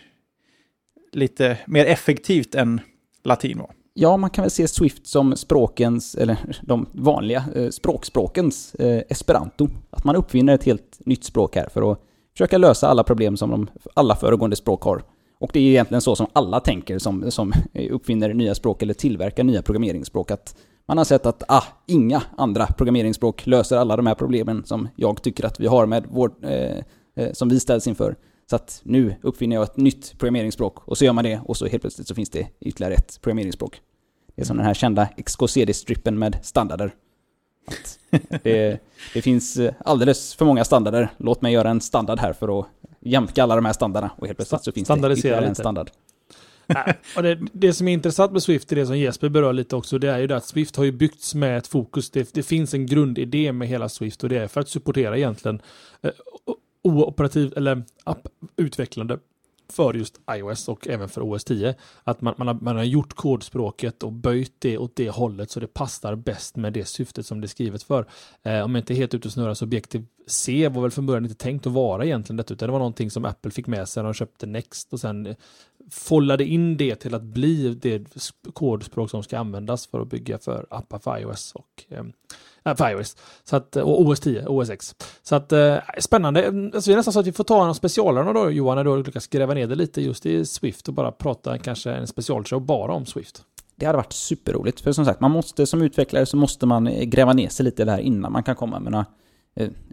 lite 1.12 1.58
mer 1.68 1.86
effektivt 1.86 2.56
än 2.56 2.82
latin 3.24 3.58
var. 3.58 3.72
Ja, 3.98 4.18
man 4.18 4.30
kan 4.30 4.44
väl 4.44 4.52
se 4.52 4.68
Swift 4.68 5.08
som 5.08 5.36
språkens, 5.36 6.16
eller 6.16 6.38
de 6.62 6.86
vanliga 6.92 7.46
eh, 7.56 7.70
språkspråkens 7.70 8.76
eh, 8.76 9.04
esperanto. 9.10 9.68
Att 9.90 10.04
man 10.04 10.16
uppfinner 10.16 10.54
ett 10.54 10.64
helt 10.64 11.00
nytt 11.06 11.24
språk 11.24 11.56
här 11.56 11.70
för 11.74 11.92
att 11.92 12.00
försöka 12.34 12.58
lösa 12.58 12.88
alla 12.88 13.04
problem 13.04 13.38
som 13.38 13.50
de, 13.50 13.68
alla 13.94 14.16
föregående 14.16 14.56
språk 14.56 14.84
har. 14.84 15.04
Och 15.40 15.50
det 15.54 15.60
är 15.60 15.64
egentligen 15.64 16.02
så 16.02 16.16
som 16.16 16.28
alla 16.34 16.60
tänker 16.60 17.00
som, 17.00 17.32
som 17.32 17.54
uppfinner 17.92 18.34
nya 18.34 18.56
språk 18.56 18.82
eller 18.82 18.94
tillverkar 18.94 19.44
nya 19.44 19.62
programmeringsspråk. 19.62 20.32
Att 20.32 20.56
man 20.88 20.98
har 20.98 21.06
sett 21.06 21.26
att 21.26 21.44
ah, 21.48 21.64
inga 21.86 22.22
andra 22.38 22.66
programmeringsspråk 22.66 23.48
löser 23.48 23.78
alla 23.78 23.96
de 23.96 24.08
här 24.08 24.16
problemen 24.16 24.66
som 24.66 24.88
jag 24.96 25.22
tycker 25.22 25.46
att 25.46 25.60
vi 25.60 25.68
har 25.68 25.86
med 25.86 26.06
vår, 26.10 26.32
eh, 26.42 26.78
eh, 27.16 27.34
som 27.34 27.50
vi 27.50 27.60
ställs 27.60 27.88
inför. 27.88 28.16
Så 28.50 28.56
att 28.56 28.82
nu 28.84 29.16
uppfinner 29.22 29.56
jag 29.56 29.64
ett 29.64 29.78
nytt 29.78 30.20
programmeringsspråk 30.20 30.88
och 30.88 30.98
så 30.98 31.06
gör 31.06 31.14
man 31.14 31.24
det 31.24 31.42
och 31.46 31.58
så 31.58 31.66
helt 31.66 31.82
plötsligt 31.82 32.08
så 32.08 32.16
finns 32.16 32.30
det 32.30 32.48
ytterligare 32.60 32.94
ett 32.94 33.22
programmeringsspråk. 33.22 33.82
Det 34.36 34.42
är 34.42 34.46
som 34.46 34.58
den 34.58 34.66
här 34.66 34.74
kända 34.74 35.08
XKCD-strippen 35.18 36.20
med 36.20 36.38
standarder. 36.42 36.92
Det, 38.44 38.80
det 39.14 39.22
finns 39.22 39.58
eh, 39.58 39.74
alldeles 39.86 40.36
för 40.36 40.46
många 40.46 40.66
standarder. 40.66 41.10
Låt 41.18 41.42
mig 41.42 41.54
göra 41.54 41.70
en 41.70 41.82
standard 41.82 42.20
här 42.20 42.34
för 42.34 42.60
att 42.60 42.66
jämka 43.00 43.44
alla 43.44 43.56
de 43.56 43.66
här 43.66 43.74
standarderna 43.74 44.14
och 44.18 44.28
helt 44.28 44.38
plötsligt 44.38 44.64
så 44.64 44.72
finns 44.72 44.88
det 44.88 45.14
ytterligare 45.14 45.46
en 45.46 45.56
standard. 45.56 45.90
Och 47.16 47.24
det, 47.24 47.40
det 47.54 47.74
som 47.74 47.88
är 47.88 47.94
intressant 47.94 48.32
med 48.32 48.44
Swift, 48.44 48.72
är 48.72 48.76
det 48.76 48.86
som 48.86 48.98
Jesper 48.98 49.30
berör 49.30 49.54
lite 49.54 49.76
också, 49.76 49.98
det 49.98 50.12
är 50.12 50.20
ju 50.20 50.28
det 50.28 50.36
att 50.36 50.46
Swift 50.46 50.76
har 50.76 50.84
ju 50.84 50.92
byggts 50.92 51.36
med 51.36 51.58
ett 51.58 51.68
fokus. 51.68 52.10
Det, 52.10 52.34
det 52.34 52.44
finns 52.44 52.74
en 52.74 52.86
grundidé 52.86 53.52
med 53.52 53.68
hela 53.68 53.90
Swift 53.90 54.24
och 54.24 54.30
det 54.30 54.38
är 54.38 54.48
för 54.48 54.62
att 54.62 54.70
supportera 54.70 55.18
egentligen 55.18 55.62
eh, 56.02 56.12
ooperativ 56.86 57.54
eller 57.58 57.84
apputvecklande 58.04 59.20
för 59.70 59.94
just 59.94 60.20
iOS 60.32 60.68
och 60.68 60.88
även 60.88 61.10
för 61.10 61.22
OS 61.22 61.44
10. 61.44 61.76
Att 62.04 62.22
man, 62.22 62.34
man, 62.38 62.48
har, 62.48 62.54
man 62.54 62.76
har 62.76 62.84
gjort 62.84 63.14
kodspråket 63.14 64.04
och 64.04 64.12
böjt 64.12 64.54
det 64.60 64.78
åt 64.78 64.96
det 64.96 65.10
hållet 65.10 65.52
så 65.52 65.60
det 65.60 65.68
passar 65.68 66.16
bäst 66.16 66.56
med 66.56 66.74
det 66.74 66.86
syftet 66.86 67.26
som 67.26 67.42
det 67.42 67.46
är 67.46 67.50
skrivet 67.50 67.84
för. 67.84 68.06
Eh, 68.44 68.62
om 68.62 68.76
jag 68.76 68.82
inte 68.82 68.94
är 68.94 68.96
helt 68.96 69.14
ute 69.14 69.28
och 69.28 69.32
snurrar 69.32 69.54
så 69.54 69.66
Objective-C 69.66 70.70
var 70.70 70.82
väl 70.82 70.92
från 70.92 71.06
början 71.06 71.24
inte 71.24 71.36
tänkt 71.36 71.68
att 71.68 71.74
vara 71.74 72.06
egentligen 72.06 72.38
detta, 72.38 72.54
utan 72.54 72.68
det 72.68 72.72
var 72.72 72.80
någonting 72.80 73.12
som 73.12 73.26
Apple 73.26 73.52
fick 73.52 73.68
med 73.68 73.90
sig 73.90 74.04
när 74.04 74.08
de 74.10 74.14
köpte 74.14 74.46
Next 74.46 74.94
och 74.94 75.00
sen 75.00 75.36
follade 75.92 76.46
in 76.46 76.78
det 76.78 76.96
till 76.96 77.16
att 77.16 77.24
bli 77.24 77.74
det 77.74 78.04
kodspråk 78.54 79.10
som 79.10 79.24
ska 79.24 79.38
användas 79.38 79.88
för 79.88 80.02
att 80.02 80.10
bygga 80.10 80.38
för 80.38 80.66
appar 80.70 81.00
för 81.00 81.20
iOS 81.20 81.52
och 81.56 81.84
ehm, 81.90 82.14
äh, 82.66 82.76
för 82.76 82.92
iOS. 82.92 83.18
Så 83.44 83.56
att, 83.56 83.76
eh, 83.76 83.84
och 83.84 84.02
OS 84.02 84.20
10, 84.20 84.48
OS 84.48 84.70
X. 84.70 84.96
Så 85.24 85.36
att, 85.36 85.52
äh, 85.52 85.78
spännande. 86.00 86.48
Alltså, 86.48 86.92
det 86.92 86.94
är 86.94 86.96
nästan 86.96 87.14
så 87.14 87.20
att 87.20 87.28
vi 87.28 87.32
får 87.32 87.44
ta 87.44 87.68
en 87.68 87.76
specialare 87.76 88.34
då 88.34 88.52
Johan, 88.52 88.76
när 88.76 88.84
du 88.84 88.90
har 88.90 88.98
lyckats 88.98 89.28
gräva 89.28 89.54
ner 89.54 89.68
det 89.68 89.76
lite 89.76 90.02
just 90.02 90.26
i 90.26 90.46
Swift 90.46 90.88
och 90.88 90.94
bara 90.94 91.12
prata 91.12 91.58
kanske 91.58 91.92
en 91.92 92.08
specialshow 92.08 92.62
bara 92.62 92.94
om 92.94 93.06
Swift. 93.06 93.44
Det 93.76 93.86
hade 93.86 93.98
varit 93.98 94.14
superroligt. 94.14 94.82
För 94.82 94.92
som 94.92 95.06
sagt, 95.06 95.20
man 95.20 95.32
måste 95.32 95.66
som 95.66 95.82
utvecklare 95.82 96.26
så 96.26 96.38
måste 96.38 96.66
man 96.66 96.88
eh, 96.88 97.04
gräva 97.04 97.34
ner 97.34 97.50
sig 97.50 97.64
lite 97.64 97.82
i 97.82 97.86
det 97.86 97.92
här 97.92 98.00
innan 98.00 98.32
man 98.32 98.44
kan 98.44 98.56
komma 98.56 98.80
med 98.80 98.92
några 98.92 99.06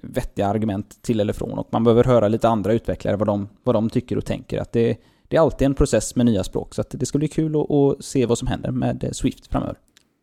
vettiga 0.02 0.46
argument 0.46 1.02
till 1.02 1.20
eller 1.20 1.32
från. 1.32 1.58
Och 1.58 1.68
man 1.70 1.84
behöver 1.84 2.04
höra 2.04 2.28
lite 2.28 2.48
andra 2.48 2.72
utvecklare 2.72 3.16
vad 3.16 3.28
de, 3.28 3.48
vad 3.62 3.74
de 3.74 3.90
tycker 3.90 4.18
och 4.18 4.24
tänker. 4.24 4.60
Att 4.60 4.72
det, 4.72 4.96
det 5.32 5.36
är 5.36 5.40
alltid 5.40 5.66
en 5.66 5.74
process 5.74 6.16
med 6.16 6.26
nya 6.26 6.44
språk. 6.44 6.74
Så 6.74 6.84
det 6.90 7.06
ska 7.06 7.18
bli 7.18 7.28
kul 7.28 7.56
att, 7.56 7.70
att 7.70 8.04
se 8.04 8.26
vad 8.26 8.38
som 8.38 8.48
händer 8.48 8.70
med 8.70 9.04
eh, 9.04 9.10
Swift 9.10 9.46
framöver. 9.46 9.76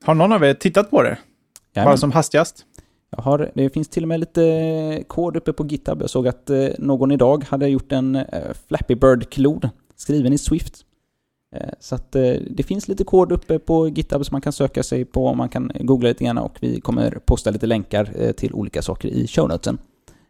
Har 0.04 0.14
någon 0.14 0.32
av 0.32 0.44
er 0.44 0.54
tittat 0.54 0.90
på 0.90 1.04
det? 1.04 1.10
Bara 1.10 1.82
Jajamän. 1.82 1.98
som 1.98 2.12
hastigast? 2.12 2.66
Jag 3.10 3.24
har, 3.24 3.52
det 3.54 3.70
finns 3.70 3.88
till 3.88 4.04
och 4.04 4.08
med 4.08 4.20
lite 4.20 5.04
kod 5.08 5.36
uppe 5.36 5.54
på 5.54 5.66
GitHub. 5.66 6.02
Jag 6.02 6.10
såg 6.10 6.28
att 6.28 6.50
eh, 6.50 6.68
någon 6.78 7.12
idag 7.12 7.44
hade 7.50 7.68
gjort 7.68 7.92
en 7.92 8.16
eh, 8.16 8.54
Flappy 8.68 8.96
Bird-klod 8.96 9.70
skriven 9.96 10.34
i 10.34 10.38
Swift. 10.38 10.86
Eh, 11.56 11.70
så 11.80 11.96
att 11.96 12.16
eh, 12.16 12.34
det 12.50 12.64
finns 12.64 12.88
lite 12.88 13.04
kod 13.04 13.32
uppe 13.32 13.60
på 13.60 13.88
GitHub 13.88 14.26
som 14.26 14.36
man 14.36 14.42
kan 14.42 14.54
söka 14.54 14.84
sig 14.84 15.06
på 15.06 15.34
man 15.34 15.50
kan 15.50 15.72
googla 15.80 16.10
lite 16.10 16.24
grann 16.24 16.38
och 16.38 16.58
vi 16.62 16.82
kommer 16.82 17.20
posta 17.26 17.52
lite 17.52 17.68
länkar 17.68 18.12
eh, 18.16 18.32
till 18.32 18.54
olika 18.54 18.82
saker 18.82 19.08
i 19.08 19.28
show 19.28 19.50
notesen. 19.50 19.78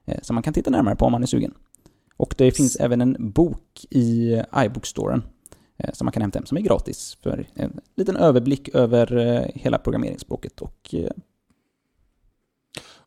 Eh, 0.06 0.18
som 0.22 0.34
man 0.36 0.44
kan 0.44 0.54
titta 0.54 0.70
närmare 0.70 0.96
på 0.96 1.06
om 1.06 1.12
man 1.12 1.24
är 1.24 1.28
sugen. 1.28 1.54
Och 2.20 2.36
det 2.38 2.52
finns 2.52 2.76
även 2.76 3.02
en 3.02 3.32
bok 3.32 3.86
i 3.90 4.34
iBook-storen 4.54 5.22
eh, 5.78 5.94
som 5.94 6.06
man 6.06 6.12
kan 6.12 6.22
hämta 6.22 6.40
hem 6.40 6.46
som 6.46 6.58
är 6.58 6.62
gratis 6.62 7.18
för 7.24 7.48
en 7.54 7.80
liten 7.96 8.18
överblick 8.18 8.70
över 8.76 9.18
eh, 9.18 9.46
hela 9.56 9.78
programmeringsspråket 9.78 10.62
och 10.62 10.94
eh, 10.94 11.12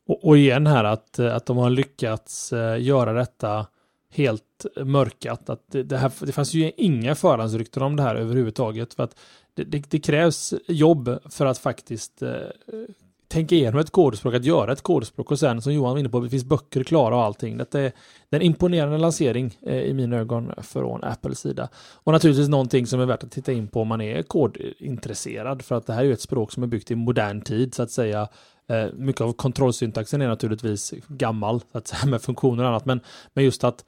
Och, 0.07 0.25
och 0.25 0.39
igen 0.39 0.67
här 0.67 0.85
att, 0.85 1.19
att 1.19 1.47
de 1.47 1.57
har 1.57 1.71
lyckats 1.71 2.53
göra 2.79 3.13
detta 3.13 3.67
helt 4.11 4.67
mörkat. 4.85 5.51
Att 5.51 5.71
det, 5.71 5.83
det, 5.83 5.99
här, 5.99 6.13
det 6.21 6.33
fanns 6.33 6.55
ju 6.55 6.73
inga 6.77 7.15
förhandsrykten 7.15 7.83
om 7.83 7.97
det 7.97 8.03
här 8.03 8.15
överhuvudtaget. 8.15 8.95
För 8.95 9.03
att 9.03 9.19
det, 9.55 9.65
det, 9.65 9.91
det 9.91 10.01
krävs 10.01 10.55
jobb 10.69 11.19
för 11.31 11.47
att 11.47 11.59
faktiskt 11.59 12.23
tänka 13.33 13.55
igenom 13.55 13.81
ett 13.81 13.91
kodspråk, 13.91 14.35
att 14.35 14.45
göra 14.45 14.73
ett 14.73 14.83
kodspråk 14.83 15.31
och 15.31 15.39
sen 15.39 15.63
som 15.63 15.73
Johan 15.73 15.93
var 15.93 15.99
inne 15.99 16.09
på, 16.09 16.21
det 16.21 16.31
finns 16.31 16.45
böcker 16.45 16.85
klara 16.85 17.17
och 17.17 17.23
allting. 17.23 17.57
Det 17.57 17.75
är, 17.75 17.93
en 18.31 18.43
imponerande 18.43 18.99
lansering 18.99 19.59
eh, 19.67 19.77
i 19.77 19.95
mina 19.95 20.17
ögon 20.17 20.53
från 20.63 21.05
Apples 21.05 21.39
sida. 21.39 21.69
Och 21.95 22.13
naturligtvis 22.13 22.49
någonting 22.49 22.87
som 22.87 23.01
är 23.01 23.07
värt 23.07 23.25
att 23.25 23.31
titta 23.31 23.53
in 23.53 23.69
på 23.69 23.81
om 23.81 23.89
man 23.89 24.01
är 24.01 24.23
kodintresserad 24.23 25.63
för 25.63 25.75
att 25.75 25.87
det 25.87 25.93
här 25.93 26.01
är 26.01 26.07
ju 26.07 26.13
ett 26.13 26.21
språk 26.21 26.53
som 26.53 26.63
är 26.63 26.67
byggt 26.67 26.91
i 26.91 26.95
modern 26.95 27.41
tid 27.41 27.75
så 27.75 27.83
att 27.83 27.91
säga. 27.91 28.29
Eh, 28.69 28.87
mycket 28.95 29.21
av 29.21 29.33
kontrollsyntaxen 29.33 30.23
är 30.23 30.29
naturligtvis 30.29 30.95
gammal 31.09 31.61
så 31.73 31.79
att 31.79 31.87
säga, 31.87 32.07
med 32.07 32.23
funktioner 32.23 32.63
och 32.63 32.69
annat 32.69 32.85
men, 32.85 33.01
men 33.35 33.45
just 33.45 33.65
att 33.65 33.85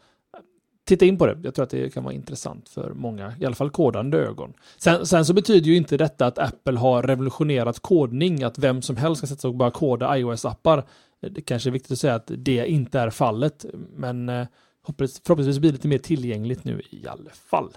titta 0.85 1.05
in 1.05 1.19
på 1.19 1.27
det. 1.27 1.39
Jag 1.43 1.55
tror 1.55 1.63
att 1.63 1.71
det 1.71 1.95
kan 1.95 2.05
vara 2.05 2.15
intressant 2.15 2.69
för 2.69 2.93
många, 2.95 3.35
i 3.41 3.47
alla 3.47 3.55
fall 3.55 3.71
kodande 3.71 4.19
ögon. 4.19 4.53
Sen, 4.79 5.07
sen, 5.07 5.25
så 5.25 5.35
betyder 5.35 5.67
ju 5.67 5.77
inte 5.77 5.97
detta 5.97 6.27
att 6.27 6.39
Apple 6.39 6.79
har 6.79 7.03
revolutionerat 7.03 7.81
kodning, 7.81 8.43
att 8.43 8.59
vem 8.59 8.83
som 8.83 8.97
helst 8.97 9.19
ska 9.19 9.27
sätta 9.27 9.41
sig 9.41 9.49
och 9.49 9.55
bara 9.55 9.71
koda 9.71 10.19
iOS-appar. 10.19 10.85
Det 11.21 11.41
kanske 11.41 11.69
är 11.69 11.73
viktigt 11.73 11.93
att 11.93 11.99
säga 11.99 12.15
att 12.15 12.31
det 12.37 12.67
inte 12.67 13.01
är 13.01 13.11
fallet, 13.11 13.65
men 13.97 14.29
eh, 14.29 14.47
förhoppningsvis 14.87 15.59
blir 15.59 15.71
det 15.71 15.77
lite 15.77 15.89
mer 15.89 15.99
tillgängligt 15.99 16.65
nu 16.65 16.83
i 16.91 17.07
alla 17.09 17.31
fall. 17.31 17.71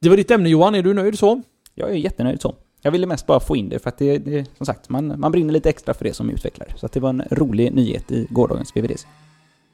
Det 0.00 0.08
var 0.08 0.16
ditt 0.16 0.30
ämne 0.30 0.48
Johan, 0.48 0.74
är 0.74 0.82
du 0.82 0.94
nöjd 0.94 1.18
så? 1.18 1.42
Jag 1.74 1.90
är 1.90 1.94
jättenöjd 1.94 2.42
så. 2.42 2.54
Jag 2.82 2.92
ville 2.92 3.06
mest 3.06 3.26
bara 3.26 3.40
få 3.40 3.56
in 3.56 3.68
det 3.68 3.78
för 3.78 3.88
att 3.88 3.98
det, 3.98 4.18
det 4.18 4.46
som 4.56 4.66
sagt, 4.66 4.88
man, 4.88 5.20
man 5.20 5.32
brinner 5.32 5.52
lite 5.52 5.68
extra 5.68 5.94
för 5.94 6.04
det 6.04 6.14
som 6.14 6.30
utvecklare. 6.30 6.72
Så 6.76 6.86
att 6.86 6.92
det 6.92 7.00
var 7.00 7.10
en 7.10 7.22
rolig 7.30 7.74
nyhet 7.74 8.12
i 8.12 8.26
gårdagens 8.30 8.76
VVDC. 8.76 9.06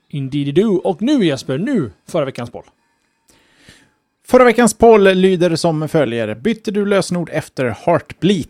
Indeed 0.09 0.55
do. 0.55 0.74
Och 0.85 1.02
nu 1.02 1.24
Jesper, 1.24 1.59
nu 1.59 1.90
förra 2.06 2.24
veckans 2.24 2.51
poll. 2.51 2.64
Förra 4.26 4.44
veckans 4.44 4.74
poll 4.74 5.02
lyder 5.02 5.56
som 5.56 5.89
följer. 5.89 6.35
Bytte 6.35 6.70
du 6.70 6.86
lösenord 6.86 7.30
efter 7.32 7.76
Heartbleed? 7.86 8.48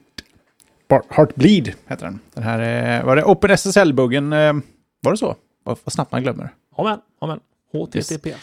Heartbleed 1.09 1.73
heter 1.87 2.05
den. 2.05 2.21
Den 2.35 2.43
här, 2.45 2.99
eh, 2.99 3.05
var 3.05 3.17
det 3.17 3.25
OpenSSL-buggen? 3.25 4.33
Eh, 4.33 4.53
var 5.01 5.13
det 5.13 5.19
så? 5.19 5.37
Vad, 5.65 5.79
vad 5.85 5.93
snabbt 5.93 6.13
man 6.13 6.23
glömmer. 6.23 6.51
Amen, 6.77 6.99
amen. 7.19 7.41
HTTP. 7.73 8.35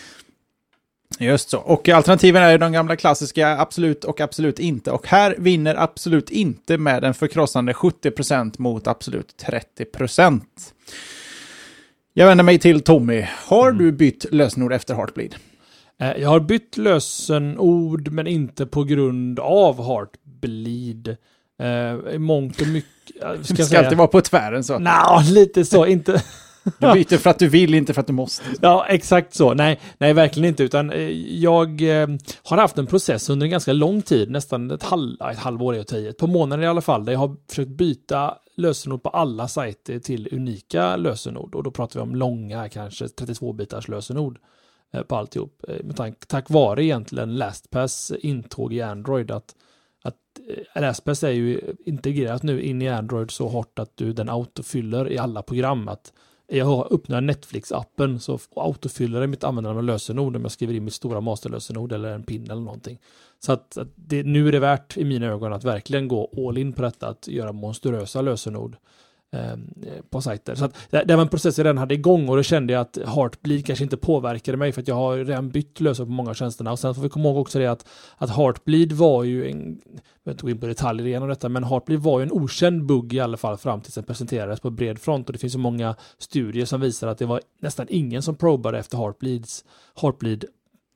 Just 1.19 1.49
så. 1.49 1.59
Och 1.59 1.89
alternativen 1.89 2.43
är 2.43 2.57
de 2.57 2.71
gamla 2.71 2.95
klassiska 2.95 3.57
absolut 3.57 4.03
och 4.03 4.21
absolut 4.21 4.59
inte. 4.59 4.91
Och 4.91 5.07
här 5.07 5.35
vinner 5.37 5.75
absolut 5.75 6.29
inte 6.29 6.77
med 6.77 7.03
en 7.03 7.13
förkrossande 7.13 7.73
70% 7.73 8.55
mot 8.57 8.87
absolut 8.87 9.45
30%. 9.45 10.41
Jag 12.17 12.27
vänder 12.27 12.43
mig 12.43 12.59
till 12.59 12.81
Tommy. 12.81 13.27
Har 13.47 13.67
mm. 13.69 13.77
du 13.77 13.91
bytt 13.91 14.25
lösenord 14.31 14.73
efter 14.73 14.95
Heartbleed? 14.95 15.35
Eh, 16.01 16.11
jag 16.11 16.29
har 16.29 16.39
bytt 16.39 16.77
lösenord, 16.77 18.11
men 18.11 18.27
inte 18.27 18.65
på 18.65 18.83
grund 18.83 19.39
av 19.39 19.87
Heartbleed. 19.87 21.17
Eh, 21.59 22.13
I 22.13 22.17
mångt 22.19 22.61
och 22.61 22.67
mycket... 22.67 22.91
Ska 23.45 23.53
det 23.53 23.63
ska 23.63 23.79
alltid 23.79 23.97
vara 23.97 24.07
på 24.07 24.21
tvären 24.21 24.63
så. 24.63 24.79
Nja, 24.79 25.23
lite 25.29 25.65
så. 25.65 25.85
Inte... 25.85 26.23
Du 26.79 26.93
byter 26.93 27.17
för 27.17 27.29
att 27.29 27.39
du 27.39 27.47
vill, 27.47 27.73
inte 27.73 27.93
för 27.93 28.01
att 28.01 28.07
du 28.07 28.13
måste. 28.13 28.43
Ja, 28.61 28.85
exakt 28.89 29.33
så. 29.33 29.53
Nej, 29.53 29.79
nej 29.97 30.13
verkligen 30.13 30.49
inte. 30.49 30.63
Utan 30.63 30.91
eh, 30.91 31.09
jag 31.39 31.81
har 32.43 32.57
haft 32.57 32.77
en 32.77 32.87
process 32.87 33.29
under 33.29 33.45
en 33.45 33.51
ganska 33.51 33.73
lång 33.73 34.01
tid, 34.01 34.31
nästan 34.31 34.71
ett, 34.71 34.83
halv, 34.83 35.21
ett 35.31 35.37
halvår, 35.37 35.75
ett 35.75 36.17
par 36.17 36.27
månader 36.27 36.63
i 36.63 36.67
alla 36.67 36.81
fall, 36.81 37.05
där 37.05 37.13
jag 37.13 37.19
har 37.19 37.35
försökt 37.49 37.69
byta 37.69 38.33
lösenord 38.55 39.03
på 39.03 39.09
alla 39.09 39.47
sajter 39.47 39.99
till 39.99 40.29
unika 40.31 40.95
lösenord 40.95 41.55
och 41.55 41.63
då 41.63 41.71
pratar 41.71 41.99
vi 41.99 42.03
om 42.03 42.15
långa, 42.15 42.69
kanske 42.69 43.05
32-bitars 43.05 43.89
lösenord 43.89 44.39
eh, 44.93 45.01
på 45.01 45.15
alltihop. 45.15 45.63
Eh, 45.67 45.83
med 45.83 45.95
tack, 45.95 46.25
tack 46.25 46.49
vare 46.49 46.83
egentligen 46.83 47.35
LastPass 47.35 48.11
intåg 48.19 48.73
i 48.73 48.81
Android 48.81 49.31
att, 49.31 49.55
att 50.03 50.15
eh, 50.75 50.81
LastPass 50.81 51.23
är 51.23 51.31
ju 51.31 51.75
integrerat 51.85 52.43
nu 52.43 52.61
in 52.61 52.81
i 52.81 52.89
Android 52.89 53.31
så 53.31 53.47
hårt 53.47 53.79
att 53.79 53.97
du 53.97 54.13
den 54.13 54.29
autofyller 54.29 55.11
i 55.11 55.17
alla 55.17 55.41
program. 55.41 55.87
Att 55.87 56.13
jag 56.47 56.91
öppnar 56.91 57.21
Netflix-appen 57.21 58.19
så 58.19 58.39
autofyller 58.55 59.19
den 59.19 59.29
mitt 59.29 59.43
användarnamn 59.43 59.77
och 59.77 59.83
lösenord 59.83 60.35
om 60.35 60.41
jag 60.41 60.51
skriver 60.51 60.73
in 60.73 60.83
mitt 60.83 60.93
stora 60.93 61.21
masterlösenord 61.21 61.91
eller 61.91 62.11
en 62.11 62.23
pin 62.23 62.43
eller 62.43 62.61
någonting. 62.61 62.99
Så 63.39 63.51
att, 63.51 63.77
att 63.77 63.87
det, 63.95 64.23
nu 64.23 64.47
är 64.47 64.51
det 64.51 64.59
värt 64.59 64.97
i 64.97 65.03
mina 65.03 65.25
ögon 65.25 65.53
att 65.53 65.63
verkligen 65.63 66.07
gå 66.07 66.47
all 66.47 66.57
in 66.57 66.73
på 66.73 66.81
detta, 66.81 67.07
att 67.07 67.27
göra 67.27 67.51
monstruösa 67.51 68.21
lösenord 68.21 68.73
eh, 68.73 68.77
Ehm, 69.31 69.73
på 70.09 70.21
sajter. 70.21 70.55
Så 70.55 70.65
att 70.65 70.75
det, 70.89 71.15
var 71.15 71.21
en 71.21 71.27
process 71.27 71.57
jag 71.57 71.65
redan 71.65 71.77
hade 71.77 71.93
igång 71.93 72.29
och 72.29 72.35
då 72.35 72.43
kände 72.43 72.73
jag 72.73 72.81
att 72.81 72.97
Heartbleed 73.05 73.65
kanske 73.65 73.83
inte 73.83 73.97
påverkade 73.97 74.57
mig 74.57 74.71
för 74.71 74.81
att 74.81 74.87
jag 74.87 74.95
har 74.95 75.17
redan 75.17 75.49
bytt 75.49 75.79
lösenord 75.79 76.07
på 76.07 76.13
många 76.13 76.29
av 76.29 76.33
tjänsterna. 76.33 76.71
Och 76.71 76.79
sen 76.79 76.95
får 76.95 77.01
vi 77.01 77.09
komma 77.09 77.29
ihåg 77.29 77.37
också 77.37 77.59
det 77.59 77.67
att, 77.67 77.87
att 78.17 78.29
Heartbleed 78.29 78.91
var 78.91 79.23
ju 79.23 79.51
en, 79.51 79.81
jag 80.23 80.23
tog 80.23 80.31
inte 80.31 80.43
gå 80.43 80.49
in 80.49 80.59
på 80.59 80.67
detaljer 80.67 81.07
igenom 81.07 81.29
detta, 81.29 81.49
men 81.49 81.63
Heartbleed 81.63 81.99
var 81.99 82.19
ju 82.19 82.23
en 82.23 82.31
okänd 82.31 82.85
bugg 82.85 83.13
i 83.13 83.19
alla 83.19 83.37
fall 83.37 83.57
fram 83.57 83.81
tills 83.81 83.95
den 83.95 84.03
presenterades 84.03 84.59
på 84.59 84.69
bred 84.69 84.99
front 84.99 85.27
och 85.27 85.33
det 85.33 85.39
finns 85.39 85.53
så 85.53 85.59
många 85.59 85.95
studier 86.17 86.65
som 86.65 86.81
visar 86.81 87.07
att 87.07 87.17
det 87.17 87.25
var 87.25 87.41
nästan 87.61 87.87
ingen 87.89 88.21
som 88.21 88.35
probade 88.35 88.79
efter 88.79 88.97
Heartbleeds 88.97 89.65
Heartbleed 90.01 90.45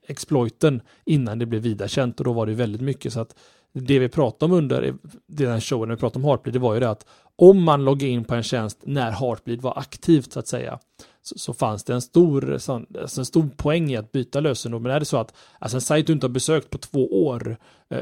exploiten 0.08 0.82
innan 1.06 1.40
det 1.40 1.46
blev 1.46 1.62
vida 1.62 1.88
känt 1.88 2.20
och 2.20 2.26
då 2.26 2.34
var 2.34 2.46
det 2.46 2.54
väldigt 2.54 2.82
mycket 2.82 3.14
så 3.14 3.20
att 3.20 3.36
det 3.74 4.00
vi 4.00 4.10
pratade 4.10 4.54
om 4.54 4.58
under 4.58 4.94
den 5.28 5.52
här 5.52 5.60
showen 5.60 5.90
när 5.90 5.96
vi 5.96 6.00
pratade 6.00 6.24
om 6.24 6.30
Heartbleed, 6.30 6.54
det 6.54 6.60
var 6.60 6.74
ju 6.74 6.80
det 6.80 6.90
att 6.90 7.06
om 7.42 7.64
man 7.64 7.86
loggar 7.86 8.08
in 8.08 8.24
på 8.24 8.36
en 8.36 8.44
tjänst 8.44 8.78
när 8.84 9.12
Heartbleed 9.12 9.62
var 9.62 9.80
aktivt 9.80 10.34
så 10.34 10.40
att 10.40 10.48
säga, 10.48 10.80
så, 11.22 11.40
så 11.40 11.54
fanns 11.54 11.84
det 11.84 11.94
en 11.94 12.02
stor, 12.02 12.54
alltså 12.54 13.22
en 13.22 13.26
stor 13.26 13.50
poäng 13.58 13.92
i 13.92 13.98
att 13.98 14.12
byta 14.12 14.40
lösenord. 14.40 14.82
Men 14.82 14.92
är 14.92 15.00
det 15.00 15.06
så 15.06 15.18
att 15.18 15.34
alltså 15.60 15.78
en 15.78 15.82
sajt 15.82 16.08
du 16.08 16.14
inte 16.14 16.26
har 16.26 16.32
besökt 16.32 16.70
på 16.70 16.78
två 16.78 17.26
år, 17.28 17.58
eh, 17.90 18.02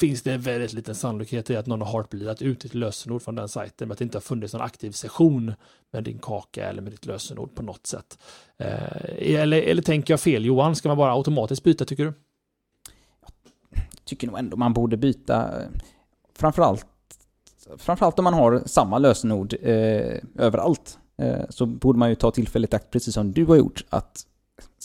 finns 0.00 0.22
det 0.22 0.32
en 0.32 0.40
väldigt 0.40 0.72
liten 0.72 0.94
sannolikhet 0.94 1.50
i 1.50 1.56
att 1.56 1.66
någon 1.66 1.80
har 1.80 1.92
heartbleedat 1.92 2.42
ut 2.42 2.64
ett 2.64 2.74
lösenord 2.74 3.22
från 3.22 3.34
den 3.34 3.48
sajten, 3.48 3.88
med 3.88 3.92
att 3.92 3.98
det 3.98 4.04
inte 4.04 4.18
har 4.18 4.22
funnits 4.22 4.52
någon 4.52 4.62
aktiv 4.62 4.90
session 4.90 5.54
med 5.92 6.04
din 6.04 6.18
kaka 6.18 6.68
eller 6.68 6.82
med 6.82 6.92
ditt 6.92 7.06
lösenord 7.06 7.54
på 7.54 7.62
något 7.62 7.86
sätt. 7.86 8.18
Eh, 8.58 9.40
eller, 9.40 9.62
eller 9.62 9.82
tänker 9.82 10.12
jag 10.12 10.20
fel? 10.20 10.44
Johan, 10.44 10.76
ska 10.76 10.88
man 10.88 10.98
bara 10.98 11.12
automatiskt 11.12 11.64
byta 11.64 11.84
tycker 11.84 12.04
du? 12.04 12.12
Jag 13.70 14.04
tycker 14.04 14.26
nog 14.26 14.38
ändå 14.38 14.56
man 14.56 14.72
borde 14.72 14.96
byta, 14.96 15.62
eh, 15.62 15.68
framförallt, 16.38 16.86
framförallt 17.78 18.18
om 18.18 18.24
man 18.24 18.34
har 18.34 18.62
samma 18.66 18.98
lösenord 18.98 19.54
eh, 19.62 20.18
överallt. 20.38 20.98
Eh, 21.18 21.44
så 21.48 21.66
borde 21.66 21.98
man 21.98 22.08
ju 22.08 22.14
ta 22.14 22.30
tillfället 22.30 22.72
i 22.72 22.76
akt, 22.76 22.90
precis 22.90 23.14
som 23.14 23.32
du 23.32 23.46
har 23.46 23.56
gjort, 23.56 23.84
att 23.88 24.26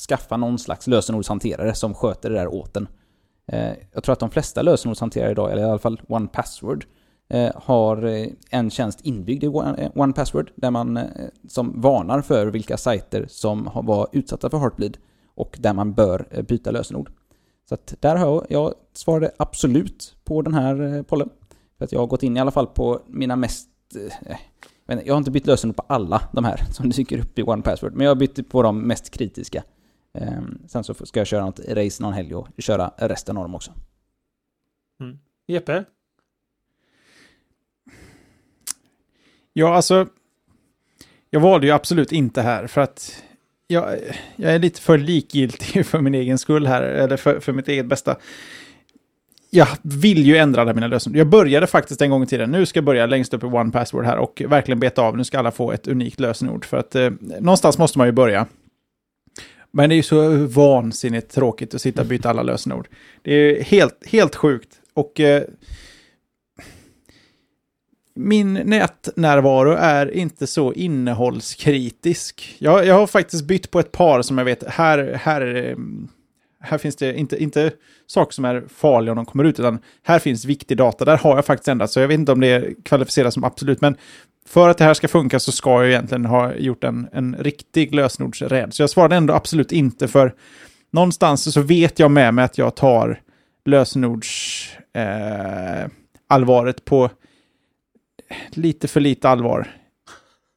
skaffa 0.10 0.38
någon 0.38 0.60
slags 0.60 0.88
lösenordshanterare 0.88 1.76
som 1.76 1.94
sköter 1.94 2.30
det 2.30 2.36
där 2.36 2.48
åt 2.48 2.78
en. 2.78 2.88
Eh, 3.48 3.74
jag 3.94 4.04
tror 4.04 4.14
att 4.14 4.20
de 4.20 4.30
flesta 4.30 4.62
lösenordshanterare 4.62 5.32
idag, 5.32 5.52
eller 5.52 5.62
i 5.62 5.66
alla 5.66 5.80
fall 5.80 6.02
One 6.08 6.28
Password, 6.28 6.86
eh, 7.30 7.52
har 7.56 8.06
eh, 8.06 8.28
en 8.50 8.70
tjänst 8.70 9.02
inbyggd 9.02 9.44
i 9.44 9.48
One 9.48 9.92
eh, 9.96 10.12
Password 10.12 10.52
där 10.56 10.72
man 10.72 10.98
eh, 10.98 11.04
som 11.48 11.82
varnar 11.82 12.22
för 12.22 12.48
vilka 12.48 12.78
sajter 12.78 13.26
som 13.30 13.70
var 13.74 14.08
utsatta 14.12 14.50
för 14.50 14.58
Heartbleed 14.58 14.98
och 15.36 15.58
där 15.60 15.74
man 15.74 15.94
bör 15.94 16.44
byta 16.48 16.72
lösenord. 16.72 17.12
Så 17.70 17.76
att 17.76 17.94
där 18.00 18.16
har 18.16 18.28
jag, 18.28 18.46
jag 18.50 18.74
svarade 18.94 19.32
absolut 19.38 20.16
på 20.24 20.42
den 20.42 20.54
här 20.54 21.04
pollen. 21.04 21.30
För 21.78 21.86
att 21.86 21.92
jag 21.92 22.00
har 22.00 22.08
gått 22.08 22.24
in 22.24 22.38
i 22.38 22.40
alla 22.40 22.52
fall 22.52 22.68
på 22.68 23.02
mina 23.08 23.36
mest... 23.36 23.70
Jag 24.86 25.14
har 25.14 25.18
inte 25.18 25.32
bytt 25.32 25.48
lösenord 25.48 25.76
på 25.76 25.84
alla 25.88 26.22
de 26.34 26.46
här 26.46 26.58
som 26.72 26.90
dyker 26.90 27.20
upp 27.20 27.40
i 27.40 27.44
One 27.44 27.62
Password, 27.62 27.94
men 27.94 28.06
jag 28.06 28.12
har 28.12 28.16
bytt 28.16 28.50
på 28.50 28.62
de 28.62 28.82
mest 28.82 29.10
kritiska. 29.10 29.64
Ehm, 30.14 30.60
sen 30.68 30.84
så 30.84 30.94
ska 30.94 31.20
jag 31.20 31.28
köra 31.28 31.46
något 31.46 31.60
race 31.60 32.04
någon 32.04 32.14
helg 32.14 32.36
och 32.36 32.48
köra 32.58 32.92
resten 32.98 33.38
av 33.38 33.44
dem 33.44 33.56
också. 33.56 33.72
Mm. 35.00 35.20
Jeppe? 35.48 35.86
Ja, 39.54 39.76
alltså. 39.76 40.08
Jag 41.30 41.40
valde 41.40 41.68
ju 41.68 41.74
absolut 41.74 42.12
inte 42.12 42.42
här 42.42 42.68
för 42.68 42.82
att 42.82 43.24
jag, 43.68 44.00
jag 44.36 44.56
är 44.56 44.60
lite 44.60 44.82
för 44.82 44.98
likgiltig 44.98 45.86
för 45.86 46.02
min 46.02 46.16
egen 46.16 46.38
skull 46.38 46.68
här, 46.68 46.82
eller 46.82 47.18
för, 47.18 47.40
för 47.40 47.54
mitt 47.54 47.68
eget 47.68 47.86
bästa. 47.86 48.18
Jag 49.56 49.68
vill 49.82 50.26
ju 50.26 50.38
ändra 50.38 50.62
alla 50.62 50.74
mina 50.74 50.88
lösenord. 50.88 51.18
Jag 51.18 51.28
började 51.28 51.68
faktiskt 51.68 52.02
en 52.02 52.10
gång 52.10 52.24
i 52.24 52.28
tiden. 52.28 52.52
Nu 52.52 52.66
ska 52.66 52.78
jag 52.78 52.86
börja 52.86 53.06
längst 53.06 53.34
upp 53.34 53.44
i 53.44 53.46
One 53.46 53.72
Password 53.72 54.06
här 54.06 54.18
och 54.18 54.42
verkligen 54.48 54.80
beta 54.80 55.02
av. 55.02 55.18
Nu 55.18 55.24
ska 55.24 55.40
alla 55.40 55.52
få 55.52 55.72
ett 55.72 55.88
unikt 55.88 56.20
lösenord. 56.20 56.66
För 56.66 56.78
att 56.78 56.96
eh, 56.96 57.10
någonstans 57.20 57.78
måste 57.78 57.98
man 57.98 58.08
ju 58.08 58.12
börja. 58.12 58.46
Men 59.72 59.90
det 59.90 59.96
är 59.96 59.98
ju 59.98 60.04
så 60.04 60.48
vansinnigt 60.48 61.32
tråkigt 61.32 61.76
att 61.76 61.82
sitta 61.82 62.02
och 62.02 62.08
byta 62.08 62.30
alla 62.30 62.44
lösenord. 62.44 62.88
Det 63.22 63.34
är 63.34 63.64
helt, 63.64 64.08
helt 64.08 64.36
sjukt. 64.36 64.70
Och 64.94 65.20
eh, 65.20 65.44
min 68.16 68.54
nätnärvaro 68.54 69.72
är 69.72 70.12
inte 70.12 70.48
så 70.48 70.74
innehållskritisk. 70.74 72.56
Jag, 72.60 72.86
jag 72.86 72.96
har 72.96 73.08
faktiskt 73.08 73.46
bytt 73.46 73.72
på 73.72 73.80
ett 73.80 73.92
par 73.92 74.22
som 74.22 74.38
jag 74.38 74.46
vet, 74.46 74.64
här, 74.68 75.20
här, 75.22 75.56
eh, 75.56 75.76
här 76.66 76.78
finns 76.78 76.96
det 76.96 77.20
inte, 77.20 77.44
inte 77.44 77.72
saker 78.08 78.34
som 78.34 78.46
är 78.46 78.64
farliga 78.76 79.12
om 79.12 79.16
de 79.16 79.26
kommer 79.26 79.44
ut, 79.44 79.60
utan 79.60 79.80
här 80.04 80.20
finns 80.20 80.46
viktig 80.46 80.78
data. 80.78 81.06
Där 81.06 81.18
har 81.18 81.36
jag 81.36 81.46
faktiskt 81.46 81.68
ändrat, 81.68 81.92
så 81.92 82.00
jag 82.00 82.08
vet 82.08 82.20
inte 82.20 82.32
om 82.32 82.42
det 82.42 82.84
kvalificeras 82.84 83.34
som 83.34 83.44
absolut, 83.44 83.82
men 83.82 83.96
för 84.48 84.70
att 84.70 84.78
det 84.78 84.84
här 84.84 84.94
ska 84.94 85.08
funka 85.08 85.40
så 85.40 85.52
ska 85.52 85.70
jag 85.70 85.88
egentligen 85.90 86.26
ha 86.26 86.56
gjort 86.56 86.84
en, 86.84 87.08
en 87.12 87.36
riktig 87.40 87.96
lösenordsräd. 87.96 88.74
Så 88.74 88.84
jag 88.84 88.90
svarade 88.90 89.16
ändå 89.16 89.34
absolut 89.34 89.72
inte, 89.72 90.08
för 90.08 90.36
någonstans 90.92 91.54
så 91.54 91.62
vet 91.62 92.00
jag 92.00 92.12
med 92.12 92.34
mig 92.34 92.46
att 92.46 92.58
jag 92.58 92.76
tar 92.76 93.22
lösenords 93.66 94.70
eh, 94.94 95.88
allvaret 96.28 96.86
på 96.86 97.10
lite 98.50 98.88
för 98.88 99.00
lite 99.00 99.30
allvar. 99.30 99.68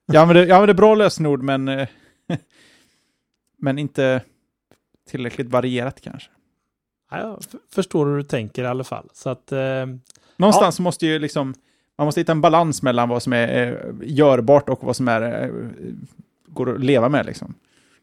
Jag 0.06 0.22
använder, 0.22 0.46
jag 0.46 0.54
använder 0.54 0.74
bra 0.74 0.94
lösenord, 0.94 1.42
men, 1.42 1.68
eh, 1.68 1.88
men 3.58 3.78
inte 3.78 4.20
tillräckligt 5.08 5.48
varierat 5.48 6.00
kanske. 6.00 6.30
Ja, 7.10 7.18
jag 7.18 7.44
förstår 7.74 8.06
hur 8.06 8.16
du 8.16 8.22
tänker 8.22 8.62
i 8.62 8.66
alla 8.66 8.84
fall. 8.84 9.08
Så 9.12 9.30
att, 9.30 9.52
eh, 9.52 9.86
Någonstans 10.36 10.78
ja. 10.78 10.82
måste 10.82 11.06
ju 11.06 11.18
liksom, 11.18 11.54
man 11.98 12.04
måste 12.04 12.20
hitta 12.20 12.32
en 12.32 12.40
balans 12.40 12.82
mellan 12.82 13.08
vad 13.08 13.22
som 13.22 13.32
är 13.32 13.72
eh, 13.72 13.94
görbart 14.02 14.68
och 14.68 14.84
vad 14.84 14.96
som 14.96 15.08
är, 15.08 15.44
eh, 15.44 15.50
går 16.46 16.74
att 16.74 16.84
leva 16.84 17.08
med 17.08 17.26
liksom. 17.26 17.54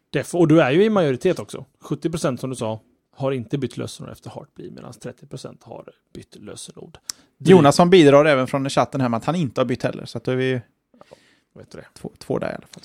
Det, 0.09 0.33
och 0.33 0.47
du 0.47 0.61
är 0.61 0.71
ju 0.71 0.83
i 0.83 0.89
majoritet 0.89 1.39
också. 1.39 1.65
70 1.79 2.09
procent 2.09 2.39
som 2.39 2.49
du 2.49 2.55
sa 2.55 2.79
har 3.15 3.31
inte 3.31 3.57
bytt 3.57 3.77
lösenord 3.77 4.11
efter 4.11 4.29
Heartbeat 4.29 4.73
medan 4.73 4.93
30 4.93 5.27
procent 5.27 5.63
har 5.63 5.91
bytt 6.13 6.35
lösenord. 6.35 6.97
Det... 7.37 7.51
Jonasson 7.51 7.89
bidrar 7.89 8.25
även 8.25 8.47
från 8.47 8.69
chatten 8.69 9.01
här 9.01 9.09
med 9.09 9.17
att 9.17 9.25
han 9.25 9.35
inte 9.35 9.61
har 9.61 9.65
bytt 9.65 9.83
heller, 9.83 10.05
så 10.05 10.17
att 10.17 10.23
då 10.23 10.31
är 10.31 10.35
vi 10.35 10.61
ja, 10.99 11.81
två, 11.93 12.11
två 12.17 12.39
där 12.39 12.51
i 12.51 12.55
alla 12.55 12.67
fall. 12.67 12.83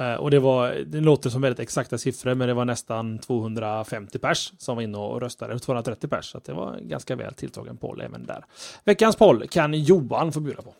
Uh, 0.00 0.14
och 0.14 0.30
det 0.30 0.38
var, 0.38 0.72
det 0.86 1.00
låter 1.00 1.30
som 1.30 1.42
väldigt 1.42 1.60
exakta 1.60 1.98
siffror, 1.98 2.34
men 2.34 2.48
det 2.48 2.54
var 2.54 2.64
nästan 2.64 3.18
250 3.18 4.18
pers 4.18 4.52
som 4.58 4.76
var 4.76 4.82
inne 4.82 4.98
och 4.98 5.20
röstade, 5.20 5.58
230 5.58 6.10
pers, 6.10 6.24
så 6.30 6.40
det 6.44 6.52
var 6.52 6.78
ganska 6.80 7.16
väl 7.16 7.34
tilltagen 7.34 7.76
poll 7.76 8.00
även 8.00 8.26
där. 8.26 8.44
Veckans 8.84 9.16
poll 9.16 9.48
kan 9.48 9.74
Johan 9.74 10.32
få 10.32 10.40
bjuda 10.40 10.62
på. 10.62 10.74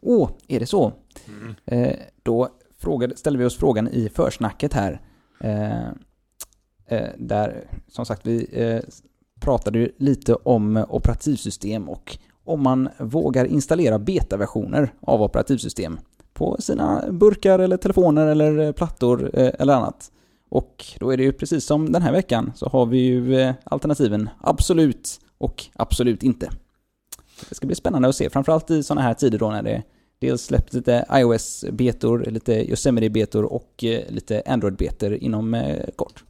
Åh, 0.00 0.24
oh, 0.24 0.30
är 0.48 0.60
det 0.60 0.66
så? 0.66 0.92
Mm. 1.28 1.54
Eh, 1.66 1.96
då 2.22 2.48
frågade, 2.78 3.16
ställde 3.16 3.38
vi 3.38 3.44
oss 3.44 3.56
frågan 3.56 3.88
i 3.88 4.08
försnacket 4.08 4.72
här. 4.72 5.00
Eh, 5.40 5.88
eh, 6.86 7.08
där, 7.16 7.64
som 7.88 8.06
sagt, 8.06 8.26
vi 8.26 8.48
eh, 8.52 8.80
pratade 9.40 9.78
ju 9.78 9.92
lite 9.96 10.34
om 10.34 10.84
operativsystem 10.88 11.88
och 11.88 12.18
om 12.44 12.62
man 12.62 12.88
vågar 12.98 13.44
installera 13.44 13.98
betaversioner 13.98 14.92
av 15.00 15.22
operativsystem 15.22 15.98
på 16.38 16.56
sina 16.60 17.04
burkar 17.10 17.58
eller 17.58 17.76
telefoner 17.76 18.26
eller 18.26 18.58
eh, 18.58 18.72
plattor 18.72 19.30
eh, 19.34 19.50
eller 19.58 19.72
annat. 19.72 20.12
Och 20.48 20.84
då 21.00 21.10
är 21.10 21.16
det 21.16 21.22
ju 21.22 21.32
precis 21.32 21.64
som 21.64 21.92
den 21.92 22.02
här 22.02 22.12
veckan 22.12 22.52
så 22.54 22.68
har 22.68 22.86
vi 22.86 22.98
ju 22.98 23.40
eh, 23.40 23.54
alternativen 23.64 24.30
absolut 24.40 25.20
och 25.38 25.64
absolut 25.74 26.22
inte. 26.22 26.50
Det 27.48 27.54
ska 27.54 27.66
bli 27.66 27.76
spännande 27.76 28.08
att 28.08 28.16
se, 28.16 28.30
framförallt 28.30 28.70
i 28.70 28.82
sådana 28.82 29.02
här 29.02 29.14
tider 29.14 29.38
då 29.38 29.50
när 29.50 29.62
det 29.62 29.82
dels 30.18 30.42
släpps 30.42 30.72
lite 30.72 31.04
iOS-betor, 31.12 32.24
lite 32.30 32.70
Yosemite-betor 32.70 33.44
och 33.44 33.84
lite 34.08 34.42
Android-betor 34.46 35.14
inom 35.14 35.72
kort. 35.96 36.24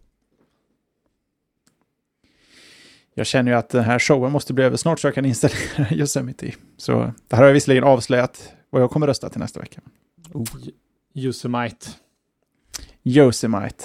Jag 3.15 3.27
känner 3.27 3.53
ju 3.53 3.59
att 3.59 3.69
den 3.69 3.85
här 3.85 3.99
showen 3.99 4.33
måste 4.33 4.53
bli 4.53 4.65
över 4.65 4.77
snart 4.77 5.01
så 5.01 5.07
jag 5.07 5.15
kan 5.15 5.25
installera 5.25 5.91
Yosemite. 5.91 6.53
Så 6.77 6.93
det 7.29 7.37
här 7.37 7.39
har 7.39 7.47
jag 7.47 7.53
visserligen 7.53 7.85
avslöjat 7.85 8.53
vad 8.71 8.83
jag 8.83 8.91
kommer 8.91 9.07
rösta 9.07 9.29
till 9.29 9.41
nästa 9.41 9.61
vecka. 9.61 9.81
Oh. 10.33 10.45
Yosemite. 11.15 11.87
Yosemite. 13.05 13.85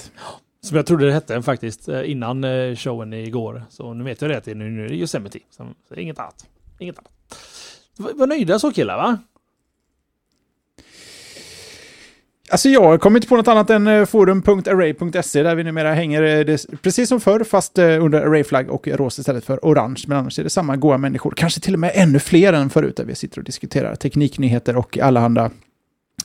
Som 0.61 0.77
jag 0.77 0.85
trodde 0.85 1.05
det 1.05 1.13
hette 1.13 1.41
faktiskt 1.41 1.89
eh, 1.89 2.11
innan 2.11 2.43
eh, 2.43 2.75
showen 2.75 3.13
igår. 3.13 3.65
Så 3.69 3.93
nu 3.93 4.03
vet 4.03 4.21
jag 4.21 4.31
det 4.31 4.37
att 4.37 4.43
det 4.43 4.51
är 4.51 4.55
nu, 4.55 4.85
är 4.85 4.89
det 4.89 4.95
Yosemite. 4.95 5.39
Så 5.49 5.95
inget 5.95 6.19
annat. 6.19 6.47
Inget 6.79 6.97
annat. 6.97 7.11
Var 7.97 8.27
nöjda 8.27 8.59
så 8.59 8.71
killar 8.71 8.97
va? 8.97 9.19
Alltså 12.53 12.69
jag 12.69 13.01
kommer 13.01 13.17
inte 13.17 13.27
på 13.27 13.35
något 13.35 13.47
annat 13.47 13.69
än 13.69 13.87
eh, 13.87 14.05
forum.array.se 14.05 15.43
där 15.43 15.55
vi 15.55 15.63
numera 15.63 15.93
hänger 15.93 16.23
eh, 16.23 16.45
det, 16.45 16.81
precis 16.81 17.09
som 17.09 17.21
förr 17.21 17.43
fast 17.43 17.77
eh, 17.77 18.03
under 18.03 18.21
arrayflagg 18.21 18.69
och 18.71 18.87
rosa 18.87 19.19
istället 19.19 19.45
för 19.45 19.59
orange. 19.61 20.03
Men 20.07 20.17
annars 20.17 20.39
är 20.39 20.43
det 20.43 20.49
samma 20.49 20.75
goa 20.75 20.97
människor, 20.97 21.33
kanske 21.37 21.59
till 21.59 21.73
och 21.73 21.79
med 21.79 21.91
ännu 21.93 22.19
fler 22.19 22.53
än 22.53 22.69
förut 22.69 22.97
där 22.97 23.05
vi 23.05 23.15
sitter 23.15 23.37
och 23.37 23.43
diskuterar 23.43 23.95
tekniknyheter 23.95 24.77
och 24.77 24.97
allehanda 24.97 25.51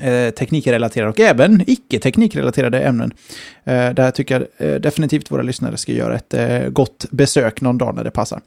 Eh, 0.00 0.30
teknikrelaterade 0.30 1.10
och 1.10 1.20
även 1.20 1.62
icke-teknikrelaterade 1.66 2.80
ämnen. 2.80 3.12
Eh, 3.64 3.90
där 3.90 4.10
tycker 4.10 4.48
jag 4.58 4.68
eh, 4.68 4.80
definitivt 4.80 5.30
våra 5.30 5.42
lyssnare 5.42 5.76
ska 5.76 5.92
göra 5.92 6.16
ett 6.16 6.34
eh, 6.34 6.68
gott 6.68 7.06
besök 7.10 7.60
någon 7.60 7.78
dag 7.78 7.94
när 7.94 8.04
det 8.04 8.10
passar. 8.10 8.40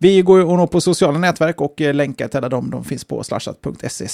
Vi 0.00 0.22
går 0.22 0.38
ju 0.38 0.66
på 0.66 0.80
sociala 0.80 1.18
nätverk 1.18 1.60
och 1.60 1.80
eh, 1.80 1.94
länkar 1.94 2.28
till 2.28 2.38
alla 2.38 2.48
dem. 2.48 2.70
De 2.70 2.84
finns 2.84 3.04
på 3.04 3.22
slashat.se 3.22 4.08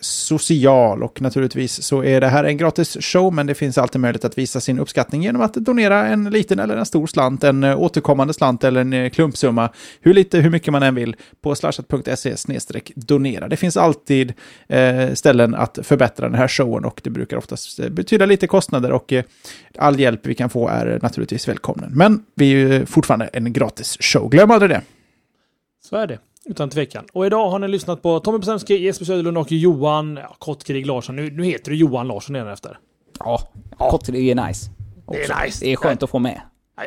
social. 0.00 1.02
Och 1.02 1.20
naturligtvis 1.22 1.82
så 1.82 2.04
är 2.04 2.20
det 2.20 2.28
här 2.28 2.44
en 2.44 2.56
gratis 2.56 2.96
show, 3.00 3.32
men 3.32 3.46
det 3.46 3.54
finns 3.54 3.78
alltid 3.78 4.00
möjlighet 4.00 4.24
att 4.24 4.38
visa 4.38 4.60
sin 4.60 4.78
uppskattning 4.78 5.22
genom 5.22 5.42
att 5.42 5.54
donera 5.54 6.06
en 6.06 6.24
liten 6.24 6.58
eller 6.58 6.76
en 6.76 6.86
stor 6.86 7.06
slant, 7.06 7.44
en 7.44 7.64
eh, 7.64 7.80
återkommande 7.80 8.34
slant 8.34 8.64
eller 8.64 8.80
en 8.80 8.92
eh, 8.92 9.10
klumpsumma. 9.10 9.70
Hur 10.00 10.14
lite, 10.14 10.38
hur 10.38 10.50
mycket 10.50 10.72
man 10.72 10.82
än 10.82 10.94
vill 10.94 11.16
på 11.40 11.54
slashat.se 11.54 12.34
donera. 12.94 13.48
Det 13.48 13.56
finns 13.56 13.76
alltid 13.76 14.32
eh, 14.68 15.12
ställen 15.14 15.54
att 15.54 15.78
förbättra 15.82 16.28
den 16.28 16.38
här 16.38 16.48
showen 16.48 16.84
och 16.84 17.00
det 17.04 17.10
brukar 17.10 17.36
oftast 17.36 17.88
betyda 17.90 18.26
lite 18.26 18.46
kostnader 18.46 18.92
och 18.92 19.12
eh, 19.12 19.24
all 19.78 20.00
hjälp 20.00 20.20
vi 20.26 20.34
kan 20.34 20.50
få 20.50 20.68
är 20.68 20.98
naturligtvis 21.02 21.48
välkommen. 21.48 21.90
Men 21.94 22.24
vi 22.34 22.52
är 22.52 22.56
ju 22.56 22.86
fortfarande 22.86 23.26
en 23.26 23.52
gratis 23.52 23.96
show. 24.00 24.30
Glöm 24.30 24.50
aldrig 24.50 24.70
det. 24.70 24.82
Så 25.88 25.96
är 25.96 26.06
det. 26.06 26.18
Utan 26.44 26.70
tvekan. 26.70 27.06
Och 27.12 27.26
idag 27.26 27.50
har 27.50 27.58
ni 27.58 27.68
lyssnat 27.68 28.02
på 28.02 28.20
Tommy 28.20 28.38
Posemski, 28.38 28.84
Jesper 28.84 29.04
Söderlund 29.04 29.38
och 29.38 29.52
Johan 29.52 30.16
ja, 30.16 30.36
Kottkrig 30.38 30.86
Larsson. 30.86 31.16
Nu, 31.16 31.30
nu 31.30 31.44
heter 31.44 31.70
du 31.70 31.76
Johan 31.76 32.08
Larsson 32.08 32.36
igen 32.36 32.48
efter. 32.48 32.78
Ja, 33.18 33.40
ja. 33.78 33.90
Kottkrig 33.90 34.28
är 34.28 34.46
nice. 34.46 34.70
Det 35.10 35.24
är 35.24 35.44
nice. 35.44 35.64
Det 35.64 35.72
är 35.72 35.76
skönt 35.76 36.02
att 36.02 36.10
få 36.10 36.18
med. 36.18 36.40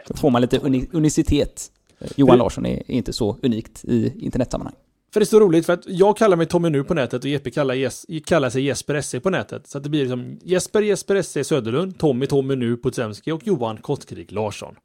Då 0.07 0.13
får 0.13 0.29
man 0.29 0.41
lite 0.41 0.59
uni 0.59 0.87
unicitet. 0.91 1.71
Johan 2.15 2.37
Larsson 2.37 2.65
är 2.65 2.91
inte 2.91 3.13
så 3.13 3.37
unikt 3.41 3.85
i 3.85 4.13
internetsammanhang. 4.19 4.75
För 5.13 5.19
det 5.19 5.23
är 5.23 5.25
så 5.25 5.39
roligt 5.39 5.65
för 5.65 5.73
att 5.73 5.83
jag 5.87 6.17
kallar 6.17 6.37
mig 6.37 6.45
Tommy 6.45 6.69
nu 6.69 6.83
på 6.83 6.93
nätet 6.93 7.23
och 7.23 7.29
Jeppe 7.29 7.51
kallar, 7.51 7.73
Jes 7.73 8.05
kallar 8.25 8.49
sig 8.49 8.63
Jesper 8.63 9.01
SE 9.01 9.19
på 9.19 9.29
nätet. 9.29 9.67
Så 9.67 9.77
att 9.77 9.83
det 9.83 9.89
blir 9.89 10.01
liksom 10.01 10.39
Jesper 10.43 10.81
Jesper 10.81 11.21
SE 11.21 11.43
Söderlund, 11.43 11.99
Tommy 11.99 12.25
Tommy 12.25 12.55
nu 12.55 12.77
Potemski 12.77 13.31
och 13.31 13.47
Johan 13.47 13.77
Kottkrig 13.77 14.31
Larsson. 14.31 14.75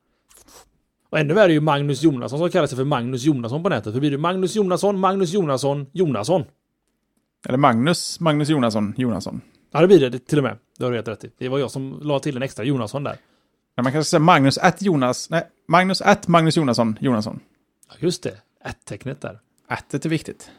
Och 1.11 1.19
ännu 1.19 1.35
värre 1.35 1.51
är 1.51 1.55
ju 1.55 1.61
Magnus 1.61 2.03
Jonasson 2.03 2.39
som 2.39 2.51
kallar 2.51 2.67
sig 2.67 2.77
för 2.77 2.85
Magnus 2.85 3.25
Jonasson 3.25 3.63
på 3.63 3.69
nätet. 3.69 3.95
Hur 3.95 4.01
blir 4.01 4.11
det 4.11 4.19
Magnus 4.19 4.57
Jonasson, 4.57 4.99
Magnus 4.99 5.33
Jonasson, 5.33 5.87
Jonasson? 5.93 6.45
Eller 7.49 7.59
Magnus, 7.59 8.21
Magnus 8.21 8.49
Jonasson, 8.49 8.95
Jonasson. 8.97 9.41
Ja, 9.73 9.81
det 9.81 9.87
blir 9.87 10.11
det 10.11 10.19
till 10.19 10.39
och 10.39 10.45
med. 10.45 10.59
Det 10.79 10.85
har 10.85 10.91
du 10.91 10.97
helt 10.97 11.09
rätt 11.09 11.25
i. 11.25 11.31
Det 11.39 11.49
var 11.49 11.59
jag 11.59 11.71
som 11.71 12.01
la 12.03 12.19
till 12.19 12.37
en 12.37 12.43
extra 12.43 12.65
Jonasson 12.65 13.05
där. 13.05 13.17
Ja, 13.75 13.83
man 13.83 13.93
kan 13.93 14.05
säga 14.05 14.21
Magnus 14.21 14.59
att 14.59 14.83
Jonas, 14.83 15.31
nej, 15.31 15.47
Magnus 15.69 16.01
att 16.01 16.29
Magnus 16.29 16.57
Jonasson, 16.57 16.99
Jonasson. 17.01 17.41
Ja, 17.89 17.95
just 17.99 18.23
det. 18.23 18.35
Att-tecknet 18.65 19.21
där. 19.21 19.41
Attet 19.69 20.05
är 20.05 20.09
viktigt. 20.09 20.51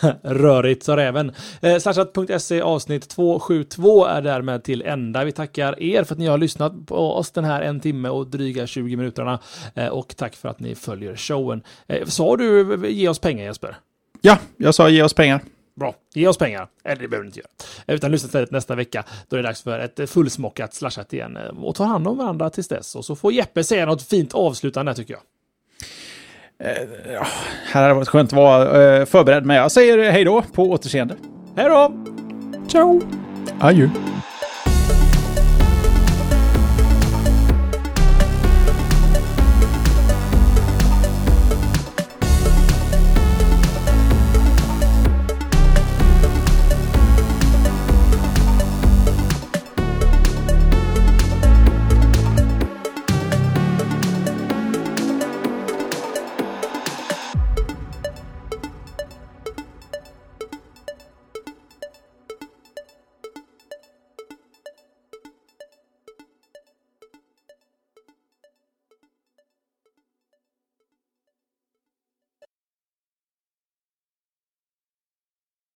Rörigt 0.22 0.82
sa 0.82 0.96
räven. 0.96 1.32
Eh, 1.62 1.78
Slashat.se 1.78 2.60
avsnitt 2.60 3.08
272 3.08 4.04
är 4.04 4.22
därmed 4.22 4.64
till 4.64 4.82
ända. 4.82 5.24
Vi 5.24 5.32
tackar 5.32 5.82
er 5.82 6.04
för 6.04 6.14
att 6.14 6.18
ni 6.18 6.26
har 6.26 6.38
lyssnat 6.38 6.86
på 6.86 6.96
oss 6.96 7.30
den 7.30 7.44
här 7.44 7.62
en 7.62 7.80
timme 7.80 8.08
och 8.08 8.26
dryga 8.26 8.66
20 8.66 8.96
minuterna. 8.96 9.38
Eh, 9.74 9.88
och 9.88 10.16
tack 10.16 10.36
för 10.36 10.48
att 10.48 10.60
ni 10.60 10.74
följer 10.74 11.16
showen. 11.16 11.62
Eh, 11.86 12.06
sa 12.06 12.36
du 12.36 12.80
ge 12.88 13.08
oss 13.08 13.18
pengar 13.18 13.44
Jesper? 13.44 13.76
Ja, 14.20 14.38
jag 14.56 14.74
sa 14.74 14.88
ge 14.88 15.02
oss 15.02 15.14
pengar. 15.14 15.40
Bra, 15.76 15.94
ge 16.14 16.26
oss 16.26 16.38
pengar. 16.38 16.68
Eller 16.84 17.02
det 17.02 17.08
behöver 17.08 17.24
ni 17.24 17.28
inte 17.28 17.40
göra. 17.40 17.96
Utan 17.96 18.10
lyssna 18.10 18.26
istället 18.26 18.50
nästa 18.50 18.74
vecka. 18.74 19.04
Då 19.28 19.36
är 19.36 19.42
det 19.42 19.48
dags 19.48 19.62
för 19.62 19.78
ett 19.78 20.10
fullsmockat 20.10 20.74
slashat 20.74 21.12
igen. 21.12 21.36
Eh, 21.36 21.64
och 21.64 21.74
ta 21.74 21.84
hand 21.84 22.08
om 22.08 22.18
varandra 22.18 22.50
tills 22.50 22.68
dess. 22.68 22.94
Och 22.94 23.04
så 23.04 23.16
får 23.16 23.32
Jeppe 23.32 23.64
säga 23.64 23.86
något 23.86 24.02
fint 24.02 24.34
avslutande 24.34 24.94
tycker 24.94 25.14
jag. 25.14 25.22
Eh, 26.64 27.12
ja, 27.12 27.26
här 27.72 27.82
hade 27.82 27.88
det 27.88 27.94
varit 27.94 28.08
skönt 28.08 28.32
att 28.32 28.36
vara 28.36 28.98
eh, 28.98 29.04
förberedd, 29.04 29.46
men 29.46 29.56
jag 29.56 29.72
säger 29.72 30.10
hej 30.10 30.24
då 30.24 30.42
på 30.42 30.62
återseende. 30.70 31.14
Hej 31.56 31.68
då! 31.68 31.92
Ciao! 32.68 33.00
Adjö. 33.60 33.88